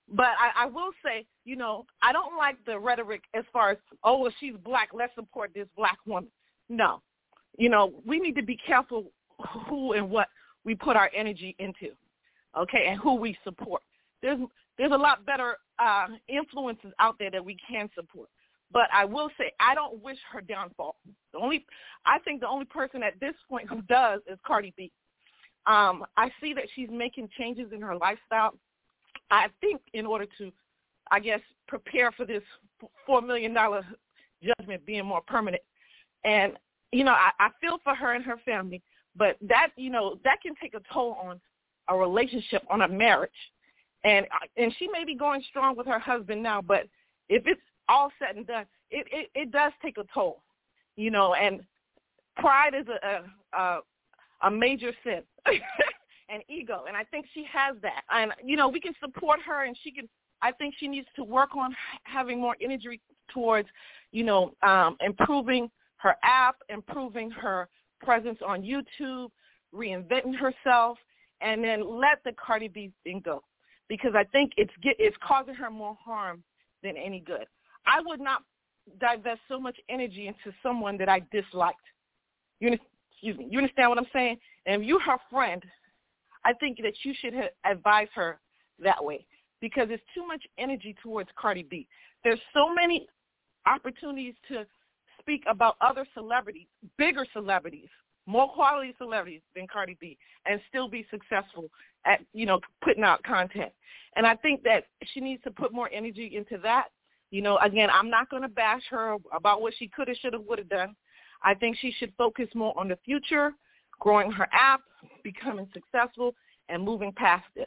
But 0.08 0.28
I, 0.38 0.64
I 0.64 0.66
will 0.66 0.92
say, 1.04 1.26
you 1.44 1.56
know, 1.56 1.84
I 2.00 2.12
don't 2.12 2.36
like 2.38 2.56
the 2.64 2.78
rhetoric 2.78 3.24
as 3.34 3.44
far 3.52 3.72
as, 3.72 3.78
oh, 4.04 4.18
well, 4.18 4.32
she's 4.40 4.54
black, 4.64 4.90
let's 4.94 5.14
support 5.14 5.50
this 5.54 5.66
black 5.76 5.98
woman. 6.06 6.30
No. 6.70 7.02
You 7.58 7.68
know, 7.68 7.92
we 8.06 8.20
need 8.20 8.36
to 8.36 8.42
be 8.42 8.56
careful 8.56 9.10
who 9.68 9.92
and 9.92 10.08
what 10.08 10.28
we 10.66 10.74
put 10.74 10.96
our 10.96 11.10
energy 11.16 11.56
into, 11.58 11.94
okay, 12.58 12.86
and 12.88 13.00
who 13.00 13.14
we 13.14 13.38
support. 13.44 13.82
There's 14.20 14.40
there's 14.76 14.92
a 14.92 14.96
lot 14.96 15.24
better 15.24 15.56
uh, 15.78 16.08
influences 16.28 16.92
out 16.98 17.16
there 17.18 17.30
that 17.30 17.42
we 17.42 17.56
can 17.66 17.88
support. 17.94 18.28
But 18.72 18.88
I 18.92 19.06
will 19.06 19.30
say 19.38 19.52
I 19.60 19.74
don't 19.74 20.02
wish 20.02 20.18
her 20.30 20.42
downfall. 20.42 20.96
The 21.32 21.38
only 21.38 21.64
I 22.04 22.18
think 22.18 22.40
the 22.40 22.48
only 22.48 22.66
person 22.66 23.02
at 23.02 23.18
this 23.20 23.34
point 23.48 23.68
who 23.70 23.80
does 23.82 24.20
is 24.30 24.38
Cardi 24.44 24.74
B. 24.76 24.90
Um, 25.66 26.04
I 26.16 26.30
see 26.42 26.52
that 26.54 26.64
she's 26.74 26.88
making 26.90 27.28
changes 27.38 27.72
in 27.72 27.80
her 27.80 27.96
lifestyle. 27.96 28.54
I 29.30 29.46
think 29.60 29.80
in 29.94 30.06
order 30.06 30.26
to, 30.38 30.52
I 31.10 31.20
guess, 31.20 31.40
prepare 31.68 32.12
for 32.12 32.26
this 32.26 32.42
four 33.06 33.22
million 33.22 33.54
dollar 33.54 33.84
judgment 34.42 34.84
being 34.84 35.06
more 35.06 35.22
permanent. 35.26 35.62
And 36.24 36.54
you 36.92 37.04
know, 37.04 37.12
I, 37.12 37.30
I 37.38 37.48
feel 37.60 37.78
for 37.84 37.94
her 37.94 38.14
and 38.14 38.24
her 38.24 38.36
family, 38.44 38.82
but 39.16 39.36
that 39.42 39.68
you 39.76 39.90
know 39.90 40.18
that 40.24 40.40
can 40.42 40.54
take 40.60 40.74
a 40.74 40.80
toll 40.92 41.16
on 41.22 41.40
a 41.88 41.96
relationship, 41.96 42.62
on 42.70 42.82
a 42.82 42.88
marriage. 42.88 43.30
And 44.04 44.26
and 44.56 44.74
she 44.78 44.88
may 44.88 45.04
be 45.04 45.14
going 45.14 45.42
strong 45.48 45.76
with 45.76 45.86
her 45.86 45.98
husband 45.98 46.42
now, 46.42 46.62
but 46.62 46.88
if 47.28 47.46
it's 47.46 47.60
all 47.88 48.10
said 48.18 48.36
and 48.36 48.46
done, 48.46 48.66
it 48.90 49.06
it, 49.10 49.30
it 49.34 49.50
does 49.50 49.72
take 49.82 49.98
a 49.98 50.04
toll, 50.14 50.42
you 50.96 51.10
know. 51.10 51.34
And 51.34 51.60
pride 52.36 52.74
is 52.74 52.86
a 52.88 53.56
a, 53.56 53.80
a 54.42 54.50
major 54.50 54.92
sin, 55.02 55.22
and 56.28 56.42
ego, 56.48 56.84
and 56.86 56.96
I 56.96 57.04
think 57.04 57.26
she 57.34 57.44
has 57.52 57.76
that. 57.82 58.02
And 58.10 58.32
you 58.44 58.56
know, 58.56 58.68
we 58.68 58.80
can 58.80 58.94
support 59.00 59.40
her, 59.46 59.64
and 59.64 59.76
she 59.82 59.90
can. 59.90 60.08
I 60.42 60.52
think 60.52 60.74
she 60.78 60.86
needs 60.86 61.08
to 61.16 61.24
work 61.24 61.56
on 61.56 61.74
having 62.04 62.40
more 62.40 62.56
energy 62.60 63.00
towards, 63.32 63.68
you 64.12 64.22
know, 64.22 64.52
um, 64.62 64.96
improving 65.00 65.70
her 65.96 66.14
app, 66.22 66.56
improving 66.68 67.30
her 67.30 67.68
presence 68.00 68.38
on 68.46 68.62
YouTube, 68.62 69.30
reinventing 69.74 70.34
herself, 70.36 70.98
and 71.40 71.62
then 71.62 71.98
let 71.98 72.18
the 72.24 72.32
Cardi 72.32 72.68
B 72.68 72.90
thing 73.04 73.20
go, 73.24 73.42
because 73.88 74.12
I 74.14 74.24
think 74.24 74.52
it's 74.56 74.72
get, 74.82 74.96
it's 74.98 75.16
causing 75.22 75.54
her 75.54 75.70
more 75.70 75.96
harm 76.02 76.42
than 76.82 76.96
any 76.96 77.20
good. 77.20 77.46
I 77.86 78.00
would 78.04 78.20
not 78.20 78.42
divest 79.00 79.40
so 79.48 79.60
much 79.60 79.76
energy 79.88 80.28
into 80.28 80.56
someone 80.62 80.96
that 80.98 81.08
I 81.08 81.20
disliked. 81.32 81.78
You 82.60 82.78
excuse 83.12 83.36
me. 83.36 83.48
You 83.50 83.58
understand 83.58 83.90
what 83.90 83.98
I'm 83.98 84.06
saying? 84.12 84.38
And 84.66 84.82
if 84.82 84.88
you're 84.88 85.00
her 85.00 85.18
friend, 85.30 85.62
I 86.44 86.52
think 86.54 86.78
that 86.82 86.94
you 87.02 87.12
should 87.18 87.34
advise 87.64 88.08
her 88.14 88.38
that 88.78 89.02
way 89.02 89.26
because 89.60 89.88
it's 89.90 90.02
too 90.14 90.26
much 90.26 90.42
energy 90.58 90.94
towards 91.02 91.28
Cardi 91.36 91.64
B. 91.68 91.88
There's 92.24 92.40
so 92.54 92.72
many 92.72 93.06
opportunities 93.66 94.34
to 94.48 94.66
speak 95.26 95.42
about 95.48 95.76
other 95.80 96.06
celebrities, 96.14 96.68
bigger 96.96 97.26
celebrities, 97.32 97.88
more 98.26 98.48
quality 98.48 98.94
celebrities 98.96 99.42
than 99.54 99.66
Cardi 99.66 99.96
B, 100.00 100.16
and 100.46 100.60
still 100.68 100.88
be 100.88 101.04
successful 101.10 101.68
at 102.04 102.20
you 102.32 102.46
know 102.46 102.60
putting 102.82 103.02
out 103.02 103.22
content. 103.24 103.72
And 104.14 104.26
I 104.26 104.36
think 104.36 104.62
that 104.62 104.84
she 105.12 105.20
needs 105.20 105.42
to 105.42 105.50
put 105.50 105.72
more 105.72 105.90
energy 105.92 106.36
into 106.36 106.58
that. 106.62 106.88
You 107.30 107.42
know, 107.42 107.58
again, 107.58 107.88
I'm 107.92 108.08
not 108.08 108.30
going 108.30 108.42
to 108.42 108.48
bash 108.48 108.82
her 108.90 109.16
about 109.34 109.60
what 109.60 109.74
she 109.76 109.88
could 109.88 110.08
have, 110.08 110.16
should 110.18 110.32
have, 110.32 110.44
would 110.44 110.58
have 110.58 110.68
done. 110.68 110.94
I 111.42 111.54
think 111.54 111.76
she 111.76 111.92
should 111.98 112.12
focus 112.16 112.48
more 112.54 112.72
on 112.78 112.88
the 112.88 112.98
future, 113.04 113.52
growing 113.98 114.30
her 114.30 114.48
app, 114.52 114.80
becoming 115.22 115.68
successful, 115.74 116.34
and 116.68 116.82
moving 116.82 117.12
past 117.12 117.44
this. 117.54 117.66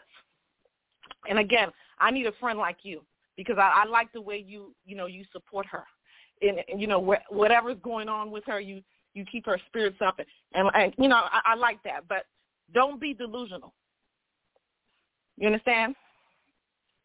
And 1.29 1.39
again, 1.39 1.69
I 1.99 2.09
need 2.09 2.25
a 2.25 2.31
friend 2.39 2.57
like 2.57 2.77
you 2.83 3.01
because 3.35 3.57
I, 3.57 3.83
I 3.83 3.89
like 3.89 4.11
the 4.13 4.21
way 4.21 4.43
you 4.45 4.73
you 4.85 4.95
know 4.95 5.05
you 5.05 5.25
support 5.31 5.65
her, 5.67 5.83
and, 6.41 6.59
and 6.67 6.81
you 6.81 6.87
know 6.87 7.03
wh- 7.03 7.31
whatever's 7.31 7.77
going 7.83 8.09
on 8.09 8.31
with 8.31 8.43
her, 8.47 8.59
you 8.59 8.81
you 9.13 9.25
keep 9.31 9.45
her 9.45 9.59
spirits 9.67 9.97
up, 10.05 10.19
and, 10.19 10.27
and, 10.53 10.69
and 10.75 10.93
you 10.97 11.09
know 11.09 11.17
I, 11.17 11.53
I 11.53 11.55
like 11.55 11.81
that. 11.83 12.07
But 12.07 12.25
don't 12.73 12.99
be 12.99 13.13
delusional. 13.13 13.73
You 15.37 15.47
understand? 15.47 15.95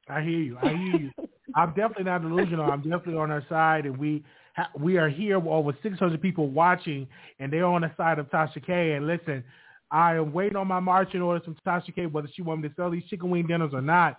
I 0.08 0.20
hear 0.22 0.40
you. 0.40 0.58
I 0.60 0.68
hear 0.68 1.00
you. 1.00 1.10
I'm 1.54 1.70
definitely 1.70 2.04
not 2.04 2.22
delusional. 2.22 2.64
I'm 2.64 2.82
definitely 2.82 3.16
on 3.16 3.30
her 3.30 3.44
side, 3.48 3.86
and 3.86 3.96
we 3.96 4.24
ha- 4.56 4.70
we 4.78 4.96
are 4.96 5.08
here 5.08 5.38
with 5.38 5.48
over 5.48 5.76
600 5.82 6.20
people 6.20 6.48
watching, 6.48 7.06
and 7.38 7.52
they're 7.52 7.64
on 7.64 7.82
the 7.82 7.92
side 7.96 8.18
of 8.18 8.28
Tasha 8.30 8.64
K. 8.64 8.92
And 8.92 9.06
listen, 9.06 9.44
I 9.90 10.16
am 10.16 10.32
waiting 10.32 10.56
on 10.56 10.66
my 10.66 10.80
marching 10.80 11.22
orders 11.22 11.44
from 11.44 11.56
Tasha 11.66 11.94
K. 11.94 12.06
Whether 12.06 12.28
she 12.34 12.42
wants 12.42 12.62
me 12.62 12.68
to 12.68 12.74
sell 12.74 12.90
these 12.90 13.04
chicken 13.04 13.30
wing 13.30 13.46
dinners 13.46 13.70
or 13.72 13.82
not, 13.82 14.18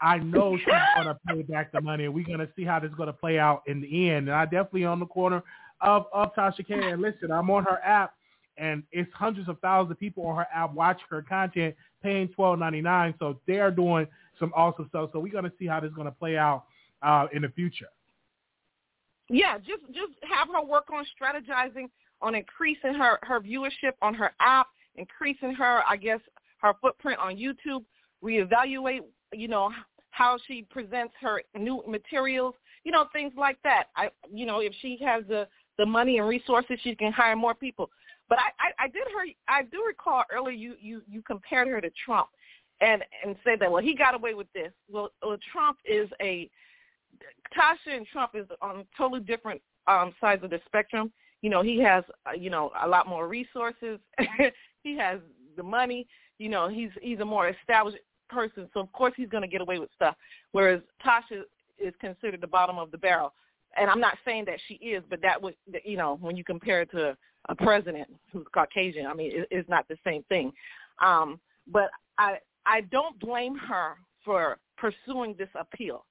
I 0.00 0.18
know 0.18 0.56
she's 0.56 0.66
to 1.06 1.18
pay 1.26 1.42
back 1.42 1.72
the 1.72 1.80
money, 1.80 2.04
and 2.04 2.14
we're 2.14 2.24
to 2.38 2.48
see 2.54 2.64
how 2.64 2.80
this 2.80 2.90
is 2.90 2.96
to 3.06 3.12
play 3.12 3.38
out 3.38 3.62
in 3.66 3.80
the 3.80 4.10
end. 4.10 4.28
And 4.28 4.36
I 4.36 4.44
definitely 4.44 4.84
on 4.84 5.00
the 5.00 5.06
corner 5.06 5.42
of 5.80 6.06
of 6.12 6.34
Tasha 6.34 6.66
K. 6.66 6.74
And 6.74 7.00
listen, 7.00 7.30
I'm 7.30 7.50
on 7.50 7.64
her 7.64 7.80
app, 7.82 8.14
and 8.58 8.82
it's 8.92 9.10
hundreds 9.14 9.48
of 9.48 9.58
thousands 9.60 9.92
of 9.92 9.98
people 9.98 10.26
on 10.26 10.36
her 10.36 10.46
app 10.54 10.74
watching 10.74 11.06
her 11.10 11.22
content, 11.22 11.74
paying 12.02 12.28
twelve 12.28 12.58
ninety 12.58 12.82
nine. 12.82 13.14
So 13.18 13.40
they 13.46 13.58
are 13.58 13.70
doing 13.70 14.06
some 14.38 14.52
awesome 14.54 14.86
stuff. 14.90 15.10
So 15.12 15.20
we're 15.20 15.32
to 15.44 15.52
see 15.58 15.66
how 15.66 15.80
this 15.80 15.88
is 15.88 15.94
to 16.06 16.12
play 16.12 16.36
out 16.36 16.64
uh, 17.02 17.26
in 17.32 17.42
the 17.42 17.48
future. 17.48 17.88
Yeah, 19.28 19.58
just 19.58 19.82
just 19.88 20.12
have 20.30 20.48
her 20.48 20.64
work 20.64 20.86
on 20.92 21.04
strategizing 21.20 21.88
on 22.20 22.34
increasing 22.34 22.94
her 22.94 23.18
her 23.22 23.40
viewership 23.40 23.92
on 24.02 24.14
her 24.14 24.32
app, 24.40 24.68
increasing 24.96 25.54
her 25.54 25.82
I 25.88 25.96
guess 25.96 26.20
her 26.58 26.74
footprint 26.80 27.18
on 27.18 27.36
YouTube, 27.36 27.84
reevaluate 28.22 29.00
you 29.32 29.48
know 29.48 29.70
how 30.10 30.38
she 30.46 30.62
presents 30.62 31.12
her 31.20 31.42
new 31.58 31.82
materials, 31.86 32.54
you 32.84 32.92
know 32.92 33.06
things 33.12 33.32
like 33.36 33.58
that. 33.64 33.84
I 33.96 34.10
you 34.32 34.46
know 34.46 34.60
if 34.60 34.72
she 34.80 34.98
has 35.04 35.24
the 35.28 35.46
the 35.78 35.86
money 35.86 36.18
and 36.18 36.28
resources, 36.28 36.78
she 36.82 36.94
can 36.94 37.12
hire 37.12 37.36
more 37.36 37.54
people. 37.54 37.90
But 38.28 38.38
I 38.38 38.50
I, 38.58 38.84
I 38.84 38.88
did 38.88 39.04
her 39.14 39.26
I 39.48 39.62
do 39.64 39.84
recall 39.86 40.24
earlier 40.32 40.54
you 40.54 40.74
you 40.80 41.02
you 41.08 41.22
compared 41.22 41.68
her 41.68 41.80
to 41.80 41.90
Trump, 42.04 42.28
and 42.80 43.02
and 43.24 43.36
said 43.44 43.60
that 43.60 43.70
well 43.70 43.82
he 43.82 43.94
got 43.94 44.14
away 44.14 44.34
with 44.34 44.50
this. 44.52 44.72
Well, 44.90 45.10
well 45.22 45.36
Trump 45.52 45.78
is 45.84 46.08
a 46.20 46.50
Tasha 47.56 47.96
and 47.96 48.06
Trump 48.06 48.32
is 48.34 48.46
on 48.60 48.84
totally 48.96 49.20
different 49.20 49.60
um, 49.86 50.14
sides 50.20 50.42
of 50.44 50.50
the 50.50 50.60
spectrum. 50.66 51.12
You 51.42 51.50
know, 51.50 51.62
he 51.62 51.78
has 51.80 52.04
uh, 52.26 52.32
you 52.32 52.50
know 52.50 52.72
a 52.82 52.88
lot 52.88 53.06
more 53.08 53.28
resources. 53.28 53.98
he 54.82 54.96
has 54.96 55.20
the 55.56 55.62
money. 55.62 56.06
You 56.38 56.48
know, 56.48 56.68
he's 56.68 56.90
he's 57.00 57.20
a 57.20 57.24
more 57.24 57.48
established 57.48 57.98
person, 58.28 58.68
so 58.74 58.80
of 58.80 58.92
course 58.92 59.12
he's 59.16 59.28
going 59.28 59.42
to 59.42 59.48
get 59.48 59.60
away 59.60 59.78
with 59.78 59.90
stuff. 59.94 60.16
Whereas 60.52 60.80
Tasha, 61.04 61.42
is 61.78 61.94
considered 62.00 62.40
the 62.40 62.46
bottom 62.46 62.78
of 62.78 62.90
the 62.90 62.98
barrel. 62.98 63.32
And 63.76 63.90
I'm 63.90 64.00
not 64.00 64.16
saying 64.24 64.46
that 64.46 64.58
she 64.66 64.74
is, 64.74 65.02
but 65.10 65.20
that 65.22 65.40
would 65.40 65.54
you 65.84 65.96
know 65.96 66.16
when 66.20 66.36
you 66.36 66.44
compare 66.44 66.82
it 66.82 66.90
to 66.92 67.16
a 67.48 67.54
president 67.54 68.08
who's 68.32 68.46
Caucasian, 68.52 69.06
I 69.06 69.14
mean 69.14 69.32
it, 69.32 69.48
it's 69.50 69.68
not 69.68 69.86
the 69.88 69.98
same 70.04 70.22
thing. 70.28 70.52
Um, 71.04 71.38
but 71.70 71.90
I 72.18 72.38
I 72.64 72.82
don't 72.82 73.18
blame 73.20 73.56
her 73.56 73.96
for 74.24 74.58
pursuing 74.78 75.34
this 75.38 75.48
appeal. 75.58 76.04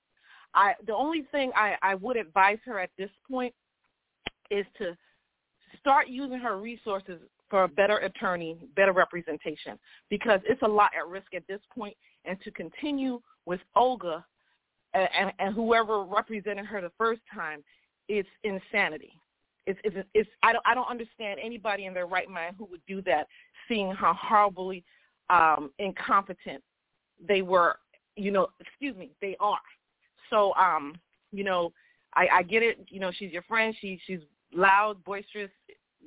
I 0.54 0.74
the 0.86 0.94
only 0.94 1.24
thing 1.32 1.52
I, 1.56 1.76
I 1.82 1.96
would 1.96 2.18
advise 2.18 2.60
her 2.66 2.80
at 2.80 2.92
this 2.98 3.10
point 3.30 3.54
is 4.52 4.66
to 4.78 4.96
start 5.80 6.08
using 6.08 6.40
her 6.40 6.58
resources 6.58 7.20
for 7.50 7.64
a 7.64 7.68
better 7.68 7.98
attorney, 8.00 8.58
better 8.76 8.94
representation, 8.94 9.78
because 10.10 10.40
it's 10.46 10.62
a 10.64 10.68
lot 10.68 10.92
at 10.98 11.08
risk 11.08 11.34
at 11.34 11.44
this 11.48 11.62
point. 11.74 11.96
and 12.26 12.40
to 12.42 12.52
continue 12.52 13.22
with 13.46 13.60
Olga 13.76 14.26
and, 14.94 15.08
and, 15.18 15.32
and 15.40 15.56
whoever 15.56 16.04
represented 16.04 16.66
her 16.66 16.82
the 16.82 16.92
first 16.98 17.22
time, 17.34 17.64
it's 18.08 18.30
insanity. 18.44 19.14
It's, 19.68 19.80
it's, 19.84 19.96
it's 20.14 20.30
I 20.44 20.54
don't 20.54 20.66
I 20.66 20.76
don't 20.76 20.90
understand 20.90 21.40
anybody 21.44 21.86
in 21.86 21.94
their 21.94 22.06
right 22.06 22.30
mind 22.30 22.56
who 22.58 22.66
would 22.66 22.82
do 22.88 23.02
that, 23.04 23.28
seeing 23.68 23.92
how 23.92 24.14
horribly 24.14 24.84
um, 25.30 25.72
incompetent 25.80 26.64
they 27.28 27.42
were. 27.42 27.78
You 28.16 28.32
know, 28.32 28.48
excuse 28.60 28.96
me, 28.96 29.12
they 29.22 29.36
are. 29.40 29.58
So, 30.30 30.54
um, 30.54 30.96
you 31.32 31.44
know, 31.44 31.74
I, 32.16 32.28
I 32.32 32.44
get 32.44 32.62
it. 32.62 32.86
You 32.90 33.00
know, 33.00 33.12
she's 33.12 33.32
your 33.32 33.42
friend. 33.44 33.76
She 33.82 34.00
she's 34.06 34.20
loud, 34.54 35.04
boisterous, 35.04 35.50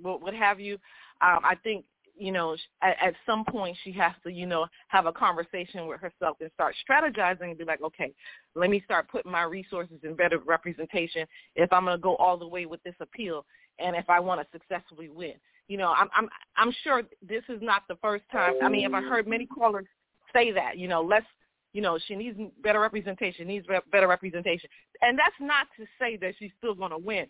what, 0.00 0.22
what 0.22 0.34
have 0.34 0.60
you. 0.60 0.78
Um, 1.20 1.40
I 1.44 1.54
think 1.62 1.84
you 2.16 2.32
know 2.32 2.56
at, 2.82 2.96
at 3.00 3.14
some 3.24 3.44
point 3.44 3.76
she 3.84 3.92
has 3.92 4.12
to 4.24 4.32
you 4.32 4.46
know 4.46 4.66
have 4.88 5.06
a 5.06 5.12
conversation 5.12 5.86
with 5.86 6.00
herself 6.00 6.36
and 6.40 6.50
start 6.54 6.74
strategizing 6.88 7.50
and 7.50 7.58
be 7.58 7.64
like, 7.64 7.82
okay, 7.82 8.12
let 8.54 8.70
me 8.70 8.82
start 8.84 9.08
putting 9.08 9.32
my 9.32 9.42
resources 9.42 9.98
in 10.02 10.14
better 10.14 10.38
representation 10.38 11.26
if 11.54 11.72
I'm 11.72 11.84
going 11.84 11.96
to 11.96 12.02
go 12.02 12.16
all 12.16 12.36
the 12.36 12.48
way 12.48 12.66
with 12.66 12.82
this 12.82 12.96
appeal 13.00 13.44
and 13.78 13.94
if 13.96 14.08
I 14.08 14.20
want 14.20 14.40
to 14.40 14.46
successfully 14.52 15.08
win. 15.08 15.34
You 15.68 15.76
know, 15.76 15.92
I'm 15.96 16.08
I'm 16.16 16.28
I'm 16.56 16.72
sure 16.82 17.02
this 17.26 17.44
is 17.48 17.60
not 17.60 17.82
the 17.88 17.96
first 17.96 18.24
time. 18.32 18.54
I 18.62 18.68
mean, 18.68 18.94
I've 18.94 19.04
heard 19.04 19.28
many 19.28 19.46
callers 19.46 19.86
say 20.32 20.50
that. 20.52 20.78
You 20.78 20.88
know, 20.88 21.02
let's 21.02 21.26
you 21.72 21.82
know, 21.82 21.98
she 22.06 22.16
needs 22.16 22.38
better 22.62 22.80
representation, 22.80 23.46
needs 23.46 23.66
better 23.92 24.08
representation. 24.08 24.70
And 25.02 25.18
that's 25.18 25.36
not 25.40 25.66
to 25.78 25.86
say 25.98 26.16
that 26.16 26.34
she's 26.38 26.50
still 26.58 26.74
going 26.74 26.90
to 26.90 26.98
win, 26.98 27.26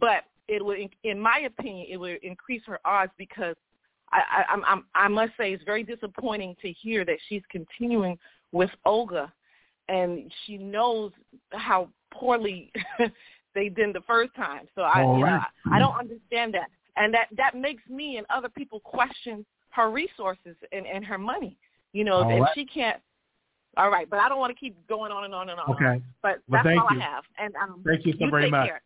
but 0.00 0.24
it 0.48 0.64
would, 0.64 0.78
in 1.04 1.20
my 1.20 1.44
opinion, 1.46 1.86
it 1.88 1.96
would 1.96 2.22
increase 2.22 2.62
her 2.66 2.78
odds 2.84 3.12
because 3.16 3.56
I, 4.12 4.44
I, 4.48 4.60
I'm, 4.66 4.84
I 4.94 5.08
must 5.08 5.32
say 5.38 5.52
it's 5.52 5.64
very 5.64 5.82
disappointing 5.82 6.56
to 6.62 6.70
hear 6.72 7.04
that 7.04 7.16
she's 7.28 7.42
continuing 7.50 8.18
with 8.52 8.70
Olga, 8.84 9.32
and 9.88 10.30
she 10.44 10.58
knows 10.58 11.12
how 11.52 11.88
poorly 12.12 12.70
they 13.54 13.68
did 13.68 13.94
the 13.94 14.02
first 14.06 14.34
time. 14.34 14.68
So 14.74 14.82
I, 14.82 15.02
you 15.02 15.24
know, 15.24 15.40
I 15.72 15.78
don't 15.78 15.98
understand 15.98 16.54
that, 16.54 16.68
and 16.96 17.12
that 17.14 17.28
that 17.36 17.56
makes 17.56 17.82
me 17.88 18.18
and 18.18 18.26
other 18.28 18.48
people 18.48 18.80
question 18.80 19.46
her 19.70 19.90
resources 19.90 20.56
and, 20.72 20.86
and 20.86 21.04
her 21.04 21.18
money. 21.18 21.56
You 21.94 22.04
know, 22.04 22.22
All 22.22 22.30
if 22.30 22.42
right. 22.42 22.52
she 22.54 22.66
can't 22.66 23.00
all 23.76 23.90
right, 23.90 24.08
but 24.08 24.18
I 24.18 24.28
don't 24.28 24.38
want 24.38 24.54
to 24.54 24.58
keep 24.58 24.76
going 24.86 25.10
on 25.12 25.24
and 25.24 25.34
on 25.34 25.48
and 25.48 25.58
on. 25.58 25.70
Okay. 25.70 26.02
But 26.22 26.38
Well, 26.48 26.62
that's 26.62 26.78
all 26.78 26.94
you. 26.94 27.00
I 27.00 27.04
have. 27.04 27.24
And 27.38 27.54
um, 27.56 27.82
Thank 27.86 28.04
you 28.04 28.12
so 28.12 28.26
you 28.26 28.30
very 28.30 28.50
much. 28.50 28.68
Care. 28.68 28.82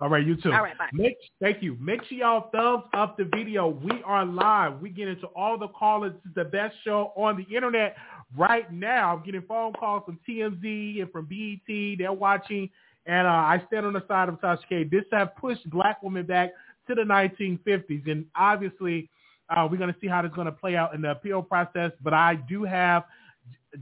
All 0.00 0.08
right, 0.08 0.26
you 0.26 0.34
too. 0.34 0.50
All 0.52 0.62
right, 0.62 0.76
bye. 0.78 0.88
Make, 0.94 1.18
thank 1.42 1.62
you. 1.62 1.76
Make 1.78 2.02
sure 2.04 2.16
y'all 2.16 2.48
thumbs 2.50 2.84
up 2.94 3.18
the 3.18 3.24
video. 3.24 3.68
We 3.68 4.02
are 4.04 4.24
live. 4.24 4.80
We 4.80 4.88
get 4.88 5.08
into 5.08 5.26
all 5.36 5.58
the 5.58 5.68
callers. 5.68 6.14
This 6.24 6.30
is 6.30 6.34
the 6.36 6.44
best 6.44 6.74
show 6.84 7.12
on 7.16 7.36
the 7.36 7.54
internet 7.54 7.96
right 8.34 8.72
now. 8.72 9.14
I'm 9.14 9.22
getting 9.22 9.42
phone 9.42 9.74
calls 9.74 10.04
from 10.06 10.18
TMZ 10.26 11.02
and 11.02 11.12
from 11.12 11.26
BET. 11.26 11.98
They're 11.98 12.12
watching, 12.14 12.70
and 13.04 13.26
uh, 13.26 13.30
I 13.30 13.62
stand 13.66 13.84
on 13.84 13.92
the 13.92 14.02
side 14.08 14.30
of 14.30 14.40
Tasha 14.40 14.60
K. 14.70 14.84
This 14.84 15.04
have 15.12 15.36
pushed 15.36 15.68
black 15.68 16.02
women 16.02 16.24
back 16.24 16.52
to 16.88 16.94
the 16.94 17.02
1950s, 17.02 18.10
and 18.10 18.24
obviously, 18.34 19.10
uh, 19.50 19.68
we're 19.70 19.76
going 19.76 19.92
to 19.92 20.00
see 20.00 20.06
how 20.06 20.22
this 20.22 20.30
is 20.30 20.34
going 20.34 20.46
to 20.46 20.52
play 20.52 20.76
out 20.76 20.94
in 20.94 21.02
the 21.02 21.10
appeal 21.10 21.42
process. 21.42 21.92
But 22.02 22.14
I 22.14 22.36
do 22.48 22.64
have, 22.64 23.04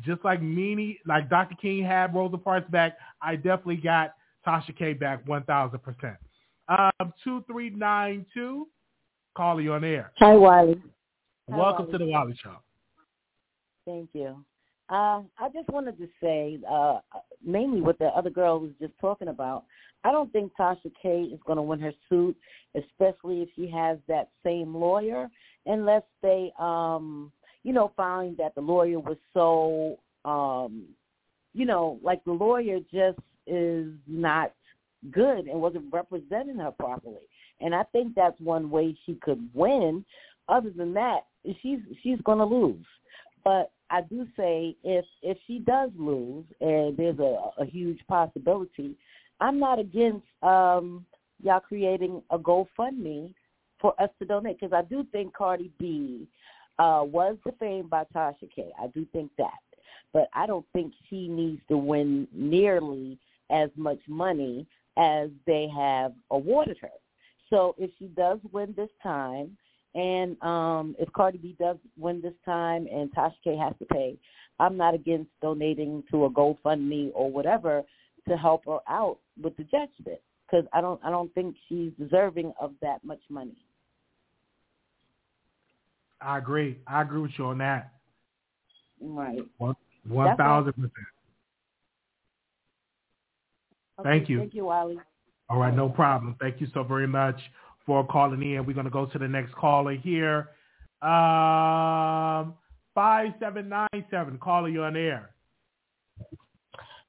just 0.01 0.25
like 0.25 0.41
Meanie, 0.41 0.99
like 1.07 1.31
Dr. 1.31 1.55
King 1.55 1.85
had 1.85 2.13
Rosa 2.13 2.39
Parks 2.39 2.69
back, 2.71 2.97
I 3.23 3.37
definitely 3.37 3.77
got 3.77 4.15
Tasha 4.49 4.77
K 4.77 4.95
back 4.95 5.25
1,000%. 5.27 6.17
Um, 6.71 7.13
2392, 7.23 8.67
call 9.37 9.61
you 9.61 9.75
on 9.75 9.85
air. 9.85 10.13
Hi, 10.19 10.35
Wiley. 10.35 10.81
Hi, 11.51 11.57
Welcome 11.57 11.87
Wiley. 11.87 11.93
to 11.93 11.99
the 11.99 12.11
Wiley 12.11 12.39
Show. 12.43 12.57
Thank 13.87 14.11
you. 14.15 14.45
Uh, 14.91 15.23
I 15.39 15.49
just 15.53 15.69
wanted 15.69 15.99
to 15.99 16.09
say, 16.23 16.59
uh, 16.71 17.01
mainly 17.45 17.83
what 17.83 17.99
the 17.99 18.07
other 18.07 18.31
girl 18.31 18.61
was 18.61 18.71
just 18.81 18.95
talking 19.01 19.29
about, 19.29 19.65
I 20.05 20.13
don't 20.13 20.33
think 20.33 20.53
Tasha 20.59 20.91
K 21.03 21.23
is 21.23 21.41
going 21.47 21.57
to 21.57 21.63
win 21.63 21.81
her 21.81 21.93
suit, 22.09 22.37
especially 22.75 23.43
if 23.43 23.49
she 23.55 23.69
has 23.71 23.99
that 24.09 24.31
same 24.45 24.75
lawyer, 24.75 25.29
unless 25.67 26.05
they, 26.23 26.53
um, 26.59 27.33
you 27.65 27.75
know, 27.75 27.93
find 27.97 28.37
that 28.39 28.55
the 28.55 28.63
lawyer 28.63 28.99
was 28.99 29.19
so, 29.35 29.99
um, 30.25 30.85
you 31.53 31.67
know, 31.67 31.99
like 32.03 32.25
the 32.25 32.33
lawyer 32.33 32.79
just 32.91 33.19
is 33.49 33.93
not 34.07 34.53
good 35.11 35.47
and 35.47 35.61
wasn't 35.61 35.93
representing 35.93 36.57
her 36.59 36.71
properly. 36.73 37.17
And 37.61 37.75
I 37.75 37.85
think 37.85 38.15
that's 38.15 38.39
one 38.41 38.71
way 38.71 38.97
she 39.05 39.15
could 39.15 39.49
win. 39.55 40.05
Other 40.49 40.71
than 40.71 40.95
that, 40.95 41.27
she's 41.63 41.81
she's 42.03 42.21
going 42.23 42.39
to 42.39 42.45
lose. 42.45 42.87
But 43.45 43.71
I 43.91 44.03
do 44.03 44.27
say 44.37 44.77
if 44.85 45.05
if 45.23 45.39
she 45.47 45.59
does 45.59 45.91
lose, 45.97 46.45
and 46.61 46.97
there's 46.97 47.19
a, 47.19 47.51
a 47.59 47.65
huge 47.67 48.01
possibility, 48.09 48.95
I'm 49.41 49.59
not 49.59 49.79
against 49.79 50.27
um, 50.43 51.05
y'all 51.43 51.61
creating 51.61 52.23
a 52.31 52.39
GoFundMe 52.39 53.33
for 53.81 54.01
us 54.01 54.11
to 54.19 54.25
donate 54.25 54.61
because 54.61 54.73
I 54.73 54.83
do 54.83 55.07
think 55.13 55.35
Cardi 55.35 55.71
B 55.79 56.27
uh, 56.79 57.03
was 57.05 57.37
defamed 57.45 57.91
by 57.91 58.05
Tasha 58.15 58.49
K. 58.55 58.71
I 58.81 58.89
do 58.89 59.07
think 59.13 59.31
that, 59.39 59.51
but 60.13 60.29
I 60.35 60.47
don't 60.47 60.67
think 60.73 60.93
she 61.09 61.29
needs 61.29 61.61
to 61.69 61.77
win 61.77 62.27
nearly 62.33 63.19
as 63.51 63.71
much 63.77 63.99
money 64.09 64.67
as 64.97 65.31
they 65.47 65.69
have 65.75 66.13
awarded 66.31 66.77
her. 66.81 66.91
So 67.51 67.75
if 67.79 67.91
she 67.99 68.07
does 68.07 68.39
win 68.53 68.75
this 68.77 68.91
time, 69.03 69.57
and 69.95 70.41
um, 70.43 70.95
if 70.99 71.11
Cardi 71.13 71.39
B 71.39 71.57
does 71.59 71.77
win 71.97 72.21
this 72.21 72.35
time 72.45 72.87
and 72.93 73.13
Tasha 73.15 73.33
K 73.43 73.57
has 73.57 73.75
to 73.79 73.87
pay, 73.87 74.17
I'm 74.61 74.77
not 74.77 74.95
against 74.95 75.31
donating 75.41 76.03
to 76.11 76.27
a 76.27 76.31
GoFundMe 76.31 77.11
or 77.15 77.31
whatever 77.31 77.83
to 78.29 78.37
help 78.37 78.67
her 78.67 78.79
out 78.89 79.19
with 79.43 79.57
the 79.57 79.65
judgment 79.65 80.21
because 80.47 80.67
I 80.73 80.81
don't 80.81 81.01
I 81.05 81.11
don't 81.11 81.33
think 81.35 81.57
she's 81.69 81.93
deserving 81.99 82.53
of 82.61 82.73
that 82.83 83.05
much 83.05 83.21
money. 83.31 83.57
I 86.21 86.39
agree. 86.39 86.79
I 86.87 87.03
agree 87.03 87.21
with 87.21 87.31
you 87.39 87.47
on 87.47 87.59
that. 87.59 87.93
Right. 89.01 89.39
One 89.59 89.77
one 90.07 90.37
thousand 90.37 90.73
percent. 90.75 90.93
Okay, 93.99 94.09
Thank 94.09 94.29
you. 94.29 94.39
Thank 94.39 94.55
you, 94.55 94.67
Wiley. 94.67 94.99
All 95.51 95.59
right, 95.59 95.75
no 95.75 95.89
problem. 95.89 96.37
Thank 96.41 96.61
you 96.61 96.69
so 96.75 96.83
very 96.83 97.07
much 97.07 97.39
for 97.87 98.07
calling 98.07 98.43
in. 98.43 98.65
We're 98.67 98.75
gonna 98.75 98.91
go 98.91 99.07
to 99.07 99.19
the 99.19 99.29
next 99.29 99.55
caller 99.55 99.95
here. 99.95 100.51
Um, 101.03 102.55
five 102.95 103.33
seven 103.41 103.69
nine 103.69 104.05
seven. 104.11 104.39
Caller, 104.39 104.69
you 104.69 104.83
on 104.83 104.97
air. 104.97 105.31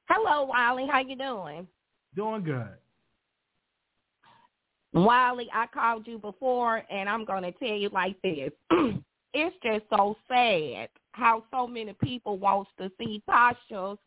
Hello, 0.08 0.44
Wiley. 0.44 0.88
How 0.90 1.00
you 1.00 1.16
doing? 1.16 1.68
Doing 2.16 2.42
good. 2.42 2.68
Wiley, 4.92 5.48
I 5.54 5.66
called 5.72 6.06
you 6.06 6.18
before, 6.18 6.82
and 6.90 7.08
I'm 7.08 7.24
going 7.24 7.44
to 7.44 7.52
tell 7.52 7.68
you 7.68 7.90
like 7.90 8.16
this. 8.22 8.50
it's 9.34 9.56
just 9.62 9.84
so 9.88 10.16
sad 10.26 10.88
how 11.12 11.44
so 11.52 11.66
many 11.66 11.94
people 12.02 12.38
wants 12.38 12.70
to 12.78 12.90
see 12.98 13.22
Tasha's 13.28 13.98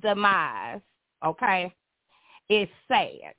demise, 0.00 0.80
okay? 1.24 1.72
It's 2.48 2.72
sad. 2.88 3.34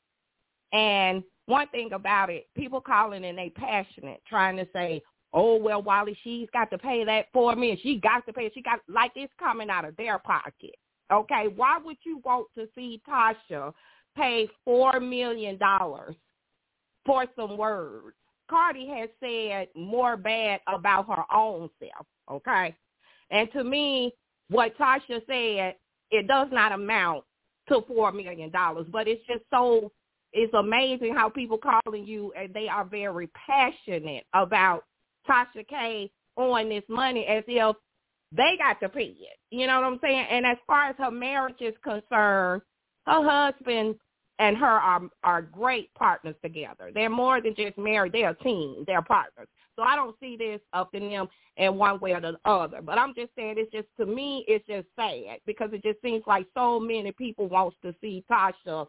And 0.72 1.24
one 1.46 1.68
thing 1.68 1.94
about 1.94 2.30
it, 2.30 2.48
people 2.56 2.82
calling 2.82 3.26
and 3.26 3.38
they 3.38 3.50
passionate, 3.50 4.22
trying 4.28 4.58
to 4.58 4.68
say, 4.74 5.02
oh, 5.34 5.58
well, 5.58 5.82
Wally, 5.82 6.18
she's 6.24 6.48
got 6.54 6.70
to 6.72 6.78
pay 6.78 7.04
that 7.04 7.26
for 7.34 7.56
me, 7.56 7.72
and 7.72 7.80
she 7.82 8.00
got 8.00 8.26
to 8.26 8.34
pay. 8.34 8.52
She 8.54 8.62
got, 8.62 8.80
like 8.88 9.12
it's 9.16 9.34
coming 9.40 9.70
out 9.70 9.86
of 9.86 9.96
their 9.98 10.20
pocket, 10.20 10.76
okay? 11.12 11.48
Why 11.56 11.80
would 11.84 11.98
you 12.04 12.22
want 12.24 12.48
to 12.56 12.68
see 12.76 13.02
Tasha 13.08 13.74
pay 14.16 14.48
$4 14.68 15.02
million 15.02 15.60
for 17.06 17.26
some 17.36 17.58
words. 17.58 18.16
Cardi 18.50 18.88
has 18.88 19.10
said 19.20 19.68
more 19.76 20.18
bad 20.18 20.60
about 20.74 21.08
her 21.08 21.24
own 21.36 21.70
self, 21.80 22.06
okay? 22.30 22.76
And 23.32 23.52
to 23.54 23.64
me, 23.64 24.14
what 24.50 24.78
Tasha 24.78 25.22
said, 25.28 25.76
it 26.12 26.28
does 26.28 26.50
not 26.52 26.72
amount 26.72 27.24
to 27.70 27.82
$4 27.82 28.14
million, 28.14 28.52
but 28.92 29.08
it's 29.08 29.26
just 29.28 29.44
so, 29.50 29.92
it's 30.32 30.54
amazing 30.54 31.14
how 31.16 31.30
people 31.30 31.58
calling 31.58 32.06
you 32.06 32.34
and 32.38 32.54
they 32.54 32.68
are 32.68 32.86
very 32.86 33.28
passionate 33.28 34.26
about 34.34 34.84
Tasha 35.30 35.68
K 35.68 36.12
on 36.36 36.70
this 36.70 36.84
money 36.90 37.26
as 37.28 37.44
if 37.48 37.76
they 38.32 38.58
got 38.58 38.80
to 38.82 38.90
pay 38.90 39.16
it. 39.20 39.38
You 39.52 39.68
know 39.68 39.80
what 39.80 39.86
I'm 39.86 40.00
saying? 40.02 40.26
And 40.32 40.46
as 40.46 40.58
far 40.66 40.90
as 40.90 40.96
her 40.98 41.12
marriage 41.12 41.62
is 41.62 41.76
concerned, 41.84 42.62
Her 43.06 43.24
husband 43.24 43.96
and 44.40 44.58
her 44.58 44.66
are 44.66 45.02
are 45.24 45.42
great 45.42 45.94
partners 45.94 46.36
together. 46.42 46.92
They're 46.94 47.10
more 47.10 47.42
than 47.42 47.56
just 47.56 47.78
married. 47.78 48.14
They're 48.14 48.32
a 48.32 48.44
team. 48.44 48.84
They're 48.88 49.02
partners. 49.04 49.48
So 49.76 49.84
I 49.84 49.96
don't 49.96 50.16
see 50.20 50.38
this 50.38 50.62
up 50.72 50.94
in 50.94 51.10
them 51.10 51.28
in 51.58 51.76
one 51.76 52.00
way 52.00 52.14
or 52.14 52.22
the 52.22 52.38
other. 52.46 52.82
But 52.82 52.98
I'm 52.98 53.14
just 53.16 53.32
saying 53.36 53.56
it's 53.58 53.72
just 53.72 53.88
to 54.00 54.06
me 54.06 54.46
it's 54.48 54.66
just 54.68 54.88
sad 54.96 55.40
because 55.46 55.70
it 55.74 55.84
just 55.84 56.02
seems 56.02 56.24
like 56.28 56.46
so 56.54 56.80
many 56.80 57.12
people 57.12 57.48
wants 57.48 57.78
to 57.84 57.94
see 58.02 58.24
Tasha, 58.30 58.88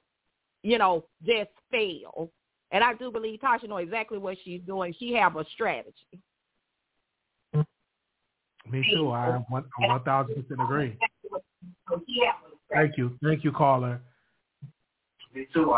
you 0.62 0.78
know, 0.78 1.05
just 1.24 1.51
fail. 1.70 2.30
And 2.70 2.82
I 2.82 2.95
do 2.95 3.11
believe 3.11 3.41
Tasha 3.41 3.68
know 3.68 3.78
exactly 3.78 4.18
what 4.18 4.37
she's 4.45 4.61
doing. 4.66 4.95
She 4.99 5.12
have 5.14 5.37
a 5.37 5.45
strategy. 5.55 5.95
Me 8.70 8.87
too. 8.93 9.11
I 9.11 9.39
one 9.49 9.64
thousand 10.05 10.35
percent 10.35 10.61
agree. 10.61 10.97
Thank 12.70 12.97
you. 12.97 13.16
Thank 13.22 13.45
you, 13.45 13.53
caller. 13.53 14.01
Me 15.35 15.47
too. 15.53 15.74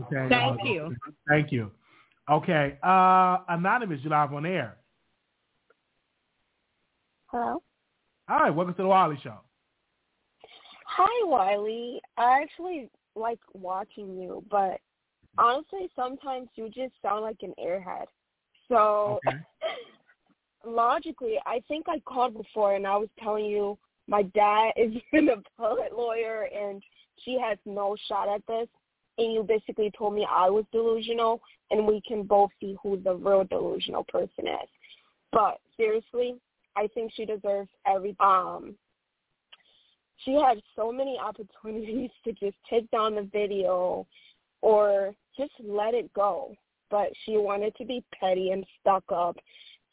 Okay. 0.00 0.28
Thank 0.28 0.60
uh, 0.60 0.64
you. 0.64 0.96
Thank 1.28 1.52
you. 1.52 1.70
Okay. 2.30 2.78
Uh 2.82 3.38
Anonymous, 3.48 4.00
you're 4.02 4.10
live 4.10 4.32
on 4.32 4.46
air. 4.46 4.76
Hello. 7.26 7.62
Hi, 8.28 8.48
welcome 8.50 8.74
to 8.74 8.82
the 8.82 8.88
Wiley 8.88 9.18
Show. 9.22 9.38
Hi, 10.86 11.26
Wiley. 11.26 12.00
I 12.16 12.42
actually 12.42 12.88
like 13.16 13.40
watching 13.52 14.16
you, 14.16 14.44
but 14.50 14.80
honestly, 15.36 15.90
sometimes 15.94 16.48
you 16.54 16.68
just 16.68 16.94
sound 17.02 17.22
like 17.22 17.38
an 17.42 17.52
airhead. 17.62 18.06
So 18.68 19.20
Okay. 19.26 19.38
logically, 20.66 21.34
I 21.46 21.62
think 21.68 21.86
I 21.88 22.00
called 22.00 22.34
before 22.34 22.76
and 22.76 22.86
I 22.86 22.96
was 22.96 23.08
telling 23.22 23.44
you 23.44 23.78
my 24.06 24.22
dad 24.22 24.72
is 24.76 24.94
an 25.12 25.28
appellate 25.28 25.92
lawyer 25.92 26.48
and 26.56 26.82
she 27.24 27.38
has 27.38 27.58
no 27.66 27.96
shot 28.08 28.28
at 28.28 28.42
this. 28.46 28.68
And 29.18 29.32
you 29.32 29.42
basically 29.42 29.92
told 29.96 30.14
me 30.14 30.26
I 30.28 30.50
was 30.50 30.64
delusional 30.72 31.40
and 31.70 31.86
we 31.86 32.02
can 32.06 32.24
both 32.24 32.50
see 32.60 32.76
who 32.82 33.00
the 33.00 33.14
real 33.14 33.44
delusional 33.44 34.04
person 34.04 34.48
is. 34.48 34.68
But 35.32 35.58
seriously, 35.76 36.36
I 36.76 36.88
think 36.88 37.12
she 37.14 37.24
deserves 37.24 37.70
every 37.86 38.16
um 38.20 38.76
she 40.24 40.32
had 40.34 40.60
so 40.76 40.92
many 40.92 41.18
opportunities 41.22 42.10
to 42.24 42.32
just 42.32 42.56
take 42.68 42.90
down 42.90 43.14
the 43.14 43.28
video 43.32 44.06
or 44.62 45.14
just 45.36 45.52
let 45.62 45.94
it 45.94 46.12
go. 46.14 46.54
But 46.90 47.08
she 47.24 47.36
wanted 47.36 47.74
to 47.76 47.84
be 47.84 48.04
petty 48.18 48.50
and 48.50 48.64
stuck 48.80 49.04
up 49.12 49.36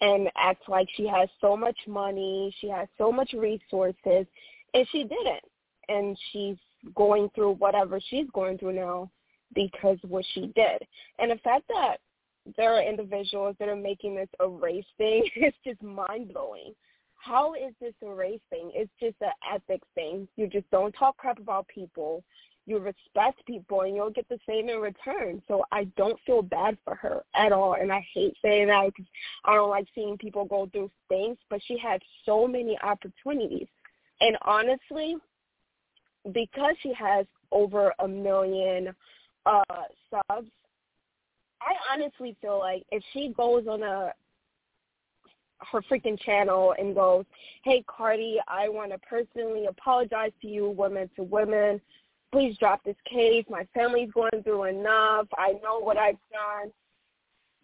and 0.02 0.30
act 0.36 0.68
like 0.68 0.88
she 0.96 1.08
has 1.08 1.30
so 1.40 1.56
much 1.56 1.78
money, 1.88 2.54
she 2.60 2.68
has 2.70 2.88
so 2.98 3.12
much 3.12 3.34
resources, 3.34 4.26
and 4.74 4.88
she 4.92 5.04
didn't. 5.04 5.44
And 5.88 6.18
she's 6.32 6.58
going 6.96 7.30
through 7.36 7.54
whatever 7.54 8.00
she's 8.10 8.28
going 8.34 8.58
through 8.58 8.74
now 8.74 9.10
because 9.54 9.98
what 10.08 10.26
she 10.34 10.52
did. 10.56 10.86
And 11.20 11.32
the 11.32 11.38
fact 11.38 11.68
that 11.68 11.98
there 12.58 12.74
are 12.74 12.84
individuals 12.84 13.56
that 13.60 13.70
are 13.70 13.76
making 13.76 14.16
this 14.16 14.30
a 14.40 14.48
race 14.48 14.86
thing 14.98 15.28
is 15.36 15.54
just 15.66 15.82
mind 15.82 16.34
blowing. 16.34 16.74
How 17.16 17.54
is 17.54 17.74
this 17.80 17.94
a 18.04 18.10
race 18.10 18.42
thing? 18.50 18.72
It's 18.74 18.92
just 19.00 19.16
an 19.22 19.32
ethics 19.54 19.88
thing. 19.94 20.28
You 20.38 20.48
just 20.48 20.70
don't 20.72 20.92
talk 20.94 21.18
crap 21.18 21.38
about 21.38 21.68
people. 21.68 22.24
You 22.66 22.80
respect 22.80 23.46
people 23.46 23.82
and 23.82 23.96
you'll 23.96 24.12
get 24.12 24.28
the 24.30 24.40
same 24.48 24.70
in 24.70 24.80
return. 24.80 25.42
So 25.48 25.64
I 25.72 25.86
don't 25.98 26.20
feel 26.26 26.42
bad 26.42 26.78
for 26.84 26.96
her 26.96 27.24
at 27.36 27.52
all. 27.52 27.74
And 27.74 27.92
I 27.92 28.06
hate 28.14 28.36
saying 28.42 28.68
that 28.68 28.88
because 28.88 29.06
I 29.46 29.54
don't 29.56 29.70
like 29.70 29.88
seeing 29.94 30.18
people 30.18 30.46
go 30.46 30.68
through 30.72 30.90
things, 31.10 31.38
but 31.50 31.62
she 31.68 31.78
had 31.78 32.02
so 32.26 32.48
many 32.48 32.78
opportunities. 32.82 33.68
And 34.20 34.38
honestly, 34.44 35.16
because 36.32 36.76
she 36.82 36.94
has 36.94 37.26
over 37.52 37.94
a 38.00 38.08
million 38.08 38.94
uh 39.46 39.62
subs, 40.10 40.48
I 41.62 41.74
honestly 41.92 42.36
feel 42.42 42.60
like 42.60 42.84
if 42.92 43.04
she 43.14 43.34
goes 43.36 43.68
on 43.68 43.84
a 43.84 44.14
her 45.72 45.82
freaking 45.84 46.20
channel 46.20 46.74
and 46.78 46.96
goes, 46.96 47.26
"Hey 47.64 47.84
Cardi, 47.88 48.40
I 48.48 48.68
want 48.70 48.92
to 48.92 48.98
personally 49.00 49.66
apologize 49.68 50.32
to 50.42 50.48
you, 50.48 50.70
women 50.70 51.10
to 51.16 51.24
women. 51.24 51.80
Please 52.32 52.58
drop 52.58 52.84
this 52.84 52.96
case. 53.06 53.46
My 53.50 53.68
family's 53.74 54.12
going 54.12 54.44
through 54.44 54.64
enough. 54.66 55.28
I 55.38 55.54
know 55.64 55.80
what 55.80 55.98
I've 55.98 56.18
done." 56.32 56.72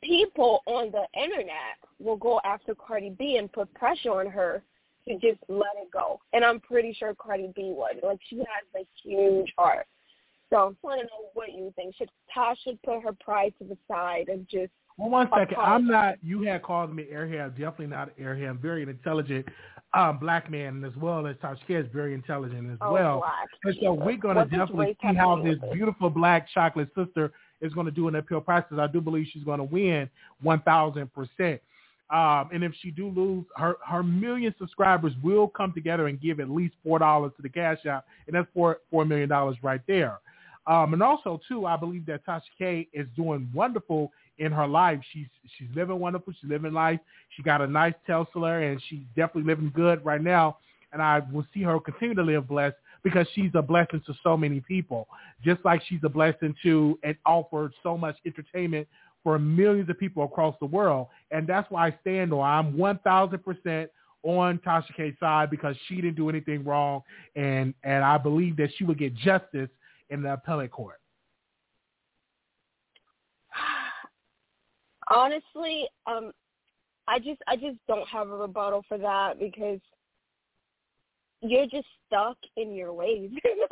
People 0.03 0.62
on 0.68 0.91
the 0.91 1.08
internet 1.20 1.78
will 1.99 2.18
go 2.18 2.39
after 2.43 2.76
Cardi 2.76 3.10
B 3.10 3.38
and 3.38 3.51
put 3.51 3.74
pressure 3.74 4.12
on 4.12 4.28
her 4.28 4.62
to 5.08 5.14
just 5.16 5.39
let 5.47 5.72
it 5.82 5.91
go. 5.91 6.20
And 6.34 6.43
I'm 6.43 6.60
pretty 6.60 6.93
sure 6.97 7.14
Cardi 7.16 7.51
B 7.55 7.74
would. 7.76 8.03
Like 8.03 8.20
she 8.30 8.38
has 8.38 8.45
a 8.76 8.86
huge 9.03 9.51
heart. 9.58 9.86
So 10.49 10.58
I 10.58 10.88
want 10.88 11.01
to 11.01 11.08
know 11.08 11.30
what 11.34 11.51
you 11.51 11.74
think. 11.76 11.95
Should 11.95 12.10
Tasha 12.36 12.78
put 12.86 13.03
her 13.03 13.14
pride 13.20 13.53
to 13.60 13.66
the 13.68 13.78
side 13.88 14.30
and 14.30 14.47
just 14.49 14.72
Well, 14.97 15.10
one 15.10 15.30
second. 15.36 15.58
I'm 15.58 15.88
not. 15.88 16.16
You 16.24 16.43
had 16.43 16.64
called 16.64 16.95
me 16.95 17.05
airhead. 17.12 17.43
I'm 17.43 17.49
definitely 17.51 17.88
not 17.88 18.18
airhead. 18.18 18.49
I'm 18.49 18.58
very 18.58 18.84
intelligent 18.84 19.45
um, 19.93 20.20
black 20.20 20.51
man, 20.51 20.84
as 20.84 20.95
well 20.97 21.26
as 21.28 21.36
Tasha 21.38 21.60
K 21.68 21.76
is 21.76 21.88
very 21.93 22.14
intelligent 22.14 22.72
as 22.72 22.78
Oh, 22.82 22.93
well. 22.93 23.20
black. 23.20 23.47
And 23.64 23.76
so 23.82 23.93
we're 23.93 24.18
going 24.18 24.36
to 24.36 24.45
definitely 24.45 24.97
see 25.01 25.16
how 25.16 25.41
this 25.41 25.58
beautiful 25.74 26.10
black 26.10 26.47
chocolate 26.53 26.89
sister 26.95 27.32
is 27.62 27.74
going 27.74 27.86
to 27.86 27.91
do 27.91 28.08
in 28.08 28.14
the 28.14 28.20
appeal 28.20 28.41
process. 28.41 28.78
I 28.80 28.88
do 28.88 29.01
believe 29.01 29.28
she's 29.32 29.43
going 29.43 29.60
to 29.60 29.64
win 29.64 30.10
1,000 30.41 31.10
percent. 31.14 31.62
Um, 32.10 32.49
and 32.53 32.64
if 32.64 32.72
she 32.82 32.91
do 32.91 33.10
lose, 33.10 33.45
her 33.58 33.76
her 33.86 34.01
million 34.01 34.55
subscribers 34.58 35.14
will 35.22 35.47
come 35.49 35.74
together 35.74 36.08
and 36.08 36.22
give 36.22 36.39
at 36.39 36.49
least 36.49 36.76
four 36.84 36.99
dollars 36.99 37.34
to 37.36 37.41
the 37.41 37.49
cash 37.49 37.86
out, 37.86 38.05
and 38.28 38.36
that's 38.36 38.47
four 38.53 38.80
four 38.89 39.03
million 39.03 39.28
dollars 39.28 39.58
right 39.62 39.82
there. 39.88 40.20
Um, 40.68 40.93
and 40.93 41.03
also 41.03 41.39
too, 41.47 41.66
I 41.66 41.76
believe 41.78 42.05
that 42.05 42.26
Tasha 42.26 42.41
K 42.58 42.88
is 42.93 43.08
doing 43.16 43.49
wonderful 43.53 44.12
in 44.38 44.51
her 44.51 44.68
life. 44.68 44.99
She's 45.12 45.28
she's 45.58 45.68
living 45.76 45.99
wonderful. 45.99 46.34
She's 46.39 46.49
living 46.49 46.74
life. 46.74 46.99
She 47.36 47.43
got 47.43 47.62
a 47.62 47.68
nice 47.68 47.93
Tesla, 48.05 48.60
and 48.60 48.82
she's 48.88 49.03
definitely 49.16 49.43
living 49.43 49.72
good 49.76 50.03
right 50.05 50.22
now. 50.22 50.58
And 50.93 51.01
I 51.01 51.22
will 51.32 51.45
see 51.53 51.64
her 51.64 51.80
continue 51.80 52.16
to 52.16 52.24
live 52.24 52.47
blessed 52.47 52.78
because 53.03 53.28
she's 53.34 53.51
a 53.53 53.62
blessing 53.62 54.01
to 54.05 54.14
so 54.24 54.38
many 54.38 54.62
people. 54.62 55.08
Just 55.43 55.64
like 55.66 55.82
she's 55.88 55.99
a 56.03 56.10
blessing 56.10 56.55
to 56.64 56.97
and 57.03 57.16
offered 57.26 57.74
so 57.84 57.97
much 57.97 58.16
entertainment 58.26 58.88
for 59.28 59.38
millions 59.38 59.90
of 59.90 60.00
people 60.00 60.24
across 60.24 60.56
the 60.62 60.66
world. 60.66 61.08
And 61.32 61.46
that's 61.46 61.70
why 61.70 61.88
I 61.88 61.98
stand 62.00 62.32
on. 62.32 62.40
I'm 62.40 62.78
one 62.78 62.98
thousand 63.00 63.44
percent 63.44 63.90
on 64.24 64.58
Tasha 64.60 64.96
K's 64.96 65.16
side 65.20 65.50
because 65.50 65.76
she 65.86 65.96
didn't 65.96 66.16
do 66.16 66.30
anything 66.30 66.64
wrong, 66.64 67.02
and 67.36 67.74
and 67.84 68.06
I 68.06 68.18
believe 68.18 68.56
that 68.56 68.70
she 68.78 68.86
would 68.86 68.98
get 68.98 69.14
justice 69.16 69.68
in 70.10 70.22
the 70.22 70.32
appellate 70.32 70.72
court. 70.72 71.02
honestly, 75.14 75.90
um, 76.06 76.32
I 77.10 77.20
just 77.20 77.42
I 77.50 77.58
just 77.58 77.80
don't 77.86 78.08
have 78.08 78.30
a 78.30 78.38
rebuttal 78.38 78.86
for 78.88 78.98
that 78.98 79.40
because 79.40 79.82
you're 81.41 81.68
just 81.68 81.88
stuck 82.07 82.38
in 82.55 82.73
your 82.73 82.93
ways. 82.93 83.31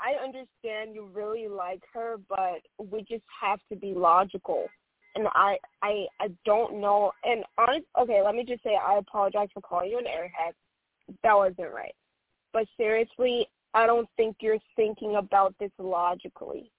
I 0.00 0.22
understand 0.22 0.94
you 0.94 1.08
really 1.12 1.48
like 1.48 1.82
her, 1.92 2.16
but 2.28 2.60
we 2.78 3.00
just 3.00 3.24
have 3.40 3.60
to 3.70 3.76
be 3.76 3.94
logical. 3.94 4.66
And 5.14 5.26
I 5.28 5.56
I 5.82 6.06
I 6.20 6.28
don't 6.44 6.80
know. 6.80 7.12
And 7.24 7.44
honest, 7.58 7.86
okay, 8.00 8.22
let 8.22 8.34
me 8.34 8.44
just 8.44 8.62
say 8.62 8.76
I 8.76 8.98
apologize 8.98 9.48
for 9.54 9.62
calling 9.62 9.90
you 9.90 9.98
an 9.98 10.04
airhead. 10.04 10.52
That 11.22 11.34
wasn't 11.34 11.72
right. 11.72 11.94
But 12.52 12.66
seriously, 12.76 13.48
I 13.74 13.86
don't 13.86 14.08
think 14.16 14.36
you're 14.40 14.58
thinking 14.74 15.16
about 15.16 15.54
this 15.58 15.70
logically. 15.78 16.70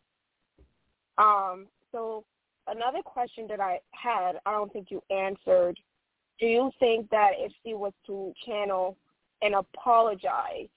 Um, 1.17 1.67
so 1.91 2.23
another 2.67 3.01
question 3.03 3.47
that 3.49 3.59
I 3.59 3.79
had, 3.91 4.33
I 4.45 4.51
don't 4.51 4.71
think 4.71 4.87
you 4.91 5.01
answered. 5.09 5.79
Do 6.39 6.45
you 6.45 6.71
think 6.79 7.09
that 7.09 7.31
if 7.37 7.51
she 7.63 7.73
was 7.73 7.93
to 8.05 8.33
channel 8.45 8.97
and 9.41 9.55
apologize, 9.55 10.67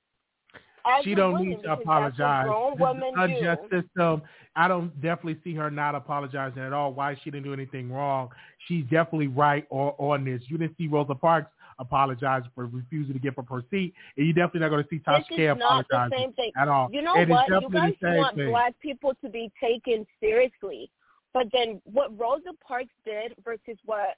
as 0.87 1.05
she 1.05 1.15
don't 1.15 1.33
woman, 1.33 1.49
need 1.51 1.63
to 1.63 1.73
apologize. 1.73 2.17
That's 2.19 2.49
what 2.49 2.77
grown 2.79 2.99
This 2.99 3.05
women 3.15 3.59
do. 3.71 3.83
system. 3.83 4.23
I 4.57 4.69
don't 4.69 4.95
definitely 5.01 5.39
see 5.45 5.55
her 5.55 5.71
not 5.71 5.95
apologizing 5.95 6.63
at 6.63 6.73
all. 6.73 6.93
Why 6.93 7.17
she 7.23 7.31
didn't 7.31 7.45
do 7.45 7.53
anything 7.53 7.91
wrong? 7.91 8.31
She's 8.67 8.85
definitely 8.85 9.29
right 9.29 9.67
on, 9.71 9.93
on 9.99 10.25
this. 10.25 10.43
You 10.49 10.59
didn't 10.59 10.77
see 10.77 10.89
Rosa 10.89 11.15
Parks 11.15 11.51
apologize 11.79 12.43
for 12.55 12.67
refusing 12.67 13.15
to 13.15 13.19
give 13.19 13.39
up 13.39 13.49
her 13.49 13.63
seat, 13.71 13.95
and 14.17 14.27
you 14.27 14.33
definitely 14.33 14.61
not 14.61 14.69
going 14.69 14.83
to 14.83 14.89
see 14.91 14.99
Tasha 14.99 15.25
K 15.29 15.47
is 15.47 15.59
not 15.59 15.87
the 15.89 15.97
apologize 15.97 16.35
at 16.57 16.69
all. 16.69 16.89
You 16.93 17.03
know 17.03 17.17
It 17.17 17.29
what? 17.29 17.49
You 17.49 17.69
guys 17.71 17.95
want 18.03 18.37
thing. 18.37 18.51
black 18.51 18.75
people 18.81 19.13
to 19.23 19.31
be 19.31 19.51
taken 19.63 20.07
seriously, 20.21 20.91
but 21.33 21.47
then 21.53 21.81
what 21.85 22.17
Rosa 22.19 22.51
Parks 22.67 22.93
did 23.05 23.35
versus 23.45 23.79
what 23.85 24.17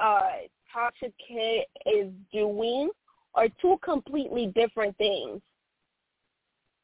uh, 0.00 0.22
Tasha 0.74 1.12
K 1.26 1.66
is 1.86 2.10
doing 2.32 2.90
are 3.34 3.48
two 3.60 3.78
completely 3.82 4.52
different 4.54 4.96
things. 4.96 5.40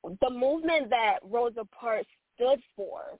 The 0.03 0.31
movement 0.31 0.91
that 0.91 1.19
Rosa 1.23 1.65
Parks 1.79 2.09
stood 2.35 2.61
for 2.75 3.19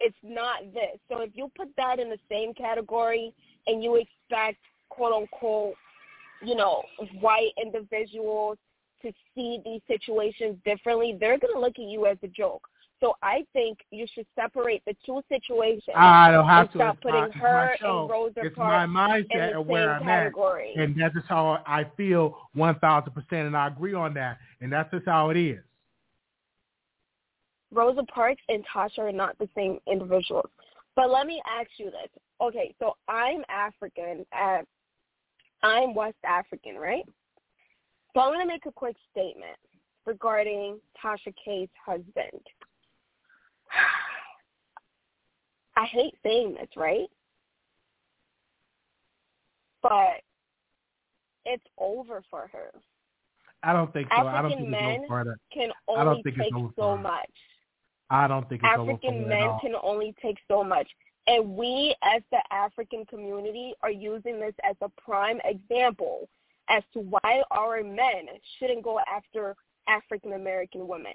it's 0.00 0.16
not 0.22 0.72
this. 0.72 0.98
So 1.10 1.20
if 1.20 1.30
you 1.34 1.50
put 1.56 1.68
that 1.76 1.98
in 1.98 2.08
the 2.08 2.18
same 2.30 2.54
category 2.54 3.32
and 3.66 3.82
you 3.82 3.96
expect 3.96 4.58
quote 4.88 5.12
unquote, 5.12 5.74
you 6.42 6.54
know, 6.54 6.82
white 7.20 7.52
individuals 7.62 8.58
to 9.02 9.12
see 9.34 9.60
these 9.64 9.80
situations 9.86 10.56
differently, 10.64 11.16
they're 11.18 11.38
gonna 11.38 11.58
look 11.58 11.78
at 11.78 11.84
you 11.84 12.06
as 12.06 12.16
a 12.22 12.28
joke. 12.28 12.68
So 13.00 13.14
I 13.22 13.44
think 13.52 13.78
you 13.90 14.06
should 14.12 14.26
separate 14.34 14.82
the 14.84 14.94
two 15.06 15.22
situations. 15.28 15.94
I 15.94 16.32
don't 16.32 16.48
have 16.48 16.62
and 16.62 16.72
to. 16.72 16.78
Stop 16.78 16.94
It's 16.94 17.02
putting 17.02 17.20
my, 17.20 17.48
her 17.48 17.76
and 17.80 18.10
Rosa 18.10 18.40
it's 18.42 18.56
Parks 18.56 18.90
my 18.90 19.14
in 19.14 19.24
mindset 19.24 19.52
the 19.52 19.58
of 19.60 19.66
where 19.66 19.84
same 19.84 20.02
I'm 20.02 20.04
category. 20.04 20.72
at, 20.76 20.82
and 20.82 21.00
that's 21.00 21.14
just 21.14 21.26
how 21.28 21.62
I 21.64 21.86
feel 21.96 22.36
one 22.54 22.76
thousand 22.80 23.12
percent, 23.12 23.46
and 23.46 23.56
I 23.56 23.68
agree 23.68 23.94
on 23.94 24.14
that, 24.14 24.38
and 24.60 24.72
that's 24.72 24.90
just 24.90 25.06
how 25.06 25.30
it 25.30 25.36
is. 25.36 25.60
Rosa 27.70 28.02
Parks 28.04 28.42
and 28.48 28.64
Tasha 28.74 28.98
are 28.98 29.12
not 29.12 29.38
the 29.38 29.48
same 29.54 29.78
individuals. 29.86 30.48
But 30.96 31.10
let 31.10 31.26
me 31.26 31.40
ask 31.48 31.68
you 31.76 31.86
this. 31.86 32.10
Okay, 32.40 32.74
so 32.80 32.96
I'm 33.08 33.44
African. 33.48 34.26
Uh, 34.36 34.62
I'm 35.62 35.94
West 35.94 36.16
African, 36.24 36.76
right? 36.76 37.04
So 38.14 38.20
I'm 38.20 38.32
going 38.32 38.40
to 38.40 38.52
make 38.52 38.66
a 38.66 38.72
quick 38.72 38.96
statement 39.12 39.56
regarding 40.06 40.80
Tasha 41.04 41.32
K's 41.44 41.68
husband. 41.84 42.42
I 45.76 45.84
hate 45.86 46.14
saying 46.24 46.54
this, 46.54 46.68
right? 46.76 47.08
But 49.82 50.22
it's 51.44 51.64
over 51.78 52.22
for 52.30 52.48
her. 52.52 52.70
I 53.62 53.72
don't 53.72 53.92
think 53.92 54.08
so. 54.10 54.26
African 54.26 54.36
I 54.36 54.42
don't 54.42 54.58
think 54.58 54.70
men 54.70 54.84
it's 54.84 54.98
over 54.98 55.06
for 55.06 55.24
that. 55.24 55.36
can 55.52 55.70
I 55.88 56.04
don't 56.04 56.08
only 56.08 56.22
think 56.22 56.36
take 56.36 56.52
so 56.76 56.96
much. 56.96 57.30
I 58.10 58.26
don't 58.26 58.48
think 58.48 58.62
it's 58.64 58.78
over 58.78 58.86
for 58.86 58.92
African 58.92 59.28
men 59.28 59.58
can 59.60 59.74
only 59.82 60.14
take 60.20 60.38
so 60.48 60.64
much. 60.64 60.88
And 61.26 61.56
we 61.56 61.94
as 62.02 62.22
the 62.32 62.40
African 62.50 63.04
community 63.06 63.74
are 63.82 63.90
using 63.90 64.40
this 64.40 64.54
as 64.68 64.76
a 64.80 64.88
prime 65.00 65.40
example 65.44 66.28
as 66.68 66.82
to 66.94 67.00
why 67.00 67.42
our 67.50 67.82
men 67.82 68.26
shouldn't 68.58 68.82
go 68.82 68.98
after 69.00 69.54
African 69.88 70.32
American 70.34 70.88
women. 70.88 71.14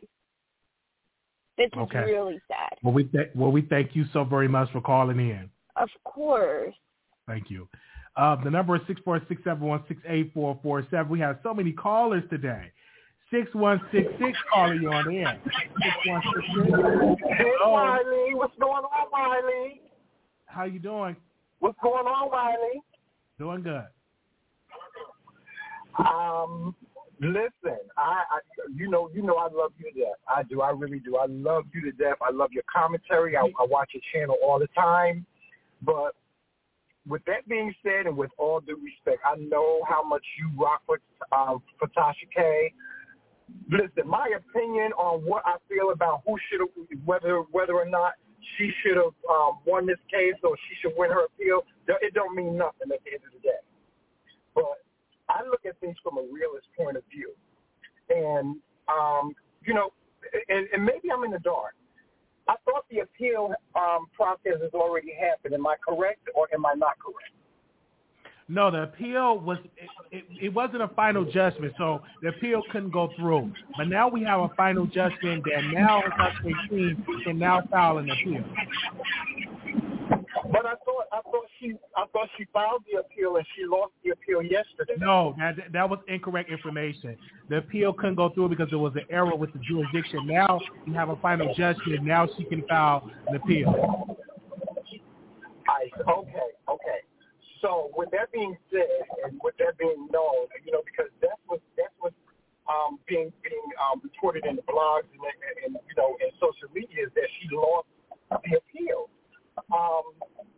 This 1.58 1.68
is 1.68 1.78
Okay. 1.80 2.00
really 2.06 2.42
sad. 2.48 2.78
Well, 2.84 2.94
we 2.94 3.04
th- 3.06 3.30
well 3.36 3.52
we 3.52 3.62
thank 3.62 3.96
you 3.96 4.06
so 4.12 4.24
very 4.24 4.48
much 4.48 4.72
for 4.72 4.82
calling 4.82 5.20
in. 5.20 5.50
Of 5.76 5.90
course. 6.04 6.74
Thank 7.28 7.50
you. 7.50 7.68
Uh, 8.16 8.36
the 8.44 8.50
number 8.52 8.76
is 8.76 8.82
six 8.88 9.00
four 9.06 9.20
six 9.28 9.44
seven 9.44 9.68
one 9.68 9.84
six 9.88 10.02
eight 10.08 10.32
four 10.34 10.60
four 10.64 10.86
seven. 10.92 11.10
We 11.10 11.20
have 11.20 11.40
so 11.44 11.54
many 11.54 11.72
callers 11.72 12.24
today. 12.30 12.72
Six 13.32 13.54
one 13.56 13.82
six 13.92 14.08
six 14.20 14.38
calling 14.54 14.82
you 14.82 14.92
on 14.92 15.12
in. 15.12 15.26
Six 15.82 15.96
one 16.08 16.22
six 16.36 16.46
six. 16.56 17.38
Hey. 17.38 17.52
Wiley. 17.66 18.34
What's 18.36 18.56
going 18.60 18.84
on, 18.84 19.08
Wiley? 19.12 19.82
How 20.46 20.66
you 20.66 20.80
doing? 20.80 21.16
What's 21.60 21.78
going 21.82 22.06
on, 22.06 22.30
Wiley? 22.30 22.82
Doing 23.40 23.64
good. 23.64 23.86
Um, 25.98 26.76
listen, 27.24 27.80
I, 27.98 28.24
I, 28.30 28.40
you 28.76 28.90
know, 28.90 29.10
you 29.14 29.22
know, 29.22 29.36
I 29.36 29.48
love 29.52 29.72
you 29.78 29.92
to 29.92 30.00
death. 30.00 30.18
I 30.28 30.44
do. 30.44 30.62
I 30.62 30.72
really 30.72 31.00
do. 31.00 31.18
I 31.18 31.26
love 31.28 31.66
you 31.74 31.82
to 31.82 31.92
death. 31.92 32.18
I 32.22 32.32
love 32.32 32.52
your 32.52 32.64
commentary. 32.74 33.38
I, 33.38 33.42
I 33.42 33.66
watch 33.66 33.92
your 33.94 34.02
channel 34.14 34.38
all 34.44 34.60
the 34.60 34.68
time. 34.76 35.26
But 35.82 36.16
with 37.08 37.24
that 37.26 37.48
being 37.48 37.74
said, 37.84 38.06
and 38.06 38.16
with 38.16 38.32
all 38.38 38.62
due 38.62 38.80
respect, 38.84 39.22
I 39.26 39.36
know 39.36 39.82
how 39.88 40.04
much 40.04 40.24
you 40.40 40.50
rock 40.62 40.82
with 40.88 41.02
um, 41.32 41.62
for 41.80 41.88
Tasha 41.90 42.28
K. 42.36 42.74
Listen, 43.70 44.08
my 44.08 44.28
opinion 44.36 44.94
on 44.94 45.22
what 45.26 45.44
I 45.46 45.56
feel 45.68 45.92
about 45.92 46.22
who 46.26 46.38
should 46.50 46.62
have, 46.62 47.00
whether 47.06 47.40
whether 47.52 47.74
or 47.74 47.86
not 47.86 48.14
she 48.58 48.72
should 48.82 48.98
have 48.98 49.14
um, 49.30 49.60
won 49.66 49.86
this 49.86 50.00
case 50.10 50.36
or 50.44 50.56
she 50.68 50.76
should 50.82 50.94
win 50.98 51.12
her 51.12 51.26
appeal, 51.26 51.64
it 51.88 52.14
don't 52.14 52.36
mean 52.36 52.58
nothing 52.58 52.92
at 52.92 53.04
the 53.04 53.12
end 53.12 53.24
of 53.28 53.34
the 53.34 53.40
day. 53.40 53.62
But 54.56 54.83
I 55.34 55.44
look 55.50 55.66
at 55.66 55.80
things 55.80 55.98
from 56.04 56.18
a 56.18 56.22
realist 56.22 56.68
point 56.78 56.98
of 56.98 57.04
view, 57.10 57.34
and 58.10 58.58
um, 58.88 59.34
you 59.66 59.74
know, 59.74 59.90
and, 60.50 60.68
and 60.74 60.86
maybe 60.86 61.10
I'm 61.12 61.24
in 61.24 61.32
the 61.32 61.40
dark. 61.40 61.74
I 62.48 62.56
thought 62.66 62.86
the 62.92 63.00
appeal 63.00 63.54
um, 63.76 64.08
process 64.14 64.62
has 64.62 64.74
already 64.74 65.14
happened. 65.14 65.54
Am 65.54 65.66
I 65.66 65.76
correct 65.88 66.28
or 66.36 66.48
am 66.54 66.66
I 66.66 66.74
not 66.76 67.00
correct? 67.00 67.34
No, 68.50 68.70
the 68.70 68.84
appeal 68.84 69.40
was 69.40 69.58
it, 69.78 69.90
it, 70.12 70.26
it 70.42 70.54
wasn't 70.54 70.82
a 70.82 70.90
final 70.90 71.24
judgment, 71.24 71.74
so 71.78 72.02
the 72.22 72.30
appeal 72.30 72.62
couldn't 72.72 72.92
go 72.92 73.10
through. 73.16 73.52
But 73.78 73.88
now 73.88 74.10
we 74.10 74.22
have 74.24 74.42
a 74.42 74.50
final 74.58 74.86
judgment 74.86 75.46
that 75.46 75.64
now 75.72 76.02
Team 76.70 77.06
can 77.24 77.40
now 77.40 77.64
file 77.72 78.00
an 78.00 78.10
appeal. 78.10 78.44
But 80.52 80.66
I 80.66 80.76
thought 80.84 81.06
I 81.12 81.22
thought 81.22 81.46
she 81.60 81.76
I 81.96 82.06
thought 82.12 82.28
she 82.38 82.46
filed 82.52 82.84
the 82.92 83.00
appeal 83.00 83.38
and 83.38 83.46
she 83.56 83.66
lost 83.66 83.94
the 84.04 84.12
appeal 84.12 84.42
yesterday. 84.42 84.94
No, 84.98 85.36
that 85.40 85.56
that 85.72 85.90
was 85.90 86.00
incorrect 86.08 86.52
information. 86.52 87.16
The 87.50 87.58
appeal 87.58 87.94
couldn't 87.94 88.16
go 88.16 88.30
through 88.30 88.50
because 88.50 88.70
there 88.70 88.80
was 88.80 88.94
an 88.96 89.06
error 89.10 89.36
with 89.36 89.54
the 89.54 89.60
jurisdiction. 89.60 90.28
Now 90.28 90.60
we 90.86 90.94
have 90.94 91.10
a 91.10 91.16
final 91.18 91.54
judgment. 91.56 92.04
Now 92.04 92.28
she 92.38 92.44
can 92.44 92.64
file 92.68 93.10
an 93.28 93.36
appeal. 93.36 94.18
I 95.68 95.90
okay, 96.12 96.50
okay. 96.68 97.00
So 97.62 97.92
with 97.96 98.12
that 98.12 98.32
being 98.34 98.58
said, 98.70 98.84
and 99.24 99.40
with 99.42 99.56
that 99.60 99.78
being 99.78 100.08
known, 100.12 100.48
you 100.66 100.74
know, 100.74 100.82
because 100.84 101.12
that's 101.22 101.40
what 101.48 101.62
that's 101.78 101.94
what 102.00 102.12
um, 102.68 103.00
being 103.08 103.32
being 103.44 103.68
um, 103.80 104.02
reported 104.04 104.46
in 104.46 104.58
the 104.58 104.62
blogs 104.64 105.08
and, 105.12 105.24
and, 105.24 105.56
and 105.66 105.84
you 105.88 105.96
know 105.96 106.18
in 106.20 106.32
social 106.36 106.68
media 106.74 107.08
is 107.08 107.12
that 107.16 107.28
she 107.40 107.48
lost 107.56 107.88
the 108.30 108.60
appeal. 108.60 109.10
Um, 109.72 110.04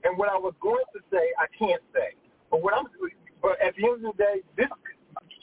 and 0.03 0.17
what 0.17 0.29
I 0.29 0.37
was 0.37 0.53
going 0.61 0.83
to 0.93 0.99
say, 1.11 1.23
I 1.39 1.47
can't 1.57 1.81
say. 1.93 2.15
But 2.51 2.61
what 2.61 2.73
I'm, 2.73 2.85
but 3.41 3.61
at 3.61 3.75
the 3.75 3.85
end 3.85 4.05
of 4.05 4.15
the 4.15 4.23
day, 4.23 4.35
this 4.55 4.69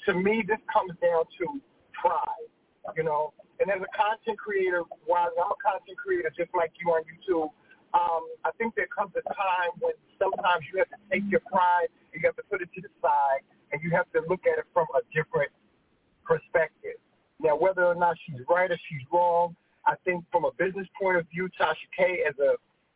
to 0.07 0.15
me, 0.15 0.45
this 0.47 0.59
comes 0.73 0.93
down 1.03 1.25
to 1.39 1.61
pride, 1.93 2.49
you 2.97 3.03
know. 3.05 3.33
And 3.61 3.71
as 3.71 3.79
a 3.79 3.91
content 3.95 4.39
creator, 4.39 4.83
while 5.07 5.31
I'm 5.39 5.53
a 5.53 5.61
content 5.63 5.99
creator 5.99 6.31
just 6.37 6.51
like 6.55 6.73
you 6.81 6.91
on 6.91 7.03
YouTube, 7.07 7.51
um, 7.95 8.25
I 8.45 8.51
think 8.59 8.75
there 8.75 8.89
comes 8.91 9.13
a 9.15 9.23
time 9.23 9.71
when 9.79 9.93
sometimes 10.19 10.65
you 10.73 10.79
have 10.79 10.89
to 10.91 10.99
take 11.11 11.23
your 11.31 11.41
pride 11.47 11.93
you 12.13 12.21
have 12.25 12.37
to 12.37 12.43
put 12.51 12.63
it 12.63 12.69
to 12.75 12.81
the 12.81 12.89
side 13.01 13.41
and 13.73 13.83
you 13.83 13.91
have 13.91 14.11
to 14.13 14.21
look 14.29 14.45
at 14.47 14.59
it 14.59 14.67
from 14.73 14.87
a 14.95 15.01
different 15.15 15.51
perspective. 16.25 17.01
Now, 17.41 17.57
whether 17.57 17.85
or 17.85 17.95
not 17.95 18.17
she's 18.25 18.41
right 18.49 18.71
or 18.71 18.79
she's 18.89 19.03
wrong, 19.13 19.57
I 19.87 19.95
think 20.05 20.25
from 20.31 20.45
a 20.45 20.53
business 20.59 20.87
point 21.01 21.17
of 21.17 21.27
view, 21.33 21.49
Tasha 21.59 21.89
K 21.97 22.23
as 22.29 22.39
a 22.39 22.55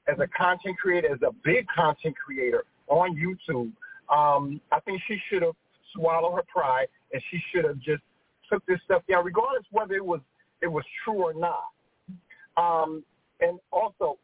as 0.08 0.18
a 0.18 0.26
content 0.28 0.78
creator, 0.78 1.12
as 1.12 1.20
a 1.22 1.32
big 1.44 1.66
content 1.68 2.14
creator 2.16 2.64
on 2.88 3.16
YouTube, 3.16 3.72
um, 4.14 4.60
I 4.70 4.80
think 4.80 5.00
she 5.08 5.18
should 5.28 5.42
have 5.42 5.56
swallowed 5.94 6.36
her 6.36 6.44
pride 6.48 6.86
and 7.12 7.22
she 7.30 7.40
should 7.52 7.64
have 7.64 7.78
just 7.78 8.02
took 8.50 8.64
this 8.66 8.78
stuff 8.84 9.02
down, 9.08 9.24
regardless 9.24 9.64
whether 9.70 9.94
it 9.94 10.04
was 10.04 10.20
it 10.62 10.68
was 10.68 10.84
true 11.04 11.22
or 11.22 11.34
not. 11.34 11.66
Um, 12.56 13.04
and 13.40 13.58
also, 13.70 14.18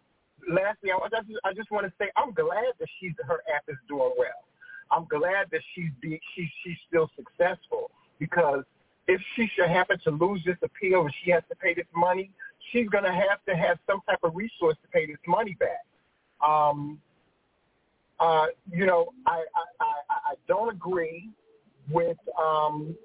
lastly, 0.49 0.91
I 0.93 1.09
just 1.09 1.41
I 1.45 1.53
just 1.53 1.71
want 1.71 1.87
to 1.87 1.93
say 1.99 2.11
I'm 2.17 2.33
glad 2.33 2.73
that 2.79 2.89
she's 3.01 3.13
her 3.27 3.43
app 3.55 3.65
is 3.69 3.77
doing 3.89 4.13
well. 4.17 4.43
I'm 4.91 5.07
glad 5.07 5.47
that 5.51 5.61
she's 5.75 5.91
be, 6.01 6.21
she, 6.37 6.49
she's 6.63 6.77
still 6.87 7.11
successful 7.17 7.91
because 8.19 8.63
if 9.09 9.21
she 9.35 9.49
should 9.57 9.69
happen 9.69 9.99
to 10.05 10.11
lose 10.11 10.43
this 10.45 10.59
appeal 10.63 11.03
and 11.03 11.15
she 11.25 11.31
has 11.31 11.43
to 11.49 11.57
pay 11.57 11.75
this 11.75 11.87
money, 11.97 12.31
she's 12.71 12.89
going 12.89 13.05
to 13.05 13.13
have 13.13 13.45
to 13.49 13.57
have 13.57 13.79
some 13.87 14.01
type 14.09 14.19
of 14.23 14.35
resource 14.35 14.77
to 14.83 14.89
pay 14.89 15.07
this 15.07 15.17
money 15.27 15.57
back. 15.59 15.85
Um, 16.47 17.01
uh, 18.21 18.47
you 18.71 18.87
know, 18.87 19.09
I, 19.27 19.45
I, 19.55 19.85
I, 19.85 20.31
I 20.33 20.35
don't 20.47 20.71
agree 20.71 21.29
with, 21.91 22.19
um, 22.41 22.97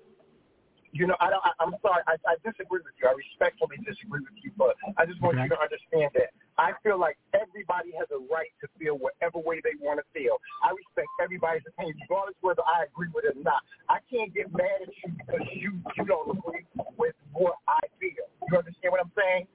you 0.92 1.06
know, 1.08 1.16
I 1.20 1.30
don't, 1.30 1.44
I, 1.44 1.52
I'm 1.60 1.76
sorry, 1.82 2.02
I, 2.08 2.16
I 2.28 2.36
disagree 2.44 2.80
with 2.84 2.96
you. 3.02 3.08
I 3.08 3.14
respectfully 3.14 3.78
disagree 3.84 4.22
with 4.24 4.38
you, 4.44 4.52
but 4.58 4.76
I 4.98 5.06
just 5.06 5.22
want 5.22 5.38
Okay. 5.38 5.44
you 5.46 5.50
to 5.56 5.60
understand 5.60 6.12
that 6.16 6.32
I 6.58 6.74
feel 6.82 6.98
like 7.00 7.18
everybody 7.36 7.92
has 8.00 8.08
a 8.12 8.20
right 8.32 8.50
to 8.62 8.68
feel 8.80 8.98
whatever 8.98 9.38
way 9.40 9.62
they 9.64 9.76
want 9.80 10.00
to 10.00 10.06
feel. 10.16 10.40
I 10.64 10.72
respect 10.74 11.10
everybody's 11.22 11.64
opinion, 11.68 11.98
regardless 12.08 12.36
whether 12.42 12.64
I 12.66 12.88
agree 12.90 13.10
with 13.14 13.26
it 13.26 13.38
or 13.38 13.44
not. 13.44 13.62
I 13.90 14.00
can't 14.10 14.34
get 14.34 14.52
mad 14.54 14.82
at 14.82 14.90
you 15.04 15.14
because 15.18 15.46
you 15.54 15.78
you 15.96 16.06
don't 16.06 16.32
agree 16.38 16.66
with 16.98 17.14
what 17.34 17.56
I 17.68 17.80
feel. 18.00 18.26
You 18.50 18.58
understand 18.58 18.92
what 18.92 19.02
I'm 19.04 19.14
saying? 19.18 19.46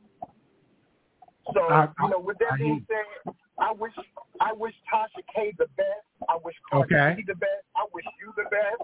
So, 1.55 1.61
I- 1.69 1.91
you 2.03 2.09
know, 2.11 2.21
with 2.21 2.39
that 2.39 2.55
I 2.55 2.59
being 2.59 2.87
said, 2.87 3.35
I 3.59 3.73
wish 3.73 3.93
I 4.41 4.53
wish 4.53 4.75
Tasha 4.93 5.23
K 5.35 5.53
the 5.59 5.67
best. 5.77 6.07
I 6.29 6.37
wish 6.45 6.55
Cardi 6.71 6.95
Okay. 6.95 7.23
The 7.27 7.35
best. 7.35 7.67
I 7.77 7.85
wish 7.93 8.05
you 8.21 8.33
the 8.37 8.45
best. 8.51 8.83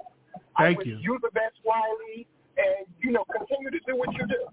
Thank 0.58 0.76
I 0.76 0.78
wish 0.78 0.86
you. 0.86 0.98
you 1.00 1.18
the 1.22 1.30
best, 1.30 1.54
Wiley, 1.64 2.26
and 2.58 2.86
you 3.00 3.12
know, 3.12 3.24
continue 3.32 3.70
to 3.70 3.78
do 3.86 3.96
what 3.96 4.12
you 4.12 4.26
do. 4.26 4.46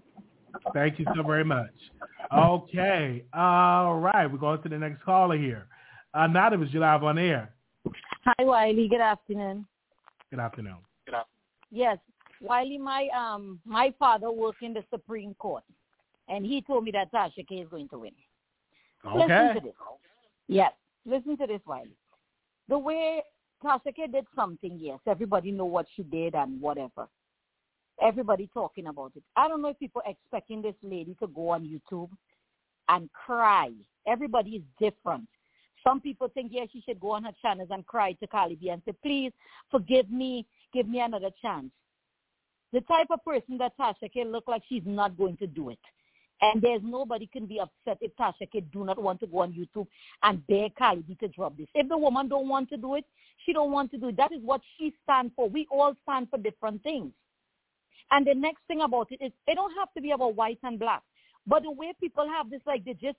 Thank 0.72 0.98
you 0.98 1.06
so 1.14 1.22
very 1.22 1.44
much. 1.44 1.74
Okay. 2.34 3.24
All 3.34 3.98
right. 3.98 4.26
We're 4.26 4.38
going 4.38 4.62
to 4.62 4.68
the 4.68 4.78
next 4.78 5.02
caller 5.02 5.36
here. 5.36 5.66
Anonymous, 6.14 6.72
you 6.72 6.80
live 6.80 7.04
on 7.04 7.18
air. 7.18 7.52
Hi, 8.24 8.44
Wiley. 8.44 8.88
Good 8.88 9.00
afternoon. 9.00 9.66
Good 10.30 10.40
afternoon. 10.40 10.78
Yes, 11.70 11.98
Wiley, 12.40 12.78
my 12.78 13.08
um 13.08 13.60
my 13.64 13.92
father 13.98 14.30
worked 14.30 14.62
in 14.62 14.72
the 14.72 14.84
Supreme 14.90 15.34
Court, 15.34 15.64
and 16.28 16.46
he 16.46 16.62
told 16.62 16.84
me 16.84 16.90
that 16.92 17.12
Tasha 17.12 17.46
K 17.46 17.56
is 17.56 17.68
going 17.68 17.88
to 17.88 17.98
win. 17.98 18.12
Okay. 19.04 19.18
Listen 19.18 19.54
to 19.54 19.60
this. 19.60 19.74
Yes, 20.48 20.72
listen 21.04 21.36
to 21.38 21.46
this, 21.46 21.60
Wiley. 21.66 21.96
The 22.68 22.78
way 22.78 23.22
Tasha 23.64 23.94
K 23.94 24.06
did 24.06 24.26
something, 24.34 24.78
yes, 24.80 25.00
everybody 25.06 25.50
know 25.50 25.64
what 25.64 25.86
she 25.96 26.02
did 26.04 26.34
and 26.34 26.60
whatever. 26.60 27.08
Everybody 28.02 28.48
talking 28.52 28.86
about 28.86 29.12
it. 29.16 29.22
I 29.36 29.48
don't 29.48 29.62
know 29.62 29.68
if 29.68 29.78
people 29.78 30.02
are 30.04 30.10
expecting 30.10 30.60
this 30.62 30.74
lady 30.82 31.16
to 31.20 31.26
go 31.28 31.50
on 31.50 31.64
YouTube 31.64 32.10
and 32.88 33.08
cry. 33.12 33.70
Everybody 34.06 34.50
is 34.50 34.62
different. 34.78 35.26
Some 35.82 36.00
people 36.00 36.28
think, 36.34 36.50
yeah, 36.52 36.64
she 36.72 36.82
should 36.82 37.00
go 37.00 37.12
on 37.12 37.24
her 37.24 37.32
channels 37.40 37.68
and 37.70 37.86
cry 37.86 38.12
to 38.14 38.26
Cardi 38.26 38.56
B 38.56 38.70
and 38.70 38.82
say, 38.84 38.92
please 39.02 39.32
forgive 39.70 40.10
me, 40.10 40.44
give 40.74 40.88
me 40.88 41.00
another 41.00 41.30
chance. 41.40 41.70
The 42.72 42.80
type 42.82 43.06
of 43.10 43.24
person 43.24 43.56
that 43.58 43.78
Tasha 43.78 44.12
can 44.12 44.32
look 44.32 44.44
like 44.48 44.62
she's 44.68 44.82
not 44.84 45.16
going 45.16 45.36
to 45.38 45.46
do 45.46 45.70
it. 45.70 45.78
And 46.42 46.60
there's 46.60 46.82
nobody 46.84 47.26
can 47.32 47.46
be 47.46 47.60
upset 47.60 47.98
if 48.00 48.14
Tasha 48.16 48.50
K 48.52 48.60
do 48.72 48.84
not 48.84 49.00
want 49.00 49.20
to 49.20 49.26
go 49.26 49.38
on 49.38 49.52
YouTube 49.52 49.86
and 50.22 50.46
beg 50.48 50.74
Cardi 50.74 51.02
B 51.02 51.16
to 51.20 51.28
drop 51.28 51.56
this. 51.56 51.68
If 51.74 51.88
the 51.88 51.96
woman 51.96 52.28
don't 52.28 52.48
want 52.48 52.68
to 52.70 52.76
do 52.76 52.96
it, 52.96 53.04
she 53.44 53.52
don't 53.52 53.72
want 53.72 53.90
to 53.92 53.98
do 53.98 54.08
it. 54.08 54.16
That 54.16 54.32
is 54.32 54.42
what 54.42 54.60
she 54.76 54.92
stands 55.04 55.32
for. 55.34 55.48
We 55.48 55.66
all 55.70 55.94
stand 56.02 56.28
for 56.28 56.36
different 56.36 56.82
things. 56.82 57.12
And 58.10 58.26
the 58.26 58.34
next 58.34 58.60
thing 58.68 58.80
about 58.82 59.10
it 59.10 59.24
is 59.24 59.32
it 59.46 59.54
don't 59.54 59.74
have 59.78 59.92
to 59.94 60.00
be 60.00 60.12
about 60.12 60.36
white 60.36 60.58
and 60.62 60.78
black. 60.78 61.02
But 61.46 61.62
the 61.62 61.70
way 61.70 61.92
people 62.00 62.26
have 62.28 62.50
this 62.50 62.60
like 62.66 62.84
they 62.84 62.94
just 62.94 63.18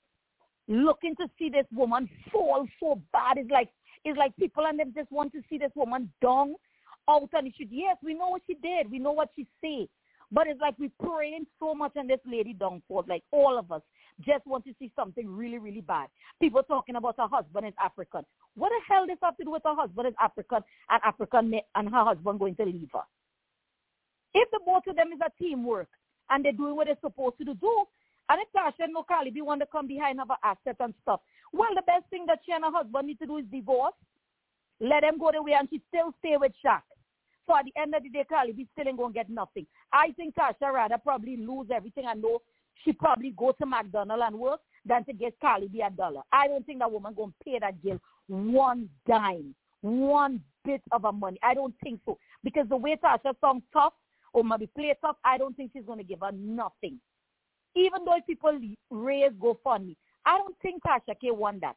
looking 0.68 1.16
to 1.16 1.28
see 1.40 1.49
this 1.49 1.66
woman 1.72 2.10
fall 2.32 2.68
so 2.80 3.02
bad 3.14 3.38
is 3.38 3.48
like 3.49 3.70
it's 4.04 4.18
like 4.18 4.36
people 4.38 4.66
and 4.66 4.80
them 4.80 4.94
just 4.95 5.12
want 5.12 5.32
to 5.34 5.41
see 5.49 5.58
this 5.58 5.72
woman 5.76 6.12
down 6.22 6.56
out 7.10 7.30
and 7.34 7.54
she 7.58 7.68
yes, 7.72 7.98
we 8.04 8.14
know 8.14 8.30
what 8.30 8.41
she 8.48 8.56
did. 8.56 8.91
We 8.91 8.99
know 8.99 9.14
what 9.14 9.30
she 9.36 9.48
said. 9.62 9.88
But 10.32 10.48
it's 10.48 10.60
like 10.60 10.76
we 10.78 10.91
praying 11.02 11.48
so 11.60 11.74
much 11.74 11.94
on 11.95 12.08
this 12.08 12.20
lady 12.26 12.54
downfall. 12.54 13.06
Like 13.08 13.24
all 13.32 13.58
of 13.58 13.72
us 13.72 13.82
just 14.26 14.45
want 14.45 14.66
to 14.66 14.74
see 14.80 14.91
something 14.95 15.28
really, 15.30 15.58
really 15.58 15.82
bad. 15.82 16.08
People 16.41 16.64
talking 16.64 16.95
about 16.95 17.16
her 17.18 17.28
husband 17.28 17.68
is 17.68 17.74
African. 17.82 18.24
What 18.56 18.70
the 18.70 18.94
hell 18.94 19.06
does 19.06 19.18
have 19.24 19.38
to 19.38 19.44
do 19.45 19.52
with 19.52 19.64
her 19.64 19.76
husband 19.76 20.08
is 20.08 20.14
African 20.20 20.60
and 20.90 21.02
African 21.06 21.54
and 21.76 21.90
her 21.90 22.04
husband 22.04 22.40
going 22.40 22.56
to 22.56 22.66
leave 22.66 22.90
her? 22.94 23.02
If 24.38 24.52
the 24.52 24.60
both 24.64 24.86
of 24.88 24.96
them 24.96 25.12
is 25.14 25.20
a 25.26 25.32
teamwork 25.42 25.90
and 26.30 26.46
they're 26.46 26.52
doing 26.52 26.76
what 26.76 26.86
they're 26.86 26.98
supposed 27.02 27.38
to 27.40 27.46
do, 27.46 27.86
and 28.30 28.42
if 28.42 28.48
Tasha 28.56 28.86
and 28.86 28.96
Cardi 29.08 29.32
B 29.32 29.42
want 29.42 29.62
to 29.62 29.68
come 29.68 29.88
behind 29.88 30.20
have 30.20 30.28
her 30.28 30.38
asset 30.44 30.76
and 30.80 30.94
stuff, 31.02 31.22
well, 31.54 31.74
the 31.74 31.82
best 31.82 32.06
thing 32.12 32.26
that 32.28 32.40
she 32.46 32.52
and 32.52 32.64
her 32.64 32.72
husband 32.72 33.08
need 33.08 33.20
to 33.20 33.26
do 33.26 33.38
is 33.38 33.46
divorce. 33.52 33.96
Let 34.80 35.02
them 35.02 35.18
go 35.18 35.30
away 35.30 35.54
and 35.54 35.68
she 35.70 35.82
still 35.88 36.14
stay 36.20 36.38
with 36.38 36.52
Shaq. 36.64 36.82
So 37.48 37.56
at 37.58 37.66
the 37.66 37.82
end 37.82 37.96
of 37.96 38.04
the 38.04 38.10
day, 38.10 38.26
Carly 38.30 38.52
B 38.52 38.68
still 38.74 38.88
ain't 38.88 38.98
going 38.98 39.14
to 39.14 39.18
get 39.18 39.30
nothing. 39.30 39.66
I 39.92 40.12
think 40.12 40.36
Tasha 40.36 40.72
rather 40.72 40.98
probably 41.02 41.38
lose 41.38 41.68
everything 41.74 42.06
I 42.06 42.14
know 42.14 42.42
she 42.84 42.94
probably 42.94 43.34
go 43.36 43.54
to 43.54 43.66
McDonald's 43.66 44.24
and 44.28 44.38
work 44.38 44.60
than 44.86 45.04
to 45.06 45.14
get 45.14 45.40
Carly 45.42 45.70
a 45.82 45.90
dollar. 45.90 46.22
I 46.32 46.48
don't 46.48 46.66
think 46.66 46.80
that 46.80 46.92
woman 46.92 47.14
going 47.16 47.32
to 47.32 47.44
pay 47.44 47.60
that 47.60 47.82
jail 47.84 48.00
one 48.28 48.90
dime, 49.08 49.56
one 49.82 50.42
bit 50.66 50.82
of 50.92 51.04
her 51.04 51.12
money. 51.12 51.40
I 51.42 51.54
don't 51.54 51.74
think 51.82 52.02
so. 52.06 52.18
Because 52.44 52.68
the 52.70 52.78
way 52.78 52.98
Tasha 53.02 53.34
sounds 53.42 53.64
tough 53.74 53.94
or 54.34 54.44
maybe 54.44 54.68
play 54.68 54.94
tough, 55.02 55.18
I 55.24 55.38
don't 55.38 55.56
think 55.56 55.72
she's 55.74 55.86
going 55.86 55.99
to 55.99 56.04
give 56.04 56.20
her 56.22 56.32
nothing. 56.32 56.99
Even 57.76 58.06
though 58.06 58.18
people 58.26 58.60
raise 58.90 59.32
GoFundMe, 59.34 59.95
I 60.26 60.38
don't 60.38 60.56
think 60.62 60.84
Tasha 60.84 61.20
K 61.20 61.32
want 61.32 61.62
that. 61.62 61.76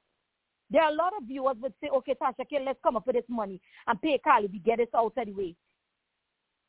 There 0.70 0.82
are 0.82 0.90
a 0.90 0.94
lot 0.94 1.12
of 1.16 1.27
viewers 1.27 1.56
would 1.60 1.74
say, 1.82 1.89
okay, 1.89 2.14
Tasha 2.14 2.48
K, 2.48 2.59
let's 2.64 2.78
come 2.82 2.97
up 2.97 3.06
with 3.06 3.16
this 3.16 3.24
money 3.28 3.60
and 3.86 4.01
pay 4.01 4.18
Carly 4.18 4.48
B, 4.48 4.60
get 4.64 4.81
it 4.81 4.89
out 4.94 5.12
of 5.16 5.27
the 5.27 5.32
way. 5.32 5.56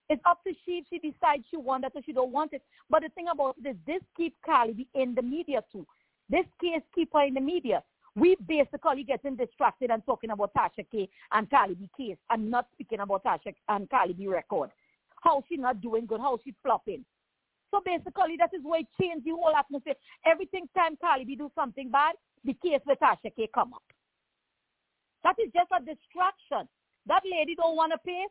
It's 0.09 0.21
up 0.25 0.43
to 0.43 0.53
she 0.65 0.79
if 0.79 0.85
she 0.89 0.97
decides 0.97 1.43
she 1.49 1.57
wants 1.57 1.87
it 1.87 1.97
or 1.97 2.01
she 2.03 2.11
don't 2.11 2.33
want 2.33 2.51
it. 2.51 2.61
But 2.89 3.03
the 3.03 3.09
thing 3.09 3.27
about 3.31 3.55
it 3.63 3.69
is 3.69 3.75
this 3.87 4.01
keep 4.17 4.35
Carly 4.45 4.87
in 4.93 5.15
the 5.15 5.21
media 5.21 5.63
too. 5.71 5.87
This 6.29 6.45
case 6.59 6.81
keep 6.93 7.13
her 7.13 7.23
in 7.25 7.35
the 7.35 7.41
media. 7.41 7.81
We 8.15 8.35
basically 8.45 9.03
getting 9.03 9.37
distracted 9.37 9.89
and 9.89 10.05
talking 10.05 10.31
about 10.31 10.53
Tasha 10.53 10.85
K 10.91 11.07
and 11.31 11.49
Carly 11.49 11.75
B 11.75 11.89
case 11.97 12.17
and 12.29 12.51
not 12.51 12.67
speaking 12.73 12.99
about 12.99 13.23
Tasha 13.23 13.53
and 13.69 13.89
Carly 13.89 14.13
B 14.13 14.27
record. 14.27 14.71
How 15.21 15.43
she 15.47 15.57
not 15.57 15.81
doing 15.81 16.05
good, 16.05 16.19
how 16.19 16.37
she 16.43 16.53
flopping. 16.61 17.05
So 17.71 17.81
basically 17.83 18.35
that 18.37 18.51
is 18.53 18.61
why 18.63 18.79
it 18.79 18.87
changed 18.99 19.25
the 19.25 19.31
whole 19.31 19.55
atmosphere. 19.55 19.95
Everything 20.25 20.67
time 20.75 20.97
B 21.25 21.35
do 21.35 21.49
something 21.55 21.89
bad, 21.89 22.15
the 22.43 22.53
case 22.53 22.81
with 22.85 22.99
Tasha 22.99 23.33
K 23.35 23.49
come 23.53 23.73
up. 23.73 23.83
That 25.23 25.35
is 25.39 25.51
just 25.53 25.71
a 25.71 25.79
distraction. 25.79 26.67
That 27.07 27.21
lady 27.25 27.55
don't 27.55 27.75
want 27.75 27.93
to 27.93 27.99
pay, 28.05 28.25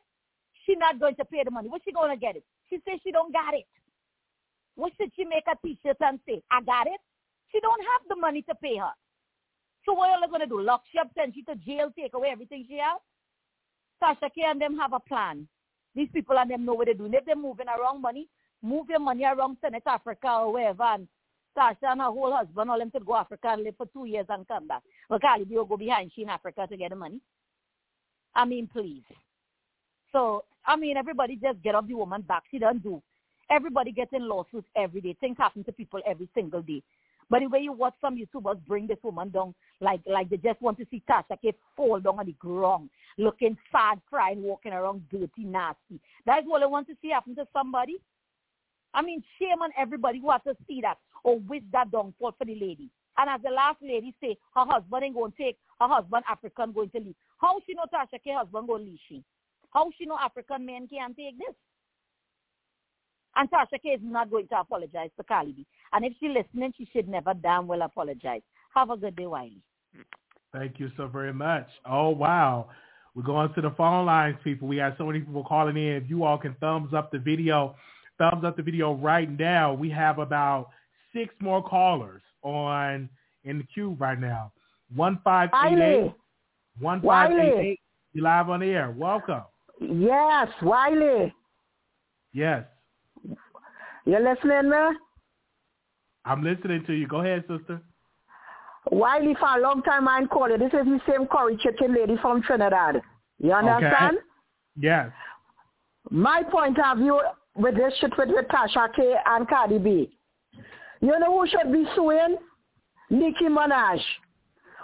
she 0.66 0.74
not 0.76 1.00
going 1.00 1.16
to 1.16 1.24
pay 1.24 1.42
the 1.44 1.50
money. 1.50 1.68
What's 1.68 1.84
she 1.84 1.92
going 1.92 2.10
to 2.10 2.20
get 2.20 2.36
it? 2.36 2.44
She 2.68 2.76
says 2.86 3.00
she 3.02 3.10
don't 3.10 3.32
got 3.32 3.54
it. 3.54 3.66
What 4.76 4.92
should 5.00 5.10
she 5.16 5.24
make 5.24 5.44
a 5.50 5.56
t-shirt 5.64 5.96
and 6.00 6.20
say, 6.26 6.42
I 6.50 6.60
got 6.62 6.86
it? 6.86 7.00
She 7.50 7.60
don't 7.60 7.80
have 7.80 8.08
the 8.08 8.16
money 8.16 8.42
to 8.42 8.54
pay 8.54 8.76
her. 8.76 8.92
So 9.86 9.94
what 9.94 10.10
are 10.10 10.20
you 10.20 10.28
going 10.28 10.40
to 10.40 10.46
do? 10.46 10.60
Lock 10.60 10.82
she 10.92 10.98
up, 10.98 11.10
send 11.16 11.34
she 11.34 11.42
to 11.44 11.56
jail, 11.56 11.90
take 11.96 12.14
away 12.14 12.28
everything 12.30 12.64
she 12.68 12.78
has? 12.78 13.00
Tasha 14.02 14.30
K 14.34 14.42
and 14.46 14.60
them 14.60 14.76
have 14.78 14.92
a 14.92 15.00
plan. 15.00 15.48
These 15.94 16.08
people 16.12 16.38
and 16.38 16.50
them 16.50 16.64
know 16.64 16.74
what 16.74 16.86
they're 16.86 16.94
doing. 16.94 17.14
If 17.14 17.24
they're 17.24 17.36
moving 17.36 17.66
around 17.68 18.00
money, 18.02 18.28
move 18.62 18.86
your 18.88 19.00
money 19.00 19.24
around 19.24 19.56
Senate 19.60 19.82
Africa 19.86 20.28
or 20.40 20.52
wherever 20.52 20.82
and 20.82 21.08
Tasha 21.56 21.76
and 21.82 22.00
her 22.00 22.06
whole 22.06 22.32
husband 22.32 22.70
all 22.70 22.78
them 22.78 22.90
to 22.92 23.00
go 23.00 23.16
Africa 23.16 23.48
and 23.48 23.64
live 23.64 23.74
for 23.76 23.86
two 23.86 24.04
years 24.04 24.26
and 24.28 24.46
come 24.46 24.68
back. 24.68 24.82
But 25.08 25.22
Carly 25.22 25.44
will 25.44 25.64
go 25.64 25.76
behind 25.76 26.12
she 26.14 26.22
in 26.22 26.28
Africa 26.28 26.66
to 26.68 26.76
get 26.76 26.90
the 26.90 26.96
money. 26.96 27.20
I 28.34 28.44
mean, 28.44 28.68
please. 28.72 29.02
So 30.12 30.44
I 30.66 30.76
mean, 30.76 30.96
everybody 30.96 31.36
just 31.36 31.62
get 31.62 31.74
up 31.74 31.88
the 31.88 31.94
woman 31.94 32.22
back. 32.22 32.44
She 32.50 32.58
doesn't 32.58 32.82
do. 32.82 33.02
Everybody 33.50 33.90
gets 33.90 34.12
in 34.12 34.28
lawsuits 34.28 34.68
every 34.76 35.00
day. 35.00 35.16
Things 35.20 35.36
happen 35.38 35.64
to 35.64 35.72
people 35.72 36.00
every 36.06 36.28
single 36.34 36.62
day. 36.62 36.82
But 37.30 37.40
the 37.40 37.46
way 37.46 37.60
you 37.60 37.72
watch 37.72 37.94
some 38.00 38.18
YouTubers 38.18 38.58
bring 38.66 38.88
this 38.88 38.98
woman 39.02 39.30
down, 39.30 39.54
like 39.80 40.00
like 40.06 40.28
they 40.28 40.36
just 40.36 40.60
want 40.60 40.78
to 40.78 40.86
see 40.90 41.02
Tasha 41.08 41.40
K 41.40 41.54
fall 41.76 42.00
down 42.00 42.18
on 42.18 42.26
the 42.26 42.32
ground, 42.32 42.90
looking 43.16 43.56
sad, 43.70 44.00
crying, 44.08 44.42
walking 44.42 44.72
around 44.72 45.08
dirty, 45.10 45.44
nasty. 45.44 46.00
That's 46.26 46.46
what 46.46 46.62
I 46.62 46.66
want 46.66 46.88
to 46.88 46.96
see 47.00 47.10
happen 47.10 47.36
to 47.36 47.46
somebody. 47.52 47.98
I 48.92 49.02
mean, 49.02 49.22
shame 49.38 49.62
on 49.62 49.70
everybody 49.78 50.18
who 50.18 50.30
has 50.32 50.40
to 50.44 50.56
see 50.66 50.80
that 50.82 50.98
or 51.22 51.38
wish 51.38 51.62
that 51.72 51.92
downfall 51.92 52.34
for 52.36 52.44
the 52.44 52.54
lady. 52.54 52.90
And 53.16 53.30
as 53.30 53.40
the 53.44 53.50
last 53.50 53.78
lady 53.82 54.14
say, 54.20 54.36
her 54.56 54.64
husband 54.66 55.04
ain't 55.04 55.14
going 55.14 55.32
to 55.32 55.36
take, 55.36 55.58
her 55.80 55.88
husband 55.88 56.24
African 56.28 56.72
going 56.72 56.90
to 56.90 56.98
leave. 56.98 57.14
How 57.38 57.60
she 57.66 57.74
know 57.74 57.84
Tasha 57.92 58.18
K 58.22 58.32
husband 58.32 58.66
going 58.66 58.84
to 58.84 58.90
leave 58.90 58.98
she? 59.08 59.22
How 59.72 59.90
she 59.96 60.06
know 60.06 60.18
African 60.20 60.66
men 60.66 60.88
can't 60.88 61.16
take 61.16 61.38
this? 61.38 61.54
And 63.36 63.50
Tasha 63.50 63.80
K 63.82 63.90
is 63.90 64.00
not 64.02 64.30
going 64.30 64.48
to 64.48 64.60
apologize 64.60 65.10
to 65.16 65.24
Carly. 65.24 65.66
And 65.92 66.04
if 66.04 66.12
she's 66.20 66.30
listening, 66.34 66.72
she 66.76 66.88
should 66.92 67.08
never 67.08 67.34
damn 67.34 67.66
well 67.66 67.82
apologize. 67.82 68.42
Have 68.74 68.90
a 68.90 68.96
good 68.96 69.16
day, 69.16 69.26
Wiley. 69.26 69.60
Thank 70.52 70.78
you 70.78 70.90
so 70.96 71.06
very 71.06 71.32
much. 71.32 71.68
Oh, 71.84 72.10
wow. 72.10 72.68
We're 73.14 73.22
going 73.22 73.52
to 73.54 73.60
the 73.60 73.70
phone 73.76 74.06
lines, 74.06 74.36
people. 74.44 74.68
We 74.68 74.76
have 74.76 74.94
so 74.96 75.06
many 75.06 75.20
people 75.20 75.44
calling 75.44 75.76
in. 75.76 75.94
If 75.94 76.08
you 76.08 76.24
all 76.24 76.38
can 76.38 76.54
thumbs 76.60 76.94
up 76.94 77.10
the 77.10 77.18
video, 77.18 77.74
thumbs 78.18 78.44
up 78.44 78.56
the 78.56 78.62
video 78.62 78.94
right 78.94 79.30
now. 79.38 79.74
We 79.74 79.90
have 79.90 80.18
about 80.18 80.70
six 81.12 81.34
more 81.40 81.62
callers 81.62 82.22
on 82.42 83.08
in 83.44 83.58
the 83.58 83.64
queue 83.74 83.96
right 83.98 84.18
now. 84.18 84.52
One 84.94 85.18
five 85.24 85.50
eight 85.64 85.78
eight. 85.78 86.14
One 86.78 87.02
five 87.02 87.32
eight 87.32 87.58
eight. 87.58 87.80
You 88.12 88.22
live 88.22 88.48
on 88.48 88.60
the 88.60 88.66
air. 88.66 88.94
Welcome. 88.96 89.42
Yes, 89.80 90.48
Wiley. 90.62 91.34
Yes. 92.32 92.64
You're 94.04 94.20
listening, 94.20 94.68
man? 94.70 94.96
I'm 96.24 96.44
listening 96.44 96.84
to 96.86 96.92
you. 96.92 97.06
Go 97.06 97.20
ahead, 97.20 97.44
sister. 97.48 97.80
Wiley, 98.90 99.36
for 99.38 99.58
a 99.58 99.60
long 99.60 99.82
time 99.82 100.08
I 100.08 100.24
call 100.26 100.50
you. 100.50 100.58
This 100.58 100.72
is 100.72 100.86
the 100.86 101.00
same 101.08 101.26
curry 101.26 101.58
chicken 101.62 101.94
lady 101.94 102.16
from 102.20 102.42
Trinidad. 102.42 103.02
You 103.38 103.52
understand? 103.52 104.18
Okay. 104.18 104.26
Yes. 104.76 105.10
My 106.10 106.42
point 106.42 106.78
of 106.78 106.98
view 106.98 107.20
with 107.56 107.76
this 107.76 107.92
shit 108.00 108.12
with, 108.16 108.28
with 108.30 108.46
Tasha 108.46 108.94
K 108.94 109.14
and 109.26 109.48
Cardi 109.48 109.78
B. 109.78 110.10
You 111.00 111.18
know 111.18 111.40
who 111.40 111.46
should 111.46 111.72
be 111.72 111.84
suing? 111.94 112.36
Nicki 113.10 113.46
Minaj. 113.46 114.00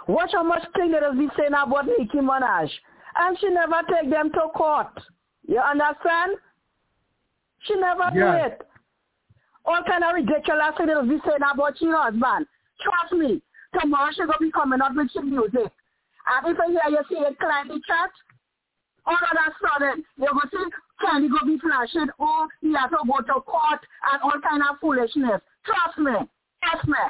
Watch 0.07 0.31
how 0.33 0.43
much 0.43 0.63
thing 0.75 0.91
that 0.91 1.03
has 1.03 1.15
been 1.15 1.31
saying 1.37 1.51
about 1.51 1.85
Nicki 1.85 2.17
Minaj 2.17 2.69
and 3.19 3.37
she 3.39 3.49
never 3.49 3.81
take 3.91 4.09
them 4.09 4.31
to 4.31 4.47
court. 4.55 4.87
You 5.47 5.59
understand? 5.59 6.33
She 7.61 7.75
never 7.75 8.03
yes. 8.13 8.13
do 8.13 8.45
it. 8.45 8.61
All 9.67 9.83
kind 9.83 10.03
of 10.03 10.15
ridiculous 10.15 10.73
things 10.77 10.87
they'll 10.87 11.03
be 11.03 11.19
saying 11.27 11.43
about 11.43 11.81
your 11.81 11.99
husband. 11.99 12.47
Trust 12.79 13.13
me, 13.13 13.41
tomorrow 13.77 14.11
she 14.15 14.21
gonna 14.21 14.39
be 14.39 14.51
coming 14.51 14.81
up 14.81 14.95
with 14.95 15.11
some 15.11 15.29
music. 15.29 15.71
And 16.27 16.47
if 16.47 16.59
I 16.59 16.67
hear 16.67 16.87
you 16.89 17.03
say 17.11 17.27
it 17.27 17.39
climb 17.39 17.67
the 17.67 17.81
chat, 17.85 18.11
all 19.05 19.15
of 19.15 19.35
a 19.35 19.51
sudden 19.59 20.03
you're 20.17 20.31
gonna 20.31 20.49
see 20.51 20.71
Candy 21.03 21.27
gonna 21.27 21.45
be 21.45 21.59
flashing, 21.59 22.07
oh, 22.19 22.47
he 22.61 22.73
has 22.73 22.89
to 22.89 22.97
go 23.05 23.19
to 23.19 23.41
court 23.41 23.83
and 24.13 24.21
all 24.23 24.39
kind 24.41 24.63
of 24.63 24.79
foolishness. 24.79 25.41
Trust 25.65 25.97
me. 25.99 26.15
Trust 26.63 26.87
me. 26.87 27.03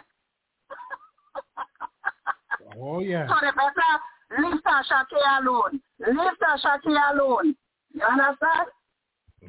oh 2.82 3.00
yeah. 3.00 3.28
So 3.28 3.36
the 3.40 3.54
better 3.54 3.94
Leave 4.30 4.62
Tasha 4.64 5.06
K 5.10 5.16
alone. 5.40 5.80
Leave 6.00 6.38
Tasha 6.42 6.82
K 6.84 6.90
alone. 7.14 7.56
You 7.94 8.02
understand? 8.02 8.68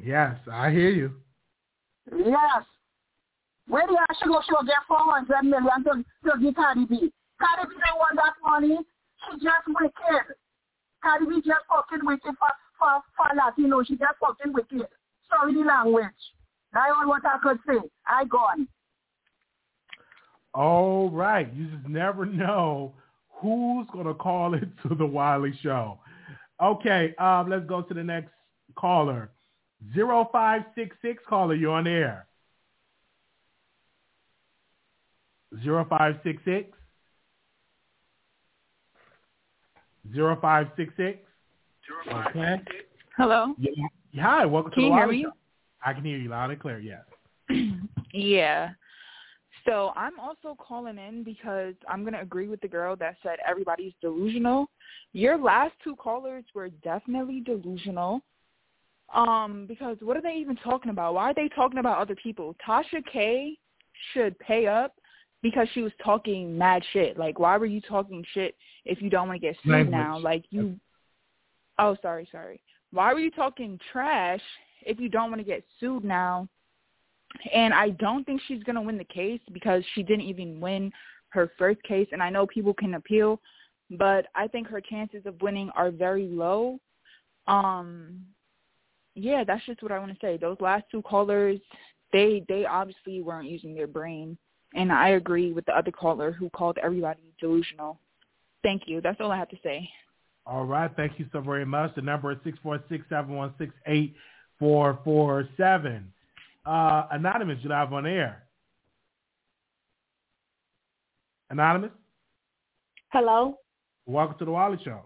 Yes, 0.03 0.37
I 0.51 0.71
hear 0.71 0.89
you. 0.89 1.11
Yes. 2.15 2.63
She 3.69 4.25
go, 4.27 4.41
she 4.45 4.51
will 4.51 4.65
get 4.65 4.81
400 4.87 5.43
million 5.43 5.83
to, 5.85 6.03
to 6.25 6.39
give 6.41 6.55
Cardi 6.55 6.85
B. 6.85 7.13
Cardi 7.39 7.69
B 7.69 7.75
don't 7.77 7.99
want 7.99 8.17
that 8.17 8.33
money. 8.43 8.77
She 9.25 9.37
just 9.37 9.67
wicked. 9.67 10.35
Cardi 11.03 11.25
B 11.25 11.35
just 11.45 11.65
fucking 11.69 12.05
wicked 12.05 12.33
for, 12.39 12.51
for, 12.79 13.01
for 13.15 13.29
Latino. 13.35 13.83
She 13.83 13.93
just 13.95 14.17
fucking 14.19 14.53
wicked. 14.53 14.87
Sorry 15.29 15.53
the 15.53 15.61
language. 15.61 16.05
That's 16.73 16.91
all 16.97 17.07
what 17.07 17.21
I 17.25 17.37
could 17.41 17.59
say. 17.67 17.87
I 18.07 18.25
gone. 18.25 18.67
All 20.53 21.09
right. 21.11 21.53
You 21.53 21.67
just 21.67 21.87
never 21.87 22.25
know 22.25 22.93
who's 23.29 23.87
going 23.93 24.07
to 24.07 24.15
call 24.15 24.55
it 24.55 24.67
to 24.87 24.95
the 24.95 25.05
Wiley 25.05 25.53
Show. 25.61 25.99
Okay, 26.61 27.15
um, 27.19 27.49
let's 27.49 27.65
go 27.65 27.81
to 27.81 27.93
the 27.93 28.03
next 28.03 28.31
caller. 28.75 29.31
0566 29.95 31.23
caller, 31.27 31.55
you're 31.55 31.71
on 31.71 31.87
air. 31.87 32.25
0566 35.51 36.71
0566 40.13 41.19
Okay. 42.11 42.61
Hello. 43.17 43.53
Yeah. 43.57 43.71
Hi, 44.21 44.45
welcome 44.45 44.71
Can 44.71 44.83
to 44.83 44.89
the 44.89 44.95
you 44.95 44.99
hear 44.99 45.07
me? 45.07 45.23
Show. 45.23 45.31
I 45.83 45.93
can 45.93 46.03
hear 46.03 46.17
you 46.17 46.29
loud 46.29 46.51
and 46.51 46.59
clear, 46.59 46.79
yes. 46.79 47.01
Yeah. 48.13 48.71
So 49.65 49.91
I'm 49.95 50.19
also 50.19 50.55
calling 50.59 50.97
in 50.97 51.23
because 51.23 51.75
I'm 51.87 52.01
going 52.01 52.13
to 52.13 52.21
agree 52.21 52.47
with 52.47 52.61
the 52.61 52.67
girl 52.67 52.95
that 52.95 53.17
said 53.21 53.37
everybody's 53.47 53.93
delusional. 54.01 54.67
Your 55.13 55.37
last 55.37 55.73
two 55.83 55.95
callers 55.95 56.43
were 56.55 56.69
definitely 56.69 57.41
delusional. 57.41 58.21
Um, 59.13 59.65
because 59.67 59.97
what 60.01 60.17
are 60.17 60.21
they 60.21 60.35
even 60.35 60.55
talking 60.55 60.91
about? 60.91 61.13
Why 61.13 61.31
are 61.31 61.33
they 61.33 61.49
talking 61.49 61.79
about 61.79 61.99
other 61.99 62.15
people? 62.15 62.55
Tasha 62.67 63.03
K 63.11 63.57
should 64.13 64.37
pay 64.39 64.65
up 64.65 64.93
because 65.41 65.67
she 65.73 65.81
was 65.81 65.91
talking 66.03 66.57
mad 66.57 66.83
shit. 66.91 67.17
Like, 67.17 67.39
why 67.39 67.57
were 67.57 67.65
you 67.65 67.81
talking 67.81 68.23
shit 68.33 68.55
if 68.85 69.01
you 69.01 69.09
don't 69.09 69.27
want 69.27 69.41
to 69.41 69.47
get 69.47 69.55
sued 69.63 69.71
Language. 69.71 69.91
now? 69.91 70.19
Like, 70.19 70.45
you. 70.49 70.79
Oh, 71.77 71.95
sorry, 72.01 72.27
sorry. 72.31 72.61
Why 72.91 73.13
were 73.13 73.19
you 73.19 73.31
talking 73.31 73.79
trash 73.91 74.41
if 74.81 74.99
you 74.99 75.09
don't 75.09 75.29
want 75.29 75.39
to 75.39 75.47
get 75.47 75.63
sued 75.79 76.03
now? 76.03 76.47
And 77.53 77.73
I 77.73 77.91
don't 77.91 78.25
think 78.25 78.41
she's 78.47 78.63
going 78.63 78.75
to 78.75 78.81
win 78.81 78.97
the 78.97 79.03
case 79.03 79.39
because 79.53 79.83
she 79.93 80.03
didn't 80.03 80.25
even 80.25 80.59
win 80.59 80.91
her 81.29 81.51
first 81.57 81.81
case. 81.83 82.07
And 82.11 82.23
I 82.23 82.29
know 82.29 82.47
people 82.47 82.73
can 82.73 82.95
appeal, 82.95 83.39
but 83.91 84.25
I 84.35 84.47
think 84.47 84.67
her 84.67 84.81
chances 84.81 85.25
of 85.25 85.41
winning 85.41 85.69
are 85.75 85.91
very 85.91 86.27
low. 86.27 86.79
Um, 87.47 88.21
yeah, 89.15 89.43
that's 89.43 89.65
just 89.65 89.83
what 89.83 89.91
I 89.91 89.99
want 89.99 90.11
to 90.11 90.17
say. 90.21 90.37
Those 90.37 90.57
last 90.59 90.85
two 90.91 91.01
callers, 91.01 91.59
they 92.11 92.43
they 92.47 92.65
obviously 92.65 93.21
weren't 93.21 93.49
using 93.49 93.75
their 93.75 93.87
brain, 93.87 94.37
and 94.75 94.91
I 94.91 95.09
agree 95.09 95.51
with 95.53 95.65
the 95.65 95.75
other 95.77 95.91
caller 95.91 96.31
who 96.31 96.49
called 96.49 96.77
everybody 96.81 97.33
delusional. 97.39 97.99
Thank 98.63 98.83
you. 98.87 99.01
That's 99.01 99.19
all 99.19 99.31
I 99.31 99.37
have 99.37 99.49
to 99.49 99.57
say. 99.63 99.89
All 100.45 100.65
right. 100.65 100.91
Thank 100.95 101.19
you 101.19 101.25
so 101.31 101.41
very 101.41 101.65
much. 101.65 101.95
The 101.95 102.01
number 102.01 102.31
is 102.31 102.37
646-716-8447. 104.61 106.03
Uh, 106.65 107.03
Anonymous, 107.11 107.59
you 107.61 107.69
live 107.69 107.93
on 107.93 108.05
air. 108.05 108.43
Anonymous, 111.49 111.91
Hello. 113.11 113.57
welcome 114.05 114.37
to 114.37 114.45
the 114.45 114.51
Wiley 114.51 114.77
Show. 114.83 115.01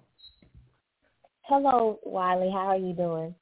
Hello, 1.44 2.00
Wiley. 2.04 2.50
How 2.52 2.68
are 2.68 2.78
you 2.78 2.94
doing? 2.94 3.34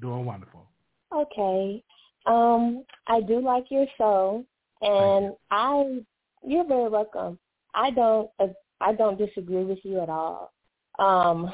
Doing 0.00 0.24
wonderful. 0.24 0.66
Okay. 1.14 1.82
Um, 2.24 2.84
I 3.06 3.20
do 3.20 3.40
like 3.40 3.64
your 3.70 3.86
show, 3.98 4.44
and 4.82 5.32
I 5.50 6.00
you're 6.42 6.66
very 6.66 6.88
welcome. 6.88 7.38
I 7.74 7.90
don't 7.90 8.30
uh, 8.38 8.48
I 8.80 8.92
don't 8.92 9.18
disagree 9.18 9.64
with 9.64 9.78
you 9.82 10.00
at 10.00 10.08
all. 10.08 10.52
Um, 10.98 11.50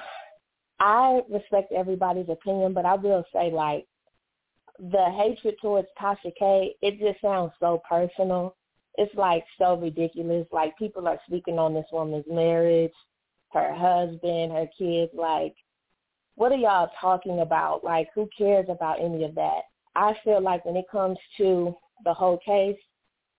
I 0.81 1.21
respect 1.31 1.73
everybody's 1.73 2.29
opinion, 2.29 2.75
but 2.75 2.85
I 2.85 2.95
will 2.95 3.25
say 3.33 3.51
like 3.51 3.87
the 4.79 5.11
hatred 5.17 5.55
towards 5.61 5.89
Tasha 6.01 6.33
K, 6.39 6.75
it 6.83 6.99
just 6.99 7.21
sounds 7.21 7.53
so 7.61 7.81
personal. 7.89 8.57
It's 8.97 9.15
like 9.15 9.45
so 9.59 9.77
ridiculous. 9.77 10.47
Like 10.53 10.77
people 10.79 11.09
are 11.09 11.21
speaking 11.27 11.59
on 11.59 11.75
this 11.75 11.87
woman's 11.93 12.27
marriage, 12.31 12.93
her 13.53 13.73
husband, 13.75 14.53
her 14.53 14.69
kids. 14.77 15.13
Like, 15.15 15.55
what 16.37 16.53
are 16.53 16.57
y'all 16.57 16.91
talking 17.01 17.41
about? 17.41 17.85
Like, 17.85 18.09
who 18.15 18.29
cares 18.37 18.67
about 18.69 19.01
any 19.01 19.25
of 19.25 19.35
that? 19.37 19.63
I 19.97 20.15
feel 20.25 20.43
like 20.43 20.65
when 20.65 20.77
it 20.77 20.87
comes 20.91 21.19
to 21.39 21.77
the 22.05 22.15
whole 22.15 22.39
case, 22.45 22.77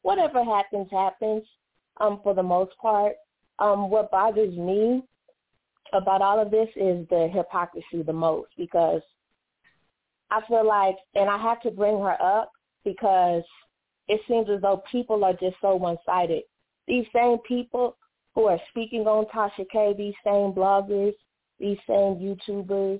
whatever 0.05 0.43
happens, 0.43 0.87
happens. 0.91 1.43
Um, 1.99 2.19
for 2.21 2.35
the 2.35 2.43
most 2.43 2.77
part, 2.79 3.13
um, 3.57 3.89
what 3.89 4.11
bothers 4.11 4.55
me 4.55 5.01
about 5.93 6.21
all 6.21 6.39
of 6.39 6.51
this 6.51 6.67
is 6.75 7.07
the 7.09 7.29
hypocrisy 7.33 8.03
the 8.03 8.13
most 8.13 8.49
because 8.57 9.01
I 10.29 10.41
feel 10.47 10.67
like, 10.67 10.97
and 11.15 11.29
I 11.29 11.37
have 11.37 11.61
to 11.61 11.71
bring 11.71 11.97
her 11.99 12.21
up 12.21 12.51
because 12.83 13.43
it 14.07 14.21
seems 14.27 14.47
as 14.49 14.61
though 14.61 14.83
people 14.91 15.23
are 15.23 15.33
just 15.33 15.55
so 15.61 15.75
one-sided. 15.75 16.43
These 16.87 17.05
same 17.15 17.37
people 17.47 17.97
who 18.35 18.45
are 18.45 18.59
speaking 18.69 19.07
on 19.07 19.25
Tasha 19.33 19.65
K, 19.71 19.95
these 19.97 20.13
same 20.23 20.51
bloggers, 20.51 21.13
these 21.59 21.77
same 21.87 22.17
YouTubers, 22.17 22.99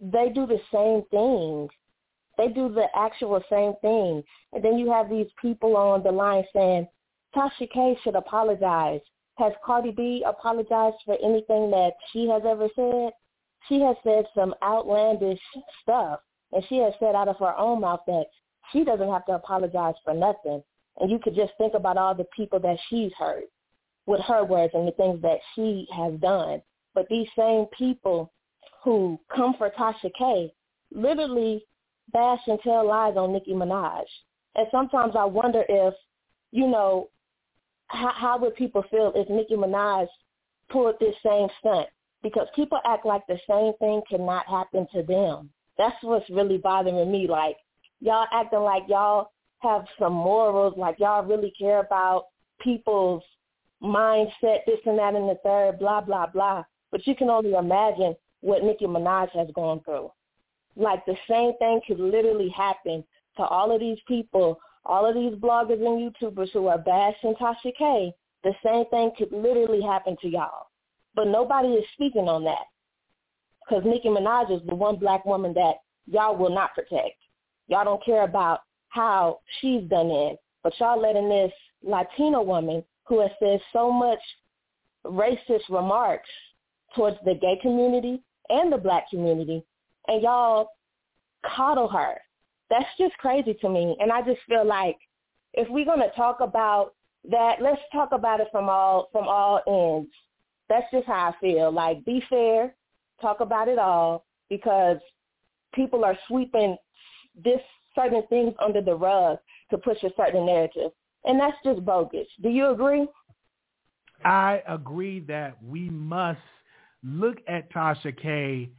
they 0.00 0.30
do 0.34 0.46
the 0.46 0.60
same 0.72 1.04
thing. 1.10 1.68
They 2.40 2.48
do 2.48 2.70
the 2.70 2.86
actual 2.96 3.42
same 3.50 3.74
thing. 3.82 4.24
And 4.54 4.64
then 4.64 4.78
you 4.78 4.90
have 4.90 5.10
these 5.10 5.26
people 5.42 5.76
on 5.76 6.02
the 6.02 6.10
line 6.10 6.42
saying, 6.54 6.88
Tasha 7.36 7.70
K 7.70 7.98
should 8.02 8.14
apologize. 8.16 9.02
Has 9.36 9.52
Cardi 9.62 9.90
B 9.90 10.24
apologized 10.26 10.96
for 11.04 11.18
anything 11.22 11.70
that 11.70 11.92
she 12.10 12.26
has 12.28 12.40
ever 12.46 12.68
said? 12.74 13.10
She 13.68 13.80
has 13.82 13.94
said 14.02 14.24
some 14.34 14.54
outlandish 14.62 15.38
stuff, 15.82 16.20
and 16.52 16.64
she 16.70 16.78
has 16.78 16.94
said 16.98 17.14
out 17.14 17.28
of 17.28 17.36
her 17.36 17.54
own 17.58 17.82
mouth 17.82 18.00
that 18.06 18.24
she 18.72 18.84
doesn't 18.84 19.10
have 19.10 19.26
to 19.26 19.32
apologize 19.32 19.96
for 20.02 20.14
nothing. 20.14 20.62
And 20.98 21.10
you 21.10 21.18
could 21.18 21.34
just 21.34 21.52
think 21.58 21.74
about 21.74 21.98
all 21.98 22.14
the 22.14 22.26
people 22.34 22.58
that 22.60 22.78
she's 22.88 23.12
hurt 23.18 23.44
with 24.06 24.22
her 24.22 24.44
words 24.44 24.72
and 24.72 24.88
the 24.88 24.92
things 24.92 25.20
that 25.20 25.40
she 25.54 25.86
has 25.94 26.14
done. 26.20 26.62
But 26.94 27.06
these 27.10 27.28
same 27.36 27.66
people 27.76 28.32
who 28.82 29.20
come 29.28 29.56
for 29.58 29.68
Tasha 29.68 30.10
K 30.18 30.54
literally 30.90 31.66
bash 32.12 32.40
and 32.46 32.58
tell 32.60 32.86
lies 32.86 33.16
on 33.16 33.32
Nicki 33.32 33.52
Minaj. 33.52 34.04
And 34.54 34.66
sometimes 34.70 35.14
I 35.16 35.24
wonder 35.24 35.64
if, 35.68 35.94
you 36.52 36.66
know, 36.66 37.08
how, 37.86 38.12
how 38.14 38.38
would 38.38 38.54
people 38.56 38.84
feel 38.90 39.12
if 39.14 39.28
Nicki 39.28 39.54
Minaj 39.54 40.06
pulled 40.70 40.96
this 41.00 41.14
same 41.24 41.48
stunt? 41.60 41.88
Because 42.22 42.46
people 42.54 42.78
act 42.84 43.06
like 43.06 43.22
the 43.26 43.38
same 43.48 43.72
thing 43.78 44.02
cannot 44.08 44.46
happen 44.46 44.86
to 44.92 45.02
them. 45.02 45.50
That's 45.78 45.96
what's 46.02 46.28
really 46.30 46.58
bothering 46.58 47.10
me. 47.10 47.26
Like, 47.26 47.56
y'all 48.00 48.26
acting 48.32 48.60
like 48.60 48.82
y'all 48.88 49.30
have 49.60 49.84
some 49.98 50.12
morals, 50.12 50.74
like 50.76 50.98
y'all 50.98 51.24
really 51.24 51.52
care 51.58 51.80
about 51.80 52.26
people's 52.60 53.22
mindset, 53.82 54.58
this 54.66 54.80
and 54.84 54.98
that 54.98 55.14
and 55.14 55.28
the 55.28 55.38
third, 55.42 55.78
blah, 55.78 56.00
blah, 56.00 56.26
blah. 56.26 56.62
But 56.90 57.06
you 57.06 57.14
can 57.14 57.30
only 57.30 57.52
imagine 57.52 58.14
what 58.40 58.62
Nicki 58.62 58.86
Minaj 58.86 59.30
has 59.30 59.48
gone 59.54 59.80
through. 59.84 60.10
Like 60.80 61.04
the 61.04 61.16
same 61.28 61.52
thing 61.58 61.80
could 61.86 62.00
literally 62.00 62.48
happen 62.48 63.04
to 63.36 63.42
all 63.42 63.70
of 63.70 63.80
these 63.80 63.98
people, 64.08 64.58
all 64.86 65.06
of 65.06 65.14
these 65.14 65.34
bloggers 65.34 65.84
and 65.84 66.12
YouTubers 66.14 66.50
who 66.52 66.68
are 66.68 66.78
bashing 66.78 67.34
Tasha 67.34 67.72
K. 67.76 68.12
The 68.44 68.54
same 68.64 68.86
thing 68.86 69.12
could 69.18 69.30
literally 69.30 69.82
happen 69.82 70.16
to 70.22 70.28
y'all. 70.28 70.68
But 71.14 71.26
nobody 71.26 71.68
is 71.68 71.84
speaking 71.92 72.28
on 72.28 72.44
that. 72.44 72.64
Because 73.68 73.84
Nicki 73.84 74.08
Minaj 74.08 74.50
is 74.50 74.66
the 74.66 74.74
one 74.74 74.96
black 74.96 75.26
woman 75.26 75.52
that 75.52 75.74
y'all 76.06 76.34
will 76.34 76.54
not 76.54 76.74
protect. 76.74 77.16
Y'all 77.68 77.84
don't 77.84 78.04
care 78.04 78.22
about 78.22 78.60
how 78.88 79.40
she's 79.60 79.82
done 79.90 80.10
it. 80.10 80.38
But 80.62 80.72
y'all 80.80 81.00
letting 81.00 81.28
this 81.28 81.52
Latino 81.82 82.42
woman 82.42 82.82
who 83.04 83.20
has 83.20 83.30
said 83.38 83.60
so 83.72 83.92
much 83.92 84.20
racist 85.04 85.68
remarks 85.68 86.28
towards 86.96 87.18
the 87.26 87.34
gay 87.34 87.58
community 87.60 88.22
and 88.48 88.72
the 88.72 88.78
black 88.78 89.10
community, 89.10 89.62
and 90.08 90.22
y'all 90.22 90.70
coddle 91.44 91.88
her. 91.88 92.14
That's 92.68 92.86
just 92.98 93.16
crazy 93.18 93.54
to 93.60 93.68
me. 93.68 93.96
And 94.00 94.12
I 94.12 94.22
just 94.22 94.40
feel 94.48 94.64
like 94.64 94.96
if 95.54 95.68
we're 95.68 95.84
going 95.84 96.00
to 96.00 96.14
talk 96.14 96.40
about 96.40 96.94
that, 97.28 97.60
let's 97.60 97.80
talk 97.92 98.12
about 98.12 98.40
it 98.40 98.48
from 98.52 98.68
all 98.68 99.08
from 99.12 99.26
all 99.26 99.60
ends. 99.66 100.10
That's 100.68 100.86
just 100.92 101.06
how 101.06 101.30
I 101.30 101.40
feel. 101.40 101.72
Like 101.72 102.04
be 102.04 102.22
fair, 102.30 102.74
talk 103.20 103.40
about 103.40 103.68
it 103.68 103.78
all 103.78 104.24
because 104.48 104.98
people 105.74 106.04
are 106.04 106.16
sweeping 106.28 106.76
this 107.44 107.60
certain 107.94 108.22
things 108.28 108.54
under 108.64 108.80
the 108.80 108.94
rug 108.94 109.38
to 109.70 109.78
push 109.78 110.02
a 110.02 110.10
certain 110.16 110.46
narrative. 110.46 110.92
And 111.24 111.38
that's 111.38 111.56
just 111.64 111.84
bogus. 111.84 112.26
Do 112.42 112.48
you 112.48 112.70
agree? 112.70 113.06
I 114.24 114.62
agree 114.68 115.20
that 115.20 115.62
we 115.62 115.90
must 115.90 116.40
look 117.02 117.38
at 117.48 117.72
Tasha 117.72 118.16
K 118.20 118.70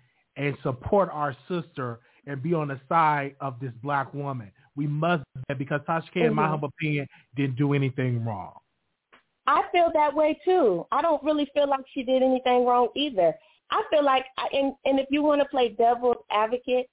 and 0.42 0.58
support 0.64 1.10
our 1.14 1.36
sister 1.48 2.00
and 2.26 2.42
be 2.42 2.54
on 2.54 2.68
the 2.70 2.80
side 2.90 3.36
of 3.40 3.60
this 3.60 3.72
black 3.84 4.12
woman. 4.14 4.52
We 4.76 4.88
must 4.88 5.24
do 5.36 5.42
that 5.48 5.58
because 5.60 5.82
Tasha 5.88 6.12
K, 6.12 6.22
in 6.22 6.34
my 6.34 6.46
Mhm. 6.46 6.50
humble 6.50 6.70
opinion, 6.70 7.08
didn't 7.36 7.58
do 7.58 7.74
anything 7.74 8.26
wrong. 8.26 8.58
I 9.48 9.64
feel 9.72 9.92
that 9.94 10.14
way 10.14 10.40
too. 10.46 10.88
I 10.92 11.02
don't 11.02 11.22
really 11.24 11.46
feel 11.54 11.68
like 11.68 11.86
she 11.94 12.04
did 12.04 12.24
anything 12.24 12.66
wrong 12.66 12.90
either. 12.96 13.38
I 13.70 13.84
feel 13.90 14.04
like, 14.04 14.26
and 14.52 14.74
and 14.86 15.00
if 15.00 15.08
you 15.12 15.22
want 15.24 15.42
to 15.42 15.48
play 15.48 15.70
devil's 15.70 16.24
advocate, 16.32 16.90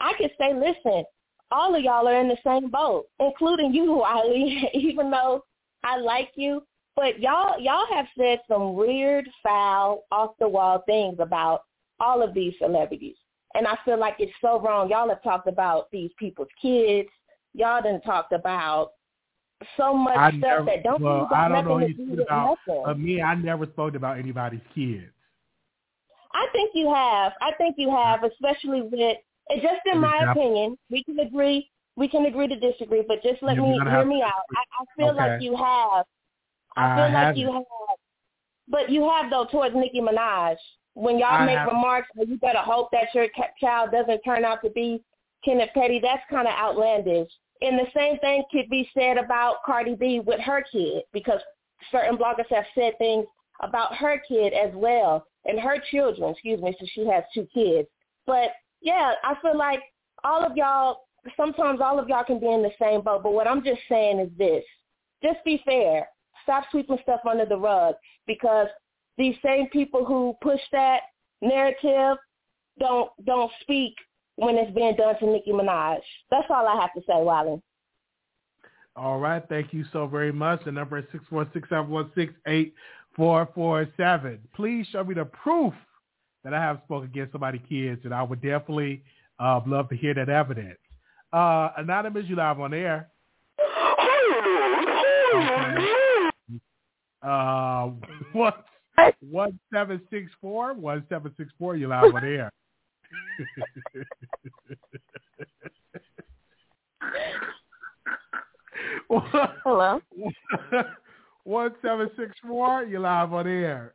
I 0.00 0.12
could 0.14 0.32
say, 0.38 0.54
listen, 0.54 1.04
all 1.50 1.74
of 1.74 1.82
y'all 1.82 2.08
are 2.08 2.20
in 2.20 2.28
the 2.28 2.38
same 2.44 2.68
boat, 2.70 3.06
including 3.20 3.72
you, 3.74 3.92
Wiley. 4.04 4.70
Even 4.74 5.10
though 5.10 5.44
I 5.84 5.98
like 5.98 6.30
you, 6.34 6.62
but 6.96 7.20
y'all 7.20 7.58
y'all 7.60 7.86
have 7.86 8.06
said 8.16 8.40
some 8.48 8.74
weird, 8.74 9.28
foul, 9.42 10.04
off 10.10 10.36
the 10.38 10.48
wall 10.48 10.82
things 10.86 11.18
about 11.20 11.62
all 12.00 12.22
of 12.22 12.34
these 12.34 12.54
celebrities. 12.60 13.16
And 13.54 13.66
I 13.66 13.76
feel 13.84 13.98
like 13.98 14.16
it's 14.18 14.32
so 14.40 14.60
wrong. 14.60 14.90
Y'all 14.90 15.08
have 15.08 15.22
talked 15.22 15.48
about 15.48 15.90
these 15.90 16.10
people's 16.18 16.48
kids. 16.60 17.08
Y'all 17.54 17.82
done 17.82 18.00
talked 18.02 18.32
about 18.32 18.92
so 19.76 19.94
much 19.94 20.16
I 20.16 20.30
stuff 20.30 20.40
never, 20.40 20.64
that 20.66 20.84
don't 20.84 21.02
well, 21.02 21.28
I 21.34 21.48
don't 21.48 21.64
know 21.64 21.78
anything 21.78 22.18
about 22.20 22.58
uh, 22.86 22.94
me. 22.94 23.20
I 23.20 23.34
never 23.34 23.66
spoke 23.66 23.94
about 23.94 24.18
anybody's 24.18 24.60
kids. 24.74 25.06
I 26.34 26.46
think 26.52 26.70
you 26.74 26.92
have. 26.92 27.32
I 27.40 27.52
think 27.58 27.76
you 27.78 27.90
have, 27.90 28.22
especially 28.22 28.82
with 28.82 29.18
just 29.56 29.80
in 29.92 30.00
my 30.00 30.26
opinion. 30.30 30.78
We 30.90 31.02
can 31.04 31.18
agree. 31.20 31.70
We 31.96 32.06
can 32.06 32.26
agree 32.26 32.46
to 32.46 32.58
disagree, 32.60 33.02
but 33.06 33.22
just 33.22 33.42
let 33.42 33.56
Yeah, 33.56 33.62
me 33.62 33.80
hear 33.90 34.04
me 34.04 34.22
out. 34.22 34.44
I, 34.54 34.62
I 34.80 34.84
feel 34.96 35.16
like 35.16 35.42
you 35.42 35.56
have. 35.56 36.04
I 36.76 36.92
I 36.92 36.94
feel 36.96 37.04
like 37.04 37.12
haven't. 37.14 37.36
you 37.38 37.52
have. 37.52 37.98
But 38.68 38.90
you 38.90 39.08
have 39.08 39.30
though 39.30 39.46
towards 39.50 39.74
Nicki 39.74 40.00
Minaj. 40.00 40.56
When 40.98 41.16
y'all 41.16 41.28
I 41.30 41.46
make 41.46 41.58
haven't. 41.58 41.76
remarks, 41.76 42.08
well, 42.16 42.26
you 42.26 42.38
better 42.38 42.58
hope 42.58 42.88
that 42.90 43.14
your 43.14 43.28
child 43.60 43.92
doesn't 43.92 44.20
turn 44.24 44.44
out 44.44 44.62
to 44.64 44.70
be 44.70 45.00
Kenneth 45.44 45.70
Petty. 45.72 46.00
That's 46.02 46.22
kind 46.28 46.48
of 46.48 46.54
outlandish. 46.54 47.30
And 47.60 47.78
the 47.78 47.86
same 47.94 48.18
thing 48.18 48.42
could 48.50 48.68
be 48.68 48.90
said 48.98 49.16
about 49.16 49.62
Cardi 49.64 49.94
B 49.94 50.18
with 50.18 50.40
her 50.40 50.64
kid, 50.72 51.04
because 51.12 51.40
certain 51.92 52.16
bloggers 52.16 52.50
have 52.50 52.64
said 52.74 52.98
things 52.98 53.26
about 53.62 53.94
her 53.94 54.20
kid 54.26 54.52
as 54.52 54.72
well, 54.74 55.24
and 55.44 55.60
her 55.60 55.76
children. 55.92 56.30
Excuse 56.30 56.60
me, 56.60 56.76
so 56.80 56.86
she 56.92 57.06
has 57.06 57.22
two 57.32 57.46
kids. 57.54 57.86
But 58.26 58.50
yeah, 58.80 59.12
I 59.22 59.36
feel 59.40 59.56
like 59.56 59.80
all 60.24 60.44
of 60.44 60.56
y'all. 60.56 61.02
Sometimes 61.36 61.80
all 61.80 61.98
of 61.98 62.08
y'all 62.08 62.24
can 62.24 62.40
be 62.40 62.50
in 62.50 62.62
the 62.62 62.70
same 62.80 63.02
boat. 63.02 63.22
But 63.22 63.34
what 63.34 63.46
I'm 63.46 63.62
just 63.62 63.80
saying 63.88 64.18
is 64.18 64.30
this: 64.36 64.64
just 65.22 65.44
be 65.44 65.62
fair. 65.64 66.08
Stop 66.42 66.64
sweeping 66.70 66.98
stuff 67.02 67.20
under 67.28 67.46
the 67.46 67.56
rug 67.56 67.94
because 68.26 68.68
these 69.18 69.36
same 69.44 69.68
people 69.68 70.04
who 70.04 70.34
push 70.40 70.60
that 70.72 71.00
narrative 71.42 72.16
don't 72.78 73.10
don't 73.26 73.50
speak 73.60 73.94
when 74.36 74.56
it's 74.56 74.72
being 74.74 74.94
done 74.96 75.18
to 75.18 75.26
Nicki 75.26 75.50
Minaj. 75.50 75.98
That's 76.30 76.46
all 76.48 76.66
I 76.66 76.80
have 76.80 76.92
to 76.94 77.00
say, 77.00 77.20
Wiley. 77.20 77.60
All 78.96 79.18
right. 79.18 79.42
Thank 79.48 79.72
you 79.72 79.84
so 79.92 80.06
very 80.06 80.32
much. 80.32 80.64
The 80.64 80.72
number 80.72 80.98
is 80.98 81.04
six 81.12 81.24
four 81.28 81.46
six 81.52 81.68
seven 81.68 81.90
one 81.90 82.10
six 82.14 82.32
eight 82.46 82.74
four 83.14 83.48
four 83.54 83.86
seven. 83.96 84.38
Please 84.54 84.86
show 84.92 85.04
me 85.04 85.14
the 85.14 85.24
proof 85.24 85.74
that 86.44 86.54
I 86.54 86.60
have 86.60 86.80
spoken 86.84 87.10
against 87.10 87.32
somebody's 87.32 87.60
kids, 87.68 88.00
and 88.04 88.14
I 88.14 88.22
would 88.22 88.40
definitely 88.40 89.02
uh, 89.40 89.60
love 89.66 89.88
to 89.90 89.96
hear 89.96 90.14
that 90.14 90.28
evidence. 90.28 90.78
Uh, 91.32 91.70
Anonymous, 91.76 92.24
you 92.26 92.36
live 92.36 92.60
on 92.60 92.72
air. 92.72 93.08
Okay. 95.34 96.30
Uh, 97.22 97.90
what? 98.32 98.64
One 99.20 99.58
seven 99.72 100.00
six 100.10 100.30
four 100.40 100.74
one 100.74 101.04
seven 101.08 101.32
six 101.36 101.50
four. 101.58 101.76
You 101.76 101.88
live 101.88 102.14
on 102.14 102.24
air. 102.24 102.50
Hello. 109.64 110.00
One 111.44 111.74
seven 111.82 112.10
six 112.16 112.32
four. 112.46 112.84
You 112.84 113.00
live 113.00 113.32
on 113.32 113.46
air. 113.46 113.94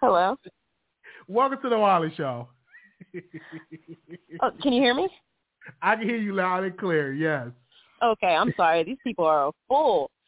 Hello. 0.00 0.38
Welcome 1.28 1.58
to 1.62 1.68
the 1.68 1.78
Wiley 1.78 2.12
Show. 2.16 2.48
Oh, 4.42 4.50
can 4.62 4.72
you 4.72 4.82
hear 4.82 4.94
me? 4.94 5.08
I 5.82 5.96
can 5.96 6.08
hear 6.08 6.18
you 6.18 6.34
loud 6.34 6.64
and 6.64 6.76
clear. 6.76 7.12
Yes. 7.12 7.48
Okay, 8.02 8.34
I'm 8.34 8.52
sorry. 8.56 8.84
These 8.84 8.98
people 9.02 9.24
are 9.24 9.48
a 9.48 9.52
fool. 9.68 10.10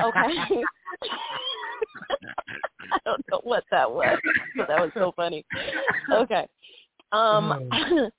Okay. 0.00 0.62
I 2.92 2.98
don't 3.04 3.24
know 3.30 3.40
what 3.42 3.64
that 3.70 3.90
was. 3.90 4.18
but 4.56 4.68
That 4.68 4.80
was 4.80 4.90
so 4.94 5.12
funny. 5.16 5.44
Okay. 6.12 6.46
Um 7.12 7.70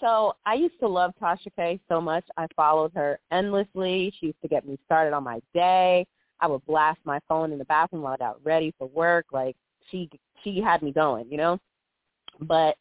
so 0.00 0.34
I 0.46 0.54
used 0.54 0.78
to 0.80 0.88
love 0.88 1.12
Tasha 1.20 1.48
K 1.56 1.80
so 1.88 2.00
much. 2.00 2.24
I 2.36 2.46
followed 2.56 2.92
her 2.94 3.18
endlessly. 3.30 4.12
She 4.18 4.26
used 4.26 4.42
to 4.42 4.48
get 4.48 4.66
me 4.66 4.78
started 4.86 5.14
on 5.14 5.24
my 5.24 5.40
day. 5.54 6.06
I 6.40 6.46
would 6.46 6.64
blast 6.66 7.00
my 7.04 7.20
phone 7.28 7.52
in 7.52 7.58
the 7.58 7.64
bathroom 7.66 8.02
while 8.02 8.14
I 8.14 8.16
got 8.16 8.44
ready 8.44 8.74
for 8.78 8.86
work. 8.88 9.26
Like 9.32 9.56
she 9.90 10.08
she 10.42 10.60
had 10.60 10.82
me 10.82 10.92
going, 10.92 11.30
you 11.30 11.36
know? 11.36 11.58
But 12.40 12.76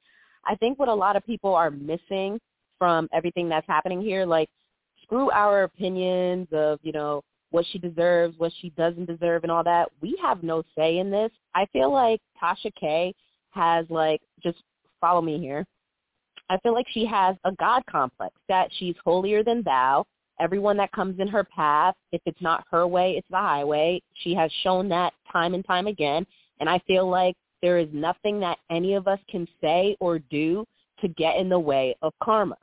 I 0.45 0.55
think 0.55 0.79
what 0.79 0.87
a 0.87 0.93
lot 0.93 1.15
of 1.15 1.25
people 1.25 1.53
are 1.53 1.69
missing 1.69 2.39
from 2.77 3.09
everything 3.13 3.49
that's 3.49 3.67
happening 3.67 4.01
here, 4.01 4.25
like 4.25 4.49
screw 5.03 5.29
our 5.31 5.63
opinions 5.63 6.47
of, 6.51 6.79
you 6.81 6.91
know, 6.93 7.21
what 7.51 7.65
she 7.71 7.79
deserves, 7.79 8.37
what 8.37 8.51
she 8.61 8.69
doesn't 8.71 9.05
deserve 9.05 9.43
and 9.43 9.51
all 9.51 9.63
that. 9.63 9.89
We 10.01 10.17
have 10.21 10.43
no 10.43 10.63
say 10.77 10.99
in 10.99 11.09
this. 11.09 11.31
I 11.55 11.65
feel 11.73 11.91
like 11.91 12.21
Tasha 12.41 12.71
K 12.79 13.13
has 13.51 13.85
like 13.89 14.21
just 14.41 14.57
follow 15.01 15.21
me 15.21 15.39
here. 15.39 15.65
I 16.49 16.57
feel 16.59 16.73
like 16.73 16.87
she 16.91 17.05
has 17.05 17.35
a 17.45 17.51
God 17.53 17.83
complex 17.89 18.33
that 18.47 18.69
she's 18.77 18.95
holier 19.03 19.43
than 19.43 19.63
thou. 19.63 20.05
Everyone 20.39 20.77
that 20.77 20.91
comes 20.91 21.19
in 21.19 21.27
her 21.27 21.43
path, 21.43 21.95
if 22.11 22.21
it's 22.25 22.41
not 22.41 22.65
her 22.71 22.87
way, 22.87 23.13
it's 23.17 23.27
the 23.29 23.37
highway. 23.37 24.01
She 24.15 24.33
has 24.35 24.51
shown 24.63 24.89
that 24.89 25.13
time 25.31 25.53
and 25.53 25.65
time 25.65 25.87
again. 25.87 26.25
And 26.59 26.69
I 26.69 26.79
feel 26.87 27.09
like 27.09 27.35
there 27.61 27.77
is 27.77 27.89
nothing 27.91 28.39
that 28.39 28.57
any 28.69 28.93
of 28.93 29.07
us 29.07 29.19
can 29.29 29.47
say 29.61 29.95
or 29.99 30.19
do 30.19 30.65
to 31.01 31.07
get 31.09 31.37
in 31.37 31.49
the 31.49 31.59
way 31.59 31.95
of 32.01 32.13
karma. 32.23 32.57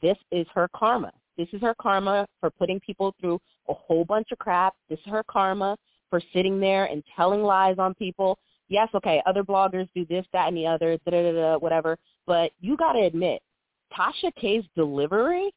This 0.00 0.16
is 0.30 0.46
her 0.54 0.68
karma. 0.74 1.12
This 1.38 1.48
is 1.52 1.62
her 1.62 1.74
karma 1.80 2.26
for 2.40 2.50
putting 2.50 2.80
people 2.80 3.14
through 3.20 3.40
a 3.68 3.74
whole 3.74 4.04
bunch 4.04 4.28
of 4.32 4.38
crap. 4.38 4.74
This 4.90 4.98
is 4.98 5.12
her 5.12 5.22
karma 5.22 5.76
for 6.10 6.20
sitting 6.34 6.58
there 6.58 6.86
and 6.86 7.02
telling 7.14 7.42
lies 7.42 7.76
on 7.78 7.94
people. 7.94 8.38
Yes, 8.68 8.88
okay, 8.92 9.22
other 9.24 9.44
bloggers 9.44 9.88
do 9.94 10.04
this, 10.06 10.26
that, 10.32 10.48
and 10.48 10.56
the 10.56 10.66
other, 10.66 10.98
da 11.06 11.10
da 11.10 11.22
da, 11.22 11.32
da 11.32 11.58
whatever. 11.58 11.96
But 12.26 12.50
you 12.60 12.76
got 12.76 12.92
to 12.94 13.00
admit, 13.00 13.40
Tasha 13.96 14.34
K's 14.38 14.64
delivery 14.74 15.54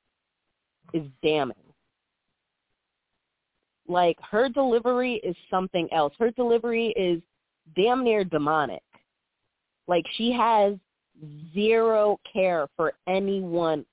is 0.93 1.03
damning. 1.23 1.55
Like 3.87 4.17
her 4.29 4.47
delivery 4.47 5.15
is 5.23 5.35
something 5.49 5.91
else. 5.91 6.13
Her 6.19 6.31
delivery 6.31 6.93
is 6.95 7.21
damn 7.75 8.03
near 8.03 8.23
demonic. 8.23 8.83
Like 9.87 10.05
she 10.15 10.31
has 10.31 10.75
zero 11.53 12.19
care 12.31 12.67
for 12.77 12.93
anyone 13.07 13.85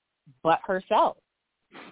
but 0.43 0.59
herself. 0.65 1.17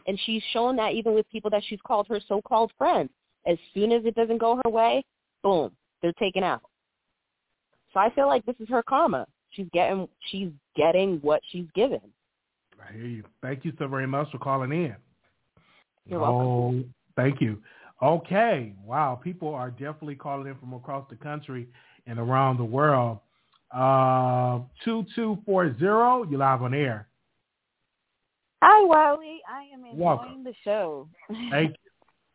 And 0.07 0.19
she's 0.25 0.41
shown 0.53 0.75
that 0.77 0.93
even 0.93 1.13
with 1.13 1.29
people 1.29 1.49
that 1.51 1.63
she's 1.67 1.79
called 1.85 2.07
her 2.07 2.19
so-called 2.27 2.71
friends. 2.77 3.09
As 3.45 3.57
soon 3.73 3.91
as 3.91 4.03
it 4.05 4.15
doesn't 4.15 4.39
go 4.39 4.59
her 4.63 4.69
way, 4.69 5.03
boom, 5.43 5.71
they're 6.01 6.13
taken 6.13 6.43
out. 6.43 6.61
So 7.93 7.99
I 7.99 8.09
feel 8.13 8.27
like 8.27 8.45
this 8.45 8.55
is 8.59 8.67
her 8.69 8.83
karma. 8.83 9.25
She's 9.51 9.67
getting 9.73 10.07
she's 10.29 10.49
getting 10.75 11.19
what 11.21 11.41
she's 11.51 11.67
given. 11.73 12.01
I 12.79 12.93
hear 12.93 13.05
you. 13.05 13.23
Thank 13.41 13.65
you 13.65 13.73
so 13.79 13.87
very 13.87 14.07
much 14.07 14.29
for 14.31 14.37
calling 14.37 14.71
in. 14.71 14.95
You're 16.05 16.21
oh, 16.21 16.69
welcome. 16.69 16.93
thank 17.15 17.41
you. 17.41 17.61
Okay. 18.01 18.73
Wow. 18.85 19.19
People 19.21 19.53
are 19.53 19.71
definitely 19.71 20.15
calling 20.15 20.47
in 20.47 20.55
from 20.57 20.73
across 20.73 21.05
the 21.09 21.15
country 21.15 21.67
and 22.05 22.19
around 22.19 22.57
the 22.57 22.65
world. 22.65 23.19
Uh, 23.71 24.59
2240, 24.85 25.75
you're 25.79 26.39
live 26.39 26.61
on 26.61 26.73
air. 26.73 27.07
Hi, 28.61 28.85
Wiley. 28.85 29.39
I 29.47 29.63
am 29.73 29.85
enjoying 29.85 29.99
Welcome. 29.99 30.43
the 30.43 30.53
show. 30.63 31.07
Thank 31.51 31.75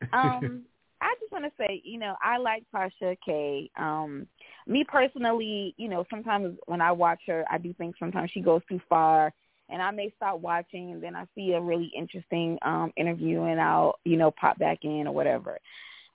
you. 0.00 0.08
um, 0.12 0.62
I 1.00 1.14
just 1.20 1.32
want 1.32 1.44
to 1.44 1.50
say, 1.58 1.82
you 1.84 1.98
know, 1.98 2.14
I 2.22 2.38
like 2.38 2.64
Tasha 2.72 3.16
K. 3.24 3.70
Um, 3.76 4.26
me 4.68 4.84
personally, 4.86 5.74
you 5.76 5.88
know, 5.88 6.04
sometimes 6.08 6.56
when 6.66 6.80
I 6.80 6.92
watch 6.92 7.20
her, 7.26 7.44
I 7.50 7.58
do 7.58 7.74
think 7.74 7.96
sometimes 7.98 8.30
she 8.32 8.40
goes 8.40 8.62
too 8.68 8.80
far, 8.88 9.32
and 9.68 9.82
I 9.82 9.90
may 9.90 10.12
stop 10.16 10.38
watching, 10.38 10.92
and 10.92 11.02
then 11.02 11.16
I 11.16 11.26
see 11.34 11.52
a 11.52 11.60
really 11.60 11.90
interesting 11.96 12.56
um 12.62 12.92
interview, 12.96 13.42
and 13.42 13.60
I'll, 13.60 13.96
you 14.04 14.16
know, 14.16 14.30
pop 14.30 14.58
back 14.58 14.78
in 14.82 15.08
or 15.08 15.12
whatever. 15.12 15.58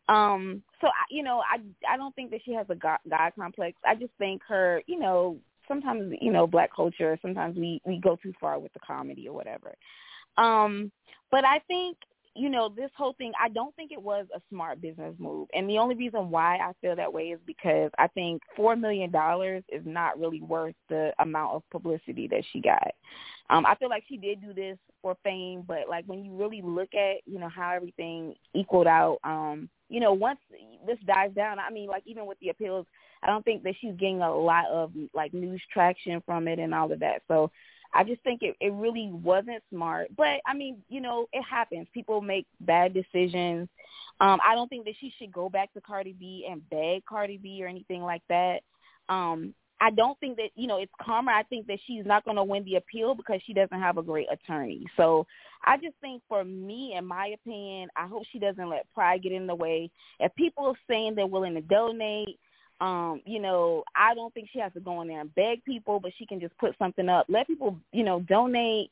Um, 0.08 0.64
so 0.80 0.88
I, 0.88 1.04
you 1.10 1.22
know, 1.22 1.42
I 1.42 1.60
I 1.92 1.98
don't 1.98 2.16
think 2.16 2.32
that 2.32 2.40
she 2.46 2.54
has 2.54 2.68
a 2.70 2.76
god, 2.76 3.00
god 3.10 3.34
complex. 3.38 3.78
I 3.86 3.96
just 3.96 4.14
think 4.18 4.42
her, 4.48 4.82
you 4.88 5.00
know, 5.00 5.38
sometimes 5.68 6.14
you 6.22 6.32
know, 6.32 6.48
black 6.48 6.76
culture, 6.76 7.18
sometimes 7.22 7.58
we 7.58 7.82
we 7.86 8.00
go 8.00 8.18
too 8.22 8.34
far 8.40 8.60
with 8.60 8.74
the 8.74 8.80
comedy 8.80 9.28
or 9.28 9.34
whatever. 9.34 9.76
Um, 10.38 10.92
but 11.32 11.44
I 11.46 11.60
think 11.68 11.98
you 12.38 12.50
know, 12.50 12.70
this 12.70 12.92
whole 12.96 13.14
thing, 13.14 13.32
I 13.42 13.50
don't 13.50 13.76
think 13.76 13.92
it 13.92 14.02
was 14.02 14.26
a 14.36 14.42
smart 14.50 14.82
business 14.82 15.16
move. 15.18 15.48
And 15.54 15.70
the 15.70 15.78
only 15.78 15.96
reason 15.96 16.30
why 16.30 16.58
I 16.58 16.72
feel 16.82 16.96
that 16.96 17.12
way 17.12 17.24
is 17.30 17.40
because 17.46 17.92
I 17.98 18.08
think 18.08 18.42
$4 18.58 18.80
million 18.80 19.12
is 19.70 19.86
not 19.86 20.20
really 20.20 20.42
worth 20.42 20.76
the 20.90 21.12
amount 21.20 21.56
of 21.56 21.70
publicity 21.72 22.28
that 22.30 22.44
she 22.52 22.62
got. 22.62 22.92
Um, 23.50 23.66
I 23.66 23.76
feel 23.76 23.90
like 23.90 24.04
she 24.08 24.18
did 24.18 24.42
do 24.42 24.54
this 24.54 24.78
for 25.02 25.16
fame, 25.24 25.64
but 25.68 25.90
like 25.90 26.06
when 26.06 26.24
you 26.24 26.36
really 26.36 26.62
look 26.62 26.94
at, 26.94 27.18
you 27.26 27.40
know, 27.40 27.50
how 27.50 27.72
everything 27.72 28.36
equaled 28.54 28.88
out, 28.88 29.20
um, 29.24 29.70
you 29.90 30.00
know, 30.00 30.14
once 30.14 30.40
this 30.86 30.98
dies 31.06 31.32
down, 31.34 31.60
I 31.60 31.72
mean, 31.72 31.88
like 31.88 32.04
even 32.06 32.26
with 32.26 32.38
the 32.40 32.50
appeals, 32.50 32.86
I 33.24 33.28
don't 33.28 33.44
think 33.46 33.64
that 33.64 33.76
she's 33.80 33.96
getting 33.96 34.22
a 34.22 34.36
lot 34.36 34.66
of 34.70 34.92
like 35.14 35.34
news 35.34 35.62
traction 35.72 36.22
from 36.26 36.48
it 36.48 36.60
and 36.60 36.74
all 36.74 36.92
of 36.92 37.00
that. 37.00 37.22
So 37.28 37.52
I 37.94 38.04
just 38.04 38.22
think 38.24 38.42
it, 38.44 38.56
it 38.60 38.74
really 38.74 39.10
wasn't 39.12 39.64
smart. 39.72 40.10
But 40.16 40.42
I 40.46 40.54
mean, 40.54 40.78
you 40.90 41.02
know, 41.02 41.28
it 41.34 41.44
happens. 41.44 41.88
People 41.94 42.22
make 42.22 42.46
bad 42.62 42.94
decisions. 42.94 43.70
Um, 44.20 44.40
I 44.46 44.56
don't 44.56 44.68
think 44.68 44.86
that 44.86 44.96
she 45.00 45.14
should 45.18 45.32
go 45.32 45.50
back 45.50 45.74
to 45.74 45.82
Cardi 45.82 46.14
B 46.14 46.48
and 46.50 46.68
beg 46.70 47.06
Cardi 47.06 47.38
B 47.38 47.64
or 47.64 47.68
anything 47.68 48.02
like 48.02 48.24
that. 48.30 48.62
Um, 49.10 49.54
I 49.80 49.92
don't 49.92 50.20
think 50.20 50.38
that 50.38 50.50
you 50.56 50.68
know 50.68 50.78
it's 50.78 50.92
karma. 51.02 51.32
I 51.32 51.44
think 51.44 51.68
that 51.68 51.80
she's 51.86 52.06
not 52.06 52.26
going 52.26 52.38
to 52.38 52.44
win 52.44 52.64
the 52.64 52.76
appeal 52.76 53.14
because 53.14 53.40
she 53.46 53.54
doesn't 53.54 53.80
have 53.80 53.98
a 53.98 54.04
great 54.04 54.28
attorney. 54.32 54.86
So 54.98 55.28
I 55.64 55.78
just 55.78 55.96
think, 56.02 56.24
for 56.28 56.44
me, 56.44 56.96
in 56.98 57.06
my 57.06 57.28
opinion, 57.28 57.90
I 57.96 58.08
hope 58.08 58.24
she 58.32 58.40
doesn't 58.40 58.70
let 58.70 58.92
pride 58.94 59.24
get 59.24 59.32
in 59.32 59.48
the 59.48 59.56
way. 59.56 59.92
If 60.20 60.34
people 60.36 60.66
are 60.66 60.80
saying 60.90 61.16
they're 61.16 61.28
willing 61.28 61.56
to 61.56 61.62
donate, 61.62 62.40
um, 62.80 63.22
you 63.26 63.40
know, 63.40 63.84
I 63.96 64.14
don't 64.14 64.34
think 64.34 64.50
she 64.52 64.60
has 64.60 64.74
to 64.74 64.80
go 64.80 65.02
in 65.02 65.08
there 65.08 65.22
and 65.22 65.34
beg 65.36 65.64
people, 65.64 66.00
but 66.00 66.12
she 66.18 66.26
can 66.26 66.40
just 66.40 66.58
put 66.58 66.76
something 66.78 67.10
up. 67.10 67.26
Let 67.28 67.48
people, 67.48 67.78
you 67.92 68.04
know, 68.04 68.20
donate. 68.22 68.92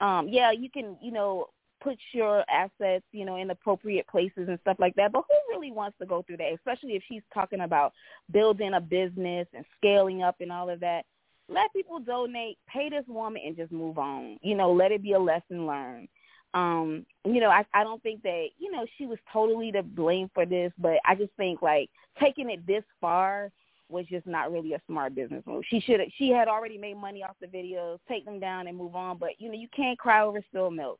Um, 0.00 0.28
yeah, 0.28 0.52
you 0.52 0.70
can, 0.70 0.96
you 1.02 1.12
know, 1.12 1.48
put 1.82 1.98
your 2.12 2.44
assets, 2.50 3.04
you 3.12 3.24
know, 3.24 3.36
in 3.36 3.50
appropriate 3.50 4.06
places 4.08 4.48
and 4.48 4.58
stuff 4.62 4.78
like 4.78 4.94
that. 4.96 5.12
But 5.12 5.24
who 5.28 5.54
really 5.54 5.70
wants 5.70 5.98
to 6.00 6.06
go 6.06 6.22
through 6.22 6.38
that, 6.38 6.52
especially 6.54 6.94
if 6.94 7.02
she's 7.08 7.22
talking 7.32 7.60
about 7.60 7.92
building 8.32 8.74
a 8.74 8.80
business 8.80 9.46
and 9.54 9.64
scaling 9.76 10.22
up 10.22 10.36
and 10.40 10.50
all 10.50 10.70
of 10.70 10.80
that? 10.80 11.04
Let 11.48 11.72
people 11.72 12.00
donate, 12.00 12.58
pay 12.68 12.88
this 12.88 13.04
woman 13.06 13.42
and 13.44 13.56
just 13.56 13.70
move 13.70 13.98
on. 13.98 14.38
You 14.42 14.56
know, 14.56 14.72
let 14.72 14.90
it 14.90 15.02
be 15.02 15.12
a 15.12 15.18
lesson 15.18 15.66
learned. 15.66 16.08
Um, 16.56 17.06
you 17.24 17.40
know, 17.40 17.50
I 17.50 17.64
I 17.74 17.84
don't 17.84 18.02
think 18.02 18.22
that, 18.22 18.46
you 18.58 18.72
know, 18.72 18.86
she 18.98 19.06
was 19.06 19.18
totally 19.32 19.70
to 19.72 19.82
blame 19.82 20.30
for 20.34 20.46
this, 20.46 20.72
but 20.78 20.98
I 21.04 21.14
just 21.14 21.32
think 21.36 21.62
like 21.62 21.90
taking 22.20 22.50
it 22.50 22.66
this 22.66 22.84
far 23.00 23.52
was 23.88 24.06
just 24.06 24.26
not 24.26 24.50
really 24.50 24.72
a 24.72 24.80
smart 24.86 25.14
business 25.14 25.44
move. 25.46 25.62
She 25.68 25.80
should 25.80 26.00
she 26.18 26.30
had 26.30 26.48
already 26.48 26.78
made 26.78 26.96
money 26.96 27.22
off 27.22 27.36
the 27.40 27.46
videos, 27.46 27.98
take 28.08 28.24
them 28.24 28.40
down 28.40 28.66
and 28.66 28.76
move 28.76 28.96
on. 28.96 29.18
But 29.18 29.32
you 29.38 29.48
know, 29.48 29.54
you 29.54 29.68
can't 29.76 29.98
cry 29.98 30.22
over 30.22 30.40
spilled 30.48 30.74
milk 30.74 30.98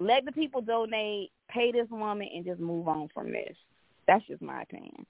let 0.00 0.24
the 0.24 0.32
people 0.32 0.62
donate, 0.62 1.30
pay 1.48 1.70
this 1.70 1.86
woman, 1.90 2.28
and 2.34 2.44
just 2.44 2.58
move 2.58 2.88
on 2.88 3.08
from 3.14 3.30
this. 3.30 3.54
That's 4.08 4.26
just 4.26 4.42
my 4.42 4.62
opinion. 4.62 5.06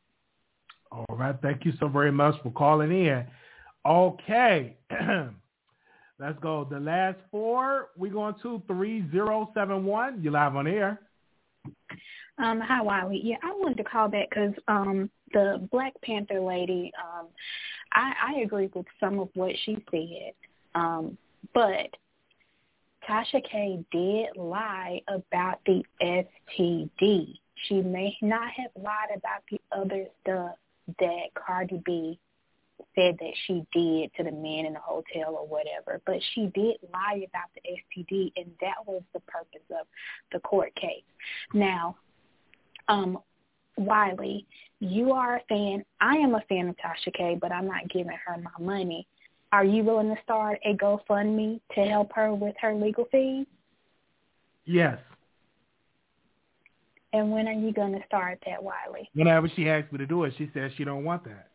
All 0.92 1.06
right. 1.10 1.36
Thank 1.40 1.64
you 1.64 1.72
so 1.78 1.88
very 1.88 2.10
much 2.10 2.34
for 2.42 2.50
calling 2.50 2.90
in. 2.90 3.24
Okay. 3.86 4.76
Let's 6.20 6.38
go. 6.40 6.66
The 6.70 6.78
last 6.78 7.16
four, 7.30 7.88
we're 7.96 8.12
going 8.12 8.34
to 8.42 8.62
3071. 8.66 10.22
You're 10.22 10.32
live 10.32 10.54
on 10.54 10.66
air. 10.66 11.00
Um, 12.36 12.60
hi, 12.60 12.82
Wiley. 12.82 13.22
Yeah, 13.24 13.36
I 13.42 13.52
wanted 13.52 13.78
to 13.78 13.84
call 13.84 14.08
back 14.08 14.28
because 14.28 14.52
um, 14.68 15.08
the 15.32 15.66
Black 15.72 15.94
Panther 16.02 16.40
lady, 16.40 16.92
um, 17.02 17.28
I, 17.92 18.12
I 18.34 18.40
agree 18.40 18.68
with 18.74 18.84
some 19.00 19.18
of 19.18 19.30
what 19.32 19.52
she 19.64 19.82
said. 19.90 20.34
Um, 20.74 21.16
but 21.54 21.88
Tasha 23.08 23.42
K 23.50 23.82
did 23.90 24.36
lie 24.36 25.00
about 25.08 25.60
the 25.64 25.82
STD. 26.02 27.38
She 27.66 27.80
may 27.80 28.14
not 28.20 28.50
have 28.50 28.70
lied 28.76 29.08
about 29.16 29.42
the 29.50 29.58
other 29.72 30.04
stuff 30.20 30.56
that 30.98 31.28
Cardi 31.34 31.80
B 31.86 32.20
said 33.00 33.16
that 33.18 33.32
she 33.46 33.64
did 33.72 34.12
to 34.16 34.24
the 34.24 34.36
man 34.36 34.66
in 34.66 34.74
the 34.74 34.80
hotel 34.80 35.34
or 35.34 35.46
whatever, 35.46 36.00
but 36.06 36.16
she 36.34 36.46
did 36.54 36.76
lie 36.92 37.24
about 37.28 37.50
the 37.54 37.62
STD, 37.70 38.32
and 38.36 38.50
that 38.60 38.86
was 38.86 39.02
the 39.14 39.20
purpose 39.20 39.60
of 39.70 39.86
the 40.32 40.40
court 40.40 40.74
case. 40.74 41.04
Now, 41.54 41.96
um, 42.88 43.18
Wiley, 43.76 44.46
you 44.80 45.12
are 45.12 45.36
a 45.36 45.42
fan. 45.48 45.84
I 46.00 46.16
am 46.16 46.34
a 46.34 46.42
fan 46.48 46.68
of 46.68 46.76
Tasha 46.76 47.12
K, 47.14 47.38
but 47.40 47.52
I'm 47.52 47.66
not 47.66 47.88
giving 47.88 48.16
her 48.26 48.36
my 48.36 48.64
money. 48.64 49.06
Are 49.52 49.64
you 49.64 49.82
willing 49.82 50.14
to 50.14 50.22
start 50.22 50.60
a 50.64 50.74
GoFundMe 50.74 51.60
to 51.74 51.80
help 51.84 52.12
her 52.14 52.34
with 52.34 52.54
her 52.60 52.74
legal 52.74 53.06
fees? 53.10 53.46
Yes. 54.64 54.98
And 57.12 57.32
when 57.32 57.48
are 57.48 57.52
you 57.52 57.72
going 57.72 57.92
to 57.92 58.06
start 58.06 58.38
that, 58.46 58.62
Wiley? 58.62 59.10
Whenever 59.14 59.48
she 59.56 59.68
asks 59.68 59.90
me 59.90 59.98
to 59.98 60.06
do 60.06 60.22
it, 60.24 60.34
she 60.38 60.48
says 60.54 60.70
she 60.76 60.84
don't 60.84 61.02
want 61.02 61.24
that. 61.24 61.49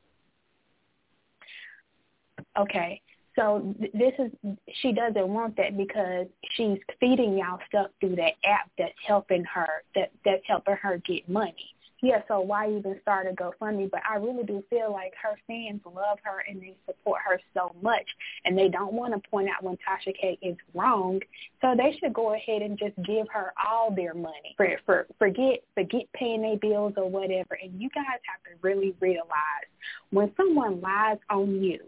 Okay. 2.58 3.02
So 3.36 3.76
th- 3.80 3.92
this 3.94 4.14
is 4.18 4.56
she 4.82 4.94
doesn't 4.94 5.28
want 5.28 5.58
that 5.58 5.76
because 5.76 6.28
she's 6.56 6.80
feeding 7.00 7.38
y'all 7.38 7.60
stuff 7.68 7.88
through 8.00 8.16
that 8.16 8.34
app 8.46 8.70
that's 8.78 8.94
helping 9.06 9.44
her 9.44 9.68
that 9.94 10.12
that's 10.24 10.44
helping 10.48 10.76
her 10.76 11.02
get 11.06 11.28
money 11.28 11.76
yeah, 12.06 12.22
so 12.28 12.40
why 12.40 12.70
even 12.70 13.00
start 13.02 13.26
a 13.26 13.34
GoFundMe? 13.34 13.90
But 13.90 14.02
I 14.08 14.18
really 14.18 14.44
do 14.44 14.64
feel 14.70 14.92
like 14.92 15.14
her 15.22 15.40
fans 15.48 15.82
love 15.86 16.20
her 16.24 16.44
and 16.48 16.62
they 16.62 16.76
support 16.86 17.22
her 17.28 17.40
so 17.54 17.76
much, 17.82 18.06
and 18.44 18.58
they 18.58 18.68
don't 18.68 18.94
want 18.94 19.14
to 19.14 19.30
point 19.30 19.50
out 19.50 19.64
when 19.64 19.76
Tasha 19.78 20.14
K 20.20 20.38
is 20.42 20.56
wrong. 20.74 21.20
So 21.62 21.74
they 21.76 21.98
should 22.00 22.14
go 22.14 22.36
ahead 22.36 22.62
and 22.62 22.78
just 22.78 22.96
give 23.08 23.28
her 23.34 23.54
all 23.66 23.90
their 23.90 24.14
money. 24.14 24.54
For, 24.58 24.78
for 24.86 25.08
forget 25.18 25.64
forget 25.74 26.04
paying 26.14 26.42
their 26.44 26.58
bills 26.58 26.94
or 26.98 27.10
whatever. 27.10 27.58
And 27.62 27.82
you 27.82 27.90
guys 27.90 28.06
have 28.06 28.44
to 28.44 28.60
really 28.62 28.94
realize 29.00 29.66
when 30.12 30.32
someone 30.38 30.82
lies 30.82 31.18
on 31.30 31.64
you, 31.64 31.80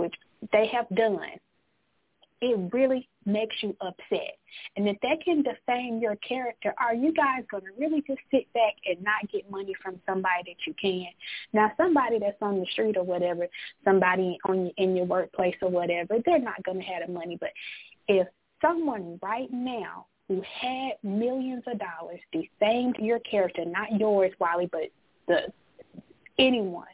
which 0.00 0.14
they 0.52 0.66
have 0.68 0.88
done, 0.94 1.20
it 2.40 2.72
really 2.72 3.08
makes 3.26 3.54
you 3.62 3.76
upset. 3.80 4.38
And 4.76 4.88
if 4.88 4.96
that 5.02 5.18
can 5.22 5.42
defame 5.42 5.98
your 6.00 6.16
character, 6.16 6.72
are 6.78 6.94
you 6.94 7.12
guys 7.12 7.44
going 7.50 7.64
to 7.64 7.70
really 7.78 8.02
just 8.06 8.20
sit 8.30 8.50
back 8.54 8.74
and 8.86 9.02
not 9.02 9.30
get 9.30 9.50
money 9.50 9.74
from 9.82 10.00
somebody 10.06 10.42
that 10.46 10.66
you 10.66 10.74
can? 10.80 11.08
Now, 11.52 11.70
somebody 11.76 12.18
that's 12.18 12.40
on 12.40 12.58
the 12.58 12.66
street 12.72 12.96
or 12.96 13.04
whatever, 13.04 13.46
somebody 13.84 14.38
on 14.46 14.70
in 14.78 14.96
your 14.96 15.04
workplace 15.04 15.56
or 15.60 15.68
whatever, 15.68 16.16
they're 16.24 16.38
not 16.38 16.62
going 16.64 16.78
to 16.78 16.84
have 16.84 17.06
the 17.06 17.12
money. 17.12 17.36
But 17.38 17.50
if 18.08 18.26
someone 18.62 19.18
right 19.22 19.52
now 19.52 20.06
who 20.28 20.42
had 20.60 20.92
millions 21.02 21.64
of 21.66 21.78
dollars 21.78 22.20
defamed 22.32 22.96
your 22.98 23.18
character, 23.20 23.64
not 23.66 23.98
yours, 23.98 24.32
Wiley, 24.38 24.68
but 24.70 24.90
the 25.28 25.52
anyone, 26.38 26.86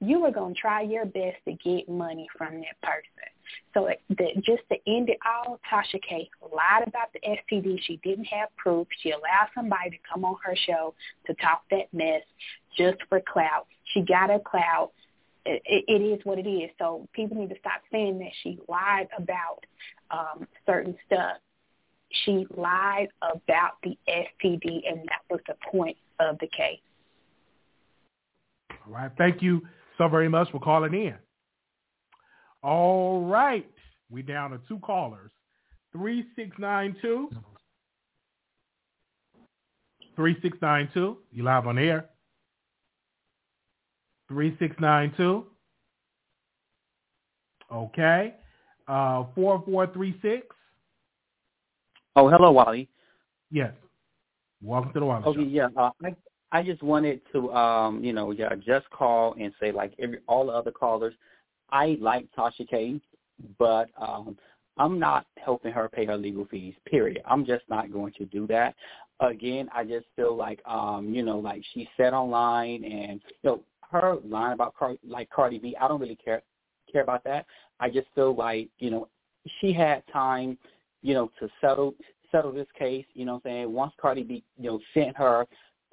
you 0.00 0.24
are 0.24 0.30
going 0.30 0.54
to 0.54 0.60
try 0.60 0.82
your 0.82 1.06
best 1.06 1.36
to 1.46 1.52
get 1.52 1.88
money 1.88 2.28
from 2.36 2.60
that 2.60 2.80
person. 2.82 3.30
So 3.72 3.88
the, 4.10 4.32
just 4.36 4.62
to 4.70 4.76
end 4.86 5.08
it 5.08 5.18
all, 5.24 5.58
Tasha 5.70 6.00
K 6.02 6.28
lied 6.42 6.86
about 6.86 7.12
the 7.12 7.20
STD. 7.20 7.78
She 7.86 7.98
didn't 8.02 8.26
have 8.26 8.54
proof. 8.56 8.86
She 9.02 9.10
allowed 9.10 9.48
somebody 9.54 9.90
to 9.90 9.96
come 10.12 10.24
on 10.24 10.36
her 10.44 10.56
show 10.66 10.94
to 11.26 11.34
talk 11.34 11.62
that 11.70 11.92
mess 11.92 12.22
just 12.76 12.98
for 13.08 13.20
clout. 13.20 13.66
She 13.94 14.02
got 14.02 14.30
a 14.30 14.40
clout. 14.40 14.92
It, 15.46 15.62
it 15.64 16.02
is 16.02 16.20
what 16.24 16.38
it 16.38 16.48
is. 16.48 16.70
So 16.78 17.08
people 17.12 17.38
need 17.38 17.50
to 17.50 17.58
stop 17.60 17.80
saying 17.90 18.18
that 18.18 18.32
she 18.42 18.58
lied 18.68 19.08
about 19.16 19.64
um, 20.10 20.46
certain 20.66 20.96
stuff. 21.06 21.38
She 22.24 22.46
lied 22.56 23.08
about 23.22 23.78
the 23.82 23.96
STD, 24.08 24.90
and 24.90 25.00
that 25.08 25.22
was 25.30 25.40
the 25.46 25.54
point 25.70 25.96
of 26.18 26.38
the 26.38 26.48
case. 26.48 26.80
All 28.86 28.92
right. 28.92 29.10
Thank 29.16 29.42
you 29.42 29.62
so 29.98 30.08
very 30.08 30.28
much 30.28 30.50
for 30.50 30.60
calling 30.60 30.94
in. 30.94 31.14
All 32.62 33.22
right. 33.22 33.70
We 34.10 34.22
down 34.22 34.50
to 34.50 34.60
two 34.68 34.78
callers. 34.80 35.30
3692. 35.92 37.30
3692. 40.16 41.18
You 41.32 41.42
live 41.42 41.66
on 41.66 41.78
air. 41.78 42.06
3692. 44.28 45.44
Okay. 47.72 48.34
Uh, 48.88 49.24
4436. 49.34 50.46
Oh, 52.16 52.28
hello, 52.28 52.52
Wally. 52.52 52.88
Yes. 53.50 53.72
Welcome 54.62 54.92
to 54.94 55.00
the 55.00 55.06
Wally 55.06 55.24
Okay, 55.24 55.42
Show. 55.42 55.48
yeah. 55.48 55.68
Uh, 55.76 55.90
I 56.04 56.14
I 56.56 56.62
just 56.62 56.82
wanted 56.82 57.20
to, 57.32 57.52
um, 57.52 58.02
you 58.02 58.14
know, 58.14 58.30
yeah, 58.30 58.54
just 58.54 58.88
call 58.88 59.34
and 59.38 59.52
say 59.60 59.72
like 59.72 59.92
every 59.98 60.20
all 60.26 60.46
the 60.46 60.52
other 60.52 60.70
callers, 60.70 61.12
I 61.70 61.98
like 62.00 62.26
Tasha 62.34 62.66
K, 62.66 62.98
but 63.58 63.90
um, 64.00 64.38
I'm 64.78 64.98
not 64.98 65.26
helping 65.36 65.70
her 65.72 65.86
pay 65.86 66.06
her 66.06 66.16
legal 66.16 66.46
fees. 66.46 66.72
Period. 66.86 67.20
I'm 67.28 67.44
just 67.44 67.64
not 67.68 67.92
going 67.92 68.14
to 68.14 68.24
do 68.24 68.46
that. 68.46 68.74
Again, 69.20 69.68
I 69.74 69.84
just 69.84 70.06
feel 70.16 70.34
like, 70.34 70.62
um, 70.64 71.12
you 71.12 71.22
know, 71.22 71.38
like 71.38 71.62
she 71.74 71.86
said 71.94 72.14
online, 72.14 72.84
and 72.84 73.20
you 73.42 73.50
know, 73.50 73.60
her 73.92 74.16
line 74.24 74.52
about 74.52 74.74
Car- 74.74 74.96
like 75.06 75.28
Cardi 75.28 75.58
B. 75.58 75.76
I 75.78 75.86
don't 75.88 76.00
really 76.00 76.16
care 76.16 76.40
care 76.90 77.02
about 77.02 77.22
that. 77.24 77.44
I 77.80 77.90
just 77.90 78.08
feel 78.14 78.34
like, 78.34 78.70
you 78.78 78.90
know, 78.90 79.08
she 79.60 79.74
had 79.74 80.02
time, 80.10 80.56
you 81.02 81.12
know, 81.12 81.30
to 81.38 81.50
settle 81.60 81.94
settle 82.32 82.52
this 82.52 82.66
case. 82.78 83.04
You 83.12 83.26
know, 83.26 83.34
what 83.34 83.42
I'm 83.44 83.50
saying 83.50 83.72
once 83.74 83.92
Cardi 84.00 84.22
B, 84.22 84.42
you 84.56 84.70
know, 84.70 84.80
sent 84.94 85.18
her 85.18 85.46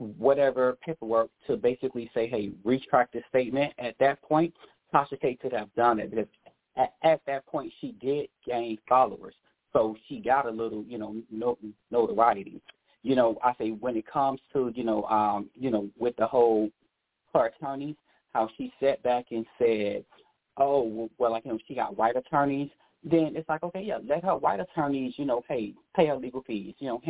whatever 0.04 0.78
paperwork 0.86 1.30
to 1.48 1.58
basically 1.58 2.10
say, 2.14 2.28
hey, 2.28 2.52
retract 2.64 3.14
this 3.14 3.24
statement. 3.30 3.74
At 3.78 3.96
that 4.00 4.22
point, 4.22 4.54
Tasha 4.94 5.20
K 5.20 5.36
could 5.36 5.54
have 5.54 5.74
done 5.76 6.00
it 6.00 6.10
because 6.12 6.28
at, 6.78 6.94
at 7.04 7.22
that 7.28 7.46
point 7.46 7.72
she 7.82 7.94
did 7.94 8.28
gain 8.46 8.78
followers, 8.88 9.34
so 9.72 9.96
she 10.08 10.20
got 10.20 10.46
a 10.46 10.52
little, 10.52 10.84
you 10.88 10.98
know, 10.98 11.16
no, 11.32 11.58
notoriety. 11.92 12.62
You 13.02 13.16
know, 13.16 13.38
I 13.44 13.54
say 13.58 13.72
when 13.72 13.98
it 13.98 14.08
comes 14.08 14.40
to, 14.54 14.72
you 14.76 14.84
know, 14.84 15.04
um, 15.06 15.50
you 15.56 15.72
know, 15.72 15.90
with 15.98 16.16
the 16.18 16.28
whole 16.28 16.70
her 17.34 17.48
attorneys, 17.48 17.96
how 18.34 18.50
she 18.58 18.72
sat 18.80 19.02
back 19.04 19.26
and 19.32 19.46
said, 19.58 20.06
"Oh, 20.58 21.10
well, 21.18 21.32
like 21.32 21.46
you 21.46 21.52
know, 21.52 21.60
she 21.68 21.76
got 21.76 21.98
white 21.98 22.16
attorneys." 22.16 22.70
then 23.04 23.34
it's 23.36 23.48
like, 23.50 23.64
okay, 23.64 23.82
yeah, 23.82 23.98
let 24.08 24.24
her 24.24 24.38
white 24.38 24.60
attorneys, 24.60 25.14
you 25.18 25.26
know, 25.26 25.42
pay 25.48 25.74
pay 25.96 26.08
her 26.08 26.16
legal 26.16 26.42
fees, 26.44 26.74
you 26.80 26.88
know, 26.88 27.02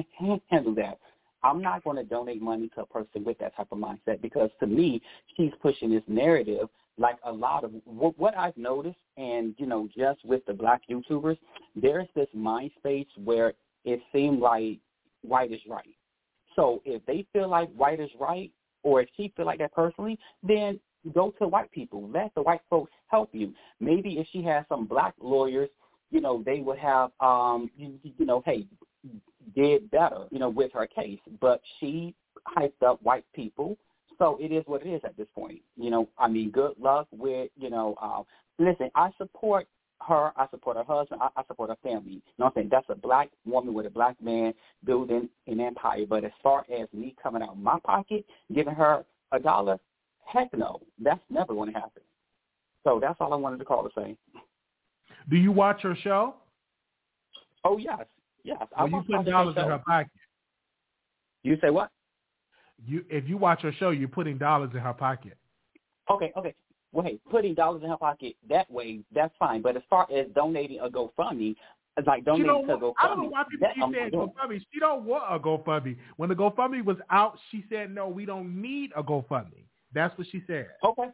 handle 0.50 0.76
that. 0.76 0.98
I'm 1.44 1.62
not 1.62 1.84
going 1.84 1.98
to 1.98 2.04
donate 2.04 2.42
money 2.42 2.70
to 2.76 2.82
a 2.82 2.86
person 2.86 3.24
with 3.24 3.38
that 3.40 3.56
type 3.56 3.68
of 3.72 3.78
mindset 3.78 4.22
because 4.22 4.50
to 4.60 4.68
me, 4.68 5.02
she's 5.36 5.52
pushing 5.62 5.92
this 5.92 6.04
narrative 6.08 6.70
like 6.98 7.18
a 7.26 7.32
lot 7.32 7.64
of 7.64 7.72
what, 7.86 8.38
I've 8.38 8.56
noticed, 8.56 8.98
and 9.18 9.56
you 9.58 9.66
know, 9.66 9.90
just 9.96 10.24
with 10.24 10.46
the 10.46 10.54
black 10.54 10.82
YouTubers, 10.90 11.38
there's 11.76 12.08
this 12.16 12.28
mind 12.34 12.72
space 12.78 13.08
where 13.24 13.54
it 13.84 14.00
seemed 14.14 14.40
like 14.40 14.80
white 15.22 15.52
is 15.52 15.62
right. 15.68 15.96
So 16.56 16.82
if 16.86 17.04
they 17.06 17.26
feel 17.34 17.50
like 17.50 17.74
white 17.74 18.00
is 18.00 18.12
right, 18.20 18.52
or 18.84 19.02
if 19.02 19.10
she 19.18 19.34
feel 19.36 19.46
like 19.46 19.60
that 19.60 19.74
personally, 19.74 20.20
then 20.44 20.80
go 21.14 21.34
to 21.40 21.48
white 21.48 21.72
people. 21.72 22.10
Let 22.10 22.34
the 22.36 22.44
white 22.44 22.62
folks 22.70 22.92
help 23.08 23.30
you. 23.34 23.54
Maybe 23.80 24.20
if 24.20 24.28
she 24.32 24.44
has 24.44 24.66
some 24.70 24.86
black 24.86 25.16
lawyers, 25.20 25.70
you 26.12 26.22
know, 26.22 26.44
they 26.46 26.60
would 26.60 26.78
have, 26.78 27.12
um, 27.20 27.72
you, 27.76 28.00
you 28.04 28.26
know, 28.26 28.44
hey, 28.46 28.68
did 29.56 29.90
better, 29.92 30.26
you 30.32 30.40
know, 30.40 30.50
with 30.50 30.72
her 30.74 30.88
case. 30.88 31.20
But 31.40 31.62
she 31.80 32.16
hyped 32.58 32.84
up 32.86 33.02
white 33.04 33.26
people. 33.34 33.78
So 34.20 34.38
it 34.40 34.52
is 34.52 34.64
what 34.68 34.86
it 34.86 34.90
is 34.90 35.02
at 35.04 35.18
this 35.18 35.28
point. 35.34 35.62
You 35.76 35.90
know, 35.90 36.10
I 36.18 36.28
mean, 36.28 36.52
good 36.52 36.74
luck 36.80 37.08
with, 37.12 37.50
you 37.58 37.70
know, 37.70 37.96
uh, 38.02 38.22
listen, 38.60 38.90
I 38.96 39.10
support 39.18 39.68
her, 40.08 40.32
I 40.36 40.48
support 40.52 40.78
her 40.78 40.84
husband, 40.84 41.22
I, 41.22 41.30
I 41.36 41.44
support 41.48 41.70
her 41.70 41.78
family. 41.82 42.14
You 42.14 42.22
know 42.38 42.46
what 42.46 42.48
I'm 42.48 42.54
saying? 42.56 42.70
That's 42.72 42.86
a 42.90 42.96
black 42.96 43.30
woman 43.46 43.74
with 43.74 43.86
a 43.86 43.90
black 43.90 44.22
man 44.22 44.54
building 44.86 45.30
an 45.48 45.60
empire. 45.60 46.06
But 46.08 46.26
as 46.26 46.32
far 46.42 46.66
as 46.72 46.88
me 46.94 47.16
coming 47.22 47.42
out 47.42 47.50
of 47.50 47.58
my 47.58 47.80
pocket, 47.84 48.26
giving 48.54 48.76
her 48.76 49.04
a 49.32 49.40
dollar, 49.40 49.80
heck 50.26 50.56
no. 50.56 50.82
That's 51.02 51.22
never 51.30 51.54
going 51.54 51.74
to 51.74 51.80
happen. 51.80 52.04
So 52.84 53.00
that's 53.02 53.18
all 53.20 53.34
I 53.34 53.38
wanted 53.38 53.60
to 53.60 53.66
call 53.66 53.84
to 53.84 53.90
say. 53.96 54.18
Do 55.30 55.38
you 55.38 55.52
watch 55.52 55.82
her 55.84 55.96
show? 56.04 56.36
Oh 57.64 57.78
yes, 57.78 58.06
yes. 58.44 58.58
Well, 58.78 58.90
you 58.90 59.04
put 59.10 59.26
dollars 59.26 59.56
in 59.58 59.64
her 59.64 59.82
pocket. 59.86 60.12
You 61.44 61.58
say 61.62 61.70
what? 61.70 61.90
You 62.86 63.06
if 63.10 63.28
you 63.28 63.38
watch 63.38 63.62
her 63.62 63.72
show, 63.74 63.92
you're 63.92 64.08
putting 64.08 64.38
dollars 64.38 64.72
in 64.74 64.80
her 64.80 64.94
pocket. 64.94 65.38
Okay, 66.10 66.32
okay. 66.36 66.54
Well, 66.92 67.06
hey, 67.06 67.20
putting 67.30 67.54
dollars 67.54 67.82
in 67.84 67.90
her 67.90 67.98
pocket 67.98 68.36
that 68.50 68.70
way, 68.70 69.00
that's 69.14 69.34
fine. 69.40 69.62
But 69.62 69.76
as 69.76 69.84
far 69.90 70.08
as 70.14 70.28
donating 70.36 70.80
a 70.80 70.90
GoFundMe, 70.90 71.56
it's 71.98 72.08
like 72.08 72.24
donating 72.24 72.68
to 72.68 72.74
a 72.74 72.78
GoFundMe. 72.78 72.94
I 73.02 73.08
don't 73.08 73.24
know 73.24 73.30
why 73.30 73.44
people 73.50 73.68
keep 73.74 73.96
saying 73.96 74.12
GoFundMe. 74.12 74.62
She 74.72 74.80
don't 74.80 75.06
want 75.06 75.24
a 75.34 75.40
GoFundMe. 75.40 75.98
When 76.18 76.30
the 76.30 76.36
GoFundMe 76.36 76.84
was 76.84 76.98
out, 77.10 77.38
she 77.52 77.66
said, 77.70 77.94
"No, 77.94 78.08
we 78.08 78.26
don't 78.26 78.62
need 78.62 78.92
a 78.96 79.04
GoFundMe." 79.04 79.66
That's 79.94 80.16
what 80.18 80.28
she 80.32 80.44
said. 80.48 80.68
Okay. 80.84 81.10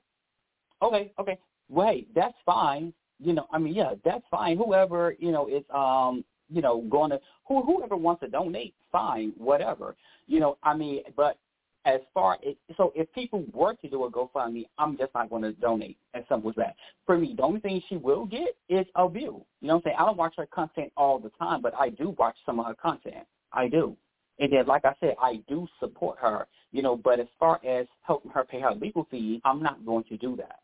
Okay. 0.82 1.12
Okay. 1.20 1.38
Wait, 1.70 2.14
that's 2.16 2.36
fine. 2.46 2.94
You 3.20 3.34
know, 3.34 3.46
I 3.52 3.58
mean, 3.58 3.76
yeah, 3.76 3.94
that's 4.04 4.24
fine. 4.32 4.58
Whoever 4.58 5.16
you 5.20 5.32
know 5.32 5.48
is 5.48 5.64
um 5.74 6.24
you 6.50 6.62
know 6.62 6.82
going 6.90 7.12
to 7.12 7.20
who 7.48 7.62
whoever 7.62 7.96
wants 7.96 8.22
to 8.22 8.28
donate, 8.28 8.74
fine, 8.92 9.34
whatever. 9.38 9.96
You 10.28 10.40
know, 10.40 10.58
I 10.64 10.76
mean, 10.76 11.02
but 11.16 11.38
as 11.86 12.02
far 12.14 12.38
as 12.48 12.56
so 12.78 12.92
if 12.96 13.12
people 13.14 13.46
were 13.54 13.74
to 13.76 13.90
do 13.90 14.06
a 14.06 14.12
GoFundMe, 14.12 14.66
I'm 14.78 14.98
just 14.98 15.14
not 15.14 15.30
going 15.30 15.44
to 15.44 15.54
donate. 15.54 15.98
As 16.14 16.24
simple 16.30 16.50
as 16.50 16.56
that. 16.58 16.76
For 17.06 17.18
me, 17.18 17.34
the 17.36 17.44
only 17.44 17.60
thing 17.60 17.82
she 17.90 17.98
will 17.98 18.26
get 18.26 18.56
is 18.68 18.86
a 18.96 19.10
view. 19.10 19.46
You 19.62 19.68
know 19.68 19.76
what 19.76 19.78
I'm 19.78 19.82
saying? 19.84 19.96
I 20.00 20.06
don't 20.06 20.18
watch 20.18 20.34
her 20.38 20.48
content 20.48 20.92
all 20.98 21.20
the 21.20 21.32
time, 21.40 21.62
but 21.62 21.74
I 21.76 21.90
do 21.90 22.16
watch 22.18 22.36
some 22.46 22.60
of 22.60 22.66
her 22.66 22.76
content. 22.76 23.26
I 23.54 23.68
do. 23.68 23.96
And 24.40 24.52
then, 24.54 24.66
like 24.68 24.86
I 24.86 24.94
said, 25.00 25.16
I 25.22 25.42
do 25.48 25.68
support 25.80 26.18
her, 26.20 26.48
you 26.72 26.82
know, 26.82 26.96
but 26.96 27.20
as 27.20 27.28
far 27.40 27.60
as 27.66 27.86
helping 28.04 28.32
her 28.32 28.46
pay 28.46 28.62
her 28.62 28.74
legal 28.74 29.06
fees, 29.12 29.42
I'm 29.44 29.62
not 29.62 29.86
going 29.86 30.06
to 30.06 30.18
do 30.18 30.36
that. 30.38 30.60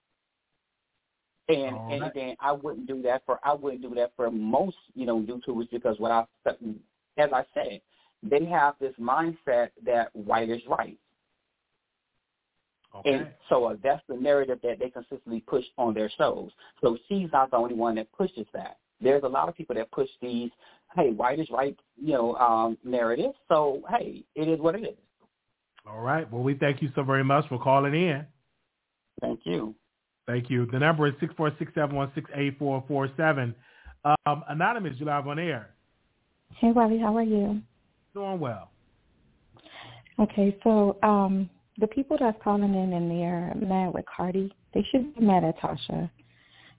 And 1.48 1.76
right. 1.76 1.92
and 1.92 2.12
then 2.16 2.36
I 2.40 2.52
wouldn't 2.52 2.88
do 2.88 3.02
that 3.04 3.24
for 3.26 3.40
I 3.44 3.54
wouldn't 3.54 3.82
do 3.82 3.94
that 3.96 4.14
for 4.16 4.32
most, 4.32 4.78
you 4.96 5.06
know, 5.06 5.22
YouTubers 5.22 5.70
because 5.72 6.00
what 6.00 6.12
I 6.12 6.26
as 7.18 7.30
I 7.32 7.46
said, 7.54 7.82
they 8.24 8.46
have 8.46 8.76
this 8.80 8.94
mindset 9.00 9.70
that 9.86 10.16
white 10.16 10.50
is 10.50 10.62
right. 10.68 10.98
Okay. 12.96 13.14
And 13.14 13.28
so 13.50 13.66
uh, 13.66 13.76
that's 13.84 14.02
the 14.08 14.16
narrative 14.16 14.60
that 14.64 14.80
they 14.80 14.90
consistently 14.90 15.42
push 15.42 15.66
on 15.78 15.94
their 15.94 16.10
shows. 16.18 16.50
So 16.82 16.98
she's 17.08 17.28
not 17.34 17.52
the 17.52 17.58
only 17.58 17.76
one 17.76 17.96
that 17.96 18.12
pushes 18.14 18.48
that. 18.54 18.78
There's 19.02 19.24
a 19.24 19.28
lot 19.28 19.50
of 19.50 19.56
people 19.56 19.76
that 19.76 19.92
push 19.92 20.10
these, 20.22 20.50
hey, 20.96 21.12
white 21.12 21.40
is 21.40 21.50
right, 21.52 21.78
you 22.02 22.14
know, 22.14 22.36
um, 22.36 22.78
narratives. 22.84 23.36
So 23.50 23.84
hey, 23.90 24.24
it 24.36 24.48
is 24.48 24.60
what 24.60 24.76
it 24.76 24.84
is. 24.84 24.98
All 25.88 26.02
right. 26.02 26.32
Well, 26.32 26.42
we 26.42 26.56
thank 26.56 26.82
you 26.82 26.90
so 26.96 27.04
very 27.04 27.24
much 27.24 27.48
for 27.50 27.60
calling 27.60 27.94
in. 27.94 28.26
Thank 29.22 29.42
you. 29.44 29.76
Thank 30.28 30.50
you. 30.50 30.66
The 30.72 30.80
number 30.80 31.08
is 31.08 31.14
six 31.20 31.34
four 31.38 31.52
six 31.60 31.72
seven 31.76 31.96
one 31.96 32.12
six 32.16 32.30
eight 32.34 32.58
four 32.58 32.84
four 32.88 33.10
seven. 33.16 33.54
Um, 34.04 34.44
Anonymous, 34.50 34.94
you 34.98 35.06
live 35.06 35.28
on 35.28 35.40
air. 35.40 35.70
Hey, 36.58 36.72
Wally, 36.72 37.00
how 37.00 37.16
are 37.16 37.24
you? 37.24 37.62
Doing 38.14 38.40
well. 38.40 38.70
Okay, 40.20 40.58
so 40.64 40.98
um, 41.04 41.50
the 41.78 41.88
people 41.88 42.18
that's 42.20 42.38
calling 42.44 42.74
in 42.74 42.94
and 42.94 43.12
they're 43.12 43.54
mad 43.56 43.94
with 43.94 44.06
Cardi, 44.06 44.54
they 44.74 44.86
should 44.92 45.14
be 45.16 45.22
mad 45.22 45.44
at 45.44 45.60
Tasha 45.60 46.10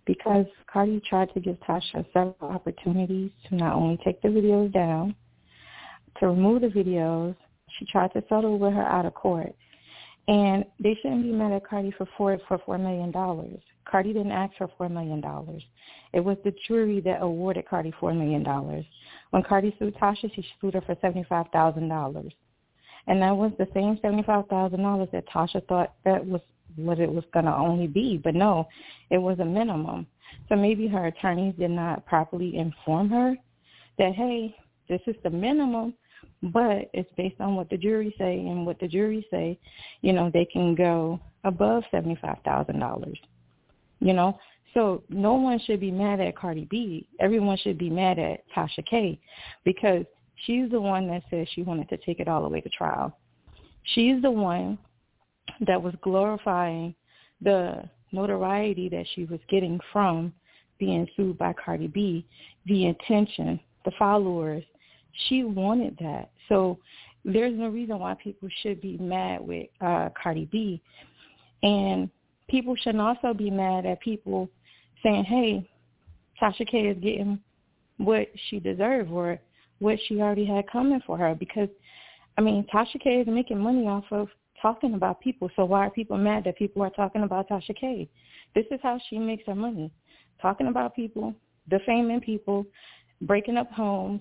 because 0.06 0.47
Cardi 0.73 1.02
tried 1.09 1.32
to 1.35 1.40
give 1.40 1.56
Tasha 1.68 2.06
several 2.12 2.36
opportunities 2.40 3.31
to 3.48 3.56
not 3.56 3.74
only 3.74 3.98
take 4.05 4.23
the 4.23 4.28
videos 4.28 4.73
down, 4.73 5.14
to 6.20 6.28
remove 6.28 6.62
the 6.62 6.68
videos. 6.68 7.36
She 7.78 7.85
tried 7.86 8.12
to 8.14 8.23
settle 8.28 8.59
with 8.59 8.73
her 8.73 8.85
out 8.85 9.05
of 9.05 9.14
court. 9.14 9.55
And 10.28 10.65
they 10.81 10.94
shouldn't 11.01 11.23
be 11.23 11.31
mad 11.31 11.53
at 11.53 11.66
Cardi 11.66 11.93
for 11.97 12.07
four 12.16 12.39
for 12.48 12.59
four 12.66 12.78
million 12.78 13.12
dollars. 13.12 13.61
Cardi 13.85 14.12
didn't 14.12 14.32
ask 14.32 14.53
for 14.59 14.69
four 14.77 14.89
million 14.89 15.20
dollars. 15.20 15.62
It 16.12 16.20
was 16.20 16.36
the 16.44 16.53
jury 16.66 17.01
that 17.03 17.23
awarded 17.23 17.69
Cardi 17.69 17.93
four 18.01 18.12
million 18.12 18.43
dollars. 18.43 18.85
When 19.31 19.44
Cardi 19.44 19.74
sued 19.78 19.94
Tasha, 19.97 20.32
she 20.35 20.44
sued 20.61 20.74
her 20.74 20.81
for 20.81 20.97
seventy 21.01 21.24
five 21.28 21.47
thousand 21.53 21.89
dollars. 21.89 22.32
And 23.07 23.23
that 23.23 23.36
was 23.36 23.53
the 23.57 23.69
same 23.73 23.98
seventy 24.03 24.24
five 24.24 24.48
thousand 24.48 24.82
dollars 24.82 25.09
that 25.12 25.28
Tasha 25.28 25.65
thought 25.69 25.94
that 26.05 26.27
was 26.27 26.40
what 26.74 26.98
it 26.98 27.12
was 27.12 27.24
gonna 27.32 27.57
only 27.57 27.86
be. 27.86 28.19
But 28.19 28.35
no, 28.35 28.66
it 29.11 29.19
was 29.19 29.39
a 29.39 29.44
minimum. 29.44 30.09
So 30.48 30.57
maybe 30.57 30.89
her 30.89 31.07
attorneys 31.07 31.55
did 31.57 31.70
not 31.70 32.05
properly 32.05 32.57
inform 32.57 33.11
her 33.11 33.36
that, 33.98 34.15
hey, 34.15 34.57
this 34.89 35.01
is 35.07 35.16
the 35.23 35.31
minimum 35.31 35.94
but 36.43 36.91
it's 36.93 37.11
based 37.17 37.41
on 37.41 37.57
what 37.57 37.71
the 37.71 37.77
jury 37.77 38.15
say 38.19 38.39
and 38.39 38.67
what 38.67 38.79
the 38.79 38.89
jury 38.89 39.27
say, 39.31 39.59
you 40.03 40.13
know, 40.13 40.31
they 40.33 40.45
can 40.45 40.75
go 40.75 41.21
above 41.45 41.83
seventy 41.91 42.19
five 42.21 42.39
thousand 42.45 42.79
dollars. 42.79 43.19
You 44.01 44.13
know? 44.13 44.39
So 44.75 45.03
no 45.09 45.35
one 45.35 45.59
should 45.61 45.81
be 45.81 45.91
mad 45.91 46.21
at 46.21 46.37
Cardi 46.37 46.67
B. 46.71 47.09
Everyone 47.19 47.57
should 47.57 47.79
be 47.79 47.89
mad 47.89 48.19
at 48.19 48.45
Tasha 48.55 48.85
K 48.85 49.19
because 49.65 50.05
she's 50.45 50.71
the 50.71 50.81
one 50.81 51.09
that 51.09 51.23
said 51.31 51.49
she 51.55 51.63
wanted 51.63 51.89
to 51.89 51.97
take 51.97 52.21
it 52.21 52.29
all 52.29 52.43
the 52.43 52.49
way 52.49 52.61
to 52.61 52.69
trial. 52.69 53.17
She's 53.95 54.21
the 54.21 54.31
one 54.31 54.79
that 55.67 55.81
was 55.81 55.95
glorifying 56.03 56.95
the 57.41 57.89
notoriety 58.13 58.89
that 58.91 59.07
she 59.15 59.25
was 59.25 59.41
getting 59.49 59.81
from 59.93 60.33
being 60.79 61.09
sued 61.17 61.39
by 61.39 61.55
Cardi 61.55 61.87
B, 61.87 62.27
the 62.67 62.89
attention, 62.89 63.59
the 63.85 63.93
followers, 63.99 64.65
she 65.29 65.45
wanted 65.45 65.97
that. 66.01 66.31
So 66.49 66.79
there's 67.25 67.59
no 67.59 67.69
reason 67.69 67.99
why 67.99 68.15
people 68.15 68.49
should 68.63 68.81
be 68.81 68.99
mad 68.99 69.41
with 69.41 69.67
uh, 69.81 70.11
Cardi 70.21 70.47
B. 70.47 70.81
And 71.63 72.09
people 72.49 72.77
shouldn't 72.77 73.03
also 73.03 73.35
be 73.35 73.51
mad 73.51 73.87
at 73.87 74.01
people 74.01 74.49
saying, 75.03 75.25
hey, 75.25 75.69
Tasha 76.41 76.67
K 76.67 76.79
is 76.79 76.99
getting 77.03 77.41
what 77.97 78.29
she 78.49 78.61
deserved 78.61 79.11
or 79.11 79.39
what 79.79 79.99
she 80.07 80.21
already 80.21 80.45
had 80.45 80.71
coming 80.71 81.01
for 81.07 81.17
her 81.19 81.35
because, 81.35 81.69
I 82.39 82.43
mean, 82.43 82.67
Tasha 82.73 83.01
K 83.03 83.21
is 83.21 83.27
making 83.27 83.59
money 83.59 83.87
off 83.87 84.05
of 84.11 84.29
talking 84.61 84.95
about 84.95 85.21
people. 85.21 85.51
So 85.57 85.65
why 85.65 85.87
are 85.87 85.91
people 85.91 86.17
mad 86.17 86.45
that 86.45 86.57
people 86.57 86.83
are 86.83 86.91
talking 86.91 87.23
about 87.23 87.49
Tasha 87.49 87.77
K? 87.79 88.09
This 88.55 88.67
is 88.71 88.81
how 88.83 88.99
she 89.09 89.19
makes 89.19 89.45
her 89.47 89.55
money, 89.55 89.91
talking 90.41 90.69
about 90.69 90.95
people, 90.95 91.35
defaming 91.69 92.21
people, 92.21 92.67
breaking 93.23 93.57
up 93.57 93.71
homes, 93.71 94.21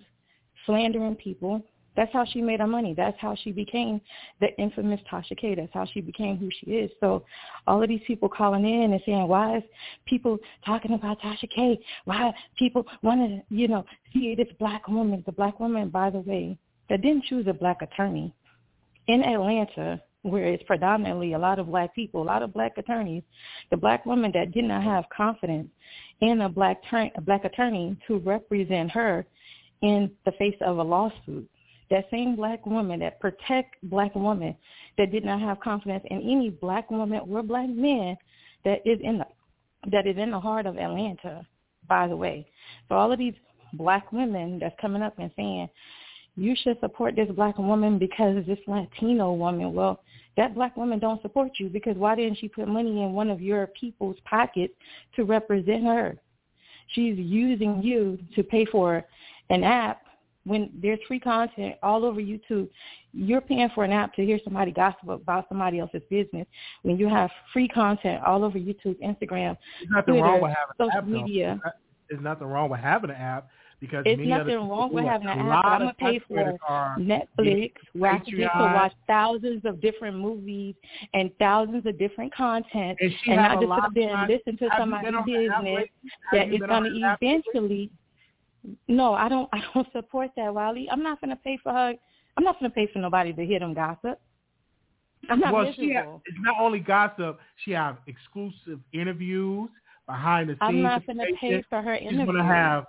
slandering 0.65 1.15
people. 1.15 1.61
That's 1.95 2.11
how 2.11 2.25
she 2.25 2.41
made 2.41 2.59
her 2.59 2.67
money. 2.67 2.93
That's 2.95 3.17
how 3.21 3.35
she 3.41 3.51
became 3.51 4.01
the 4.41 4.47
infamous 4.57 4.99
Tasha 5.09 5.37
K. 5.37 5.55
That's 5.55 5.73
how 5.73 5.85
she 5.85 6.01
became 6.01 6.37
who 6.37 6.49
she 6.59 6.71
is. 6.71 6.91
So 6.99 7.23
all 7.67 7.81
of 7.81 7.87
these 7.87 8.01
people 8.05 8.27
calling 8.27 8.65
in 8.65 8.91
and 8.91 9.01
saying, 9.05 9.27
why 9.27 9.57
is 9.57 9.63
people 10.05 10.37
talking 10.65 10.93
about 10.93 11.21
Tasha 11.21 11.49
K? 11.49 11.79
Why 12.03 12.33
people 12.57 12.85
want 13.01 13.21
to, 13.21 13.55
you 13.55 13.67
know, 13.67 13.85
see 14.13 14.35
this 14.35 14.49
black 14.59 14.87
woman, 14.87 15.23
the 15.25 15.31
black 15.31 15.59
woman, 15.59 15.89
by 15.89 16.09
the 16.09 16.19
way, 16.19 16.57
that 16.89 17.01
didn't 17.01 17.23
choose 17.25 17.47
a 17.47 17.53
black 17.53 17.81
attorney 17.81 18.33
in 19.07 19.23
Atlanta, 19.23 20.01
where 20.23 20.45
it's 20.45 20.63
predominantly 20.63 21.33
a 21.33 21.39
lot 21.39 21.59
of 21.59 21.67
black 21.67 21.93
people, 21.93 22.21
a 22.21 22.23
lot 22.23 22.41
of 22.41 22.53
black 22.53 22.77
attorneys, 22.77 23.23
the 23.69 23.77
black 23.77 24.05
woman 24.05 24.31
that 24.33 24.51
did 24.51 24.65
not 24.65 24.83
have 24.83 25.05
confidence 25.15 25.69
in 26.21 26.41
a 26.41 26.49
black, 26.49 26.81
ter- 26.89 27.11
a 27.15 27.21
black 27.21 27.45
attorney 27.45 27.95
to 28.07 28.17
represent 28.19 28.89
her 28.91 29.25
in 29.85 30.11
the 30.25 30.31
face 30.33 30.55
of 30.61 30.77
a 30.77 30.83
lawsuit. 30.83 31.47
That 31.91 32.05
same 32.09 32.35
black 32.35 32.65
woman 32.65 32.99
that 33.01 33.19
protect 33.19 33.75
black 33.83 34.15
women 34.15 34.55
that 34.97 35.11
did 35.11 35.23
not 35.23 35.39
have 35.39 35.59
confidence 35.59 36.03
in 36.09 36.17
any 36.21 36.49
black 36.49 36.89
woman 36.89 37.21
or 37.29 37.43
black 37.43 37.69
man 37.69 38.17
that 38.63 38.79
is 38.85 38.99
in 39.03 39.19
the 39.19 39.25
that 39.91 40.07
is 40.07 40.17
in 40.17 40.31
the 40.31 40.39
heart 40.39 40.65
of 40.65 40.77
Atlanta 40.77 41.45
by 41.87 42.07
the 42.07 42.15
way. 42.15 42.47
So 42.89 42.95
all 42.95 43.11
of 43.11 43.19
these 43.19 43.35
black 43.73 44.11
women 44.11 44.59
that's 44.59 44.75
coming 44.81 45.01
up 45.01 45.17
and 45.19 45.31
saying, 45.35 45.69
you 46.35 46.55
should 46.61 46.79
support 46.79 47.15
this 47.15 47.29
black 47.29 47.57
woman 47.57 47.97
because 47.97 48.45
this 48.45 48.59
Latino 48.67 49.33
woman, 49.33 49.73
well, 49.73 50.01
that 50.37 50.53
black 50.53 50.75
woman 50.75 50.99
don't 50.99 51.21
support 51.21 51.51
you 51.59 51.69
because 51.69 51.95
why 51.95 52.15
didn't 52.15 52.39
she 52.39 52.49
put 52.49 52.67
money 52.67 53.03
in 53.03 53.13
one 53.13 53.29
of 53.29 53.41
your 53.41 53.67
people's 53.67 54.17
pockets 54.25 54.73
to 55.15 55.23
represent 55.23 55.83
her? 55.83 56.17
She's 56.89 57.17
using 57.17 57.81
you 57.81 58.19
to 58.35 58.43
pay 58.43 58.65
for 58.65 59.03
an 59.49 59.63
app 59.63 60.01
when 60.45 60.69
there's 60.81 60.99
free 61.07 61.19
content 61.19 61.75
all 61.83 62.05
over 62.05 62.21
YouTube. 62.21 62.69
You're 63.13 63.41
paying 63.41 63.69
for 63.73 63.83
an 63.83 63.91
app 63.91 64.13
to 64.15 64.25
hear 64.25 64.39
somebody 64.43 64.71
gossip 64.71 65.09
about 65.09 65.47
somebody 65.49 65.79
else's 65.79 66.03
business. 66.09 66.47
When 66.83 66.97
you 66.97 67.09
have 67.09 67.29
free 67.51 67.67
content 67.67 68.23
all 68.23 68.43
over 68.43 68.59
YouTube, 68.59 68.95
Instagram, 69.03 69.57
There's 69.79 69.89
nothing 69.89 70.13
Twitter, 70.13 70.23
wrong 70.23 70.41
with 70.41 70.51
having 70.51 70.75
an 70.79 70.87
social 70.87 70.97
app, 70.97 71.05
though. 71.05 71.11
media. 71.11 71.59
There's 72.09 72.21
nothing 72.21 72.47
wrong 72.47 72.69
with 72.69 72.79
having 72.79 73.09
an 73.09 73.15
app 73.15 73.47
because 73.79 74.03
It's 74.05 74.21
nothing 74.21 74.55
wrong 74.69 74.93
with 74.93 75.05
having 75.05 75.27
an 75.27 75.39
app, 75.39 75.65
I'm 75.65 75.79
gonna 75.79 75.93
pay 75.95 76.19
for 76.19 76.57
are 76.67 76.97
Netflix, 76.97 77.73
where 77.93 78.13
I 78.13 78.19
can 78.19 78.37
get 78.37 78.51
to 78.53 78.63
watch 78.63 78.93
thousands 79.07 79.65
of 79.65 79.81
different 79.81 80.17
movies 80.17 80.75
and 81.13 81.31
thousands 81.39 81.85
of 81.85 81.97
different 81.97 82.33
content, 82.33 82.97
And 83.01 83.13
and 83.27 83.35
not 83.35 83.59
just 83.59 83.73
sit 83.73 83.93
there 83.95 84.15
and 84.15 84.31
listen 84.31 84.57
to 84.57 84.69
somebody's 84.77 85.05
been 85.05 85.15
on 85.15 85.25
the 85.25 85.33
business 85.33 85.89
that 86.31 86.47
is 86.47 86.51
been 86.51 86.59
going 86.61 86.71
on 86.71 86.83
to 86.83 86.89
the 86.91 87.03
app 87.03 87.19
eventually. 87.21 87.91
No, 88.87 89.13
I 89.13 89.29
don't. 89.29 89.49
I 89.53 89.61
don't 89.73 89.87
support 89.91 90.31
that, 90.35 90.53
Wiley. 90.53 90.87
I'm 90.91 91.03
not 91.03 91.21
going 91.21 91.31
to 91.31 91.35
pay 91.37 91.57
for 91.61 91.71
her. 91.71 91.93
I'm 92.37 92.43
not 92.43 92.59
going 92.59 92.71
to 92.71 92.75
pay 92.75 92.87
for 92.91 92.99
nobody 92.99 93.33
to 93.33 93.45
hear 93.45 93.59
them 93.59 93.73
gossip. 93.73 94.19
I'm 95.29 95.39
not 95.39 95.53
well, 95.53 95.73
she 95.75 95.93
ha- 95.93 96.19
it's 96.25 96.37
not 96.41 96.57
only 96.59 96.79
gossip. 96.79 97.39
She 97.63 97.71
have 97.71 97.97
exclusive 98.07 98.79
interviews 98.93 99.69
behind 100.05 100.49
the 100.49 100.53
scenes. 100.53 100.59
I'm 100.61 100.81
not 100.81 101.05
going 101.05 101.17
to 101.17 101.25
pay 101.39 101.63
for 101.69 101.81
her 101.81 101.95
interviews. 101.95 102.11
She's 102.11 102.19
interview. 102.19 102.41
gonna 102.41 102.53
have 102.53 102.85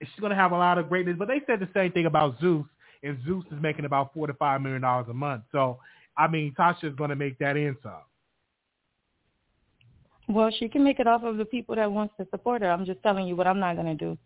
she's 0.00 0.20
gonna 0.20 0.34
have 0.34 0.52
a 0.52 0.56
lot 0.56 0.78
of 0.78 0.88
greatness. 0.88 1.16
But 1.18 1.28
they 1.28 1.42
said 1.46 1.60
the 1.60 1.68
same 1.74 1.92
thing 1.92 2.06
about 2.06 2.40
Zeus, 2.40 2.64
and 3.02 3.18
Zeus 3.26 3.44
is 3.50 3.60
making 3.60 3.84
about 3.84 4.14
four 4.14 4.26
to 4.26 4.34
five 4.34 4.62
million 4.62 4.82
dollars 4.82 5.06
a 5.10 5.14
month. 5.14 5.42
So 5.52 5.78
I 6.16 6.28
mean, 6.28 6.54
Tasha's 6.58 6.94
gonna 6.96 7.16
make 7.16 7.38
that 7.38 7.56
in 7.56 7.76
some. 7.82 7.92
Well, 10.28 10.50
she 10.58 10.68
can 10.68 10.82
make 10.82 11.00
it 11.00 11.06
off 11.06 11.22
of 11.22 11.36
the 11.36 11.44
people 11.44 11.76
that 11.76 11.90
wants 11.90 12.14
to 12.18 12.26
support 12.30 12.62
her. 12.62 12.70
I'm 12.70 12.86
just 12.86 13.02
telling 13.02 13.26
you 13.26 13.36
what 13.36 13.46
I'm 13.46 13.60
not 13.60 13.76
going 13.76 13.86
to 13.86 13.94
do. 13.94 14.16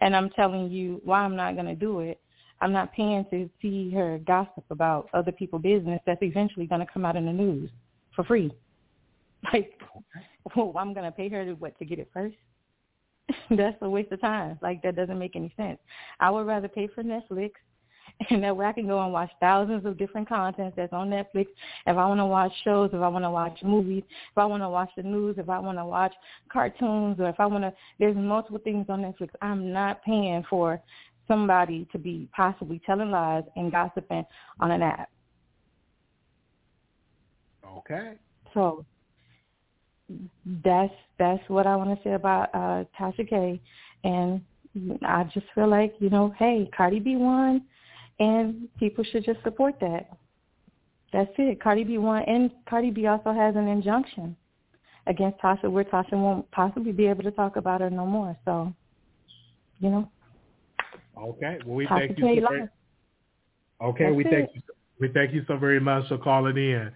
And 0.00 0.16
I'm 0.16 0.30
telling 0.30 0.70
you 0.70 1.00
why 1.04 1.20
I'm 1.20 1.36
not 1.36 1.54
going 1.54 1.66
to 1.66 1.74
do 1.74 2.00
it. 2.00 2.20
I'm 2.60 2.72
not 2.72 2.92
paying 2.92 3.24
to 3.30 3.48
see 3.62 3.90
her 3.94 4.18
gossip 4.26 4.64
about 4.70 5.08
other 5.14 5.32
people's 5.32 5.62
business 5.62 6.00
that's 6.06 6.22
eventually 6.22 6.66
going 6.66 6.84
to 6.84 6.92
come 6.92 7.04
out 7.04 7.16
in 7.16 7.26
the 7.26 7.32
news 7.32 7.70
for 8.14 8.24
free. 8.24 8.50
Like, 9.54 9.72
well, 10.54 10.74
I'm 10.78 10.92
going 10.92 11.06
to 11.06 11.10
pay 11.10 11.30
her 11.30 11.46
to 11.46 11.52
what 11.54 11.78
to 11.78 11.86
get 11.86 11.98
it 11.98 12.10
first. 12.12 12.36
that's 13.50 13.76
a 13.80 13.88
waste 13.88 14.12
of 14.12 14.20
time. 14.20 14.58
Like 14.62 14.82
that 14.82 14.96
doesn't 14.96 15.18
make 15.18 15.36
any 15.36 15.52
sense. 15.56 15.78
I 16.18 16.30
would 16.30 16.46
rather 16.46 16.68
pay 16.68 16.88
for 16.88 17.02
Netflix 17.02 17.52
and 18.30 18.42
that 18.44 18.56
way 18.56 18.66
I 18.66 18.72
can 18.72 18.86
go 18.86 19.02
and 19.02 19.12
watch 19.12 19.30
thousands 19.40 19.86
of 19.86 19.96
different 19.96 20.28
content 20.28 20.74
that's 20.76 20.92
on 20.92 21.08
Netflix. 21.08 21.46
If 21.86 21.96
I 21.96 22.06
want 22.06 22.20
to 22.20 22.26
watch 22.26 22.52
shows, 22.64 22.90
if 22.92 23.00
I 23.00 23.08
want 23.08 23.24
to 23.24 23.30
watch 23.30 23.58
movies, 23.62 24.02
if 24.08 24.38
I 24.38 24.44
want 24.44 24.62
to 24.62 24.68
watch 24.68 24.90
the 24.96 25.02
news, 25.02 25.36
if 25.38 25.48
I 25.48 25.58
want 25.58 25.78
to 25.78 25.86
watch 25.86 26.12
cartoons, 26.52 27.18
or 27.18 27.28
if 27.28 27.38
I 27.38 27.46
want 27.46 27.64
to, 27.64 27.72
there's 27.98 28.16
multiple 28.16 28.60
things 28.62 28.86
on 28.88 29.00
Netflix. 29.00 29.30
I'm 29.40 29.72
not 29.72 30.02
paying 30.04 30.44
for 30.50 30.80
somebody 31.26 31.86
to 31.92 31.98
be 31.98 32.28
possibly 32.34 32.80
telling 32.84 33.10
lies 33.10 33.44
and 33.56 33.70
gossiping 33.70 34.24
on 34.58 34.70
an 34.70 34.82
app. 34.82 35.08
Okay. 37.64 38.14
So 38.52 38.84
that's 40.64 40.92
that's 41.18 41.42
what 41.48 41.66
I 41.66 41.76
want 41.76 41.96
to 41.96 42.04
say 42.04 42.14
about 42.14 42.50
uh 42.52 42.84
Tasha 42.98 43.28
K. 43.28 43.60
And 44.02 44.42
I 45.02 45.24
just 45.32 45.46
feel 45.54 45.68
like 45.68 45.94
you 46.00 46.10
know, 46.10 46.34
hey, 46.38 46.68
Cardi 46.76 46.98
B 46.98 47.16
won, 47.16 47.62
and 48.20 48.68
people 48.78 49.02
should 49.02 49.24
just 49.24 49.42
support 49.42 49.74
that. 49.80 50.10
That's 51.12 51.30
it. 51.38 51.60
Cardi 51.60 51.82
B 51.82 51.98
won, 51.98 52.22
and 52.22 52.50
Cardi 52.68 52.90
B 52.90 53.06
also 53.06 53.32
has 53.32 53.56
an 53.56 53.66
injunction 53.66 54.36
against 55.08 55.40
Tasha, 55.40 55.68
where 55.68 55.82
Tasha 55.82 56.12
won't 56.12 56.48
possibly 56.52 56.92
be 56.92 57.06
able 57.06 57.24
to 57.24 57.32
talk 57.32 57.56
about 57.56 57.80
her 57.80 57.90
no 57.90 58.06
more. 58.06 58.36
So, 58.44 58.72
you 59.80 59.90
know, 59.90 60.08
Okay. 61.22 61.58
Well, 61.66 61.76
we 61.76 61.86
Tasha 61.86 62.06
thank 62.06 62.18
you. 62.18 62.40
So 62.40 62.48
very, 62.48 62.68
okay. 63.82 64.04
That's 64.04 64.16
we 64.16 64.24
it. 64.24 64.30
thank 64.30 64.50
you. 64.54 64.62
We 65.00 65.08
thank 65.08 65.32
you 65.32 65.44
so 65.46 65.56
very 65.56 65.80
much 65.80 66.08
for 66.08 66.18
calling 66.18 66.56
in. 66.56 66.90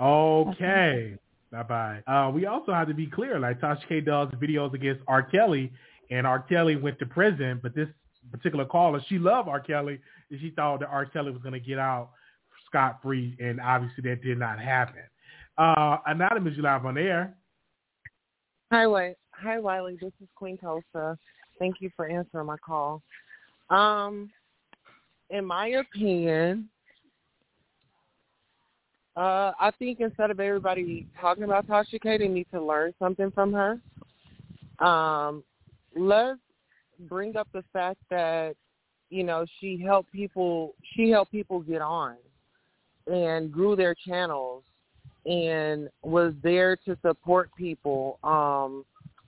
Okay. 0.00 1.16
Bye 1.50 1.62
bye. 1.62 2.02
Uh, 2.06 2.30
we 2.30 2.46
also 2.46 2.72
have 2.72 2.88
to 2.88 2.94
be 2.94 3.06
clear, 3.06 3.38
like 3.38 3.60
Tasha 3.60 3.86
K 3.88 4.00
does 4.00 4.28
videos 4.32 4.74
against 4.74 5.02
R. 5.06 5.22
Kelly, 5.22 5.72
and 6.10 6.26
R. 6.26 6.40
Kelly 6.40 6.76
went 6.76 6.98
to 6.98 7.06
prison, 7.06 7.60
but 7.62 7.74
this 7.74 7.88
particular 8.30 8.64
caller, 8.64 9.00
she 9.08 9.18
loved 9.18 9.48
R. 9.48 9.60
Kelly, 9.60 9.98
and 10.30 10.40
she 10.40 10.50
thought 10.50 10.80
that 10.80 10.88
R. 10.88 11.06
Kelly 11.06 11.30
was 11.30 11.42
going 11.42 11.54
to 11.54 11.60
get 11.60 11.78
out 11.78 12.10
scot 12.66 12.98
free, 13.02 13.36
and 13.40 13.60
obviously 13.60 14.02
that 14.10 14.22
did 14.22 14.38
not 14.38 14.58
happen. 14.58 15.02
Uh, 15.56 15.98
Anonymous, 16.06 16.54
you 16.56 16.62
live 16.62 16.84
on 16.84 16.98
air. 16.98 17.34
Hi, 18.72 18.82
Wi- 18.82 19.14
Hi, 19.30 19.58
Wiley. 19.58 19.96
This 20.00 20.12
is 20.22 20.28
Queen 20.34 20.58
Tulsa. 20.58 21.16
Thank 21.58 21.76
you 21.80 21.90
for 21.96 22.08
answering 22.08 22.46
my 22.46 22.56
call. 22.58 23.02
Um, 23.70 24.30
in 25.30 25.44
my 25.44 25.68
opinion, 25.68 26.68
uh, 29.16 29.52
I 29.58 29.70
think 29.78 30.00
instead 30.00 30.30
of 30.30 30.40
everybody 30.40 31.06
talking 31.20 31.44
about 31.44 31.66
Tasha 31.66 32.00
K, 32.00 32.18
they 32.18 32.28
need 32.28 32.46
to 32.52 32.62
learn 32.62 32.92
something 32.98 33.30
from 33.30 33.52
her. 33.52 33.80
Um, 34.86 35.42
let's 35.96 36.38
bring 37.00 37.36
up 37.36 37.48
the 37.52 37.64
fact 37.72 38.00
that 38.10 38.54
you 39.10 39.24
know 39.24 39.44
she 39.60 39.80
helped 39.82 40.12
people. 40.12 40.74
She 40.94 41.10
helped 41.10 41.32
people 41.32 41.60
get 41.60 41.80
on 41.80 42.16
and 43.06 43.52
grew 43.52 43.76
their 43.76 43.94
channels 43.94 44.62
and 45.26 45.88
was 46.02 46.34
there 46.42 46.76
to 46.76 46.96
support 47.02 47.50
people 47.56 48.18
um 48.22 48.84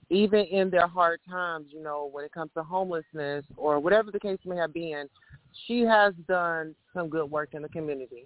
even 0.09 0.39
in 0.39 0.69
their 0.69 0.87
hard 0.87 1.19
times 1.29 1.67
you 1.69 1.81
know 1.83 2.09
when 2.11 2.23
it 2.23 2.31
comes 2.31 2.49
to 2.53 2.63
homelessness 2.63 3.45
or 3.57 3.79
whatever 3.79 4.11
the 4.11 4.19
case 4.19 4.39
may 4.45 4.55
have 4.55 4.73
been 4.73 5.07
she 5.67 5.81
has 5.81 6.13
done 6.27 6.73
some 6.93 7.09
good 7.09 7.29
work 7.29 7.53
in 7.53 7.61
the 7.61 7.69
community 7.69 8.25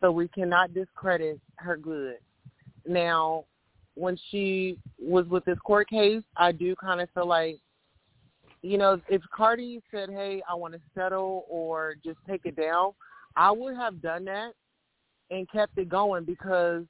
so 0.00 0.10
we 0.10 0.28
cannot 0.28 0.72
discredit 0.74 1.40
her 1.56 1.76
good 1.76 2.16
now 2.86 3.44
when 3.94 4.18
she 4.30 4.78
was 4.98 5.26
with 5.26 5.44
this 5.46 5.58
court 5.60 5.88
case 5.88 6.22
i 6.36 6.52
do 6.52 6.76
kind 6.76 7.00
of 7.00 7.08
feel 7.14 7.26
like 7.26 7.58
you 8.62 8.78
know 8.78 9.00
if 9.08 9.22
cardi 9.34 9.80
said 9.90 10.08
hey 10.10 10.42
i 10.48 10.54
want 10.54 10.72
to 10.74 10.80
settle 10.94 11.44
or 11.48 11.94
just 12.04 12.18
take 12.28 12.42
it 12.44 12.56
down 12.56 12.92
i 13.36 13.50
would 13.50 13.76
have 13.76 14.00
done 14.02 14.24
that 14.24 14.52
and 15.30 15.50
kept 15.50 15.76
it 15.78 15.88
going 15.88 16.24
because 16.24 16.84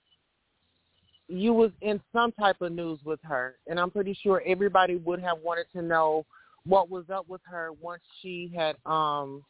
you 1.29 1.53
was 1.53 1.71
in 1.81 2.01
some 2.13 2.33
type 2.33 2.61
of 2.61 2.73
news 2.73 3.01
with 3.05 3.21
her. 3.23 3.57
And 3.67 3.81
i'm 3.81 3.91
pretty 3.91 4.17
sure 4.23 4.43
everybody 4.47 4.97
would 4.97 5.21
have 5.21 5.39
wanted 5.43 5.67
to 5.73 5.83
know 5.83 6.25
what 6.65 6.91
was 6.91 7.05
up 7.13 7.29
with 7.29 7.41
her 7.45 7.71
once 7.81 8.03
she 8.21 8.53
had 8.55 8.77
um 8.87 9.45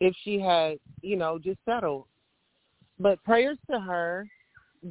if 0.00 0.14
she 0.24 0.40
had 0.40 0.78
you 1.02 1.16
know 1.16 1.38
just 1.38 1.58
settled. 1.64 2.04
But 2.98 3.22
prayers 3.24 3.58
to 3.70 3.80
her. 3.80 4.26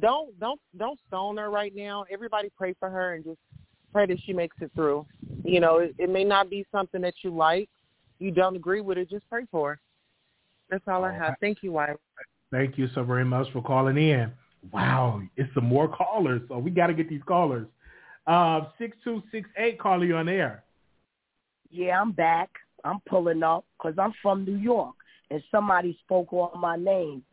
Don't 0.00 0.38
don't 0.40 0.60
don't 0.78 0.98
stone 1.06 1.36
her 1.36 1.50
right 1.50 1.74
now. 1.74 2.04
Everybody 2.10 2.50
pray 2.56 2.74
for 2.78 2.88
her 2.88 3.14
and 3.14 3.24
just 3.24 3.38
pray 3.92 4.06
that 4.06 4.18
she 4.24 4.32
makes 4.32 4.56
it 4.60 4.70
through 4.74 5.06
you 5.44 5.60
know 5.60 5.78
it, 5.78 5.94
it 5.98 6.10
may 6.10 6.24
not 6.24 6.50
be 6.50 6.66
something 6.72 7.00
that 7.00 7.14
you 7.22 7.30
like 7.30 7.68
you 8.18 8.30
don't 8.30 8.56
agree 8.56 8.80
with 8.80 8.98
it 8.98 9.10
just 9.10 9.28
pray 9.28 9.44
for 9.50 9.70
her 9.70 9.80
that's 10.70 10.84
all 10.88 11.04
i 11.04 11.12
have 11.12 11.34
thank 11.40 11.58
you 11.62 11.72
wife 11.72 11.96
Thank 12.52 12.76
you 12.76 12.86
so 12.94 13.02
very 13.02 13.24
much 13.24 13.50
for 13.52 13.62
calling 13.62 13.96
in. 13.96 14.30
Wow, 14.70 15.22
it's 15.36 15.52
some 15.54 15.64
more 15.64 15.88
callers, 15.88 16.42
so 16.48 16.58
we 16.58 16.70
got 16.70 16.88
to 16.88 16.94
get 16.94 17.08
these 17.08 17.22
callers. 17.26 17.66
Uh, 18.26 18.66
six 18.78 18.96
two 19.02 19.22
six 19.32 19.48
eight, 19.56 19.80
caller, 19.80 20.04
you 20.04 20.14
on 20.14 20.28
air. 20.28 20.62
Yeah, 21.70 22.00
I'm 22.00 22.12
back. 22.12 22.50
I'm 22.84 23.00
pulling 23.08 23.42
up 23.42 23.64
because 23.76 23.98
I'm 23.98 24.12
from 24.22 24.44
New 24.44 24.56
York, 24.56 24.94
and 25.30 25.42
somebody 25.50 25.98
spoke 26.04 26.32
on 26.32 26.60
my 26.60 26.76
name. 26.76 27.24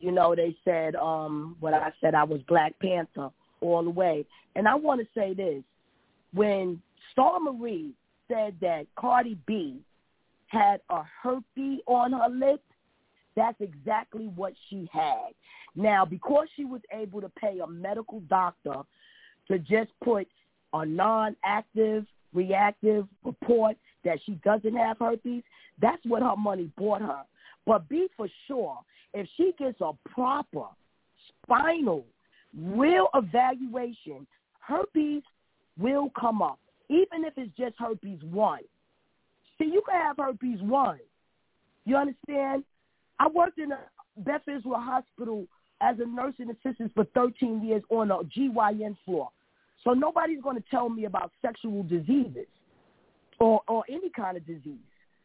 You 0.00 0.10
know, 0.10 0.34
they 0.34 0.56
said 0.64 0.96
um 0.96 1.56
when 1.60 1.72
I 1.72 1.92
said 2.00 2.14
I 2.14 2.24
was 2.24 2.42
Black 2.48 2.74
Panther 2.80 3.30
all 3.60 3.84
the 3.84 3.90
way, 3.90 4.26
and 4.56 4.66
I 4.66 4.74
want 4.74 5.00
to 5.00 5.06
say 5.14 5.34
this: 5.34 5.62
when 6.34 6.82
Starmarie 7.16 7.92
said 8.28 8.54
that 8.60 8.86
Cardi 8.96 9.38
B 9.46 9.80
had 10.48 10.80
a 10.90 11.02
herpes 11.22 11.80
on 11.86 12.12
her 12.12 12.28
lip, 12.28 12.62
that's 13.36 13.60
exactly 13.60 14.26
what 14.36 14.52
she 14.68 14.88
had. 14.92 15.32
Now, 15.74 16.04
because 16.04 16.46
she 16.56 16.64
was 16.64 16.80
able 16.92 17.20
to 17.20 17.28
pay 17.28 17.58
a 17.58 17.66
medical 17.66 18.20
doctor 18.20 18.82
to 19.48 19.58
just 19.58 19.90
put 20.02 20.28
a 20.72 20.86
non-active, 20.86 22.06
reactive 22.32 23.06
report 23.24 23.76
that 24.04 24.18
she 24.24 24.32
doesn't 24.44 24.76
have 24.76 24.98
herpes, 24.98 25.42
that's 25.80 26.04
what 26.04 26.22
her 26.22 26.36
money 26.36 26.70
bought 26.76 27.02
her. 27.02 27.22
But 27.66 27.88
be 27.88 28.08
for 28.16 28.28
sure, 28.46 28.78
if 29.12 29.28
she 29.36 29.52
gets 29.58 29.80
a 29.80 29.92
proper 30.08 30.66
spinal, 31.42 32.04
real 32.56 33.08
evaluation, 33.14 34.26
herpes 34.60 35.22
will 35.78 36.10
come 36.18 36.42
up. 36.42 36.58
even 36.90 37.24
if 37.24 37.32
it's 37.36 37.56
just 37.56 37.74
herpes 37.78 38.18
one. 38.30 38.60
See, 39.58 39.64
you 39.64 39.82
can 39.88 39.98
have 40.00 40.18
herpes 40.18 40.60
one. 40.60 41.00
You 41.86 41.96
understand? 41.96 42.64
I 43.18 43.28
worked 43.28 43.58
in 43.58 43.72
a 43.72 43.78
Beth 44.18 44.42
Israel 44.42 44.78
Hospital 44.78 45.46
as 45.80 45.96
a 45.98 46.06
nursing 46.06 46.50
assistant 46.50 46.92
for 46.94 47.04
13 47.14 47.66
years 47.66 47.82
on 47.88 48.10
a 48.10 48.18
GYN 48.24 48.96
floor. 49.04 49.30
So 49.82 49.92
nobody's 49.92 50.42
going 50.42 50.56
to 50.56 50.64
tell 50.70 50.88
me 50.88 51.04
about 51.04 51.32
sexual 51.42 51.82
diseases 51.82 52.46
or, 53.38 53.62
or 53.68 53.84
any 53.88 54.10
kind 54.10 54.36
of 54.36 54.46
disease. 54.46 54.78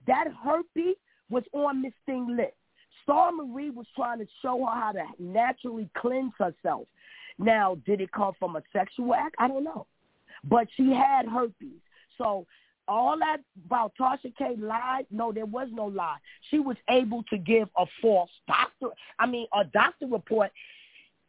That 0.08 0.26
herpes 0.44 0.96
was 1.30 1.44
on 1.54 1.82
Miss 1.82 1.94
Thing 2.06 2.36
Lit. 2.36 2.56
Starmarie 3.08 3.74
was 3.74 3.86
trying 3.96 4.20
to 4.20 4.28
show 4.42 4.66
her 4.66 4.80
how 4.80 4.92
to 4.92 5.04
naturally 5.20 5.90
cleanse 5.98 6.34
herself. 6.38 6.88
Now, 7.38 7.78
did 7.86 8.02
it 8.02 8.12
come 8.12 8.34
from 8.38 8.56
a 8.56 8.64
sexual 8.74 9.14
act? 9.14 9.36
I 9.40 9.48
don't 9.48 9.64
know. 9.64 9.88
But 10.44 10.68
she 10.76 10.92
had 10.92 11.28
herpes. 11.28 11.82
So 12.18 12.46
all 12.88 13.18
that 13.20 13.38
about 13.66 13.94
Tasha 14.00 14.36
K 14.38 14.56
lied, 14.58 15.06
no, 15.12 15.32
there 15.32 15.46
was 15.46 15.70
no 15.72 15.86
lie. 15.86 16.18
She 16.50 16.60
was 16.60 16.78
able 16.90 17.24
to 17.30 17.38
give 17.38 17.70
a 17.78 17.86
false 18.02 18.32
doctor, 18.48 18.94
I 19.20 19.28
mean, 19.28 19.48
a 19.54 19.64
doctor 19.64 20.08
report. 20.08 20.52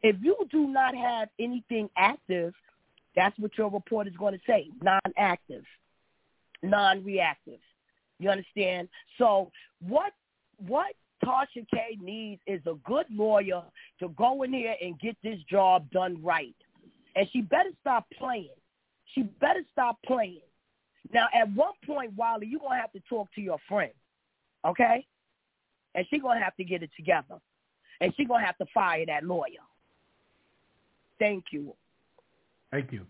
If 0.03 0.17
you 0.23 0.37
do 0.51 0.67
not 0.67 0.95
have 0.95 1.29
anything 1.39 1.91
active, 1.97 2.55
that's 3.15 3.39
what 3.39 3.57
your 3.59 3.71
report 3.71 4.07
is 4.07 4.17
going 4.17 4.35
to 4.35 4.41
say, 4.47 4.71
non-active, 4.83 5.65
non-reactive. 6.63 7.61
You 8.19 8.31
understand? 8.31 8.89
So 9.19 9.51
what 9.87 10.13
what 10.67 10.95
Tasha 11.25 11.67
K 11.73 11.99
needs 12.01 12.41
is 12.47 12.61
a 12.67 12.75
good 12.85 13.07
lawyer 13.11 13.63
to 13.99 14.09
go 14.11 14.43
in 14.43 14.53
here 14.53 14.75
and 14.81 14.99
get 14.99 15.17
this 15.23 15.39
job 15.51 15.91
done 15.91 16.23
right. 16.23 16.55
And 17.17 17.27
she 17.33 17.43
better 17.43 17.71
stop 17.81 18.07
playing. 18.19 18.49
She 19.15 19.23
better 19.23 19.63
stop 19.73 19.99
playing. 20.07 20.41
Now, 21.13 21.27
at 21.35 21.51
one 21.53 21.73
point, 21.87 22.13
Wiley, 22.17 22.47
you're 22.47 22.61
going 22.61 22.77
to 22.77 22.81
have 22.81 22.93
to 22.93 23.01
talk 23.09 23.29
to 23.35 23.41
your 23.41 23.59
friend, 23.69 23.91
okay? 24.65 25.07
And 25.95 26.07
she's 26.09 26.23
going 26.23 26.39
to 26.39 26.45
have 26.45 26.57
to 26.57 26.65
get 26.65 26.83
it 26.83 26.91
together. 26.97 27.41
And 28.01 28.13
she's 28.17 28.29
going 28.29 28.41
to 28.41 28.47
have 28.47 28.59
to 28.59 28.67
fire 28.73 29.05
that 29.07 29.25
lawyer. 29.25 29.65
Thank 31.19 31.47
you. 31.53 31.75
Thank 32.71 32.93
you. 32.93 33.07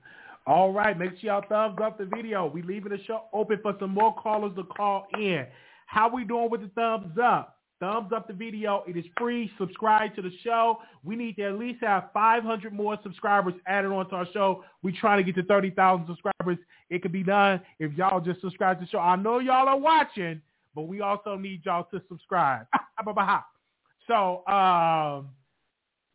All 0.47 0.73
right, 0.73 0.99
make 0.99 1.11
sure 1.21 1.31
y'all 1.31 1.45
thumbs 1.49 1.79
up 1.83 1.99
the 1.99 2.07
video. 2.07 2.47
We 2.47 2.63
leaving 2.63 2.91
the 2.91 3.05
show 3.05 3.25
open 3.33 3.59
for 3.63 3.77
some 3.79 3.91
more 3.91 4.15
callers 4.15 4.53
to 4.57 4.65
call 4.65 5.07
in. 5.19 5.47
How 5.87 6.09
we 6.09 6.25
doing 6.25 6.51
with 6.51 6.63
the 6.63 6.69
thumbs 6.69 7.17
up? 7.23 7.60
Thumbs 7.81 8.12
up 8.15 8.28
the 8.28 8.35
video. 8.35 8.85
It 8.86 8.98
is 8.98 9.07
free. 9.16 9.51
Subscribe 9.59 10.15
to 10.15 10.23
the 10.23 10.31
show. 10.44 10.81
We 11.02 11.16
need 11.16 11.36
to 11.36 11.44
at 11.44 11.59
least 11.59 11.82
have 11.82 12.11
500 12.12 12.74
more 12.74 12.98
subscribers 13.02 13.55
added 13.66 13.90
onto 13.90 14.15
our 14.15 14.27
show. 14.35 14.62
We're 14.82 14.94
trying 15.01 15.16
to 15.16 15.24
get 15.24 15.35
to 15.40 15.47
30,000 15.48 16.07
subscribers. 16.07 16.59
It 16.90 17.01
could 17.01 17.12
be 17.12 17.23
done 17.23 17.62
if 17.78 17.93
y'all 17.94 18.20
just 18.20 18.43
subscribe 18.43 18.81
to 18.81 18.85
the 18.85 18.90
show. 18.90 18.98
I 18.98 19.16
know 19.16 19.39
y'all 19.39 19.66
are 19.66 19.78
watching, 19.78 20.43
but 20.74 20.82
we 20.82 21.01
also 21.01 21.36
need 21.36 21.62
y'all 21.65 21.89
to 21.90 22.02
subscribe. 22.07 22.66
so, 24.07 24.47
um, 24.47 25.31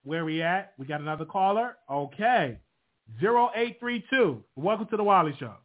where 0.03 0.23
we 0.23 0.43
at? 0.43 0.73
We 0.77 0.85
got 0.85 1.01
another 1.01 1.25
caller. 1.25 1.77
Okay. 1.91 2.59
0832. 3.19 4.43
Welcome 4.55 4.87
to 4.89 4.97
the 4.97 5.03
Wally 5.03 5.35
Show. 5.39 5.55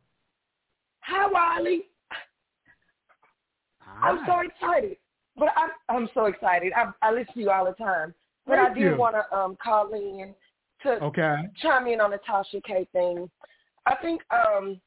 Hi, 1.00 1.26
Wally. 1.26 1.82
Hi. 3.80 4.08
I'm 4.08 4.20
so 4.26 4.40
excited. 4.40 4.96
But 5.36 5.48
I'm 5.56 5.70
I'm 5.88 6.08
so 6.14 6.26
excited. 6.26 6.72
I 6.74 6.90
I 7.02 7.12
listen 7.12 7.34
to 7.34 7.40
you 7.40 7.50
all 7.50 7.64
the 7.64 7.72
time. 7.72 8.14
But 8.46 8.56
Thank 8.56 8.76
I 8.76 8.80
do 8.80 8.96
want 8.96 9.14
to 9.14 9.36
um 9.36 9.56
call 9.62 9.92
in 9.92 10.34
to 10.82 11.02
Okay. 11.04 11.36
chime 11.62 11.86
in 11.86 12.00
on 12.00 12.10
the 12.10 12.18
Tasha 12.28 12.62
K 12.64 12.86
thing. 12.92 13.30
I 13.86 13.96
think 13.96 14.22
um 14.32 14.80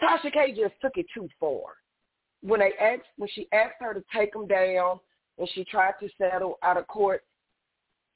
Tasha 0.00 0.32
K 0.32 0.52
just 0.52 0.74
took 0.80 0.96
it 0.96 1.06
too 1.14 1.28
far. 1.40 1.62
When 2.42 2.60
they 2.60 2.72
asked 2.80 3.08
when 3.16 3.28
she 3.32 3.48
asked 3.52 3.76
her 3.80 3.94
to 3.94 4.04
take 4.14 4.34
him 4.34 4.46
down 4.46 5.00
and 5.38 5.48
she 5.54 5.64
tried 5.64 5.94
to 6.00 6.08
settle 6.18 6.58
out 6.62 6.76
of 6.76 6.86
court, 6.86 7.24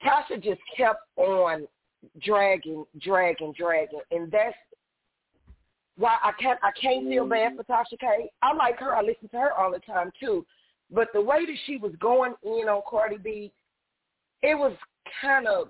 Tasha 0.03 0.41
just 0.41 0.61
kept 0.77 1.01
on 1.17 1.67
dragging, 2.23 2.85
dragging, 2.99 3.53
dragging, 3.57 4.01
and 4.11 4.31
that's 4.31 4.55
why 5.97 6.17
I 6.23 6.31
can't 6.39 6.59
I 6.63 6.71
can't 6.79 7.07
feel 7.07 7.27
bad 7.27 7.55
for 7.55 7.63
Tasha 7.63 7.99
K. 7.99 8.29
I 8.41 8.53
like 8.53 8.77
her. 8.79 8.95
I 8.95 9.01
listen 9.01 9.27
to 9.29 9.37
her 9.37 9.53
all 9.53 9.71
the 9.71 9.79
time 9.79 10.11
too. 10.19 10.45
But 10.91 11.07
the 11.13 11.21
way 11.21 11.45
that 11.45 11.57
she 11.65 11.77
was 11.77 11.93
going 11.99 12.33
in 12.43 12.67
on 12.67 12.81
Cardi 12.89 13.17
B, 13.17 13.51
it 14.41 14.55
was 14.55 14.73
kind 15.21 15.47
of 15.47 15.69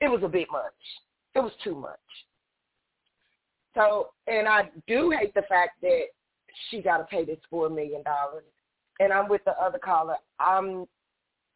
it 0.00 0.10
was 0.10 0.22
a 0.24 0.28
bit 0.28 0.48
much. 0.50 0.72
It 1.34 1.40
was 1.40 1.52
too 1.62 1.76
much. 1.76 1.98
So, 3.74 4.08
and 4.26 4.48
I 4.48 4.68
do 4.86 5.14
hate 5.18 5.32
the 5.34 5.42
fact 5.42 5.80
that 5.82 6.02
she 6.68 6.82
got 6.82 6.98
to 6.98 7.04
pay 7.04 7.24
this 7.24 7.38
four 7.48 7.70
million 7.70 8.02
dollars. 8.02 8.44
And 9.00 9.12
I'm 9.12 9.28
with 9.28 9.44
the 9.44 9.52
other 9.52 9.78
caller. 9.78 10.16
I'm 10.38 10.86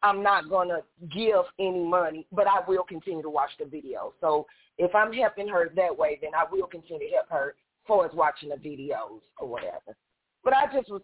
I'm 0.01 0.23
not 0.23 0.49
gonna 0.49 0.79
give 1.11 1.43
any 1.59 1.83
money, 1.83 2.25
but 2.31 2.47
I 2.47 2.59
will 2.67 2.83
continue 2.83 3.21
to 3.21 3.29
watch 3.29 3.51
the 3.59 3.65
video. 3.65 4.13
So 4.21 4.45
if 4.77 4.93
I'm 4.95 5.11
helping 5.11 5.47
her 5.47 5.71
that 5.75 5.97
way, 5.97 6.19
then 6.21 6.31
I 6.35 6.45
will 6.49 6.67
continue 6.67 7.07
to 7.07 7.15
help 7.15 7.29
her 7.29 7.49
as 7.49 7.87
far 7.87 8.05
as 8.05 8.13
watching 8.13 8.49
the 8.49 8.55
videos 8.55 9.21
or 9.39 9.47
whatever. 9.47 9.95
But 10.43 10.53
I 10.53 10.65
just 10.73 10.89
was 10.89 11.01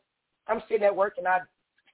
I'm 0.48 0.62
sitting 0.68 0.84
at 0.86 0.96
work 0.96 1.16
and 1.18 1.28
I 1.28 1.40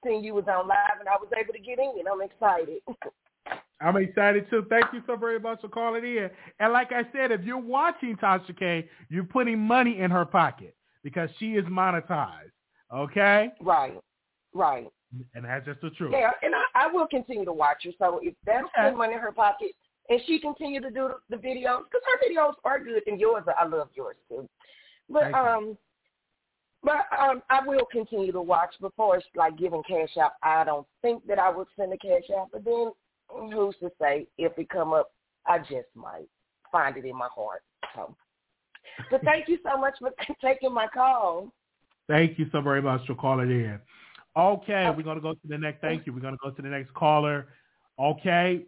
seen 0.04 0.24
you 0.24 0.34
was 0.34 0.44
on 0.48 0.68
live 0.68 0.98
and 0.98 1.08
I 1.08 1.16
was 1.16 1.28
able 1.38 1.52
to 1.52 1.58
get 1.58 1.78
in 1.78 1.92
and 1.98 2.08
I'm 2.08 2.22
excited. 2.22 2.80
I'm 3.80 3.96
excited 3.96 4.48
too. 4.50 4.66
Thank 4.68 4.86
you 4.92 5.02
so 5.06 5.16
very 5.16 5.40
much 5.40 5.62
for 5.62 5.68
calling 5.68 6.04
in. 6.04 6.28
And 6.58 6.72
like 6.72 6.92
I 6.92 7.02
said, 7.12 7.32
if 7.32 7.42
you're 7.42 7.58
watching 7.58 8.16
Tasha 8.16 8.56
K, 8.58 8.88
you're 9.08 9.24
putting 9.24 9.58
money 9.58 10.00
in 10.00 10.10
her 10.10 10.26
pocket 10.26 10.76
because 11.02 11.30
she 11.38 11.52
is 11.52 11.64
monetized. 11.64 12.52
Okay? 12.94 13.48
Right. 13.60 13.98
Right. 14.52 14.88
And 15.34 15.44
that's 15.44 15.64
just 15.64 15.80
the 15.80 15.90
truth. 15.90 16.12
Yeah, 16.12 16.30
and 16.42 16.54
I, 16.54 16.86
I 16.86 16.92
will 16.92 17.06
continue 17.06 17.44
to 17.44 17.52
watch 17.52 17.78
her. 17.84 17.90
So 17.98 18.20
if 18.22 18.34
that's 18.44 18.66
good 18.80 18.96
money 18.96 19.14
in 19.14 19.18
her 19.20 19.32
pocket, 19.32 19.70
and 20.08 20.20
she 20.26 20.38
continue 20.40 20.80
to 20.80 20.90
do 20.90 21.10
the, 21.28 21.36
the 21.36 21.42
videos, 21.42 21.84
because 21.84 22.02
her 22.04 22.28
videos 22.28 22.54
are 22.64 22.78
good, 22.82 23.02
and 23.06 23.18
yours, 23.18 23.44
are- 23.46 23.56
I 23.58 23.64
love 23.66 23.88
yours 23.94 24.16
too. 24.28 24.48
But 25.08 25.22
Thank 25.22 25.36
um, 25.36 25.78
but 26.82 27.06
um, 27.18 27.42
I 27.50 27.66
will 27.66 27.86
continue 27.90 28.32
to 28.32 28.40
watch. 28.40 28.70
Before 28.80 29.16
it's 29.16 29.26
like 29.36 29.58
giving 29.58 29.82
cash 29.86 30.16
out, 30.20 30.32
I 30.42 30.64
don't 30.64 30.86
think 31.02 31.26
that 31.26 31.38
I 31.38 31.50
would 31.50 31.66
send 31.76 31.92
a 31.92 31.98
cash 31.98 32.30
out. 32.36 32.48
But 32.52 32.64
then, 32.64 32.92
who's 33.28 33.74
to 33.80 33.90
say 34.00 34.26
if 34.38 34.56
it 34.58 34.68
come 34.70 34.92
up, 34.92 35.12
I 35.46 35.58
just 35.58 35.88
might 35.94 36.28
find 36.72 36.96
it 36.96 37.04
in 37.04 37.16
my 37.16 37.28
heart. 37.34 37.62
So, 37.94 38.14
but 39.10 39.22
thank 39.24 39.48
you 39.48 39.58
so 39.64 39.78
much 39.78 39.94
for 39.98 40.10
taking 40.42 40.72
my 40.72 40.86
call. 40.86 41.52
Thank 42.08 42.38
you 42.38 42.46
so 42.50 42.60
very 42.60 42.82
much 42.82 43.06
for 43.06 43.14
calling 43.14 43.50
in. 43.50 43.78
Okay, 44.36 44.90
we're 44.96 45.02
gonna 45.02 45.20
go 45.20 45.34
to 45.34 45.48
the 45.48 45.58
next. 45.58 45.80
Thank 45.80 46.06
you. 46.06 46.12
We're 46.12 46.20
gonna 46.20 46.36
go 46.42 46.50
to 46.50 46.62
the 46.62 46.68
next 46.68 46.94
caller. 46.94 47.48
Okay, 47.98 48.62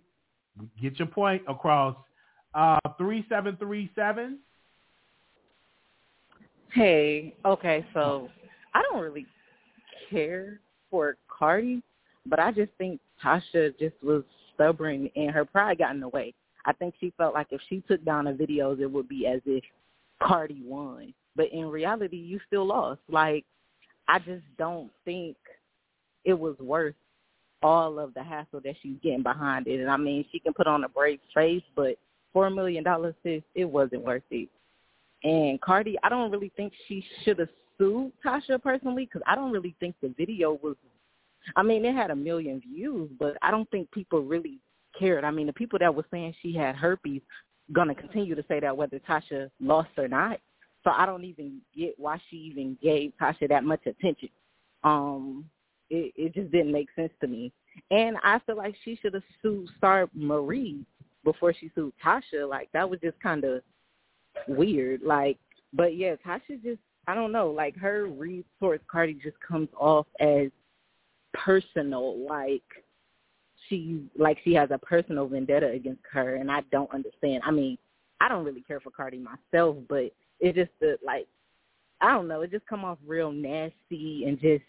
get 0.81 0.99
your 0.99 1.09
point 1.09 1.43
across. 1.49 1.97
Uh, 2.55 2.79
three 2.99 3.25
seven 3.29 3.57
three 3.57 3.91
seven. 3.95 4.39
Hey, 6.75 7.35
okay, 7.45 7.85
so 7.93 8.01
oh. 8.01 8.31
I 8.75 8.83
don't 8.83 9.03
really 9.03 9.27
care 10.11 10.61
for 10.91 11.17
Cardi, 11.29 11.83
but 12.27 12.39
I 12.39 12.51
just 12.51 12.73
think 12.79 13.01
Tasha 13.23 13.79
just 13.79 13.95
was 14.03 14.23
stubborn 14.55 15.11
and 15.15 15.31
her 15.31 15.45
pride 15.45 15.79
got 15.79 15.95
in 15.95 16.01
the 16.01 16.09
way. 16.09 16.35
I 16.65 16.73
think 16.73 16.95
she 17.01 17.13
felt 17.19 17.35
like 17.35 17.49
if 17.51 17.61
she 17.69 17.83
took 17.89 18.05
down 18.05 18.25
the 18.25 18.33
videos, 18.33 18.81
it 18.81 18.91
would 18.91 19.09
be 19.09 19.27
as 19.27 19.41
if 19.45 19.63
Cardi 20.23 20.63
won. 20.65 21.13
But 21.37 21.53
in 21.53 21.67
reality, 21.67 22.17
you 22.17 22.41
still 22.47 22.67
lost. 22.67 23.01
Like, 23.09 23.45
I 24.09 24.19
just 24.19 24.45
don't 24.59 24.91
think 25.05 25.37
it 26.25 26.39
was 26.39 26.57
worth 26.59 26.95
all 27.63 27.99
of 27.99 28.15
the 28.15 28.23
hassle 28.23 28.61
that 28.65 28.75
she's 28.83 28.97
getting 29.03 29.23
behind 29.23 29.67
it. 29.67 29.81
And 29.81 29.91
I 29.91 29.97
mean, 29.97 30.25
she 30.33 30.39
can 30.39 30.53
put 30.53 30.67
on 30.67 30.85
a 30.85 30.89
brave 30.89 31.21
face, 31.35 31.63
but 31.77 31.97
four 32.33 32.49
million 32.51 32.85
dollars, 32.85 33.15
sis, 33.23 33.43
it 33.55 33.65
wasn't 33.65 34.05
worth 34.05 34.23
it. 34.31 34.49
And 35.25 35.61
Cardi, 35.61 35.97
I 36.03 36.09
don't 36.09 36.31
really 36.31 36.53
think 36.57 36.73
she 36.89 37.05
should 37.25 37.39
have 37.39 37.49
sued 37.79 38.13
Tasha 38.25 38.61
personally 38.63 39.07
because 39.07 39.23
I 39.27 39.35
don't 39.35 39.53
really 39.53 39.75
think 39.81 39.95
the 40.03 40.15
video 40.17 40.59
was. 40.63 40.77
I 41.57 41.63
mean, 41.63 41.85
it 41.85 41.95
had 41.95 42.11
a 42.11 42.17
million 42.17 42.61
views, 42.61 43.11
but 43.19 43.37
I 43.43 43.51
don't 43.51 43.69
think 43.71 43.91
people 43.91 44.23
really 44.23 44.59
cared. 44.99 45.25
I 45.25 45.31
mean, 45.31 45.47
the 45.47 45.53
people 45.53 45.79
that 45.81 45.95
were 45.95 46.07
saying 46.11 46.35
she 46.41 46.55
had 46.55 46.77
herpes 46.77 47.23
gonna 47.73 47.95
continue 47.95 48.35
to 48.35 48.45
say 48.49 48.61
that 48.61 48.77
whether 48.77 48.99
Tasha 49.01 49.51
lost 49.61 49.91
or 49.97 50.09
not. 50.09 50.39
So 50.85 50.91
I 50.91 51.07
don't 51.07 51.25
even 51.25 51.61
get 51.77 51.95
why 51.99 52.21
she 52.29 52.37
even 52.37 52.77
gave 52.83 53.13
Tasha 53.21 53.49
that 53.49 53.65
much 53.65 53.87
attention. 53.87 54.29
Um, 54.85 55.45
it, 55.91 56.13
it 56.17 56.35
just 56.35 56.51
didn't 56.51 56.73
make 56.73 56.89
sense 56.97 57.13
to 57.21 57.29
me. 57.29 57.53
And 57.91 58.17
I 58.23 58.41
feel 58.41 58.57
like 58.57 58.75
she 58.85 58.99
should 59.01 59.15
have 59.15 59.23
sued 59.41 59.69
Starmarie 59.81 60.85
before 61.25 61.55
she 61.55 61.71
sued 61.75 61.93
Tasha. 62.05 62.49
Like 62.49 62.69
that 62.73 62.89
was 62.89 63.01
just 63.01 63.19
kind 63.21 63.45
of 63.45 63.63
weird. 64.49 65.03
Like, 65.03 65.39
but 65.73 65.97
yeah, 65.97 66.15
Tasha 66.27 66.63
just 66.63 66.81
I 67.07 67.15
don't 67.15 67.33
know. 67.33 67.51
Like 67.51 67.77
her 67.77 68.09
towards 68.61 68.83
Cardi 68.91 69.15
just 69.15 69.39
comes 69.41 69.69
off 69.79 70.07
as 70.21 70.49
personal. 71.35 72.19
Like 72.19 72.63
she 73.69 74.03
like 74.19 74.39
she 74.45 74.55
has 74.55 74.71
a 74.71 74.79
personal 74.79 75.27
vendetta 75.27 75.69
against 75.69 76.03
her, 76.13 76.37
and 76.37 76.51
I 76.51 76.61
don't 76.71 76.93
understand. 76.93 77.43
I 77.45 77.51
mean, 77.51 77.79
I 78.21 78.29
don't 78.29 78.45
really 78.45 78.63
care 78.63 78.81
for 78.81 78.91
Cardi 78.91 79.19
myself, 79.19 79.77
but 79.89 80.13
it 80.41 80.55
just 80.55 80.71
the 80.81 80.97
like 81.05 81.27
I 82.01 82.13
don't 82.13 82.29
know, 82.29 82.43
it 82.43 82.51
just 82.51 82.67
come 82.67 82.85
off 82.85 82.99
real 83.07 83.33
nasty 83.33 84.25
and 84.27 84.39
just 84.41 84.65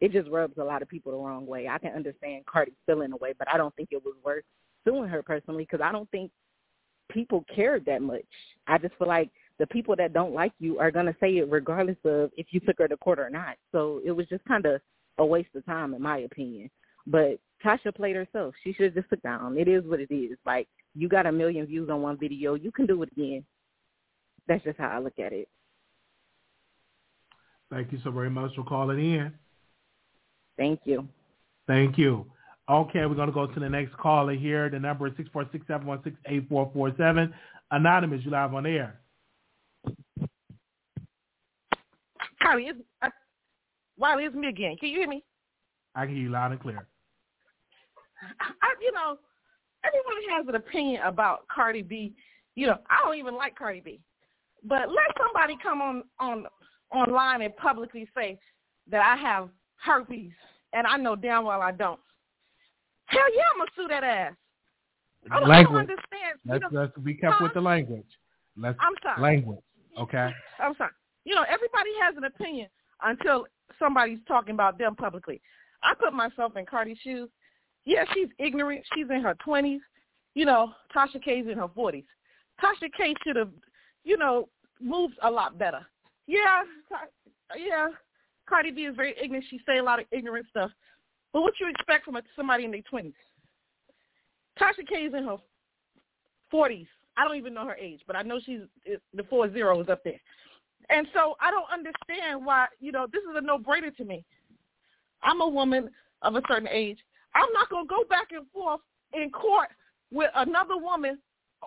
it 0.00 0.12
just 0.12 0.28
rubs 0.30 0.58
a 0.58 0.64
lot 0.64 0.82
of 0.82 0.88
people 0.88 1.12
the 1.12 1.18
wrong 1.18 1.46
way. 1.46 1.68
I 1.68 1.78
can 1.78 1.92
understand 1.92 2.44
Cardi 2.46 2.72
feeling 2.84 3.12
way, 3.20 3.32
but 3.38 3.48
I 3.52 3.56
don't 3.56 3.74
think 3.76 3.88
it 3.92 4.04
was 4.04 4.14
worth 4.24 4.44
suing 4.84 5.08
her 5.08 5.22
personally 5.22 5.64
because 5.64 5.80
I 5.82 5.90
don't 5.90 6.10
think 6.10 6.30
people 7.08 7.44
cared 7.54 7.84
that 7.86 8.02
much. 8.02 8.24
I 8.66 8.78
just 8.78 8.94
feel 8.98 9.08
like 9.08 9.30
the 9.58 9.66
people 9.66 9.96
that 9.96 10.12
don't 10.12 10.34
like 10.34 10.52
you 10.58 10.78
are 10.78 10.90
going 10.90 11.06
to 11.06 11.16
say 11.20 11.36
it 11.38 11.50
regardless 11.50 11.96
of 12.04 12.30
if 12.36 12.46
you 12.50 12.60
took 12.60 12.78
her 12.78 12.88
to 12.88 12.96
court 12.96 13.18
or 13.18 13.30
not. 13.30 13.56
So 13.72 14.00
it 14.04 14.10
was 14.10 14.26
just 14.26 14.44
kind 14.44 14.66
of 14.66 14.80
a 15.18 15.24
waste 15.24 15.54
of 15.54 15.64
time, 15.64 15.94
in 15.94 16.02
my 16.02 16.18
opinion. 16.18 16.70
But 17.06 17.38
Tasha 17.64 17.94
played 17.94 18.16
herself. 18.16 18.54
She 18.62 18.72
should 18.72 18.86
have 18.86 18.94
just 18.94 19.08
took 19.08 19.22
down. 19.22 19.56
It 19.56 19.68
is 19.68 19.84
what 19.84 20.00
it 20.00 20.12
is. 20.12 20.36
Like 20.44 20.68
you 20.94 21.08
got 21.08 21.26
a 21.26 21.32
million 21.32 21.66
views 21.66 21.88
on 21.90 22.02
one 22.02 22.18
video, 22.18 22.54
you 22.54 22.70
can 22.70 22.86
do 22.86 23.02
it 23.02 23.12
again. 23.12 23.44
That's 24.48 24.64
just 24.64 24.78
how 24.78 24.88
I 24.88 24.98
look 24.98 25.18
at 25.18 25.32
it. 25.32 25.48
Thank 27.70 27.92
you 27.92 27.98
so 28.04 28.10
very 28.10 28.30
much 28.30 28.54
for 28.54 28.62
calling 28.62 28.98
in. 28.98 29.32
Thank 30.56 30.80
you. 30.84 31.08
Thank 31.66 31.98
you. 31.98 32.26
Okay, 32.68 33.06
we're 33.06 33.14
going 33.14 33.28
to 33.28 33.34
go 33.34 33.46
to 33.46 33.60
the 33.60 33.68
next 33.68 33.96
caller 33.96 34.34
here. 34.34 34.68
The 34.68 34.80
number 34.80 35.06
is 35.06 35.12
646-716-8447. 35.34 37.32
Anonymous, 37.70 38.24
you 38.24 38.32
live 38.32 38.52
on 38.54 38.66
air. 38.66 39.00
Kylie, 42.42 42.70
it's, 42.70 42.80
uh, 43.02 43.10
Wiley, 43.96 44.24
it's 44.24 44.34
me 44.34 44.48
again. 44.48 44.76
Can 44.78 44.88
you 44.88 44.98
hear 44.98 45.08
me? 45.08 45.22
I 45.94 46.06
can 46.06 46.14
hear 46.14 46.24
you 46.24 46.30
loud 46.30 46.50
and 46.52 46.60
clear. 46.60 46.86
I, 48.40 48.74
you 48.80 48.92
know, 48.92 49.18
everyone 49.84 50.16
has 50.36 50.48
an 50.48 50.54
opinion 50.56 51.02
about 51.02 51.46
Cardi 51.48 51.82
B. 51.82 52.14
You 52.54 52.66
know, 52.68 52.78
I 52.90 53.04
don't 53.04 53.16
even 53.16 53.36
like 53.36 53.56
Cardi 53.56 53.80
B, 53.80 54.00
but 54.64 54.88
let 54.88 55.16
somebody 55.18 55.56
come 55.62 55.82
on 55.82 56.02
on 56.18 56.46
online 56.92 57.42
and 57.42 57.54
publicly 57.56 58.08
say 58.16 58.38
that 58.90 59.02
I 59.02 59.16
have 59.20 59.50
herpes, 59.76 60.32
and 60.72 60.86
I 60.86 60.96
know 60.96 61.16
damn 61.16 61.44
well 61.44 61.60
I 61.60 61.72
don't. 61.72 62.00
Hell 63.06 63.34
yeah, 63.34 63.42
I'm 63.54 63.60
gonna 63.60 63.70
sue 63.76 63.88
that 63.88 64.04
ass. 64.04 64.34
I 65.30 65.40
don't, 65.40 65.50
I 65.50 65.62
don't 65.62 65.76
understand. 65.76 66.38
Let's, 66.46 66.62
you 66.62 66.70
know, 66.70 66.82
let's 66.82 66.98
be 66.98 67.14
careful 67.14 67.46
with 67.46 67.54
the 67.54 67.60
language. 67.60 68.06
Let's 68.56 68.78
I'm 68.80 68.94
sorry. 69.02 69.22
language. 69.22 69.60
Okay. 69.98 70.30
I'm 70.60 70.74
sorry. 70.76 70.92
You 71.24 71.34
know, 71.34 71.42
everybody 71.42 71.90
has 72.02 72.16
an 72.16 72.24
opinion 72.24 72.68
until 73.02 73.46
somebody's 73.78 74.18
talking 74.28 74.54
about 74.54 74.78
them 74.78 74.94
publicly. 74.94 75.40
I 75.82 75.94
put 75.94 76.12
myself 76.12 76.56
in 76.56 76.66
Cardi's 76.66 76.98
shoes. 77.02 77.28
Yeah, 77.84 78.04
she's 78.14 78.28
ignorant. 78.38 78.84
She's 78.94 79.06
in 79.10 79.20
her 79.22 79.34
twenties. 79.44 79.80
You 80.34 80.44
know, 80.44 80.72
Tasha 80.94 81.22
K's 81.22 81.46
in 81.50 81.58
her 81.58 81.68
forties. 81.74 82.04
Tasha 82.62 82.90
K 82.96 83.14
should 83.24 83.36
have, 83.36 83.50
you 84.04 84.16
know, 84.16 84.48
moved 84.80 85.14
a 85.22 85.30
lot 85.30 85.58
better. 85.58 85.86
Yeah, 86.26 86.62
yeah. 87.56 87.88
Cardi 88.48 88.70
B 88.70 88.82
is 88.82 88.96
very 88.96 89.14
ignorant. 89.20 89.44
She 89.50 89.60
say 89.66 89.78
a 89.78 89.82
lot 89.82 89.98
of 89.98 90.06
ignorant 90.12 90.46
stuff. 90.48 90.70
But 91.36 91.42
what 91.42 91.60
you 91.60 91.68
expect 91.68 92.06
from 92.06 92.16
a, 92.16 92.22
somebody 92.34 92.64
in 92.64 92.70
their 92.70 92.80
twenties? 92.80 93.12
Tasha 94.58 94.88
K 94.88 95.00
is 95.02 95.12
in 95.12 95.24
her 95.24 95.36
forties. 96.50 96.86
I 97.14 97.24
don't 97.28 97.36
even 97.36 97.52
know 97.52 97.66
her 97.66 97.74
age, 97.74 98.00
but 98.06 98.16
I 98.16 98.22
know 98.22 98.40
she's 98.42 98.60
the 99.12 99.22
four 99.24 99.52
zeros 99.52 99.90
up 99.90 100.02
there. 100.02 100.18
And 100.88 101.06
so 101.12 101.36
I 101.38 101.50
don't 101.50 101.68
understand 101.70 102.46
why, 102.46 102.68
you 102.80 102.90
know, 102.90 103.06
this 103.12 103.20
is 103.20 103.36
a 103.36 103.42
no-brainer 103.42 103.94
to 103.98 104.04
me. 104.06 104.24
I'm 105.22 105.42
a 105.42 105.46
woman 105.46 105.90
of 106.22 106.36
a 106.36 106.42
certain 106.48 106.68
age. 106.68 106.96
I'm 107.34 107.52
not 107.52 107.68
going 107.68 107.84
to 107.84 107.94
go 107.94 108.04
back 108.08 108.28
and 108.30 108.46
forth 108.50 108.80
in 109.12 109.28
court 109.28 109.68
with 110.10 110.30
another 110.36 110.78
woman 110.78 111.18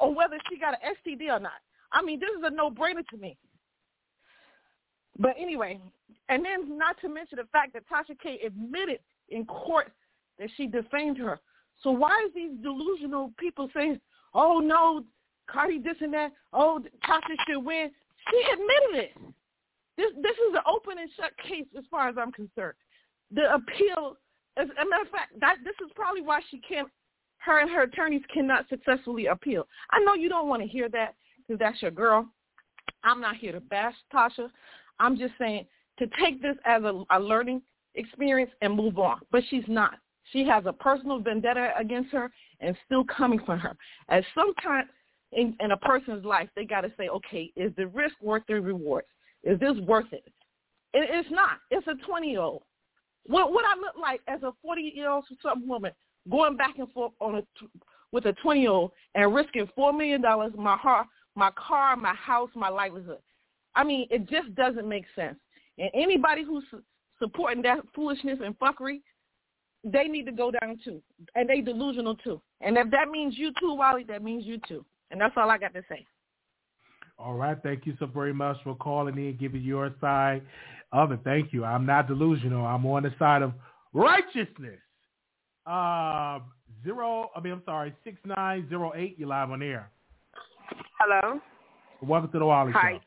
on 0.01 0.15
whether 0.15 0.39
she 0.49 0.57
got 0.57 0.73
an 0.73 0.95
STD 1.05 1.31
or 1.31 1.39
not. 1.39 1.61
I 1.91 2.01
mean, 2.01 2.19
this 2.19 2.31
is 2.35 2.43
a 2.43 2.49
no-brainer 2.49 3.05
to 3.11 3.17
me. 3.17 3.37
But 5.19 5.35
anyway, 5.37 5.79
and 6.27 6.43
then 6.43 6.75
not 6.75 6.99
to 7.01 7.07
mention 7.07 7.37
the 7.37 7.47
fact 7.51 7.73
that 7.73 7.83
Tasha 7.87 8.19
K 8.19 8.39
admitted 8.43 8.97
in 9.31 9.45
court 9.45 9.91
that 10.39 10.49
she 10.57 10.67
defamed 10.67 11.17
her. 11.17 11.39
So 11.81 11.91
why 11.91 12.23
is 12.27 12.33
these 12.33 12.51
delusional 12.61 13.31
people 13.39 13.69
saying, 13.73 13.99
oh, 14.33 14.59
no, 14.59 15.03
Cardi 15.49 15.79
this 15.79 15.97
and 16.01 16.13
that, 16.13 16.31
oh, 16.53 16.81
Tasha 17.07 17.35
should 17.47 17.63
win? 17.63 17.91
She 18.29 18.51
admitted 18.53 19.05
it. 19.05 19.33
This 19.97 20.11
this 20.21 20.31
is 20.31 20.53
an 20.53 20.61
open 20.65 20.97
and 20.97 21.09
shut 21.17 21.31
case 21.45 21.65
as 21.77 21.83
far 21.91 22.07
as 22.07 22.15
I'm 22.17 22.31
concerned. 22.31 22.75
The 23.31 23.53
appeal, 23.53 24.15
as 24.55 24.67
a 24.69 24.89
matter 24.89 25.03
of 25.03 25.09
fact, 25.09 25.37
that 25.41 25.57
this 25.65 25.75
is 25.85 25.91
probably 25.93 26.21
why 26.21 26.39
she 26.49 26.59
can't. 26.59 26.87
Her 27.39 27.59
and 27.59 27.69
her 27.69 27.83
attorneys 27.83 28.21
cannot 28.33 28.67
successfully 28.69 29.27
appeal. 29.27 29.67
I 29.91 29.99
know 29.99 30.13
you 30.13 30.29
don't 30.29 30.47
want 30.47 30.61
to 30.61 30.67
hear 30.67 30.89
that 30.89 31.15
because 31.37 31.59
that's 31.59 31.81
your 31.81 31.91
girl. 31.91 32.27
I'm 33.03 33.21
not 33.21 33.35
here 33.35 33.51
to 33.51 33.59
bash 33.59 33.93
Tasha. 34.13 34.49
I'm 34.99 35.17
just 35.17 35.33
saying 35.37 35.65
to 35.99 36.07
take 36.21 36.41
this 36.41 36.55
as 36.65 36.83
a, 36.83 37.03
a 37.11 37.19
learning 37.19 37.61
experience 37.95 38.51
and 38.61 38.75
move 38.75 38.99
on. 38.99 39.19
But 39.31 39.43
she's 39.49 39.63
not. 39.67 39.95
She 40.31 40.45
has 40.45 40.65
a 40.65 40.73
personal 40.73 41.19
vendetta 41.19 41.71
against 41.77 42.11
her 42.11 42.31
and 42.59 42.75
still 42.85 43.03
coming 43.03 43.39
for 43.45 43.57
her. 43.57 43.75
At 44.09 44.23
some 44.35 44.53
time, 44.55 44.85
in, 45.31 45.55
in 45.59 45.71
a 45.71 45.77
person's 45.77 46.25
life, 46.25 46.49
they 46.55 46.65
got 46.65 46.81
to 46.81 46.91
say, 46.97 47.09
okay, 47.09 47.51
is 47.55 47.71
the 47.77 47.87
risk 47.87 48.15
worth 48.21 48.43
the 48.47 48.61
rewards? 48.61 49.07
Is 49.43 49.59
this 49.59 49.77
worth 49.85 50.11
it? 50.11 50.23
it 50.93 51.09
it's 51.11 51.29
not. 51.31 51.59
It's 51.71 51.87
a 51.87 51.93
20-year-old. 52.09 52.63
What 53.25 53.51
would 53.51 53.65
I 53.65 53.75
look 53.75 53.95
like 53.99 54.21
as 54.27 54.41
a 54.43 54.51
40-year-old 54.65 55.25
something 55.41 55.67
woman 55.67 55.91
going 56.29 56.57
back 56.57 56.77
and 56.77 56.91
forth 56.91 57.13
on 57.19 57.35
a, 57.35 57.43
with 58.11 58.25
a 58.25 58.33
20-year-old 58.45 58.91
and 59.15 59.33
risking 59.33 59.67
$4 59.77 59.95
million, 59.95 60.21
my, 60.57 60.75
heart, 60.75 61.07
my 61.35 61.51
car, 61.51 61.95
my 61.95 62.13
house, 62.15 62.49
my 62.55 62.69
livelihood? 62.69 63.19
I 63.75 63.83
mean, 63.83 64.07
it 64.09 64.27
just 64.29 64.53
doesn't 64.55 64.87
make 64.87 65.05
sense. 65.15 65.37
And 65.77 65.89
anybody 65.93 66.43
who's 66.43 66.65
supporting 67.19 67.61
that 67.63 67.79
foolishness 67.93 68.39
and 68.43 68.57
fuckery, 68.59 69.01
they 69.83 70.05
need 70.05 70.25
to 70.25 70.31
go 70.31 70.51
down 70.51 70.79
too. 70.83 71.01
And 71.35 71.49
they 71.49 71.61
delusional 71.61 72.15
too. 72.15 72.41
And 72.61 72.77
if 72.77 72.89
that 72.91 73.09
means 73.09 73.37
you 73.37 73.51
too, 73.59 73.73
Wally, 73.73 74.03
that 74.05 74.23
means 74.23 74.45
you 74.45 74.59
too. 74.67 74.85
And 75.11 75.19
that's 75.19 75.33
all 75.37 75.49
I 75.49 75.57
got 75.57 75.73
to 75.73 75.83
say. 75.89 76.05
All 77.17 77.35
right. 77.35 77.57
Thank 77.61 77.85
you 77.85 77.95
so 77.99 78.05
very 78.05 78.33
much 78.33 78.57
for 78.63 78.75
calling 78.75 79.17
in, 79.17 79.37
giving 79.37 79.61
your 79.61 79.93
side 79.99 80.41
of 80.91 81.11
it. 81.11 81.19
Thank 81.23 81.53
you. 81.53 81.65
I'm 81.65 81.85
not 81.85 82.07
delusional. 82.07 82.65
I'm 82.65 82.85
on 82.85 83.03
the 83.03 83.13
side 83.19 83.41
of 83.41 83.53
righteousness. 83.93 84.79
Uh, 85.65 86.39
zero, 86.83 87.29
I 87.35 87.41
mean, 87.41 87.53
I'm 87.53 87.61
sorry, 87.65 87.93
6908, 88.03 89.15
you're 89.19 89.27
live 89.27 89.51
on 89.51 89.61
air. 89.61 89.91
Hello. 90.99 91.39
Welcome 92.01 92.31
to 92.31 92.39
the 92.39 92.45
Wally 92.45 92.71
Hi. 92.71 92.93
Show. 92.93 92.99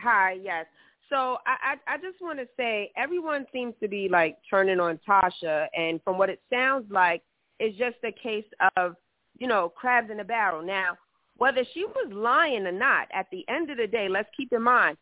Hi, 0.00 0.36
yes. 0.42 0.66
So 1.10 1.38
I, 1.46 1.76
I, 1.88 1.94
I 1.94 1.96
just 1.98 2.20
want 2.20 2.38
to 2.38 2.46
say 2.56 2.92
everyone 2.96 3.46
seems 3.52 3.74
to 3.82 3.88
be 3.88 4.08
like 4.10 4.36
turning 4.48 4.80
on 4.80 5.00
Tasha, 5.08 5.66
and 5.76 6.00
from 6.04 6.18
what 6.18 6.28
it 6.30 6.40
sounds 6.50 6.90
like, 6.90 7.22
it's 7.58 7.76
just 7.78 7.96
a 8.04 8.12
case 8.12 8.44
of, 8.76 8.94
you 9.38 9.46
know, 9.46 9.68
crabs 9.68 10.10
in 10.10 10.20
a 10.20 10.24
barrel. 10.24 10.62
Now, 10.62 10.96
whether 11.36 11.64
she 11.72 11.84
was 11.84 12.12
lying 12.12 12.66
or 12.66 12.72
not, 12.72 13.08
at 13.12 13.26
the 13.32 13.44
end 13.48 13.70
of 13.70 13.78
the 13.78 13.86
day, 13.86 14.08
let's 14.08 14.28
keep 14.36 14.52
in 14.52 14.62
mind, 14.62 14.96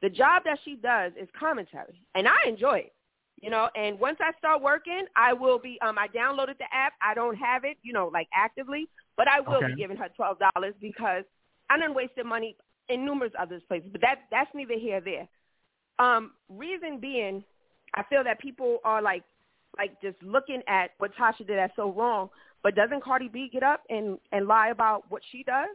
the 0.00 0.10
job 0.10 0.42
that 0.44 0.58
she 0.64 0.74
does 0.76 1.12
is 1.20 1.28
commentary, 1.38 2.02
and 2.14 2.26
I 2.26 2.36
enjoy 2.48 2.78
it. 2.78 2.92
You 3.40 3.50
know, 3.50 3.68
and 3.74 3.98
once 3.98 4.18
I 4.20 4.30
start 4.38 4.62
working, 4.62 5.04
I 5.16 5.32
will 5.32 5.58
be. 5.58 5.78
Um, 5.80 5.98
I 5.98 6.06
downloaded 6.08 6.58
the 6.58 6.72
app. 6.72 6.92
I 7.02 7.14
don't 7.14 7.36
have 7.36 7.64
it, 7.64 7.76
you 7.82 7.92
know, 7.92 8.08
like 8.12 8.28
actively, 8.34 8.88
but 9.16 9.26
I 9.26 9.40
will 9.40 9.56
Okay. 9.56 9.68
be 9.68 9.76
giving 9.76 9.96
her 9.96 10.08
twelve 10.16 10.38
dollars 10.38 10.74
because 10.80 11.24
I 11.70 11.78
done 11.78 11.94
wasted 11.94 12.26
money 12.26 12.56
in 12.88 13.04
numerous 13.04 13.32
other 13.38 13.60
places. 13.66 13.88
But 13.90 14.00
that 14.02 14.20
that's 14.30 14.50
neither 14.54 14.74
here 14.74 15.00
nor 15.00 15.00
there. 15.00 15.28
Um, 15.98 16.32
reason 16.48 16.98
being, 16.98 17.44
I 17.94 18.02
feel 18.04 18.24
that 18.24 18.40
people 18.40 18.78
are 18.84 19.02
like, 19.02 19.22
like 19.76 20.00
just 20.02 20.16
looking 20.22 20.62
at 20.68 20.90
what 20.98 21.14
Tasha 21.16 21.46
did 21.46 21.58
as 21.58 21.70
so 21.76 21.92
wrong. 21.92 22.30
But 22.62 22.76
doesn't 22.76 23.02
Cardi 23.02 23.28
B 23.28 23.48
get 23.52 23.62
up 23.62 23.82
and 23.90 24.18
and 24.30 24.46
lie 24.46 24.68
about 24.68 25.10
what 25.10 25.22
she 25.32 25.42
does, 25.42 25.70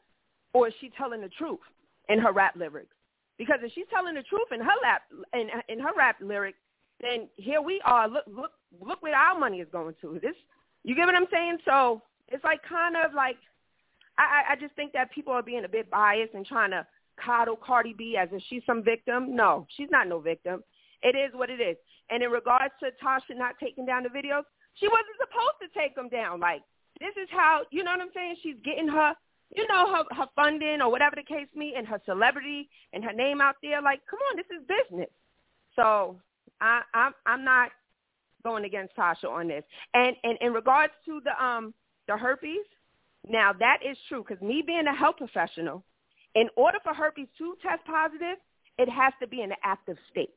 or 0.53 0.69
is 0.69 0.73
she 0.80 0.89
telling 0.98 1.22
the 1.22 1.30
truth 1.30 1.60
in 2.07 2.18
her 2.19 2.31
rap 2.31 2.56
lyrics? 2.56 2.95
Because 3.38 3.60
if 3.61 3.73
she's 3.73 3.85
telling 3.94 4.15
the 4.15 4.23
truth 4.23 4.48
in 4.52 4.61
her 4.61 4.76
rap 4.81 5.02
in 5.34 5.49
in 5.68 5.80
her 5.80 5.94
rap 5.98 6.15
lyrics, 6.22 6.60
then 7.02 7.27
here 7.35 7.61
we 7.61 7.81
are. 7.84 8.07
Look 8.07 8.23
look 8.27 8.52
look 8.80 9.02
where 9.02 9.15
our 9.15 9.38
money 9.38 9.60
is 9.60 9.68
going 9.72 9.95
to. 10.02 10.19
This 10.22 10.35
you 10.84 10.95
get 10.95 11.06
what 11.06 11.15
I'm 11.15 11.27
saying? 11.31 11.57
So 11.65 12.02
it's 12.30 12.44
like 12.44 12.61
kind 12.64 12.95
of 12.95 13.14
like 13.14 13.38
I, 14.18 14.23
I 14.23 14.53
I 14.53 14.56
just 14.56 14.73
think 14.76 14.94
that 14.94 15.11
people 15.11 15.34
are 15.34 15.44
being 15.44 15.65
a 15.65 15.69
bit 15.69 15.89
biased 15.91 16.34
and 16.34 16.45
trying 16.45 16.72
to 16.72 16.88
coddle 17.23 17.56
Cardi 17.56 17.94
B 17.94 18.18
as 18.18 18.30
if 18.31 18.41
she's 18.49 18.64
some 18.65 18.84
victim. 18.84 19.35
No, 19.35 19.68
she's 19.76 19.89
not 19.91 20.07
no 20.07 20.19
victim. 20.19 20.64
It 21.03 21.15
is 21.15 21.34
what 21.34 21.49
it 21.49 21.61
is. 21.61 21.77
And 22.10 22.23
in 22.23 22.30
regards 22.31 22.73
to 22.80 22.88
Tasha 23.03 23.38
not 23.38 23.56
taking 23.60 23.85
down 23.85 24.03
the 24.03 24.10
videos, 24.10 24.44
she 24.76 24.88
wasn't 24.88 25.18
supposed 25.19 25.60
to 25.61 25.80
take 25.80 25.95
them 25.95 26.10
down. 26.10 26.39
Like 26.39 26.61
this 26.99 27.14
is 27.22 27.30
how 27.31 27.61
you 27.72 27.84
know 27.84 27.91
what 27.91 28.02
I'm 28.02 28.10
saying. 28.14 28.35
She's 28.41 28.56
getting 28.64 28.88
her, 28.88 29.14
you 29.56 29.68
know, 29.68 29.94
her 29.95 30.03
her 30.15 30.27
funding 30.35 30.81
or 30.81 30.89
whatever 30.91 31.15
the 31.15 31.23
case 31.23 31.48
may, 31.56 31.73
and 31.76 31.88
her 31.88 32.02
celebrity 32.06 32.69
and 32.94 33.03
her 33.03 33.14
name 33.14 33.41
out 33.41 33.56
there. 33.61 33.81
Like, 33.81 34.02
come 34.10 34.19
on, 34.31 34.38
this 34.38 34.45
is 34.48 34.65
business. 34.68 35.10
So 35.76 36.19
I 36.61 36.81
I'm 36.94 37.14
I'm 37.26 37.44
not 37.44 37.72
going 38.44 38.65
against 38.65 38.95
Tasha 38.95 39.30
on 39.30 39.48
this. 39.48 39.64
And 39.94 40.15
and 40.23 40.38
in 40.41 40.53
regards 40.53 40.94
to 41.06 41.22
the 41.23 41.44
um 41.44 41.73
the 42.07 42.18
herpes, 42.18 42.65
now 43.27 43.53
that 43.53 43.80
is 43.88 43.98
true 44.07 44.23
because 44.27 44.41
me 44.41 44.64
being 44.65 44.88
a 44.88 44.95
health 44.95 45.18
professional, 45.18 45.84
in 46.38 46.50
order 46.56 46.78
for 46.84 46.94
herpes 46.94 47.28
to 47.40 47.56
test 47.64 47.84
positive, 47.86 48.38
it 48.78 48.88
has 48.90 49.12
to 49.20 49.28
be 49.28 49.42
in 49.42 49.52
an 49.52 49.58
active 49.64 49.98
state. 50.12 50.36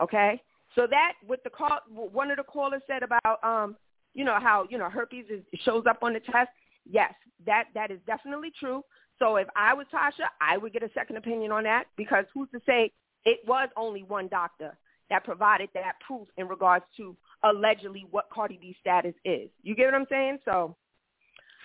Okay, 0.00 0.40
so 0.74 0.86
that 0.88 1.14
with 1.26 1.42
the 1.44 1.50
call, 1.50 1.78
one 1.90 2.30
of 2.30 2.36
the 2.36 2.42
callers 2.42 2.82
said 2.86 3.02
about 3.02 3.42
um, 3.42 3.76
you 4.14 4.24
know 4.24 4.38
how 4.38 4.66
you 4.68 4.76
know 4.76 4.90
herpes 4.90 5.24
is, 5.30 5.42
shows 5.64 5.84
up 5.88 6.02
on 6.02 6.12
the 6.12 6.20
test. 6.20 6.50
Yes, 6.88 7.14
that 7.46 7.64
that 7.74 7.90
is 7.90 7.98
definitely 8.06 8.52
true. 8.58 8.84
So 9.18 9.36
if 9.36 9.48
I 9.56 9.72
was 9.74 9.86
Tasha, 9.92 10.28
I 10.40 10.58
would 10.58 10.72
get 10.72 10.82
a 10.82 10.90
second 10.94 11.16
opinion 11.16 11.52
on 11.52 11.64
that 11.64 11.84
because 11.96 12.24
who's 12.32 12.50
to 12.50 12.60
say 12.66 12.92
it 13.24 13.40
was 13.46 13.68
only 13.76 14.02
one 14.02 14.28
doctor 14.28 14.76
that 15.08 15.24
provided 15.24 15.70
that 15.74 15.94
proof 16.06 16.28
in 16.36 16.48
regards 16.48 16.84
to 16.98 17.16
allegedly 17.44 18.06
what 18.10 18.30
Cardi 18.30 18.58
B 18.60 18.76
status 18.80 19.14
is. 19.24 19.48
You 19.62 19.74
get 19.74 19.86
what 19.86 19.94
I'm 19.94 20.06
saying? 20.08 20.38
So 20.44 20.76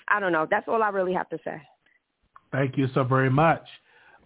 I 0.07 0.19
don't 0.19 0.31
know. 0.31 0.47
That's 0.49 0.67
all 0.67 0.81
I 0.81 0.89
really 0.89 1.13
have 1.13 1.29
to 1.29 1.39
say. 1.43 1.61
Thank 2.55 2.77
you 2.77 2.87
so 2.93 3.03
very 3.03 3.29
much. 3.29 3.65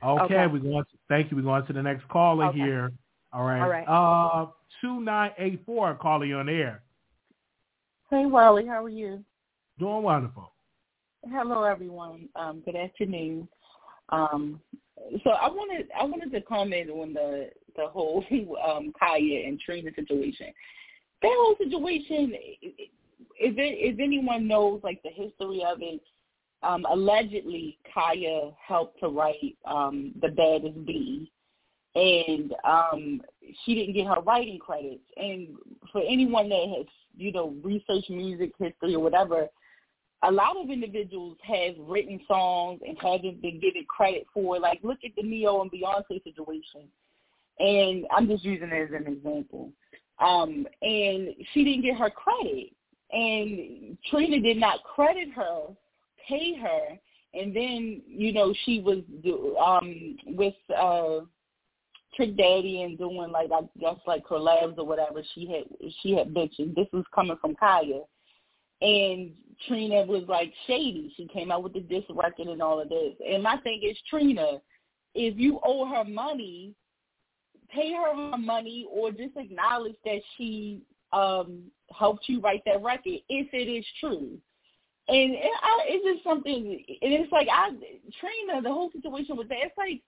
Okay, 0.04 0.24
Okay. 0.36 0.48
we're 0.48 0.60
going 0.60 0.84
to 0.84 0.98
thank 1.08 1.32
you. 1.32 1.38
We're 1.38 1.44
going 1.44 1.66
to 1.66 1.74
the 1.74 1.82
next 1.82 2.08
caller 2.10 2.46
Okay. 2.46 2.60
here. 2.60 2.92
All 3.34 3.44
right. 3.44 3.62
All 3.62 3.70
right. 3.70 3.88
Uh 3.88 4.48
two 4.82 5.02
nine 5.02 5.32
eight 5.40 5.62
four 5.66 5.96
calling 5.96 6.30
you 6.30 6.38
on 6.38 6.48
air. 6.48 6.84
Hey, 8.10 8.26
Wally, 8.26 8.66
how 8.66 8.84
are 8.84 8.90
you? 8.90 9.24
Doing 9.80 10.04
wonderful. 10.04 10.52
Hello, 11.32 11.64
everyone. 11.64 12.30
Um, 12.36 12.62
good 12.64 12.76
afternoon. 12.76 13.48
Um, 14.10 14.62
so 15.24 15.32
I 15.32 15.50
wanted 15.50 15.88
I 16.00 16.04
wanted 16.06 16.32
to 16.32 16.42
comment 16.42 16.90
on 16.90 17.14
the 17.14 17.50
the 17.76 17.88
whole 17.88 18.24
um, 18.32 18.94
Khia 19.02 19.48
and 19.48 19.60
Trina 19.60 19.92
situation. 19.96 20.48
That 21.22 21.34
whole 21.36 21.56
situation, 21.58 22.32
if 22.62 23.58
it, 23.58 23.60
if 23.60 24.00
anyone 24.00 24.48
knows 24.48 24.82
like 24.84 25.02
the 25.04 25.10
history 25.10 25.64
of 25.68 25.80
it, 25.82 26.00
um, 26.64 26.86
allegedly 26.90 27.78
Khia 27.96 28.54
helped 28.66 29.00
to 29.00 29.08
write 29.08 29.58
um, 29.66 30.14
the 30.22 30.30
baddest 30.30 30.86
B, 30.86 31.32
and 31.96 32.54
um, 32.64 33.22
she 33.64 33.76
didn't 33.76 33.94
get 33.94 34.08
her 34.08 34.22
writing 34.22 34.60
credits. 34.60 35.04
And 35.18 35.50
for 35.92 36.02
anyone 36.02 36.50
that 36.50 36.76
has 36.78 36.86
you 37.16 37.32
know 37.32 37.56
researched 37.64 38.10
music 38.10 38.52
history 38.60 38.96
or 38.96 39.00
whatever, 39.00 39.48
a 40.24 40.32
lot 40.32 40.58
of 40.58 40.70
individuals 40.70 41.38
have 41.44 41.76
written 41.80 42.20
songs 42.28 42.82
and 42.86 42.98
haven't 43.02 43.42
been 43.42 43.60
given 43.60 43.86
credit 43.88 44.26
for. 44.34 44.60
Like, 44.60 44.80
look 44.84 45.00
at 45.06 45.12
the 45.16 45.24
Ne-Yo 45.24 45.62
and 45.62 45.72
Beyonce 45.72 46.24
situation. 46.24 46.90
And 47.60 48.06
I'm 48.12 48.28
just 48.28 48.44
using 48.44 48.70
it 48.70 48.90
as 48.90 49.02
an 49.02 49.12
example. 49.12 49.72
Um, 50.20 50.68
and 50.82 51.30
she 51.54 51.64
didn't 51.64 51.84
get 51.84 51.98
her 51.98 52.10
credit. 52.10 52.72
And 53.12 53.98
Trina 54.10 54.40
did 54.40 54.58
not 54.58 54.84
credit 54.84 55.30
her, 55.36 55.68
pay 56.30 56.56
her. 56.56 56.98
And 57.34 57.56
then, 57.56 58.02
you 58.08 58.34
know, 58.34 58.54
she 58.66 58.80
was 58.80 59.00
um, 59.64 60.18
with 60.26 60.56
uh, 60.76 61.20
Trick 62.16 62.36
Daddy 62.38 62.82
and 62.82 62.98
doing 62.98 63.32
like 63.32 63.50
I 63.52 63.62
guess 63.80 63.98
like 64.08 64.26
collabs 64.26 64.78
or 64.78 64.86
whatever. 64.86 65.22
She 65.36 65.48
had 65.48 65.66
she 66.02 66.12
had 66.12 66.34
bitches. 66.34 66.74
This 66.76 66.88
was 66.92 67.06
coming 67.14 67.38
from 67.40 67.56
Khia 67.56 68.02
and 68.82 69.32
Trina 69.68 70.04
was 70.06 70.24
like 70.28 70.54
shady. 70.68 71.14
She 71.18 71.28
came 71.28 71.52
out 71.52 71.64
with 71.64 71.74
the 71.74 71.82
diss 71.82 72.04
record 72.10 72.48
and 72.48 72.62
all 72.62 72.80
of 72.80 72.90
this. 72.90 73.14
And 73.28 73.44
my 73.44 73.58
thing 73.58 73.82
is, 73.84 73.98
Trina, 74.10 74.60
if 75.16 75.38
you 75.38 75.60
owe 75.64 75.86
her 75.86 76.06
money, 76.06 76.74
pay 77.70 77.94
her 77.94 78.16
her 78.32 78.38
money 78.38 78.88
or 78.92 79.12
just 79.12 79.36
acknowledge 79.36 79.96
that 80.06 80.22
she 80.38 80.82
um 81.12 81.64
helped 81.98 82.30
you 82.30 82.40
write 82.40 82.62
that 82.66 82.82
record 82.82 83.20
if 83.30 83.48
it 83.54 83.70
is 83.70 83.86
true. 84.00 84.38
And 85.10 85.34
it, 85.34 85.52
I, 85.64 85.80
it's 85.88 86.06
just 86.06 86.24
something, 86.24 86.84
and 87.02 87.14
it's 87.14 87.32
like 87.32 87.48
I 87.52 87.70
Trina, 87.70 88.62
the 88.62 88.70
whole 88.70 88.92
situation 88.92 89.36
with 89.36 89.50
that, 89.50 89.58
it's 89.64 89.78
like 89.78 90.02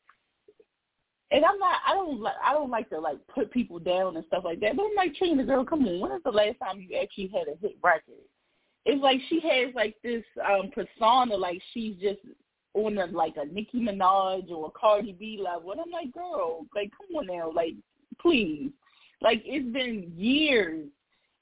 and 1.32 1.46
I'm 1.46 1.58
not, 1.60 1.78
I 1.88 1.94
don't, 1.94 2.22
li- 2.22 2.42
I 2.44 2.54
don't 2.54 2.70
like 2.70 2.90
to 2.90 3.00
like 3.00 3.18
put 3.34 3.52
people 3.52 3.80
down 3.80 4.18
and 4.18 4.26
stuff 4.26 4.44
like 4.44 4.60
that. 4.60 4.76
But 4.76 4.84
I'm 4.84 4.96
like, 4.98 5.16
Trina, 5.16 5.46
girl, 5.46 5.64
come 5.64 5.88
on. 5.88 6.00
When 6.02 6.12
is 6.12 6.22
the 6.26 6.32
last 6.32 6.58
time 6.62 6.82
you 6.82 6.98
actually 7.02 7.28
had 7.28 7.48
a 7.48 7.58
hit 7.62 7.78
record? 7.82 8.26
It's 8.86 9.02
like 9.02 9.20
she 9.30 9.40
has 9.40 9.74
like 9.74 9.96
this 10.04 10.24
um 10.46 10.72
persona, 10.74 11.36
like 11.36 11.62
she's 11.74 11.96
just 11.98 12.20
on 12.74 12.98
a 12.98 13.06
like 13.06 13.36
a 13.38 13.46
Nicki 13.46 13.80
Minaj 13.80 14.50
or 14.50 14.68
a 14.68 14.80
Cardi 14.80 15.14
B 15.14 15.40
level. 15.42 15.72
And 15.72 15.80
I'm 15.80 15.92
like, 15.92 16.12
girl, 16.12 16.66
like 16.76 16.92
come 16.98 17.16
on 17.16 17.28
now, 17.28 17.52
like 17.52 17.76
please. 18.20 18.72
Like 19.22 19.42
it's 19.46 19.72
been 19.72 20.12
years, 20.18 20.88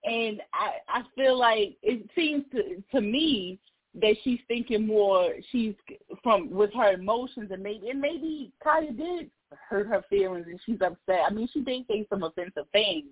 and 0.04 0.42
I 0.54 0.72
I 0.88 1.02
feel 1.16 1.38
like 1.38 1.78
it 1.82 2.10
seems 2.16 2.46
to 2.52 2.84
to 2.92 3.02
me 3.02 3.60
that 3.96 4.16
she's 4.24 4.40
thinking 4.48 4.86
more. 4.86 5.34
She's 5.52 5.74
from 6.24 6.50
with 6.50 6.74
her 6.74 6.94
emotions, 6.94 7.50
and 7.52 7.64
maybe 7.64 7.90
and 7.90 8.00
maybe 8.00 8.52
Khia 8.66 8.96
did 8.96 9.30
hurt 9.70 9.88
her 9.88 10.04
feelings, 10.10 10.46
and 10.48 10.60
she's 10.66 10.82
upset. 10.82 11.22
I 11.28 11.34
mean, 11.34 11.50
she 11.52 11.62
did 11.62 11.86
say 11.88 12.06
some 12.10 12.24
offensive 12.24 12.66
things, 12.72 13.08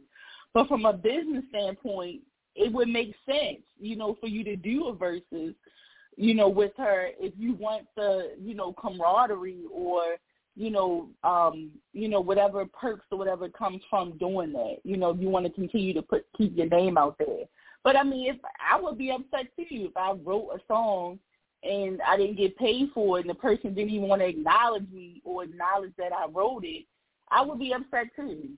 but 0.53 0.67
from 0.67 0.85
a 0.85 0.93
business 0.93 1.43
standpoint, 1.49 2.21
it 2.55 2.71
would 2.73 2.89
make 2.89 3.15
sense, 3.25 3.61
you 3.79 3.95
know, 3.95 4.17
for 4.19 4.27
you 4.27 4.43
to 4.43 4.55
do 4.55 4.87
a 4.87 4.93
versus, 4.93 5.53
you 6.15 6.33
know, 6.33 6.49
with 6.49 6.71
her 6.77 7.09
if 7.19 7.33
you 7.37 7.53
want 7.53 7.85
the, 7.95 8.31
you 8.41 8.55
know, 8.55 8.73
camaraderie 8.73 9.65
or, 9.71 10.17
you 10.57 10.71
know, 10.71 11.07
um, 11.23 11.69
you 11.93 12.09
know, 12.09 12.19
whatever 12.19 12.65
perks 12.65 13.05
or 13.11 13.17
whatever 13.17 13.47
comes 13.47 13.81
from 13.89 14.17
doing 14.17 14.51
that. 14.53 14.77
You 14.83 14.97
know, 14.97 15.13
you 15.13 15.29
want 15.29 15.45
to 15.45 15.51
continue 15.51 15.93
to 15.93 16.01
put 16.01 16.25
keep 16.35 16.57
your 16.57 16.67
name 16.67 16.97
out 16.97 17.15
there. 17.19 17.45
But 17.83 17.95
I 17.95 18.03
mean, 18.03 18.29
if 18.33 18.37
I 18.59 18.79
would 18.81 18.97
be 18.97 19.11
upset 19.11 19.55
too 19.55 19.65
if 19.69 19.95
I 19.95 20.13
wrote 20.13 20.49
a 20.53 20.59
song 20.67 21.19
and 21.63 22.01
I 22.01 22.17
didn't 22.17 22.37
get 22.37 22.57
paid 22.57 22.89
for 22.93 23.17
it 23.17 23.21
and 23.21 23.29
the 23.29 23.35
person 23.35 23.75
didn't 23.75 23.91
even 23.91 24.07
want 24.07 24.21
to 24.21 24.27
acknowledge 24.27 24.89
me 24.91 25.21
or 25.23 25.43
acknowledge 25.43 25.93
that 25.97 26.11
I 26.11 26.27
wrote 26.27 26.65
it, 26.65 26.85
I 27.29 27.43
would 27.43 27.59
be 27.59 27.73
upset 27.73 28.07
too. 28.15 28.49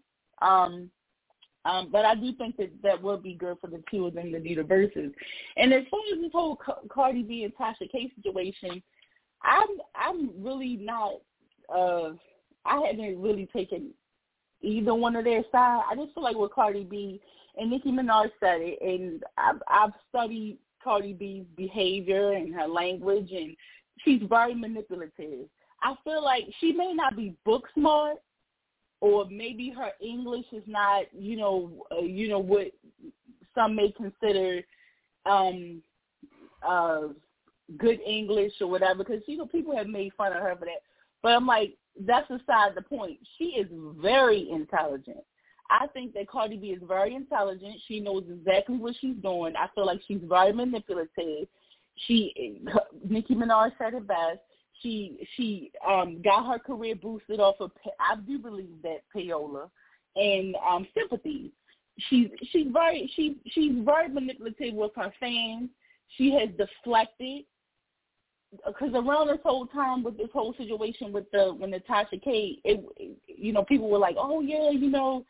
Um, 0.41 0.89
um, 1.65 1.89
but 1.91 2.05
I 2.05 2.15
do 2.15 2.31
think 2.33 2.55
that 2.57 2.71
that 2.81 3.03
would 3.03 3.21
be 3.21 3.33
good 3.33 3.57
for 3.59 3.67
the 3.67 3.83
two 3.91 4.07
of 4.07 4.13
them 4.13 4.31
to 4.31 4.39
do 4.39 4.55
the 4.55 4.63
verses. 4.63 5.11
And 5.57 5.73
as 5.73 5.83
far 5.91 5.99
as 6.13 6.21
this 6.21 6.31
whole 6.31 6.57
Cardi 6.89 7.23
B 7.23 7.43
and 7.43 7.55
Tasha 7.55 7.91
K 7.91 8.09
situation, 8.15 8.81
I'm 9.43 9.67
I'm 9.95 10.31
really 10.37 10.77
not. 10.77 11.13
Uh, 11.73 12.11
I 12.65 12.81
haven't 12.87 13.21
really 13.21 13.47
taken 13.47 13.91
either 14.61 14.93
one 14.93 15.15
of 15.15 15.23
their 15.23 15.43
side. 15.51 15.83
I 15.89 15.95
just 15.95 16.13
feel 16.13 16.23
like 16.23 16.35
with 16.35 16.53
Cardi 16.53 16.83
B 16.83 17.21
and 17.57 17.69
Nicki 17.69 17.91
Minaj 17.91 18.29
said 18.39 18.61
it, 18.61 18.79
and 18.81 19.23
I've, 19.37 19.61
I've 19.67 19.93
studied 20.09 20.57
Cardi 20.83 21.13
B's 21.13 21.45
behavior 21.55 22.33
and 22.33 22.53
her 22.53 22.67
language, 22.67 23.31
and 23.31 23.55
she's 24.03 24.21
very 24.27 24.53
manipulative. 24.53 25.47
I 25.81 25.95
feel 26.03 26.23
like 26.23 26.43
she 26.59 26.73
may 26.73 26.93
not 26.93 27.15
be 27.15 27.35
book 27.45 27.67
smart, 27.73 28.17
or 29.01 29.25
maybe 29.29 29.73
her 29.75 29.91
English 30.01 30.45
is 30.51 30.63
not, 30.67 31.05
you 31.17 31.37
know, 31.37 31.85
uh, 31.91 32.01
you 32.01 32.27
know 32.27 32.39
what 32.39 32.71
some 33.55 33.75
may 33.75 33.91
consider 33.91 34.61
um 35.25 35.81
uh 36.65 37.07
good 37.77 37.99
English 38.05 38.53
or 38.61 38.67
whatever 38.67 39.03
because 39.03 39.21
you 39.27 39.37
know 39.37 39.45
people 39.45 39.75
have 39.75 39.87
made 39.87 40.11
fun 40.17 40.31
of 40.31 40.41
her 40.41 40.55
for 40.57 40.65
that. 40.65 40.81
But 41.21 41.33
I'm 41.33 41.47
like, 41.47 41.75
that's 42.05 42.29
aside 42.29 42.71
the 42.75 42.81
point. 42.81 43.19
She 43.37 43.45
is 43.45 43.67
very 44.01 44.49
intelligent. 44.49 45.23
I 45.69 45.87
think 45.87 46.13
that 46.13 46.27
Cardi 46.27 46.57
B 46.57 46.67
is 46.67 46.81
very 46.87 47.13
intelligent. 47.13 47.75
She 47.87 47.99
knows 47.99 48.23
exactly 48.29 48.77
what 48.77 48.95
she's 48.99 49.15
doing. 49.21 49.53
I 49.55 49.67
feel 49.75 49.85
like 49.85 50.01
she's 50.07 50.21
very 50.23 50.51
manipulative. 50.51 51.47
She 52.07 52.61
Nicki 53.07 53.35
Minaj 53.35 53.71
said 53.77 53.93
it 53.93 54.07
best. 54.07 54.39
She 54.81 55.27
she 55.35 55.71
um 55.87 56.21
got 56.23 56.47
her 56.47 56.59
career 56.59 56.95
boosted 56.95 57.39
off 57.39 57.55
of 57.59 57.71
I 57.99 58.15
do 58.15 58.39
believe 58.39 58.81
that 58.83 59.01
payola 59.15 59.69
and 60.15 60.55
um 60.67 60.87
sympathy. 60.97 61.51
She's 62.09 62.29
she's 62.51 62.67
very 62.71 63.11
she 63.15 63.37
she's 63.51 63.73
very 63.83 64.09
manipulative 64.09 64.73
with 64.73 64.91
her 64.95 65.13
fans. 65.19 65.69
She 66.17 66.31
has 66.31 66.49
deflected 66.57 67.43
because 68.65 68.91
around 68.93 69.27
this 69.27 69.39
whole 69.43 69.67
time 69.67 70.03
with 70.03 70.17
this 70.17 70.29
whole 70.33 70.53
situation 70.57 71.11
with 71.11 71.29
the 71.31 71.53
when 71.57 71.71
the 71.71 71.79
Tasha 71.79 72.21
K, 72.21 72.59
it 72.63 72.83
you 73.27 73.53
know 73.53 73.63
people 73.63 73.89
were 73.89 73.97
like, 73.97 74.15
oh 74.17 74.41
yeah, 74.41 74.71
you 74.71 74.89
know, 74.89 75.25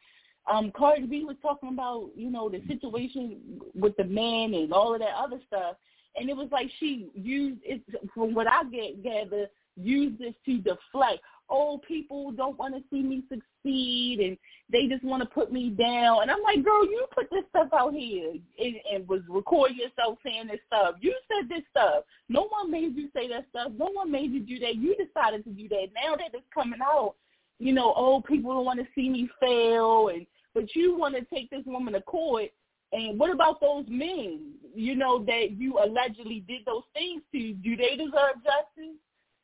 um 0.52 0.72
Cardi 0.76 1.06
B 1.06 1.26
was 1.26 1.38
talking 1.41 1.70
about 1.70 2.10
you 2.16 2.30
know 2.30 2.50
the 2.50 2.62
situation 2.68 3.62
with 3.76 3.96
the 3.98 4.06
man 4.06 4.54
and 4.54 4.72
all 4.74 4.94
of 4.94 5.02
that 5.02 5.16
other 5.18 5.40
stuff, 5.48 5.76
and 6.16 6.30
it 6.30 6.36
was 6.36 6.50
like 6.52 6.70
she 6.80 7.10
used 7.14 7.60
it 7.64 7.82
from 8.14 8.34
what 8.34 8.48
I 8.48 8.64
get 8.66 9.04
gather 9.04 9.48
used 9.76 10.20
this 10.20 10.34
to 10.46 10.58
deflect. 10.58 11.22
Oh, 11.50 11.80
people 11.88 12.32
don't 12.32 12.58
want 12.60 12.76
to 12.76 12.84
see 12.91 13.02
me 13.02 13.24
succeed, 13.28 13.44
and 13.65 14.38
they 14.72 14.88
just 14.88 15.03
want 15.03 15.22
to 15.22 15.30
put 15.30 15.52
me 15.52 15.69
down. 15.69 16.22
And 16.22 16.31
I'm 16.31 16.41
like, 16.44 16.64
girl, 16.64 16.86
you 16.86 17.06
put 17.14 17.30
this 17.31 17.44
stuff 17.49 17.69
out 17.73 17.94
here 17.94 18.34
and, 18.60 18.76
and 18.94 19.07
was 19.07 19.22
recording 19.27 19.77
yourself 19.77 20.18
saying 20.23 20.48
this 20.48 20.60
stuff. 20.68 20.95
You 21.02 21.14
said 21.27 21.49
this 21.49 21.64
stuff. 21.72 22.03
No 22.30 22.48
one 22.48 22.72
made 22.72 22.95
you 22.95 23.10
say 23.15 23.27
that 23.30 23.45
stuff. 23.49 23.72
No 23.77 23.90
one 23.91 24.11
made 24.11 24.31
you 24.31 24.41
do 24.41 24.60
that. 24.60 24.76
You 24.76 24.95
decided 24.95 25.44
to 25.45 25.52
do 25.52 25.68
that. 25.69 25.88
Now 25.95 26.15
that 26.15 26.34
it's 26.34 26.45
coming 26.53 26.80
out, 26.84 27.15
you 27.60 27.73
know, 27.73 27.94
oh, 27.95 28.22
people 28.22 28.53
don't 28.53 28.65
want 28.65 28.80
to 28.80 28.88
see 28.95 29.10
me 29.10 29.30
fail, 29.40 30.07
and 30.10 30.26
but 30.53 30.73
you 30.76 30.98
want 30.98 31.15
to 31.15 31.26
take 31.26 31.49
this 31.49 31.64
woman 31.65 31.94
to 31.94 32.02
court. 32.02 32.49
And 32.94 33.19
what 33.19 33.31
about 33.31 33.60
those 33.60 33.86
men, 33.88 34.53
you 34.73 34.95
know, 34.95 35.23
that 35.26 35.52
you 35.52 35.77
allegedly 35.77 36.44
did 36.48 36.61
those 36.65 36.84
things 36.94 37.22
to? 37.34 37.53
Do 37.53 37.76
they 37.76 37.98
deserve 37.98 38.36
justice? 38.44 38.95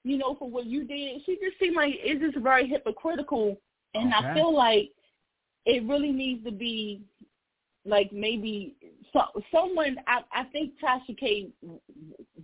you 0.06 0.20
know, 0.20 0.36
for 0.36 0.48
what 0.48 0.68
you 0.68 0.84
did. 0.86 1.22
She 1.26 1.34
just 1.44 1.58
seemed 1.60 1.76
like 1.76 1.96
it's 1.96 2.22
just 2.22 2.44
very 2.44 2.70
hypocritical 2.70 3.58
and 3.96 4.14
Okay. 4.14 4.28
I 4.28 4.34
feel 4.34 4.54
like 4.54 4.92
it 5.66 5.84
really 5.84 6.12
needs 6.12 6.44
to 6.46 6.52
be 6.52 7.02
like 7.86 8.12
maybe 8.12 8.76
so, 9.14 9.22
someone. 9.52 9.98
I, 10.08 10.22
I 10.32 10.44
think 10.46 10.74
Tasha 10.84 11.18
K 11.18 11.50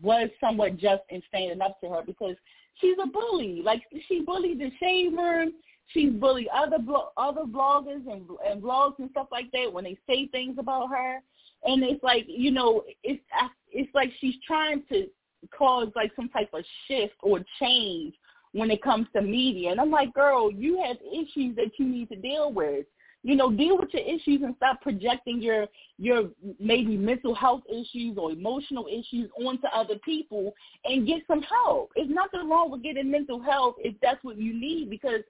was 0.01 0.29
somewhat 0.39 0.77
just 0.77 1.03
in 1.09 1.21
standing 1.27 1.61
up 1.61 1.79
to 1.81 1.89
her 1.89 2.03
because 2.05 2.35
she's 2.75 2.97
a 3.03 3.07
bully. 3.07 3.61
Like 3.63 3.81
she 4.07 4.21
bullied 4.21 4.59
the 4.59 4.71
shade 4.79 5.13
room. 5.13 5.53
She's 5.87 6.11
bullied 6.11 6.47
other 6.55 6.79
blo- 6.79 7.11
other 7.17 7.43
bloggers 7.43 8.07
and 8.11 8.27
and 8.47 8.61
blogs 8.61 8.99
and 8.99 9.09
stuff 9.11 9.27
like 9.31 9.51
that 9.51 9.71
when 9.71 9.83
they 9.83 9.97
say 10.07 10.27
things 10.27 10.57
about 10.57 10.89
her. 10.89 11.19
And 11.63 11.83
it's 11.83 12.03
like 12.03 12.25
you 12.27 12.51
know, 12.51 12.83
it's 13.03 13.23
it's 13.71 13.93
like 13.93 14.11
she's 14.19 14.35
trying 14.45 14.83
to 14.89 15.07
cause 15.55 15.89
like 15.95 16.11
some 16.15 16.29
type 16.29 16.49
of 16.53 16.63
shift 16.87 17.15
or 17.21 17.39
change 17.59 18.13
when 18.53 18.71
it 18.71 18.81
comes 18.81 19.07
to 19.15 19.21
media. 19.21 19.71
And 19.71 19.79
I'm 19.79 19.91
like, 19.91 20.13
girl, 20.13 20.51
you 20.51 20.81
have 20.85 20.97
issues 20.97 21.55
that 21.55 21.71
you 21.77 21.85
need 21.85 22.09
to 22.09 22.15
deal 22.15 22.51
with. 22.51 22.85
You 23.23 23.35
know, 23.35 23.51
deal 23.51 23.77
with 23.77 23.93
your 23.93 24.01
issues 24.01 24.41
and 24.41 24.55
stop 24.57 24.81
projecting 24.81 25.43
your 25.43 25.67
your 25.99 26.29
maybe 26.59 26.97
mental 26.97 27.35
health 27.35 27.61
issues 27.69 28.17
or 28.17 28.31
emotional 28.31 28.87
issues 28.87 29.29
onto 29.39 29.67
other 29.67 29.99
people 30.03 30.55
and 30.85 31.05
get 31.05 31.21
some 31.27 31.43
help. 31.43 31.91
There's 31.95 32.09
nothing 32.09 32.49
wrong 32.49 32.71
with 32.71 32.81
getting 32.81 33.11
mental 33.11 33.39
health 33.39 33.75
if 33.77 33.93
that's 34.01 34.23
what 34.23 34.37
you 34.37 34.59
need 34.59 34.89
because 34.89 35.21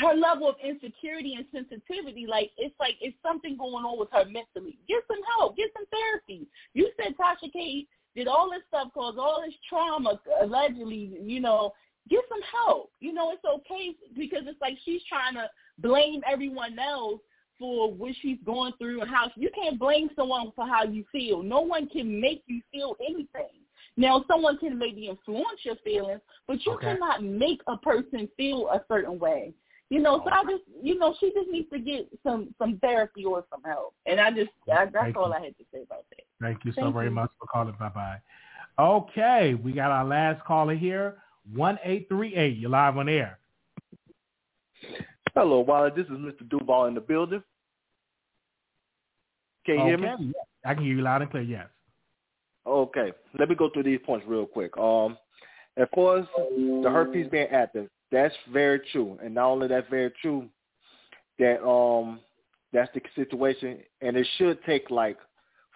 her 0.00 0.14
level 0.14 0.48
of 0.48 0.54
insecurity 0.64 1.34
and 1.34 1.46
sensitivity, 1.52 2.26
like 2.26 2.50
it's 2.56 2.74
like 2.80 2.94
it's 3.00 3.16
something 3.22 3.56
going 3.56 3.84
on 3.84 3.98
with 3.98 4.08
her 4.12 4.24
mentally. 4.24 4.78
Get 4.88 5.02
some 5.08 5.20
help. 5.36 5.56
Get 5.56 5.70
some 5.76 5.86
therapy. 5.86 6.46
You 6.74 6.90
said 6.96 7.14
Tasha 7.16 7.52
K 7.52 7.86
did 8.14 8.28
all 8.28 8.50
this 8.50 8.62
stuff, 8.68 8.88
caused 8.94 9.18
all 9.18 9.42
this 9.44 9.54
trauma, 9.68 10.20
allegedly. 10.42 11.18
You 11.22 11.40
know, 11.40 11.72
get 12.08 12.20
some 12.28 12.40
help. 12.64 12.90
You 13.00 13.12
know, 13.12 13.32
it's 13.32 13.44
okay 13.44 13.94
because 14.16 14.44
it's 14.46 14.60
like 14.60 14.74
she's 14.84 15.02
trying 15.08 15.34
to 15.34 15.48
blame 15.78 16.22
everyone 16.30 16.78
else 16.78 17.20
for 17.58 17.92
what 17.92 18.12
she's 18.20 18.38
going 18.44 18.72
through 18.78 19.00
and 19.00 19.10
how 19.10 19.30
you 19.36 19.50
can't 19.54 19.78
blame 19.78 20.10
someone 20.14 20.52
for 20.54 20.66
how 20.66 20.84
you 20.84 21.04
feel. 21.10 21.42
No 21.42 21.60
one 21.60 21.88
can 21.88 22.20
make 22.20 22.42
you 22.46 22.60
feel 22.72 22.96
anything. 23.00 23.60
Now, 23.96 24.24
someone 24.28 24.58
can 24.58 24.78
maybe 24.78 25.08
influence 25.08 25.60
your 25.62 25.76
feelings, 25.76 26.20
but 26.46 26.64
you 26.66 26.72
Okay. 26.72 26.92
cannot 26.92 27.24
make 27.24 27.62
a 27.66 27.78
person 27.78 28.28
feel 28.36 28.68
a 28.68 28.84
certain 28.88 29.18
way. 29.18 29.54
You 29.88 30.00
know, 30.00 30.20
so 30.24 30.30
I 30.30 30.42
just, 30.50 30.64
you 30.82 30.98
know, 30.98 31.14
she 31.20 31.32
just 31.32 31.48
needs 31.48 31.70
to 31.70 31.78
get 31.78 32.08
some 32.24 32.52
some 32.58 32.78
therapy 32.78 33.24
or 33.24 33.44
some 33.48 33.62
help. 33.62 33.94
And 34.04 34.20
I 34.20 34.32
just, 34.32 34.50
I, 34.70 34.86
that's 34.86 34.94
Thank 34.94 35.16
all 35.16 35.28
you. 35.28 35.34
I 35.34 35.40
had 35.40 35.56
to 35.58 35.64
say 35.72 35.82
about 35.82 36.04
that. 36.10 36.22
Thank 36.40 36.64
you 36.64 36.72
so 36.72 36.80
Thank 36.82 36.94
very 36.94 37.10
much 37.10 37.30
for 37.38 37.46
calling. 37.46 37.76
Bye 37.78 37.90
bye. 37.90 38.20
Okay, 38.78 39.54
we 39.54 39.72
got 39.72 39.92
our 39.92 40.04
last 40.04 40.44
caller 40.44 40.74
here. 40.74 41.18
One 41.54 41.78
eight 41.84 42.08
three 42.08 42.34
eight. 42.34 42.56
You're 42.58 42.70
live 42.70 42.96
on 42.96 43.08
air. 43.08 43.38
Hello, 45.34 45.60
Wally. 45.60 45.90
This 45.94 46.06
is 46.06 46.12
Mr. 46.12 46.48
Duval 46.48 46.86
in 46.86 46.94
the 46.94 47.00
building. 47.00 47.42
Can 49.64 49.80
you 49.80 49.84
hear 49.84 49.98
me? 49.98 50.32
I 50.64 50.74
can 50.74 50.84
hear 50.84 50.94
you 50.94 51.02
loud 51.02 51.22
and 51.22 51.30
clear. 51.30 51.42
Yes. 51.42 51.66
Okay. 52.66 53.12
Let 53.38 53.48
me 53.48 53.54
go 53.54 53.70
through 53.70 53.84
these 53.84 54.00
points 54.04 54.26
real 54.26 54.46
quick. 54.46 54.76
Um, 54.76 55.16
as 55.76 55.86
far 55.94 56.18
as 56.18 56.26
the 56.36 56.88
herpes 56.90 57.28
being 57.30 57.48
active, 57.48 57.88
that's 58.10 58.34
very 58.52 58.80
true. 58.92 59.18
And 59.22 59.34
not 59.34 59.50
only 59.50 59.68
that's 59.68 59.88
very 59.90 60.12
true, 60.22 60.48
that 61.38 61.62
um 61.66 62.20
that's 62.72 62.90
the 62.94 63.00
situation 63.14 63.78
and 64.00 64.16
it 64.16 64.26
should 64.38 64.62
take 64.64 64.90
like 64.90 65.18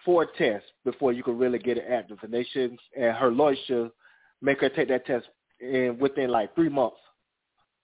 four 0.03 0.27
tests 0.37 0.67
before 0.83 1.13
you 1.13 1.23
can 1.23 1.37
really 1.37 1.59
get 1.59 1.77
it 1.77 1.85
active. 1.89 2.17
And 2.23 2.33
they 2.33 2.43
should 2.51 2.75
and 2.97 3.15
her 3.15 3.29
lawyer 3.29 3.55
should 3.67 3.91
make 4.41 4.59
her 4.61 4.69
take 4.69 4.87
that 4.89 5.05
test 5.05 5.27
in 5.61 5.97
within 5.99 6.29
like 6.29 6.53
three 6.55 6.69
months. 6.69 6.97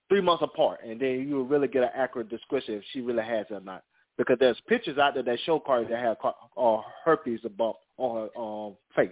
Three 0.10 0.22
months 0.22 0.41
apart 0.41 0.80
and 0.88 0.99
then 0.99 1.28
you 1.28 1.36
will 1.36 1.45
really 1.45 1.68
get 1.68 1.84
an 1.84 1.90
accurate 1.94 2.30
description 2.30 2.76
if 2.76 2.84
she 2.91 3.02
really 3.02 3.24
has 3.24 3.45
it 3.49 3.54
or 3.54 3.62
not. 3.62 3.84
Because 4.18 4.38
there's 4.40 4.60
pictures 4.68 4.98
out 4.98 5.14
there 5.14 5.24
that 5.24 5.38
show 5.45 5.60
Cardi 5.60 5.90
that 5.90 5.99
have 5.99 6.18
uh, 6.58 6.78
herpes 7.04 7.41
above 7.44 7.76
on 7.98 8.30
her 8.34 8.41
um, 8.41 8.76
face. 8.95 9.12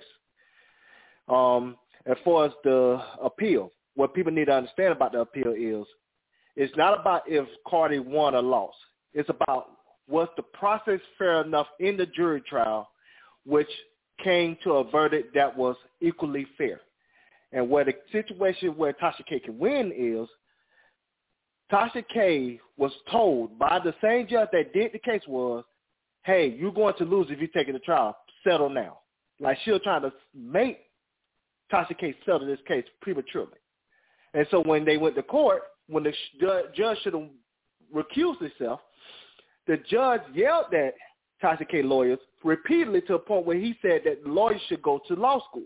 Um, 1.27 1.75
as 2.05 2.17
far 2.23 2.45
as 2.45 2.51
the 2.63 3.01
appeal, 3.21 3.71
what 3.95 4.13
people 4.13 4.31
need 4.31 4.45
to 4.45 4.53
understand 4.53 4.93
about 4.93 5.11
the 5.11 5.19
appeal 5.19 5.53
is 5.55 5.85
it's 6.55 6.75
not 6.77 6.99
about 6.99 7.23
if 7.27 7.47
Cardi 7.67 7.99
won 7.99 8.35
or 8.35 8.41
lost. 8.41 8.77
It's 9.13 9.29
about 9.29 9.71
was 10.07 10.27
the 10.37 10.43
process 10.43 10.99
fair 11.17 11.41
enough 11.41 11.67
in 11.79 11.97
the 11.97 12.05
jury 12.05 12.41
trial, 12.41 12.89
which 13.45 13.69
came 14.23 14.57
to 14.63 14.73
a 14.73 14.91
verdict 14.91 15.33
that 15.33 15.55
was 15.55 15.75
equally 16.01 16.45
fair. 16.57 16.79
And 17.51 17.69
where 17.69 17.85
the 17.85 17.93
situation 18.11 18.75
where 18.75 18.93
Tasha 18.93 19.25
K 19.27 19.39
can 19.39 19.57
win 19.57 19.93
is 19.95 20.27
Tasha 21.71 22.03
K 22.13 22.59
was 22.77 22.91
told 23.11 23.57
by 23.57 23.79
the 23.79 23.93
same 24.01 24.27
judge 24.27 24.49
that 24.51 24.73
did 24.73 24.91
the 24.93 24.99
case 24.99 25.21
was, 25.27 25.63
hey, 26.23 26.55
you're 26.59 26.71
going 26.71 26.95
to 26.97 27.05
lose 27.05 27.27
if 27.29 27.39
you 27.39 27.47
take 27.47 27.67
it 27.67 27.73
to 27.73 27.79
trial. 27.79 28.17
Settle 28.43 28.69
now. 28.69 28.99
Like 29.39 29.57
she 29.63 29.71
was 29.71 29.81
trying 29.83 30.01
to 30.03 30.13
make 30.35 30.79
Tasha 31.71 31.97
K 31.97 32.15
settle 32.25 32.45
this 32.45 32.59
case 32.67 32.85
prematurely. 33.01 33.57
And 34.33 34.45
so 34.51 34.61
when 34.61 34.85
they 34.85 34.97
went 34.97 35.15
to 35.15 35.23
court, 35.23 35.63
when 35.87 36.03
the 36.03 36.13
judge 36.39 36.97
should 37.01 37.13
have 37.13 37.29
recused 37.93 38.39
himself, 38.39 38.81
the 39.67 39.77
judge 39.89 40.21
yelled 40.33 40.73
at 40.73 40.93
Tasha 41.43 41.67
K 41.67 41.81
lawyers 41.81 42.19
repeatedly 42.43 43.01
to 43.01 43.15
a 43.15 43.19
point 43.19 43.45
where 43.45 43.57
he 43.57 43.75
said 43.81 44.01
that 44.05 44.25
lawyers 44.25 44.61
should 44.67 44.81
go 44.81 44.99
to 45.07 45.15
law 45.15 45.39
school. 45.49 45.65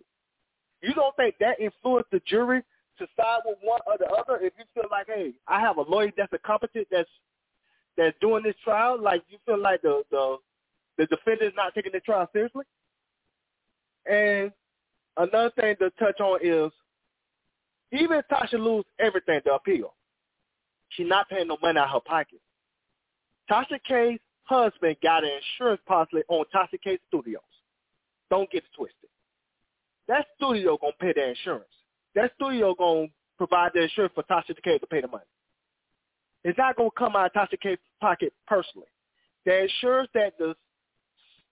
You 0.81 0.93
don't 0.93 1.15
think 1.15 1.35
that 1.39 1.59
influenced 1.59 2.11
the 2.11 2.21
jury 2.25 2.63
to 2.97 3.07
side 3.17 3.39
with 3.45 3.57
one 3.61 3.81
or 3.85 3.97
the 3.97 4.07
other? 4.07 4.43
If 4.43 4.53
you 4.57 4.65
feel 4.73 4.89
like, 4.89 5.07
hey, 5.07 5.33
I 5.47 5.59
have 5.59 5.77
a 5.77 5.81
lawyer 5.81 6.11
that's 6.15 6.31
competent 6.45 6.87
that's 6.91 7.09
that's 7.97 8.17
doing 8.21 8.43
this 8.43 8.55
trial, 8.63 9.01
like 9.01 9.23
you 9.29 9.37
feel 9.45 9.59
like 9.59 9.81
the 9.81 10.03
the 10.11 10.37
the 10.97 11.05
defendant 11.07 11.49
is 11.51 11.55
not 11.55 11.73
taking 11.73 11.91
the 11.93 11.99
trial 11.99 12.29
seriously. 12.31 12.65
And 14.05 14.51
another 15.17 15.51
thing 15.59 15.75
to 15.79 15.89
touch 15.91 16.19
on 16.19 16.39
is 16.41 16.71
even 17.91 18.17
if 18.17 18.27
Tasha 18.27 18.59
lose 18.59 18.85
everything 18.99 19.41
to 19.45 19.53
appeal, 19.53 19.93
she's 20.89 21.07
not 21.07 21.29
paying 21.29 21.47
no 21.47 21.57
money 21.61 21.79
out 21.79 21.87
of 21.87 21.93
her 21.93 21.99
pocket. 22.01 22.39
Tasha 23.49 23.79
K's 23.85 24.19
husband 24.43 24.95
got 25.01 25.23
an 25.23 25.31
insurance 25.31 25.81
policy 25.87 26.23
on 26.27 26.45
Tasha 26.53 26.79
K 26.83 26.99
Studios. 27.07 27.41
Don't 28.29 28.49
get 28.51 28.63
it 28.63 28.69
twisted. 28.75 29.09
That 30.09 30.25
studio 30.35 30.75
gonna 30.81 30.93
pay 30.99 31.13
the 31.15 31.29
insurance. 31.29 31.69
That 32.15 32.31
studio 32.35 32.73
gonna 32.73 33.07
provide 33.37 33.71
the 33.75 33.83
insurance 33.83 34.11
for 34.15 34.23
Tasha 34.23 34.55
K 34.61 34.79
to 34.79 34.87
pay 34.87 35.01
the 35.01 35.07
money. 35.07 35.23
It's 36.43 36.57
not 36.57 36.75
gonna 36.75 36.89
come 36.97 37.15
out 37.15 37.27
of 37.27 37.33
Tasha 37.33 37.61
K's 37.61 37.77
pocket 38.01 38.33
personally. 38.47 38.87
The 39.45 39.61
insurance 39.61 40.09
that 40.15 40.37
the 40.39 40.55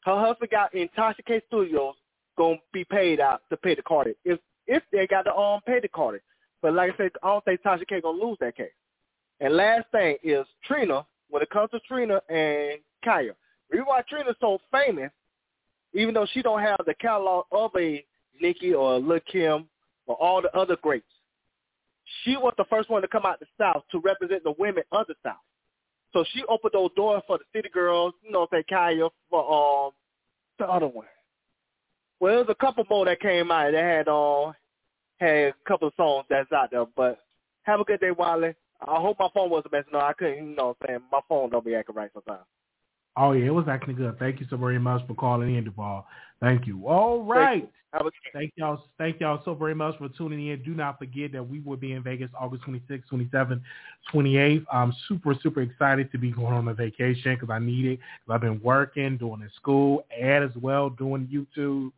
her 0.06 0.20
husband 0.20 0.50
got 0.50 0.74
in 0.74 0.90
Tasha 0.98 1.24
K 1.26 1.40
Studios 1.48 1.94
gonna 2.36 2.58
be 2.74 2.84
paid 2.84 3.20
out 3.20 3.44
to 3.52 3.58
pay 3.58 3.76
the 3.76 3.84
Cardi 3.84 4.16
if 4.26 4.40
if 4.66 4.82
they 4.92 5.06
got 5.06 5.24
to 5.24 5.36
um 5.36 5.62
pay 5.68 5.80
the 5.80 5.88
Cardi. 5.88 6.20
But 6.64 6.74
like 6.74 6.94
I 6.96 6.98
said, 6.98 7.12
I 7.22 7.28
don't 7.28 7.46
think 7.46 7.62
Tasha 7.62 7.88
K 7.88 8.02
gonna 8.02 8.18
lose 8.18 8.38
that 8.40 8.58
case. 8.58 8.72
And 9.40 9.56
last 9.56 9.86
thing 9.92 10.18
is 10.24 10.48
Trina. 10.66 11.06
When 11.30 11.44
it 11.44 11.50
comes 11.52 11.70
to 11.72 11.80
Trina 11.82 12.22
and 12.30 12.80
Khia, 13.06 13.34
reason 13.70 13.86
why 13.86 14.02
Trina's 14.10 14.38
so 14.40 14.60
famous, 14.72 15.12
even 15.94 16.14
though 16.14 16.26
she 16.32 16.42
don't 16.42 16.62
have 16.62 16.80
the 16.86 16.94
catalog 16.96 17.46
of 17.52 17.72
a 17.78 18.04
Nicki 18.42 18.74
or 18.74 19.00
Lil 19.00 19.20
Kim 19.32 19.68
or 20.06 20.16
all 20.16 20.42
the 20.42 20.56
other 20.58 20.78
greats, 20.82 21.06
she 22.24 22.38
was 22.38 22.54
the 22.58 22.66
first 22.70 22.90
one 22.90 23.02
to 23.02 23.08
come 23.08 23.26
out 23.26 23.40
the 23.40 23.46
South 23.58 23.84
to 23.92 24.00
represent 24.00 24.44
the 24.44 24.54
women 24.58 24.84
of 24.92 25.08
the 25.08 25.16
South. 25.24 25.36
So 26.14 26.24
she 26.34 26.44
opened 26.48 26.72
those 26.74 26.92
doors 26.96 27.22
for 27.28 27.38
the 27.38 27.44
City 27.54 27.70
Girls, 27.70 28.14
you 28.24 28.32
know, 28.32 28.48
say 28.52 28.64
Khia 28.70 29.10
for 29.30 29.86
um 29.86 29.92
the 30.58 30.66
other 30.66 30.88
one. 30.88 31.06
Well, 32.20 32.36
there's 32.36 32.48
a 32.50 32.56
couple 32.56 32.84
more 32.90 33.06
that 33.06 33.20
came 33.20 33.52
out 33.52 33.72
that 33.72 33.84
had 33.84 34.08
uh, 34.08 34.52
had 35.18 35.50
a 35.50 35.54
couple 35.68 35.90
of 35.90 35.94
songs 35.96 36.26
that's 36.30 36.52
out 36.52 36.72
there. 36.72 36.86
But 36.96 37.20
have 37.64 37.80
a 37.80 37.84
good 37.84 38.00
day, 38.00 38.12
Wiley. 38.12 38.56
I 38.82 39.00
hope 39.00 39.18
my 39.20 39.30
phone 39.34 39.50
wasn't 39.50 39.74
messing 39.74 39.96
up. 39.96 40.04
I 40.04 40.14
couldn't, 40.14 40.50
you 40.50 40.56
know 40.56 40.68
what 40.68 40.78
I'm 40.82 40.88
saying? 40.88 41.00
My 41.12 41.20
phone 41.28 41.50
don't 41.50 41.66
be 41.66 41.76
acting 41.76 41.96
right 41.96 42.10
sometimes. 42.14 42.46
Oh 43.18 43.32
yeah, 43.32 43.48
it 43.48 43.54
was 43.54 43.68
actually 43.68 43.96
good. 43.96 44.18
Thank 44.20 44.40
you 44.40 44.46
so 44.50 44.58
very 44.58 44.80
much 44.80 45.06
for 45.08 45.16
calling 45.16 45.56
in, 45.56 45.64
Duval. 45.64 46.06
Thank 46.40 46.68
you. 46.68 46.88
All 46.88 47.24
right. 47.24 47.70
Have 47.94 48.06
a 48.06 48.12
Thank 48.34 48.52
y'all. 48.58 48.84
Thank 48.98 49.22
y'all 49.22 49.42
so 49.44 49.56
very 49.56 49.74
much 49.74 49.98
for 49.98 50.10
tuning 50.10 50.48
in. 50.48 50.62
Do 50.62 50.76
not 50.76 51.00
forget 51.00 51.32
that 51.32 51.48
we 51.48 51.60
will 51.62 51.78
be 51.78 51.94
in 51.94 52.04
Vegas 52.04 52.30
August 52.38 52.64
26th, 52.66 53.04
27th, 53.12 53.62
28th. 54.14 54.66
I'm 54.72 54.94
super, 55.08 55.34
super 55.42 55.62
excited 55.62 56.12
to 56.12 56.18
be 56.18 56.32
going 56.32 56.54
on 56.54 56.68
a 56.68 56.74
vacation 56.74 57.36
because 57.36 57.50
I 57.50 57.60
need 57.60 57.86
it. 57.86 58.00
i 58.30 58.34
I've 58.34 58.42
been 58.42 58.62
working, 58.62 59.18
doing 59.18 59.40
the 59.40 59.50
school, 59.56 60.06
and 60.16 60.44
as 60.44 60.56
well 60.58 60.90
doing 60.90 61.28
YouTube. 61.28 61.92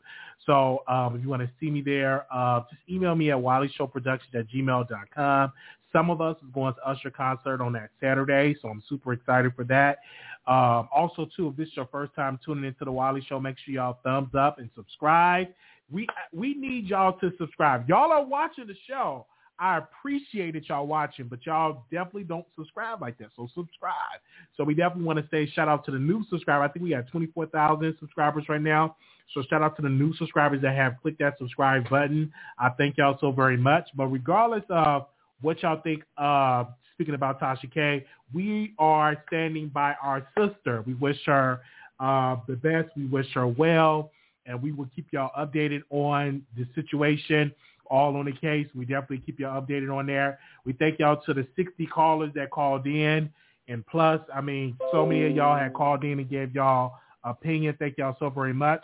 So 0.46 0.84
um, 0.88 1.16
if 1.16 1.24
you 1.24 1.30
want 1.30 1.42
to 1.42 1.50
see 1.60 1.70
me 1.70 1.82
there, 1.82 2.26
uh, 2.32 2.62
just 2.70 2.82
email 2.90 3.16
me 3.16 3.32
at 3.32 3.38
wileyshowproduction 3.38 4.36
at 4.36 4.50
gmail.com. 4.50 5.52
Some 5.92 6.10
of 6.10 6.22
us 6.22 6.38
is 6.44 6.50
going 6.54 6.74
to 6.76 6.90
Usher 6.90 7.10
concert 7.10 7.62
on 7.62 7.74
that 7.74 7.90
Saturday, 8.00 8.56
so 8.62 8.68
I'm 8.70 8.84
super 8.88 9.14
excited 9.14 9.54
for 9.56 9.64
that. 9.66 10.00
Um, 10.48 10.88
also, 10.96 11.28
too, 11.36 11.50
if 11.50 11.56
this 11.58 11.68
is 11.68 11.76
your 11.76 11.88
first 11.92 12.14
time 12.16 12.40
tuning 12.44 12.64
into 12.64 12.86
the 12.86 12.92
Wiley 12.92 13.24
Show, 13.28 13.40
make 13.40 13.58
sure 13.64 13.74
y'all 13.74 14.00
thumbs 14.04 14.34
up 14.38 14.60
and 14.60 14.70
subscribe. 14.76 15.48
We 15.92 16.08
we 16.32 16.54
need 16.54 16.88
y'all 16.88 17.14
to 17.20 17.32
subscribe. 17.38 17.90
Y'all 17.90 18.12
are 18.12 18.24
watching 18.24 18.68
the 18.68 18.76
show. 18.88 19.26
I 19.60 19.78
appreciate 19.78 20.54
that 20.54 20.70
y'all 20.70 20.88
watching, 20.88 21.28
but 21.28 21.46
y'all 21.46 21.84
definitely 21.92 22.24
don't 22.24 22.46
subscribe 22.56 23.02
like 23.02 23.18
that. 23.18 23.28
So 23.36 23.50
subscribe. 23.54 24.22
So 24.56 24.64
we 24.64 24.74
definitely 24.74 25.04
want 25.04 25.20
to 25.20 25.28
say 25.30 25.52
shout 25.52 25.68
out 25.68 25.84
to 25.86 25.92
the 25.92 26.00
new 26.00 26.24
subscriber. 26.30 26.64
I 26.64 26.70
think 26.70 26.84
we 26.84 26.92
got 26.92 27.08
24,000 27.08 27.98
subscribers 28.00 28.46
right 28.48 28.62
now. 28.62 28.96
So 29.34 29.44
shout 29.50 29.62
out 29.62 29.76
to 29.76 29.82
the 29.82 29.90
new 29.90 30.16
subscribers 30.16 30.62
that 30.62 30.76
have 30.76 30.96
clicked 31.02 31.20
that 31.20 31.38
subscribe 31.38 31.90
button. 31.90 32.32
I 32.58 32.70
thank 32.70 32.98
y'all 32.98 33.18
so 33.20 33.32
very 33.32 33.58
much. 33.58 33.90
But 33.96 34.08
regardless 34.08 34.64
of 34.70 35.08
what 35.42 35.62
y'all 35.62 35.82
think, 35.82 36.04
uh, 36.18 36.66
speaking 36.94 37.16
about 37.16 37.40
Tasha 37.40 37.72
K, 37.72 38.06
we 38.34 38.74
are 38.78 39.24
standing 39.28 39.70
by 39.70 39.96
our 40.02 40.28
sister. 40.38 40.84
We 40.86 40.94
wish 40.96 41.18
her 41.26 41.62
uh, 42.00 42.38
the 42.48 42.56
best. 42.56 42.90
We 42.96 43.06
wish 43.06 43.28
her 43.34 43.48
well, 43.48 44.12
and 44.46 44.62
we 44.62 44.72
will 44.72 44.90
keep 44.96 45.08
y'all 45.12 45.32
updated 45.38 45.82
on 45.90 46.42
the 46.58 46.66
situation 46.76 47.54
all 47.90 48.16
on 48.16 48.26
the 48.26 48.32
case. 48.32 48.68
We 48.76 48.86
definitely 48.86 49.24
keep 49.26 49.40
y'all 49.40 49.62
updated 49.62 49.96
on 49.96 50.06
there. 50.06 50.40
We 50.66 50.74
thank 50.74 51.00
y'all 51.00 51.22
to 51.26 51.34
the 51.34 51.48
60 51.56 51.86
callers 51.88 52.32
that 52.36 52.52
called 52.52 52.86
in. 52.86 53.30
And 53.68 53.86
plus, 53.86 54.22
I 54.34 54.42
mean, 54.42 54.78
so 54.92 55.06
many 55.06 55.26
of 55.28 55.36
y'all 55.36 55.58
had 55.58 55.74
called 55.74 56.04
in 56.04 56.20
and 56.20 56.30
gave 56.30 56.56
y'all 56.56 56.96
opinion. 57.24 57.76
Thank 57.78 57.98
y'all 57.98 58.16
so 58.20 58.30
very 58.30 58.54
much. 58.54 58.82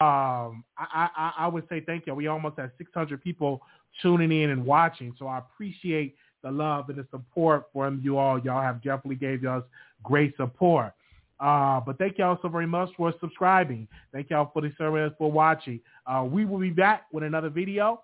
Um, 0.00 0.64
I, 0.76 1.08
I, 1.16 1.32
I 1.38 1.48
would 1.48 1.68
say 1.68 1.80
thank 1.80 2.06
y'all. 2.06 2.16
We 2.16 2.26
almost 2.26 2.58
had 2.58 2.70
600 2.78 3.22
people 3.22 3.62
tuning 4.02 4.32
in 4.32 4.50
and 4.50 4.64
watching. 4.64 5.14
So 5.18 5.26
I 5.26 5.38
appreciate 5.38 6.16
the 6.42 6.50
love 6.50 6.88
and 6.88 6.98
the 6.98 7.06
support 7.10 7.66
from 7.72 8.00
you 8.02 8.18
all. 8.18 8.38
Y'all 8.38 8.62
have 8.62 8.82
definitely 8.82 9.16
gave 9.16 9.44
us 9.44 9.64
great 10.02 10.36
support. 10.36 10.92
Uh, 11.40 11.80
but 11.80 11.98
thank 11.98 12.18
y'all 12.18 12.38
so 12.42 12.48
very 12.48 12.66
much 12.66 12.90
for 12.96 13.12
subscribing. 13.20 13.86
Thank 14.12 14.30
y'all 14.30 14.50
for 14.52 14.62
the 14.62 14.72
service 14.76 15.12
for 15.18 15.30
watching. 15.30 15.80
Uh, 16.06 16.26
we 16.28 16.44
will 16.44 16.58
be 16.58 16.70
back 16.70 17.04
with 17.12 17.22
another 17.22 17.48
video. 17.48 18.02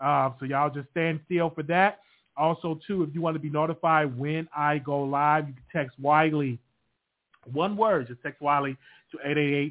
Uh, 0.00 0.30
so 0.38 0.44
y'all 0.44 0.70
just 0.70 0.90
stand 0.90 1.20
still 1.26 1.50
for 1.50 1.62
that. 1.64 2.00
Also, 2.36 2.80
too, 2.86 3.02
if 3.04 3.14
you 3.14 3.20
want 3.20 3.36
to 3.36 3.40
be 3.40 3.48
notified 3.48 4.18
when 4.18 4.48
I 4.54 4.78
go 4.78 5.02
live, 5.02 5.48
you 5.48 5.54
can 5.54 5.62
text 5.72 5.98
Wiley. 6.00 6.58
One 7.52 7.76
word, 7.76 8.08
just 8.08 8.20
text 8.22 8.42
Wiley 8.42 8.76
to 9.12 9.18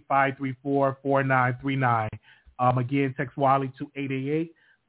888-534-4939. 0.10 2.08
Um, 2.60 2.78
again, 2.78 3.14
text 3.18 3.36
Wiley 3.36 3.74
to 3.78 3.92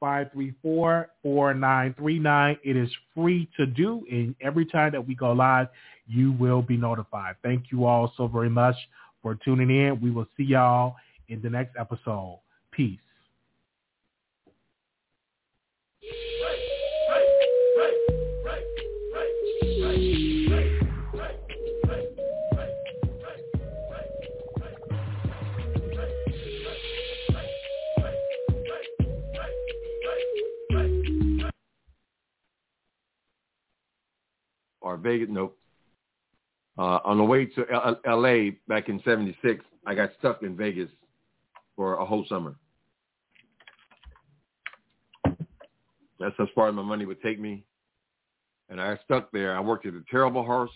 888-534-4939. 0.05 2.59
It 2.63 2.77
is 2.77 2.89
free 3.13 3.49
to 3.57 3.65
do, 3.65 4.05
and 4.09 4.35
every 4.41 4.65
time 4.65 4.91
that 4.91 5.05
we 5.05 5.15
go 5.15 5.31
live, 5.31 5.67
you 6.07 6.33
will 6.33 6.61
be 6.61 6.77
notified. 6.77 7.35
Thank 7.43 7.71
you 7.71 7.85
all 7.85 8.13
so 8.15 8.27
very 8.27 8.49
much 8.49 8.75
for 9.21 9.35
tuning 9.43 9.69
in. 9.69 9.99
We 10.01 10.11
will 10.11 10.27
see 10.37 10.43
y'all 10.43 10.95
in 11.29 11.41
the 11.41 11.49
next 11.49 11.75
episode. 11.79 12.39
Peace. 12.71 12.99
Or 34.95 34.97
Vegas. 34.97 35.27
Nope. 35.29 35.57
Uh, 36.77 36.99
on 37.05 37.17
the 37.17 37.23
way 37.23 37.45
to 37.45 37.65
L- 37.71 38.01
L.A. 38.05 38.57
back 38.67 38.89
in 38.89 39.01
'76, 39.05 39.63
I 39.85 39.95
got 39.95 40.09
stuck 40.19 40.43
in 40.43 40.57
Vegas 40.57 40.89
for 41.75 41.95
a 41.95 42.05
whole 42.05 42.25
summer. 42.27 42.55
That's 46.19 46.35
as 46.39 46.47
far 46.55 46.69
as 46.69 46.75
my 46.75 46.81
money 46.81 47.05
would 47.05 47.21
take 47.21 47.39
me. 47.39 47.65
And 48.69 48.81
I 48.81 48.97
stuck 49.05 49.31
there. 49.31 49.55
I 49.55 49.59
worked 49.59 49.85
at 49.85 49.93
a 49.93 50.03
terrible 50.09 50.43
horse 50.43 50.71